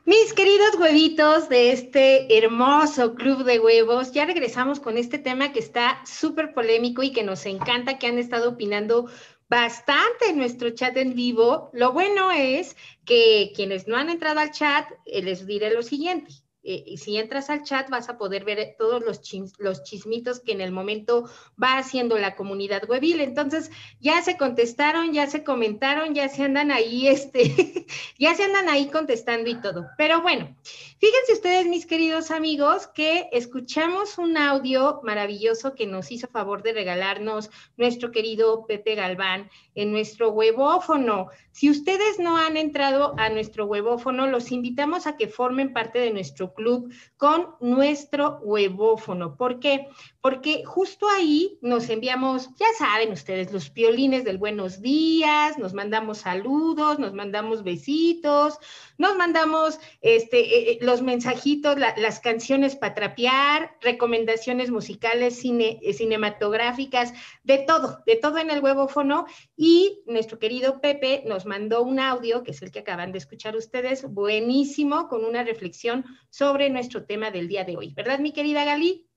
Mis 0.09 0.32
queridos 0.32 0.74
huevitos 0.78 1.51
de 1.51 1.70
este 1.70 2.39
hermoso 2.39 3.14
club 3.14 3.44
de 3.44 3.59
huevos, 3.59 4.10
ya 4.10 4.24
regresamos 4.24 4.80
con 4.80 4.97
este 4.97 5.18
tema 5.18 5.52
que 5.52 5.59
está 5.59 6.02
súper 6.06 6.55
polémico 6.55 7.02
y 7.02 7.12
que 7.12 7.22
nos 7.22 7.44
encanta, 7.44 7.98
que 7.98 8.06
han 8.06 8.16
estado 8.16 8.48
opinando 8.48 9.10
bastante 9.51 10.30
en 10.30 10.39
nuestro 10.39 10.70
chat 10.70 10.97
en 10.97 11.14
vivo. 11.14 11.68
Lo 11.74 11.93
bueno 11.93 12.30
es 12.30 12.74
que 13.05 13.52
quienes 13.55 13.86
no 13.86 13.98
han 13.98 14.09
entrado 14.09 14.40
al 14.40 14.51
chat, 14.51 14.90
eh, 15.05 15.20
les 15.20 15.47
diré 15.47 15.74
lo 15.74 15.82
siguiente. 15.82 16.32
Eh, 16.70 16.99
si 16.99 17.16
entras 17.16 17.49
al 17.49 17.62
chat 17.62 17.89
vas 17.89 18.11
a 18.11 18.19
poder 18.19 18.45
ver 18.45 18.74
todos 18.77 19.03
los, 19.03 19.23
los 19.57 19.82
chismitos 19.85 20.40
que 20.40 20.53
en 20.53 20.61
el 20.61 20.70
momento 20.70 21.24
va 21.61 21.78
haciendo 21.78 22.19
la 22.19 22.36
comunidad 22.36 22.82
webil. 22.86 23.23
Entonces, 23.23 23.70
ya 24.01 24.20
se 24.20 24.36
contestaron, 24.36 25.15
ya 25.15 25.27
se 25.28 25.45
comentaron, 25.45 26.15
ya 26.15 26.28
se 26.28 26.43
andan 26.43 26.70
ahí, 26.70 27.09
este, 27.09 27.86
ya 28.19 28.35
se 28.35 28.45
andan 28.45 28.69
ahí 28.69 28.90
contestando 28.90 29.49
y 29.49 29.59
todo. 29.62 29.86
Pero 29.97 30.20
bueno, 30.20 30.55
fíjense 30.99 31.32
ustedes, 31.32 31.66
mis 31.69 31.86
queridos 31.86 32.31
amigos, 32.31 32.86
que 32.86 33.31
escuchamos 33.32 34.19
un 34.19 34.36
audio 34.36 35.01
maravilloso 35.05 35.74
que 35.74 35.86
nos 35.86 36.12
hizo 36.12 36.28
favor 36.28 36.62
de 36.62 36.74
regalarnos 36.74 37.49
nuestro 37.78 38.11
querido 38.11 38.66
Pepe 38.66 38.95
Galván 38.95 39.49
en 39.74 39.90
nuestro 39.90 40.32
webófono. 40.32 41.28
Si 41.51 41.70
ustedes 41.70 42.19
no 42.19 42.36
han 42.36 42.59
entrado 42.59 43.15
a 43.16 43.31
nuestro 43.31 43.65
webófono, 43.65 44.27
los 44.27 44.53
invitamos 44.53 45.07
a 45.07 45.16
que 45.16 45.28
formen 45.28 45.73
parte 45.73 45.99
de 45.99 46.12
nuestro 46.12 46.53
club 46.59 46.93
con 47.16 47.55
nuestro 47.60 48.40
huevófono. 48.43 49.36
¿Por 49.36 49.60
qué? 49.60 49.86
Porque 50.20 50.64
justo 50.64 51.09
ahí 51.09 51.59
nos 51.62 51.89
enviamos, 51.89 52.51
ya 52.56 52.66
saben 52.76 53.12
ustedes, 53.12 53.52
los 53.52 53.70
piolines 53.70 54.24
del 54.24 54.39
buenos 54.39 54.82
días, 54.82 55.56
nos 55.56 55.72
mandamos 55.72 56.18
saludos, 56.18 56.98
nos 56.98 57.14
mandamos 57.14 57.62
besitos, 57.62 58.59
nos 58.98 59.16
mandamos 59.16 59.78
este, 60.01 60.40
eh, 60.40 60.72
eh, 60.72 60.78
los 60.82 61.01
mensajitos, 61.01 61.78
las 61.78 62.18
canciones 62.18 62.74
para 62.74 62.94
trapear, 62.94 63.76
recomendaciones 63.80 64.70
musicales, 64.70 65.39
cine, 65.39 65.78
eh, 65.82 65.93
cinematográficas, 65.93 67.14
de 67.44 67.59
todo, 67.59 68.02
de 68.05 68.16
todo 68.16 68.39
en 68.39 68.51
el 68.51 68.62
huevófono. 68.62 69.26
Y 69.60 70.05
nuestro 70.06 70.39
querido 70.39 70.80
Pepe 70.80 71.24
nos 71.26 71.44
mandó 71.44 71.82
un 71.82 71.98
audio, 71.98 72.44
que 72.44 72.52
es 72.52 72.62
el 72.62 72.70
que 72.70 72.78
acaban 72.78 73.10
de 73.10 73.18
escuchar 73.18 73.56
ustedes, 73.56 74.09
buenísimo, 74.09 75.09
con 75.09 75.24
una 75.24 75.43
reflexión 75.43 76.05
sobre 76.30 76.70
nuestro 76.70 77.06
tema 77.06 77.32
del 77.32 77.48
día 77.48 77.64
de 77.64 77.76
hoy. 77.76 77.93
¿Verdad, 77.93 78.20
mi 78.20 78.32
querida 78.32 78.64
Gali? 78.64 79.09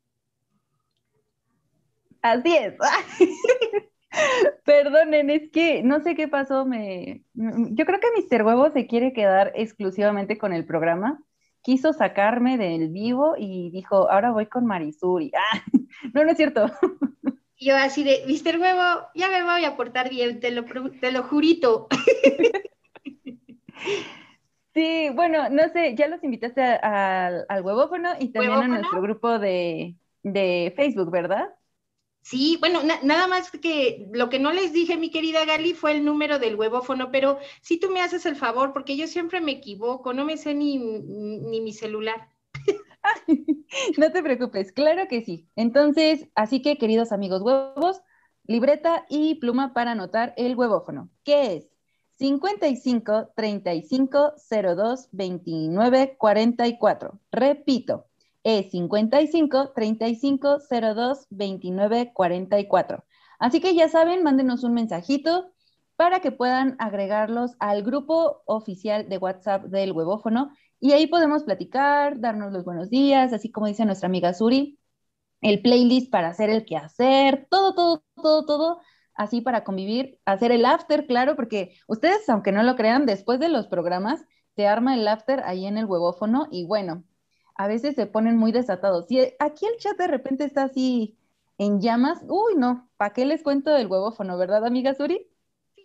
Así 2.24 2.58
es. 2.58 2.74
Perdonen, 4.66 5.30
es 5.30 5.52
que 5.52 5.84
no 5.84 6.00
sé 6.00 6.16
qué 6.16 6.28
pasó. 6.28 6.66
Me, 6.66 7.24
yo 7.36 7.86
creo 7.86 8.00
que 8.00 8.36
Mr. 8.36 8.42
Huevo 8.42 8.72
se 8.72 8.88
quiere 8.88 9.14
quedar 9.14 9.52
exclusivamente 9.54 10.40
con 10.40 10.54
el 10.54 10.66
programa. 10.66 11.24
Quiso 11.62 11.94
sacarme 11.94 12.58
del 12.58 12.90
vivo 12.90 13.36
y 13.38 13.70
dijo, 13.70 14.10
ahora 14.10 14.32
voy 14.32 14.48
con 14.48 14.66
Marisuri. 14.66 15.32
Ah, 15.54 16.10
no, 16.16 16.24
no 16.24 16.32
es 16.32 16.38
cierto. 16.38 16.66
Yo 17.62 17.78
así 17.78 18.04
de, 18.04 18.24
Mr. 18.28 18.58
Huevo, 18.60 19.08
ya 19.16 19.30
me 19.30 19.44
voy 19.44 19.64
a 19.66 19.78
portar 19.78 20.10
bien, 20.10 20.40
te 20.42 20.52
lo, 20.52 20.66
te 21.00 21.12
lo 21.14 21.24
jurito. 21.24 21.88
Sí, 24.74 25.10
bueno, 25.14 25.50
no 25.50 25.68
sé, 25.70 25.96
ya 25.98 26.08
los 26.08 26.24
invitaste 26.24 26.62
al 26.62 27.46
huevófono 27.62 28.10
y 28.20 28.32
también 28.32 28.64
a 28.64 28.70
nuestro 28.70 29.02
grupo 29.02 29.38
de, 29.38 29.98
de 30.24 30.74
Facebook, 30.78 31.12
¿verdad? 31.12 31.50
Sí, 32.24 32.58
bueno, 32.60 32.82
nada 33.04 33.28
más 33.28 33.50
que 33.52 34.08
lo 34.14 34.30
que 34.30 34.40
no 34.40 34.52
les 34.54 34.74
dije, 34.74 34.96
mi 34.98 35.10
querida 35.12 35.44
Gali, 35.46 35.74
fue 35.74 35.92
el 35.94 36.06
número 36.06 36.38
del 36.40 36.56
huevófono, 36.56 37.12
pero 37.12 37.40
si 37.62 37.80
tú 37.80 37.90
me 37.90 38.02
haces 38.02 38.26
el 38.26 38.36
favor, 38.36 38.74
porque 38.74 38.96
yo 38.96 39.08
siempre 39.08 39.42
me 39.42 39.52
equivoco, 39.54 40.14
no 40.14 40.24
me 40.26 40.38
sé 40.38 40.54
ni, 40.54 40.78
ni 40.78 41.62
mi 41.62 41.74
celular. 41.74 42.30
no 43.98 44.12
te 44.12 44.24
preocupes, 44.24 44.72
claro 44.72 45.08
que 45.08 45.22
sí. 45.22 45.48
Entonces, 45.56 46.28
así 46.36 46.62
que, 46.62 46.78
queridos 46.78 47.12
amigos 47.12 47.42
huevos, 47.42 48.02
libreta 48.46 49.06
y 49.10 49.36
pluma 49.36 49.74
para 49.74 49.92
anotar 49.92 50.34
el 50.38 50.56
huevófono. 50.56 51.10
¿Qué 51.24 51.56
es? 51.56 51.70
55 52.18 53.32
35 53.36 54.34
02 54.50 55.10
29 55.12 56.16
44. 56.18 57.20
Repito, 57.32 58.06
es 58.44 58.70
55 58.72 59.72
35 59.74 60.58
02 60.70 61.28
29 61.30 62.12
44. 62.14 63.04
Así 63.40 63.60
que 63.60 63.74
ya 63.74 63.90
saben, 63.90 64.22
mándenos 64.22 64.64
un 64.64 64.74
mensajito 64.74 65.52
para 65.96 66.20
que 66.20 66.32
puedan 66.32 66.76
agregarlos 66.80 67.52
al 67.60 67.84
grupo 67.84 68.44
oficial 68.46 69.10
de 69.10 69.18
WhatsApp 69.18 69.66
del 69.66 69.92
huevófono 69.92 70.52
Y 70.82 70.94
ahí 70.94 71.08
podemos 71.08 71.44
platicar, 71.46 72.20
darnos 72.22 72.54
los 72.54 72.66
buenos 72.66 72.90
días, 72.90 73.34
así 73.34 73.52
como 73.52 73.68
dice 73.68 73.86
nuestra 73.86 74.08
amiga 74.08 74.34
Suri, 74.34 74.80
el 75.42 75.62
playlist 75.62 76.12
para 76.12 76.30
hacer 76.30 76.50
el 76.52 76.66
quehacer, 76.66 77.48
todo, 77.52 77.76
todo, 77.76 78.04
todo, 78.16 78.46
todo, 78.46 78.82
así 79.16 79.42
para 79.42 79.64
convivir, 79.66 80.20
hacer 80.26 80.52
el 80.54 80.66
after, 80.66 81.08
claro, 81.08 81.36
porque 81.38 81.76
ustedes, 81.88 82.30
aunque 82.30 82.54
no 82.54 82.64
lo 82.64 82.78
crean, 82.78 83.08
después 83.08 83.40
de 83.42 83.50
los 83.50 83.68
programas, 83.68 84.26
se 84.58 84.68
arma 84.68 84.96
el 84.96 85.08
after 85.08 85.42
ahí 85.46 85.68
en 85.68 85.78
el 85.80 85.86
huevófono 85.88 86.48
y 86.52 86.66
bueno, 86.68 87.06
a 87.56 87.68
veces 87.70 87.96
se 87.96 88.08
ponen 88.08 88.38
muy 88.38 88.52
desatados. 88.54 89.08
Si 89.10 89.20
aquí 89.40 89.68
el 89.68 89.78
chat 89.80 89.98
de 89.98 90.08
repente 90.10 90.46
está 90.46 90.66
así 90.66 91.18
en 91.60 91.82
llamas, 91.82 92.22
uy, 92.30 92.56
no, 92.58 92.90
¿para 92.98 93.14
qué 93.14 93.26
les 93.26 93.44
cuento 93.44 93.72
del 93.74 93.88
huevófono, 93.88 94.38
verdad, 94.38 94.66
amiga 94.68 94.96
Suri? 94.96 95.31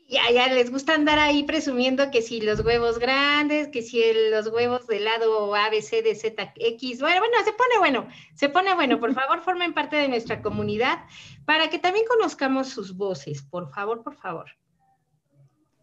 Ya, 0.08 0.30
ya 0.32 0.46
les 0.54 0.70
gusta 0.70 0.94
andar 0.94 1.18
ahí 1.18 1.42
presumiendo 1.42 2.12
que 2.12 2.22
si 2.22 2.40
los 2.40 2.60
huevos 2.64 3.00
grandes, 3.00 3.68
que 3.68 3.82
si 3.82 4.00
los 4.30 4.46
huevos 4.46 4.86
del 4.86 5.04
lado 5.04 5.52
A, 5.54 5.68
B, 5.68 5.82
C, 5.82 6.00
D, 6.00 6.14
Z, 6.14 6.52
X. 6.54 7.00
Bueno, 7.00 7.18
bueno, 7.18 7.34
se 7.44 7.52
pone 7.52 7.78
bueno, 7.78 8.06
se 8.34 8.48
pone 8.48 8.74
bueno. 8.74 9.00
Por 9.00 9.14
favor, 9.20 9.40
formen 9.40 9.74
parte 9.74 9.96
de 9.96 10.08
nuestra 10.08 10.42
comunidad 10.42 10.98
para 11.44 11.70
que 11.70 11.80
también 11.80 12.06
conozcamos 12.08 12.68
sus 12.68 12.96
voces. 12.96 13.42
Por 13.42 13.72
favor, 13.72 14.04
por 14.04 14.14
favor. 14.14 14.46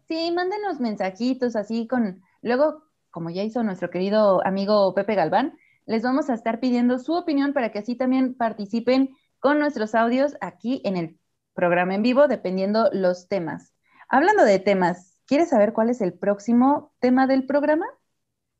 Sí, 0.08 0.32
mándenos 0.32 0.80
mensajitos 0.80 1.54
así 1.54 1.86
con. 1.86 2.22
Luego, 2.40 2.84
como 3.10 3.28
ya 3.28 3.42
hizo 3.42 3.62
nuestro 3.62 3.90
querido 3.90 4.40
amigo 4.46 4.94
Pepe 4.94 5.16
Galván, 5.16 5.58
les 5.84 6.02
vamos 6.02 6.30
a 6.30 6.34
estar 6.34 6.60
pidiendo 6.60 6.98
su 6.98 7.12
opinión 7.12 7.52
para 7.52 7.72
que 7.72 7.80
así 7.80 7.94
también 7.94 8.34
participen 8.34 9.14
con 9.38 9.58
nuestros 9.58 9.94
audios 9.94 10.34
aquí 10.40 10.80
en 10.84 10.96
el 10.96 11.18
programa 11.52 11.94
en 11.94 12.02
vivo, 12.02 12.26
dependiendo 12.26 12.88
los 12.92 13.28
temas. 13.28 13.73
Hablando 14.14 14.44
de 14.44 14.60
temas, 14.60 15.18
¿quieres 15.26 15.48
saber 15.48 15.72
cuál 15.72 15.90
es 15.90 16.00
el 16.00 16.12
próximo 16.12 16.94
tema 17.00 17.26
del 17.26 17.46
programa? 17.46 17.84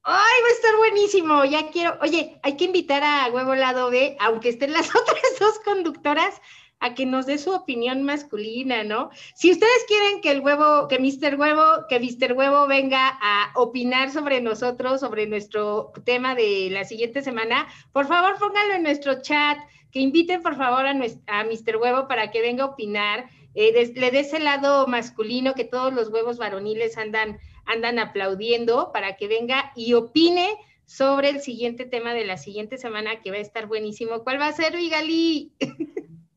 ¡Ay, 0.03 0.43
va 0.43 0.49
a 0.49 0.53
estar 0.53 0.77
buenísimo! 0.79 1.45
Ya 1.45 1.71
quiero. 1.71 1.97
Oye, 2.03 2.41
hay 2.43 2.57
que 2.57 2.65
invitar 2.65 3.05
a 3.05 3.33
Huevo 3.33 3.55
Lado 3.55 3.89
B, 3.89 4.17
aunque 4.19 4.49
estén 4.49 4.73
las 4.73 4.89
otras 4.97 5.23
dos 5.39 5.61
conductoras, 5.61 6.43
a 6.81 6.95
que 6.95 7.07
nos 7.07 7.27
dé 7.27 7.39
su 7.39 7.53
opinión 7.53 8.03
masculina, 8.03 8.83
¿no? 8.83 9.11
Si 9.37 9.53
ustedes 9.53 9.85
quieren 9.87 10.21
que 10.23 10.33
el 10.33 10.41
huevo, 10.41 10.89
que 10.89 10.99
Mr. 10.99 11.39
Huevo, 11.39 11.87
que 11.89 12.01
Mr. 12.01 12.33
Huevo 12.33 12.67
venga 12.67 13.17
a 13.23 13.53
opinar 13.55 14.11
sobre 14.11 14.41
nosotros, 14.41 14.99
sobre 14.99 15.29
nuestro 15.29 15.93
tema 16.05 16.35
de 16.35 16.71
la 16.73 16.83
siguiente 16.83 17.23
semana, 17.23 17.69
por 17.93 18.09
favor 18.09 18.41
pónganlo 18.41 18.75
en 18.75 18.83
nuestro 18.83 19.23
chat, 19.23 19.57
que 19.93 20.01
inviten 20.01 20.43
por 20.43 20.57
favor 20.57 20.85
a, 20.85 20.91
a 20.91 21.45
Mr. 21.45 21.77
Huevo 21.77 22.09
para 22.09 22.33
que 22.33 22.43
venga 22.43 22.65
a 22.65 22.71
opinar 22.71 23.31
eh, 23.55 23.93
le 23.95 24.11
dé 24.11 24.21
ese 24.21 24.41
lado 24.41 24.87
masculino 24.87 25.55
que 25.55 25.65
todos 25.65 25.93
los 25.93 26.09
huevos 26.09 26.39
varoniles 26.39 26.99
andan, 26.99 27.39
andan 27.67 27.99
aplaudiendo 27.99 28.91
para 28.93 29.17
que 29.17 29.29
venga 29.29 29.73
y 29.77 29.95
opine 29.95 30.57
sobre 30.87 31.31
el 31.31 31.41
siguiente 31.41 31.87
tema 31.87 32.15
de 32.15 32.25
la 32.25 32.37
siguiente 32.37 32.79
semana 32.79 33.23
que 33.23 33.31
va 33.31 33.37
a 33.37 33.41
estar 33.41 33.67
buenísimo. 33.67 34.23
¿Cuál 34.25 34.41
va 34.41 34.49
a 34.49 34.53
ser, 34.53 34.77
Vigali? 34.77 35.53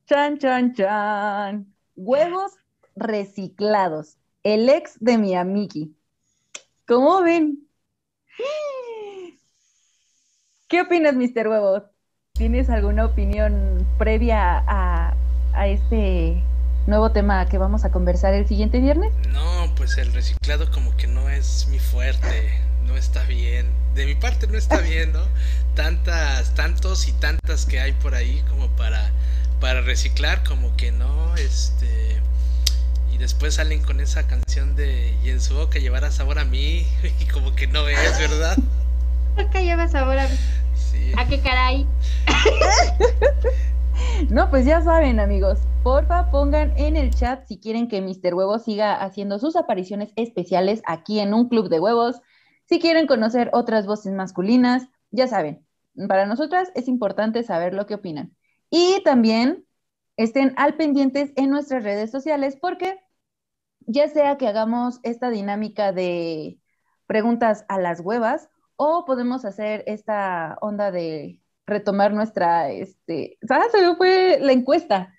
Chan, 0.07 0.37
chan, 0.37 0.73
chan. 0.73 1.73
Huevos 1.95 2.53
reciclados. 2.95 4.17
El 4.43 4.69
ex 4.69 4.97
de 5.01 5.17
mi 5.17 5.35
amiki. 5.35 5.93
¿Cómo 6.87 7.21
ven? 7.21 7.67
¿Qué 10.69 10.81
opinas, 10.81 11.15
Mr. 11.15 11.49
Huevos? 11.49 11.83
¿Tienes 12.33 12.69
alguna 12.69 13.05
opinión 13.05 13.85
previa 13.97 14.63
a, 14.67 15.13
a 15.53 15.67
este 15.67 16.41
nuevo 16.87 17.11
tema 17.11 17.45
que 17.47 17.57
vamos 17.57 17.83
a 17.83 17.91
conversar 17.91 18.33
el 18.33 18.47
siguiente 18.47 18.79
viernes? 18.79 19.11
No, 19.29 19.73
pues 19.75 19.97
el 19.97 20.13
reciclado 20.13 20.71
como 20.71 20.95
que 20.95 21.05
no 21.05 21.29
es 21.29 21.67
mi 21.69 21.79
fuerte, 21.79 22.59
no 22.85 22.95
está 22.95 23.23
bien. 23.23 23.67
De 23.93 24.05
mi 24.05 24.15
parte 24.15 24.47
no 24.47 24.57
está 24.57 24.79
bien, 24.79 25.11
¿no? 25.11 25.21
Tantas, 25.75 26.55
tantos 26.55 27.07
y 27.07 27.11
tantas 27.11 27.65
que 27.65 27.79
hay 27.81 27.91
por 27.91 28.15
ahí 28.15 28.43
como 28.49 28.67
para, 28.69 29.11
para 29.59 29.81
reciclar, 29.81 30.43
como 30.43 30.75
que 30.77 30.91
no, 30.91 31.35
este... 31.35 32.21
Y 33.11 33.17
después 33.17 33.55
salen 33.55 33.81
con 33.81 33.99
esa 33.99 34.27
canción 34.27 34.75
de 34.75 35.15
Y 35.23 35.31
en 35.31 35.41
su 35.41 35.55
boca 35.55 35.79
llevará 35.79 36.11
sabor 36.11 36.39
a 36.39 36.45
mí, 36.45 36.87
y 37.19 37.25
como 37.25 37.53
que 37.53 37.67
no 37.67 37.87
es, 37.87 38.19
¿verdad? 38.19 38.57
Boca 39.35 39.61
lleva 39.61 39.87
sabor 39.87 40.17
a 40.17 40.27
mí. 40.27 40.37
Sí. 40.75 41.11
¿A 41.15 41.27
qué 41.27 41.39
caray? 41.41 41.85
No, 44.29 44.49
pues 44.49 44.65
ya 44.65 44.81
saben, 44.81 45.19
amigos. 45.19 45.59
Porfa, 45.83 46.29
pongan 46.31 46.73
en 46.77 46.97
el 46.97 47.13
chat 47.13 47.45
si 47.47 47.59
quieren 47.59 47.87
que 47.87 48.01
Mr. 48.01 48.33
Huevo 48.33 48.59
siga 48.59 48.95
haciendo 48.95 49.39
sus 49.39 49.55
apariciones 49.55 50.11
especiales 50.15 50.81
aquí 50.85 51.19
en 51.19 51.33
un 51.33 51.49
club 51.49 51.69
de 51.69 51.79
huevos. 51.79 52.21
Si 52.65 52.79
quieren 52.79 53.07
conocer 53.07 53.49
otras 53.53 53.85
voces 53.85 54.13
masculinas, 54.13 54.89
ya 55.11 55.27
saben, 55.27 55.65
para 56.07 56.25
nosotras 56.25 56.71
es 56.75 56.87
importante 56.87 57.43
saber 57.43 57.73
lo 57.73 57.85
que 57.85 57.95
opinan. 57.95 58.35
Y 58.69 59.01
también 59.03 59.65
estén 60.17 60.53
al 60.57 60.75
pendientes 60.75 61.31
en 61.35 61.49
nuestras 61.49 61.83
redes 61.83 62.11
sociales 62.11 62.57
porque 62.59 62.99
ya 63.81 64.09
sea 64.09 64.37
que 64.37 64.47
hagamos 64.47 64.99
esta 65.03 65.29
dinámica 65.29 65.93
de 65.93 66.59
preguntas 67.05 67.65
a 67.69 67.79
las 67.79 68.01
huevas 68.01 68.49
o 68.75 69.05
podemos 69.05 69.45
hacer 69.45 69.83
esta 69.87 70.57
onda 70.61 70.91
de 70.91 71.39
retomar 71.67 72.13
nuestra, 72.13 72.71
este, 72.71 73.37
¿sabes? 73.47 73.67
Fue 73.97 74.39
la 74.41 74.53
encuesta 74.53 75.13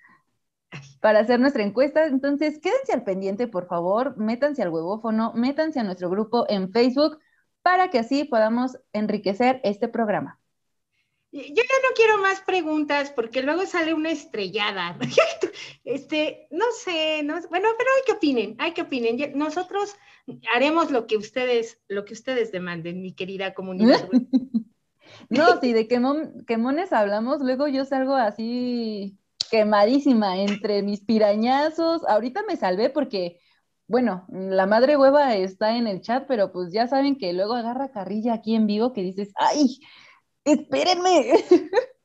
para 0.99 1.19
hacer 1.19 1.39
nuestra 1.39 1.63
encuesta. 1.63 2.05
Entonces, 2.05 2.59
quédense 2.59 2.91
al 2.91 3.03
pendiente, 3.03 3.47
por 3.47 3.67
favor, 3.67 4.17
métanse 4.17 4.63
al 4.63 4.69
huevófono, 4.69 5.31
métanse 5.35 5.79
a 5.79 5.83
nuestro 5.83 6.09
grupo 6.09 6.45
en 6.49 6.71
Facebook 6.71 7.19
para 7.61 7.89
que 7.89 7.99
así 7.99 8.23
podamos 8.25 8.77
enriquecer 8.93 9.61
este 9.63 9.87
programa. 9.87 10.39
Yo 11.31 11.41
ya 11.41 11.63
no 11.63 11.93
quiero 11.95 12.17
más 12.17 12.41
preguntas 12.41 13.11
porque 13.11 13.43
luego 13.43 13.65
sale 13.67 13.93
una 13.93 14.11
estrellada. 14.11 14.97
Este, 15.85 16.47
no 16.51 16.65
sé, 16.83 17.23
no, 17.23 17.33
bueno, 17.49 17.69
pero 17.77 17.89
hay 17.95 18.03
que 18.05 18.11
opinen, 18.11 18.55
hay 18.59 18.73
que 18.73 18.83
opinen. 18.83 19.17
Nosotros 19.35 19.95
haremos 20.53 20.91
lo 20.91 21.07
que 21.07 21.17
ustedes, 21.17 21.79
lo 21.87 22.05
que 22.05 22.13
ustedes 22.13 22.51
demanden, 22.51 23.01
mi 23.01 23.13
querida 23.13 23.55
comunidad. 23.55 24.07
No, 25.29 25.59
si 25.59 25.73
de 25.73 25.87
quemones 25.87 26.91
hablamos, 26.91 27.41
luego 27.41 27.67
yo 27.67 27.85
salgo 27.85 28.15
así 28.15 29.19
quemadísima 29.51 30.37
entre 30.39 30.81
mis 30.83 31.01
pirañazos. 31.01 32.03
Ahorita 32.07 32.41
me 32.47 32.55
salvé 32.57 32.89
porque, 32.89 33.39
bueno, 33.87 34.25
la 34.29 34.65
madre 34.65 34.97
hueva 34.97 35.35
está 35.35 35.77
en 35.77 35.87
el 35.87 36.01
chat, 36.01 36.25
pero 36.27 36.51
pues 36.51 36.73
ya 36.73 36.87
saben 36.87 37.17
que 37.17 37.33
luego 37.33 37.53
agarra 37.53 37.91
carrilla 37.91 38.33
aquí 38.33 38.55
en 38.55 38.65
vivo 38.67 38.91
que 38.93 39.01
dices, 39.01 39.31
¡ay! 39.35 39.79
¡Espérenme! 40.43 41.33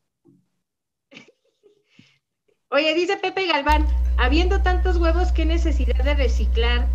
Oye, 2.70 2.92
dice 2.94 3.16
Pepe 3.16 3.46
Galván, 3.46 3.86
habiendo 4.18 4.60
tantos 4.62 4.96
huevos, 4.96 5.32
¿qué 5.32 5.46
necesidad 5.46 6.02
de 6.04 6.14
reciclar? 6.14 6.88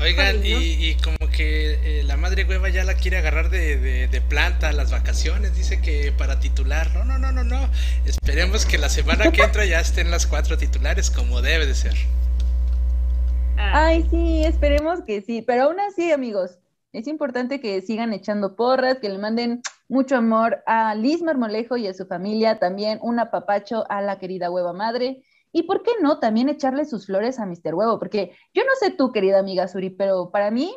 Oigan, 0.00 0.40
y, 0.44 0.96
como 0.96 1.30
que 1.30 2.00
eh, 2.00 2.02
la 2.02 2.16
madre 2.16 2.44
hueva 2.44 2.68
ya 2.68 2.84
la 2.84 2.94
quiere 2.94 3.16
agarrar 3.16 3.48
de, 3.48 4.08
de, 4.08 4.20
planta 4.20 4.72
las 4.72 4.90
vacaciones, 4.90 5.56
dice 5.56 5.80
que 5.80 6.12
para 6.12 6.40
titular. 6.40 6.92
No, 6.92 7.04
no, 7.04 7.18
no, 7.18 7.32
no, 7.32 7.44
no. 7.44 7.68
Esperemos 8.04 8.66
que 8.66 8.76
la 8.76 8.88
semana 8.88 9.30
que 9.30 9.42
entra 9.42 9.64
ya 9.64 9.80
estén 9.80 10.10
las 10.10 10.26
cuatro 10.26 10.58
titulares 10.58 11.10
como 11.10 11.42
debe 11.42 11.66
de 11.66 11.74
ser. 11.74 11.94
Ay, 13.56 14.06
sí, 14.10 14.44
esperemos 14.44 15.02
que 15.06 15.22
sí. 15.22 15.42
Pero 15.42 15.64
aún 15.64 15.80
así, 15.80 16.10
amigos, 16.10 16.58
es 16.92 17.06
importante 17.06 17.60
que 17.60 17.80
sigan 17.80 18.12
echando 18.12 18.56
porras, 18.56 18.98
que 18.98 19.08
le 19.08 19.18
manden 19.18 19.62
mucho 19.88 20.16
amor 20.16 20.62
a 20.66 20.94
Liz 20.94 21.22
Marmolejo 21.22 21.76
y 21.76 21.86
a 21.86 21.94
su 21.94 22.06
familia, 22.06 22.58
también 22.58 22.98
un 23.00 23.20
apapacho 23.20 23.84
a 23.90 24.02
la 24.02 24.18
querida 24.18 24.50
hueva 24.50 24.72
madre 24.72 25.22
y 25.54 25.62
por 25.62 25.84
qué 25.84 25.92
no 26.02 26.18
también 26.18 26.48
echarle 26.48 26.84
sus 26.84 27.06
flores 27.06 27.38
a 27.38 27.46
Mr. 27.46 27.74
Huevo, 27.76 28.00
porque 28.00 28.32
yo 28.52 28.64
no 28.64 28.72
sé 28.80 28.90
tú, 28.90 29.12
querida 29.12 29.38
amiga 29.38 29.68
Suri, 29.68 29.88
pero 29.88 30.30
para 30.32 30.50
mí 30.50 30.74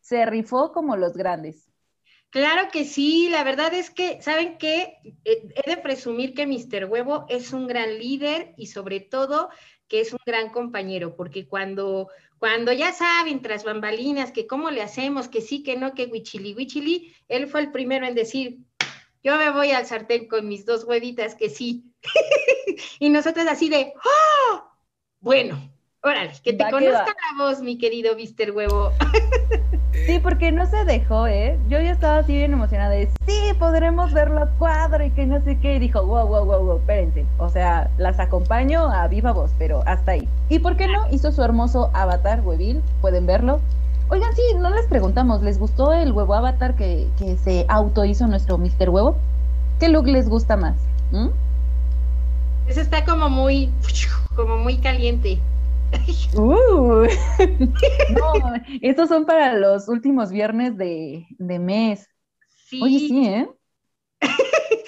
se 0.00 0.24
rifó 0.26 0.70
como 0.72 0.96
los 0.96 1.14
grandes. 1.14 1.68
Claro 2.30 2.70
que 2.72 2.84
sí, 2.84 3.28
la 3.30 3.42
verdad 3.42 3.74
es 3.74 3.90
que, 3.90 4.22
¿saben 4.22 4.58
qué? 4.58 5.00
Eh, 5.24 5.48
he 5.56 5.68
de 5.68 5.76
presumir 5.76 6.34
que 6.34 6.46
Mr. 6.46 6.84
Huevo 6.84 7.26
es 7.28 7.52
un 7.52 7.66
gran 7.66 7.98
líder 7.98 8.54
y 8.56 8.68
sobre 8.68 9.00
todo 9.00 9.50
que 9.88 10.00
es 10.00 10.12
un 10.12 10.20
gran 10.24 10.50
compañero, 10.50 11.16
porque 11.16 11.48
cuando, 11.48 12.08
cuando 12.38 12.72
ya 12.72 12.92
saben 12.92 13.42
tras 13.42 13.64
bambalinas 13.64 14.30
que 14.30 14.46
cómo 14.46 14.70
le 14.70 14.82
hacemos, 14.82 15.26
que 15.26 15.40
sí, 15.40 15.64
que 15.64 15.76
no, 15.76 15.94
que 15.94 16.06
huichili, 16.06 16.54
huichili, 16.54 17.12
él 17.26 17.48
fue 17.48 17.60
el 17.60 17.72
primero 17.72 18.06
en 18.06 18.14
decir, 18.14 18.60
yo 19.24 19.36
me 19.36 19.50
voy 19.50 19.72
al 19.72 19.84
sartén 19.84 20.28
con 20.28 20.46
mis 20.46 20.64
dos 20.64 20.84
huevitas 20.84 21.34
que 21.34 21.50
sí. 21.50 21.91
y 22.98 23.10
nosotros 23.10 23.46
así 23.48 23.68
de, 23.68 23.92
¡oh! 23.96 24.62
Bueno, 25.20 25.56
órale, 26.02 26.32
que 26.42 26.52
te 26.52 26.70
conozca 26.70 27.06
la 27.06 27.44
voz, 27.44 27.60
mi 27.60 27.78
querido 27.78 28.16
Mister 28.16 28.50
Huevo. 28.50 28.92
sí, 30.06 30.18
porque 30.18 30.50
no 30.50 30.66
se 30.66 30.84
dejó, 30.84 31.26
¿eh? 31.26 31.58
Yo 31.68 31.80
ya 31.80 31.92
estaba 31.92 32.18
así 32.18 32.32
bien 32.36 32.52
emocionada 32.52 32.90
de, 32.90 33.08
sí, 33.26 33.54
podremos 33.58 34.12
verlo 34.12 34.42
a 34.42 34.46
cuadro 34.58 35.04
y 35.04 35.10
que 35.10 35.26
no 35.26 35.42
sé 35.44 35.58
qué. 35.60 35.76
Y 35.76 35.78
dijo, 35.78 36.04
wow, 36.04 36.26
wow, 36.26 36.44
wow, 36.44 36.64
wow, 36.64 36.78
espérense. 36.78 37.24
O 37.38 37.48
sea, 37.48 37.90
las 37.98 38.18
acompaño 38.18 38.90
a 38.90 39.06
viva 39.08 39.32
voz, 39.32 39.52
pero 39.58 39.82
hasta 39.86 40.12
ahí. 40.12 40.28
¿Y 40.48 40.58
por 40.58 40.76
qué 40.76 40.88
no? 40.88 41.08
Hizo 41.12 41.30
su 41.30 41.42
hermoso 41.42 41.90
avatar, 41.94 42.40
huevil, 42.40 42.82
pueden 43.00 43.26
verlo. 43.26 43.60
Oigan, 44.08 44.34
sí, 44.34 44.42
no 44.58 44.70
les 44.70 44.86
preguntamos, 44.86 45.42
¿les 45.42 45.58
gustó 45.58 45.92
el 45.92 46.12
huevo 46.12 46.34
avatar 46.34 46.74
que, 46.74 47.08
que 47.18 47.36
se 47.36 47.64
auto 47.68 48.04
hizo 48.04 48.26
nuestro 48.26 48.58
Mr. 48.58 48.90
Huevo? 48.90 49.16
¿Qué 49.78 49.88
look 49.88 50.06
les 50.06 50.28
gusta 50.28 50.56
más? 50.56 50.76
¿Mm? 51.12 51.28
Está 52.76 53.04
como 53.04 53.28
muy, 53.28 53.70
como 54.34 54.56
muy 54.56 54.78
caliente. 54.78 55.38
Uh. 56.34 57.06
no, 58.10 58.32
estos 58.80 59.08
son 59.08 59.26
para 59.26 59.54
los 59.54 59.88
últimos 59.88 60.30
viernes 60.30 60.76
de, 60.76 61.26
de 61.38 61.58
mes. 61.58 62.08
Sí. 62.66 62.80
Oye, 62.82 62.98
sí, 62.98 63.26
¿eh? 63.26 63.48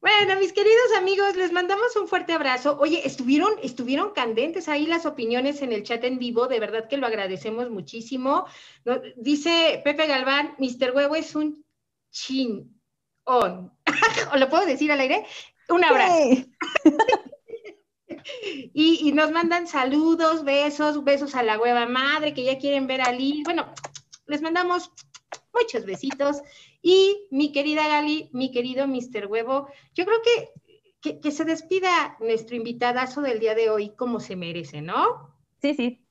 Bueno, 0.00 0.38
mis 0.38 0.52
queridos 0.52 0.92
amigos, 0.96 1.34
les 1.34 1.50
mandamos 1.50 1.96
un 1.96 2.06
fuerte 2.06 2.32
abrazo. 2.32 2.78
Oye, 2.78 3.04
estuvieron, 3.04 3.50
estuvieron 3.60 4.12
candentes 4.12 4.68
ahí 4.68 4.86
las 4.86 5.04
opiniones 5.04 5.62
en 5.62 5.72
el 5.72 5.82
chat 5.82 6.04
en 6.04 6.20
vivo, 6.20 6.46
de 6.46 6.60
verdad 6.60 6.86
que 6.88 6.96
lo 6.96 7.08
agradecemos 7.08 7.70
muchísimo. 7.70 8.46
No- 8.84 9.00
dice 9.16 9.80
Pepe 9.82 10.06
Galván, 10.06 10.54
Mr. 10.58 10.92
Huevo 10.94 11.16
es 11.16 11.34
un 11.34 11.64
chin 12.12 12.80
on. 13.24 13.72
¿O 14.32 14.36
lo 14.36 14.48
puedo 14.48 14.64
decir 14.64 14.92
al 14.92 15.00
aire? 15.00 15.26
Un 15.68 15.84
abrazo. 15.84 16.16
Sí. 16.30 16.52
Y, 18.72 19.08
y 19.08 19.12
nos 19.12 19.30
mandan 19.30 19.66
saludos, 19.66 20.44
besos, 20.44 21.04
besos 21.04 21.34
a 21.34 21.42
la 21.42 21.58
hueva 21.58 21.86
madre, 21.86 22.34
que 22.34 22.44
ya 22.44 22.58
quieren 22.58 22.86
ver 22.86 23.00
a 23.00 23.12
Lil. 23.12 23.42
Bueno, 23.44 23.72
les 24.26 24.42
mandamos 24.42 24.90
muchos 25.52 25.84
besitos. 25.84 26.42
Y 26.82 27.26
mi 27.30 27.52
querida 27.52 27.88
Gali, 27.88 28.30
mi 28.32 28.50
querido 28.50 28.86
Mr. 28.86 29.26
Huevo, 29.26 29.68
yo 29.94 30.04
creo 30.04 30.18
que, 30.22 30.50
que, 31.00 31.20
que 31.20 31.30
se 31.30 31.44
despida 31.44 32.16
nuestro 32.20 32.56
invitadazo 32.56 33.22
del 33.22 33.40
día 33.40 33.54
de 33.54 33.70
hoy 33.70 33.90
como 33.90 34.20
se 34.20 34.36
merece, 34.36 34.82
¿no? 34.82 35.36
Sí, 35.60 35.74
sí. 35.74 36.05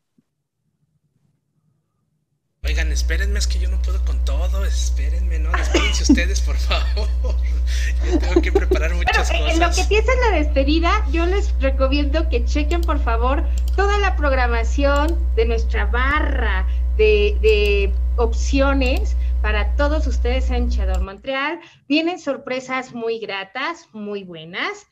Oigan, 2.65 2.91
espérenme, 2.91 3.37
es 3.39 3.47
que 3.47 3.59
yo 3.59 3.69
no 3.69 3.79
puedo 3.81 4.03
con 4.05 4.23
todo. 4.25 4.65
Espérenme, 4.65 5.37
¿no? 5.39 5.55
Espérense 5.55 6.03
ustedes, 6.03 6.41
por 6.41 6.57
favor. 6.57 7.07
Yo 8.05 8.19
tengo 8.19 8.41
que 8.41 8.51
preparar 8.51 8.93
muchas 8.95 9.29
Bueno, 9.29 9.47
en 9.47 9.59
lo 9.59 9.65
que 9.65 9.67
cosas. 9.67 9.83
empieza 9.83 10.11
la 10.29 10.37
despedida, 10.37 11.05
yo 11.11 11.25
les 11.25 11.53
recomiendo 11.59 12.27
que 12.29 12.43
chequen, 12.45 12.81
por 12.81 12.99
favor, 12.99 13.43
toda 13.75 13.97
la 13.99 14.15
programación 14.15 15.17
de 15.35 15.45
nuestra 15.45 15.85
barra 15.85 16.67
de, 16.97 17.37
de 17.41 17.93
opciones 18.17 19.15
para 19.41 19.75
todos 19.75 20.07
ustedes 20.07 20.49
en 20.49 20.69
Chador 20.69 21.01
Montreal. 21.01 21.59
Vienen 21.87 22.19
sorpresas 22.19 22.93
muy 22.93 23.19
gratas, 23.19 23.87
muy 23.93 24.23
buenas, 24.23 24.87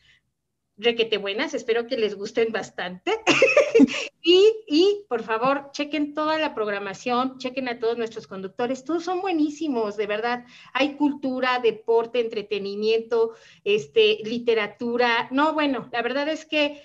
requete 0.77 1.17
buenas, 1.17 1.53
espero 1.53 1.87
que 1.87 1.97
les 1.97 2.15
gusten 2.15 2.51
bastante. 2.51 3.11
y, 4.21 4.51
y, 4.67 5.05
por 5.07 5.23
favor, 5.23 5.69
chequen 5.71 6.13
toda 6.13 6.37
la 6.37 6.55
programación, 6.55 7.37
chequen 7.37 7.69
a 7.69 7.79
todos 7.79 7.97
nuestros 7.97 8.27
conductores, 8.27 8.83
todos 8.83 9.03
son 9.03 9.21
buenísimos, 9.21 9.97
de 9.97 10.07
verdad. 10.07 10.45
Hay 10.73 10.95
cultura, 10.95 11.59
deporte, 11.59 12.19
entretenimiento, 12.19 13.33
este, 13.63 14.19
literatura. 14.23 15.27
No, 15.31 15.53
bueno, 15.53 15.89
la 15.91 16.01
verdad 16.01 16.27
es 16.27 16.45
que 16.45 16.81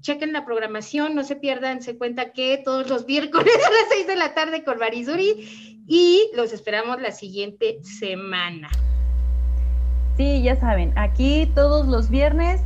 chequen 0.00 0.32
la 0.32 0.44
programación, 0.44 1.14
no 1.14 1.24
se 1.24 1.36
pierdan, 1.36 1.82
se 1.82 1.98
cuenta 1.98 2.32
que 2.32 2.60
todos 2.64 2.88
los 2.88 3.06
miércoles 3.08 3.54
a 3.54 3.70
las 3.70 3.88
6 3.90 4.06
de 4.06 4.16
la 4.16 4.34
tarde 4.34 4.64
con 4.64 4.78
Marisuri 4.78 5.82
y 5.88 6.30
los 6.34 6.52
esperamos 6.52 7.00
la 7.00 7.10
siguiente 7.10 7.82
semana. 7.82 8.70
Sí, 10.16 10.42
ya 10.42 10.60
saben, 10.60 10.92
aquí 10.96 11.50
todos 11.54 11.86
los 11.86 12.10
viernes 12.10 12.60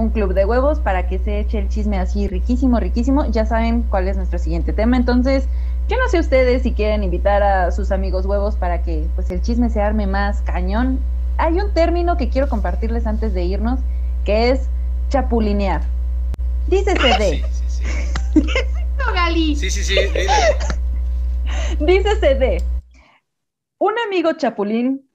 un 0.00 0.10
club 0.10 0.34
de 0.34 0.44
huevos 0.44 0.80
para 0.80 1.06
que 1.06 1.18
se 1.18 1.40
eche 1.40 1.58
el 1.58 1.68
chisme 1.68 1.98
así 1.98 2.26
riquísimo, 2.26 2.80
riquísimo. 2.80 3.26
Ya 3.30 3.46
saben 3.46 3.82
cuál 3.82 4.08
es 4.08 4.16
nuestro 4.16 4.38
siguiente 4.38 4.72
tema. 4.72 4.96
Entonces, 4.96 5.46
yo 5.88 5.96
no 5.96 6.08
sé 6.08 6.18
ustedes 6.18 6.62
si 6.62 6.72
quieren 6.72 7.02
invitar 7.02 7.42
a 7.42 7.70
sus 7.70 7.92
amigos 7.92 8.26
huevos 8.26 8.56
para 8.56 8.82
que 8.82 9.06
pues 9.14 9.30
el 9.30 9.42
chisme 9.42 9.70
se 9.70 9.80
arme 9.80 10.06
más 10.06 10.42
cañón. 10.42 10.98
Hay 11.38 11.60
un 11.60 11.72
término 11.72 12.16
que 12.16 12.28
quiero 12.28 12.48
compartirles 12.48 13.06
antes 13.06 13.34
de 13.34 13.44
irnos, 13.44 13.80
que 14.24 14.50
es 14.50 14.68
chapulinear. 15.08 15.82
Dícese 16.68 17.08
de, 17.18 17.44
Sí, 17.44 17.44
sí, 17.52 17.82
sí. 18.32 18.40
No, 18.98 19.12
Gali. 19.14 19.56
Sí, 19.56 19.70
sí, 19.70 19.82
sí, 19.82 19.96
dícese 21.80 22.34
de, 22.34 22.62
un 23.78 23.94
amigo 24.06 24.34
chapulín 24.34 25.08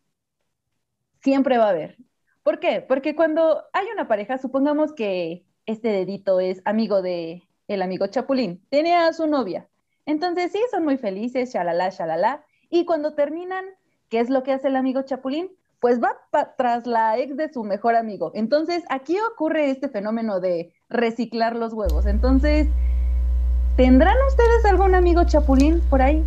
siempre 1.22 1.58
va 1.58 1.68
a 1.68 1.70
haber. 1.70 1.98
¿Por 2.46 2.60
qué? 2.60 2.86
Porque 2.88 3.16
cuando 3.16 3.64
hay 3.74 3.88
una 3.92 4.08
pareja, 4.08 4.38
supongamos 4.38 4.94
que 4.94 5.48
este 5.66 5.88
dedito 5.88 6.40
es 6.40 6.62
amigo 6.64 7.02
de 7.02 7.42
el 7.68 7.82
amigo 7.82 8.06
chapulín, 8.06 8.64
tiene 8.70 8.94
a 8.94 9.12
su 9.14 9.26
novia. 9.26 9.68
Entonces 10.06 10.52
sí, 10.52 10.60
son 10.70 10.84
muy 10.84 10.98
felices, 10.98 11.52
shalala, 11.52 11.90
shalala. 11.90 12.46
Y 12.70 12.86
cuando 12.86 13.16
terminan, 13.16 13.66
¿qué 14.10 14.20
es 14.20 14.30
lo 14.30 14.44
que 14.44 14.54
hace 14.54 14.68
el 14.68 14.76
amigo 14.76 15.02
chapulín? 15.02 15.50
Pues 15.80 16.00
va 16.00 16.20
tras 16.56 16.86
la 16.86 17.18
ex 17.18 17.36
de 17.36 17.52
su 17.52 17.64
mejor 17.64 17.96
amigo. 17.96 18.32
Entonces 18.36 18.84
aquí 18.90 19.18
ocurre 19.34 19.72
este 19.72 19.90
fenómeno 19.90 20.40
de 20.40 20.72
reciclar 20.88 21.56
los 21.56 21.74
huevos. 21.74 22.06
Entonces, 22.06 22.68
¿tendrán 23.76 24.18
ustedes 24.28 24.64
algún 24.66 24.94
amigo 24.94 25.24
chapulín 25.24 25.82
por 25.90 26.04
ahí? 26.04 26.24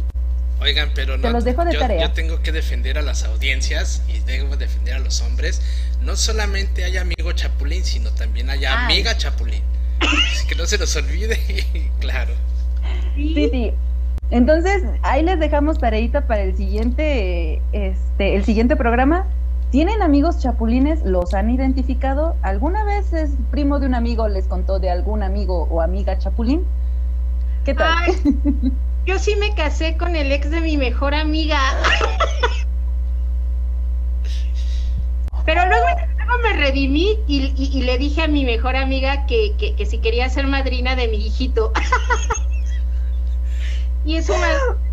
Oigan, 0.60 0.90
pero 0.94 1.16
no. 1.16 1.22
Te 1.22 1.30
los 1.30 1.44
dejo 1.44 1.64
de 1.64 1.72
yo, 1.72 1.80
tarea. 1.80 2.00
yo 2.02 2.12
tengo 2.12 2.42
que 2.42 2.52
defender 2.52 2.98
a 2.98 3.02
las 3.02 3.24
audiencias 3.24 4.02
y 4.08 4.18
debo 4.20 4.56
defender 4.56 4.94
a 4.94 4.98
los 4.98 5.20
hombres. 5.22 5.62
No 6.02 6.16
solamente 6.16 6.84
hay 6.84 6.96
amigo 6.96 7.32
chapulín, 7.32 7.84
sino 7.84 8.10
también 8.10 8.50
hay 8.50 8.64
Ay. 8.64 8.84
amiga 8.84 9.16
chapulín. 9.16 9.62
Así 10.00 10.46
que 10.46 10.54
no 10.54 10.66
se 10.66 10.78
nos 10.78 10.94
olvide, 10.96 11.38
claro. 12.00 12.32
Sí, 13.14 13.48
sí. 13.50 13.72
Entonces, 14.30 14.82
ahí 15.02 15.22
les 15.22 15.40
dejamos 15.40 15.78
tareita 15.78 16.26
para 16.26 16.42
el 16.42 16.56
siguiente, 16.56 17.62
este, 17.72 18.36
el 18.36 18.44
siguiente 18.44 18.76
programa. 18.76 19.26
¿Tienen 19.70 20.02
amigos 20.02 20.38
chapulines? 20.38 21.02
¿Los 21.04 21.34
han 21.34 21.50
identificado? 21.50 22.36
¿Alguna 22.42 22.84
vez 22.84 23.12
es 23.12 23.30
primo 23.50 23.78
de 23.80 23.86
un 23.86 23.94
amigo 23.94 24.26
les 24.28 24.46
contó 24.46 24.78
de 24.78 24.90
algún 24.90 25.22
amigo 25.22 25.68
o 25.70 25.82
amiga 25.82 26.18
chapulín? 26.18 26.64
¿Qué 27.64 27.74
tal? 27.74 27.88
Ay, 27.98 28.14
yo 29.08 29.18
sí 29.18 29.36
me 29.36 29.54
casé 29.54 29.96
con 29.96 30.14
el 30.16 30.30
ex 30.32 30.50
de 30.50 30.60
mi 30.60 30.76
mejor 30.76 31.14
amiga. 31.14 31.58
Pero 35.46 35.64
luego, 35.66 35.86
luego 36.18 36.38
me 36.42 36.52
redimí 36.52 37.18
y, 37.26 37.54
y- 37.56 37.70
y 37.72 37.82
le 37.84 37.96
dije 37.96 38.20
a 38.22 38.28
mi 38.28 38.44
mejor 38.44 38.76
amiga 38.76 39.24
que, 39.24 39.54
que- 39.58 39.74
que 39.74 39.86
si 39.86 39.98
quería 39.98 40.28
ser 40.28 40.46
madrina 40.46 40.94
de 40.94 41.08
mi 41.08 41.16
hijito. 41.26 41.72
y 44.04 44.16
es 44.16 44.28
una 44.28 44.46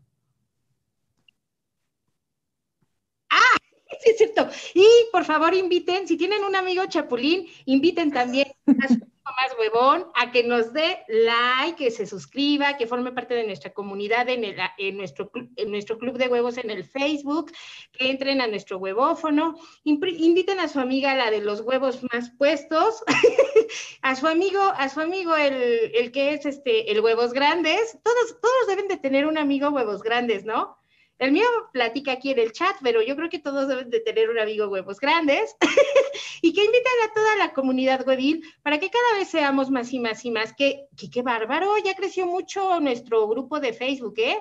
Ah, 3.30 3.58
sí 4.02 4.12
es 4.12 4.18
cierto. 4.18 4.48
Y 4.74 4.86
por 5.12 5.26
favor 5.26 5.54
inviten, 5.54 6.08
si 6.08 6.18
tienen 6.18 6.44
un 6.44 6.56
amigo 6.56 6.84
chapulín, 6.88 7.48
inviten 7.66 8.12
también 8.12 8.52
a 8.68 8.88
su 8.88 9.00
más 9.32 9.58
huevón 9.58 10.08
a 10.16 10.32
que 10.32 10.44
nos 10.44 10.74
dé 10.74 11.00
like, 11.08 11.76
que 11.76 11.92
se 11.92 12.06
suscriba, 12.06 12.78
que 12.78 12.88
forme 12.88 13.12
parte 13.12 13.34
de 13.34 13.46
nuestra 13.46 13.74
comunidad 13.74 14.30
en, 14.30 14.44
el, 14.44 14.56
en, 14.78 14.98
nuestro, 14.98 15.32
en 15.56 15.72
nuestro 15.72 15.98
club 15.98 16.18
de 16.18 16.28
huevos 16.28 16.58
en 16.58 16.70
el 16.70 16.84
Facebook, 16.84 17.52
que 17.92 18.10
entren 18.10 18.42
a 18.42 18.48
nuestro 18.48 18.78
huevófono, 18.78 19.56
inviten 19.84 20.60
a 20.60 20.68
su 20.68 20.80
amiga 20.80 21.16
la 21.16 21.32
de 21.32 21.42
los 21.42 21.62
huevos 21.62 22.02
más 22.12 22.32
puestos, 22.32 23.04
a 24.02 24.16
su 24.16 24.28
amigo, 24.28 24.62
a 24.62 24.90
su 24.90 25.00
amigo 25.00 25.36
el, 25.36 25.54
el 25.96 26.12
que 26.12 26.34
es 26.34 26.46
este, 26.46 26.92
el 26.92 27.02
huevos 27.02 27.34
grandes, 27.34 27.98
todos, 28.04 28.42
todos 28.42 28.68
deben 28.68 28.88
de 28.88 28.98
tener 28.98 29.26
un 29.26 29.38
amigo 29.38 29.70
huevos 29.70 30.02
grandes, 30.02 30.46
¿no? 30.46 30.81
El 31.22 31.34
mío 31.34 31.46
platica 31.72 32.14
aquí 32.14 32.32
en 32.32 32.40
el 32.40 32.52
chat, 32.52 32.76
pero 32.82 33.04
yo 33.04 33.16
creo 33.16 33.30
que 33.30 33.38
todos 33.38 33.68
deben 33.68 33.92
de 33.92 34.00
tener 34.00 34.32
un 34.32 34.40
amigo 34.40 34.68
huevos 34.70 35.00
grandes 35.00 35.56
y 36.42 36.52
que 36.52 36.66
invitan 36.66 36.94
a 37.06 37.14
toda 37.14 37.36
la 37.36 37.54
comunidad 37.54 38.08
huevil 38.08 38.44
para 38.64 38.80
que 38.80 38.90
cada 38.90 39.20
vez 39.20 39.28
seamos 39.28 39.70
más 39.70 39.94
y 39.94 40.00
más 40.00 40.26
y 40.26 40.32
más. 40.32 40.52
Que, 40.54 40.88
qué 41.14 41.22
bárbaro, 41.22 41.78
ya 41.86 41.96
creció 41.96 42.26
mucho 42.26 42.80
nuestro 42.80 43.28
grupo 43.28 43.60
de 43.60 43.72
Facebook, 43.72 44.16
¿eh? 44.18 44.40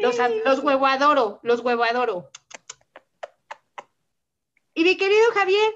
Los, 0.00 0.16
los 0.42 0.60
huevo 0.60 0.86
adoro, 0.86 1.38
los 1.42 1.60
huevo 1.60 1.84
adoro. 1.84 2.30
Y 4.72 4.84
mi 4.84 4.96
querido 4.96 5.32
Javier, 5.34 5.70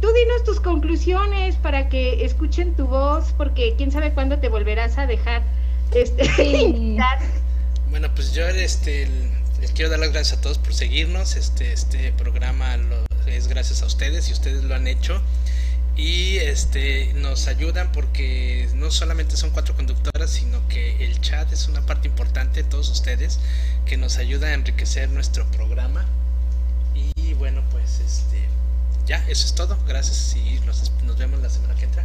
tú 0.00 0.10
dinos 0.14 0.44
tus 0.44 0.60
conclusiones 0.60 1.56
para 1.56 1.90
que 1.90 2.24
escuchen 2.24 2.74
tu 2.74 2.86
voz, 2.86 3.34
porque 3.36 3.74
quién 3.76 3.92
sabe 3.92 4.14
cuándo 4.14 4.40
te 4.40 4.48
volverás 4.48 4.96
a 4.96 5.06
dejar 5.06 5.42
este, 5.94 6.24
Bueno, 7.92 8.08
pues 8.14 8.32
yo 8.32 8.48
este, 8.48 9.06
les 9.62 9.70
quiero 9.70 9.90
dar 9.90 10.00
las 10.00 10.12
gracias 10.12 10.38
a 10.38 10.42
todos 10.42 10.58
por 10.58 10.74
seguirnos. 10.74 11.36
Este, 11.36 11.72
este 11.72 12.12
programa 12.12 12.76
es 13.26 13.46
gracias 13.46 13.82
a 13.82 13.86
ustedes 13.86 14.28
y 14.28 14.32
ustedes 14.32 14.64
lo 14.64 14.74
han 14.74 14.88
hecho. 14.88 15.22
Y 15.96 16.38
este, 16.38 17.12
nos 17.14 17.46
ayudan 17.46 17.92
porque 17.92 18.68
no 18.74 18.90
solamente 18.90 19.36
son 19.36 19.50
cuatro 19.50 19.76
conductoras, 19.76 20.30
sino 20.30 20.66
que 20.66 21.04
el 21.04 21.20
chat 21.20 21.52
es 21.52 21.68
una 21.68 21.86
parte 21.86 22.08
importante 22.08 22.64
de 22.64 22.68
todos 22.68 22.90
ustedes 22.90 23.38
que 23.86 23.96
nos 23.96 24.18
ayuda 24.18 24.48
a 24.48 24.54
enriquecer 24.54 25.08
nuestro 25.10 25.46
programa. 25.52 26.06
Y 27.14 27.34
bueno, 27.34 27.62
pues 27.70 28.00
este, 28.00 28.42
ya, 29.06 29.24
eso 29.28 29.46
es 29.46 29.54
todo. 29.54 29.78
Gracias 29.86 30.34
y 30.34 30.58
nos, 30.66 30.90
nos 31.04 31.16
vemos 31.18 31.40
la 31.40 31.50
semana 31.50 31.76
que 31.76 31.84
entra. 31.84 32.04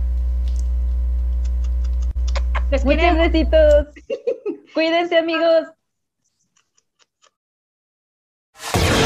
Muchos 2.69 3.17
besitos. 3.17 3.87
Cuídense 4.75 5.17
amigos. 5.17 5.76
Yeah. 8.59 8.96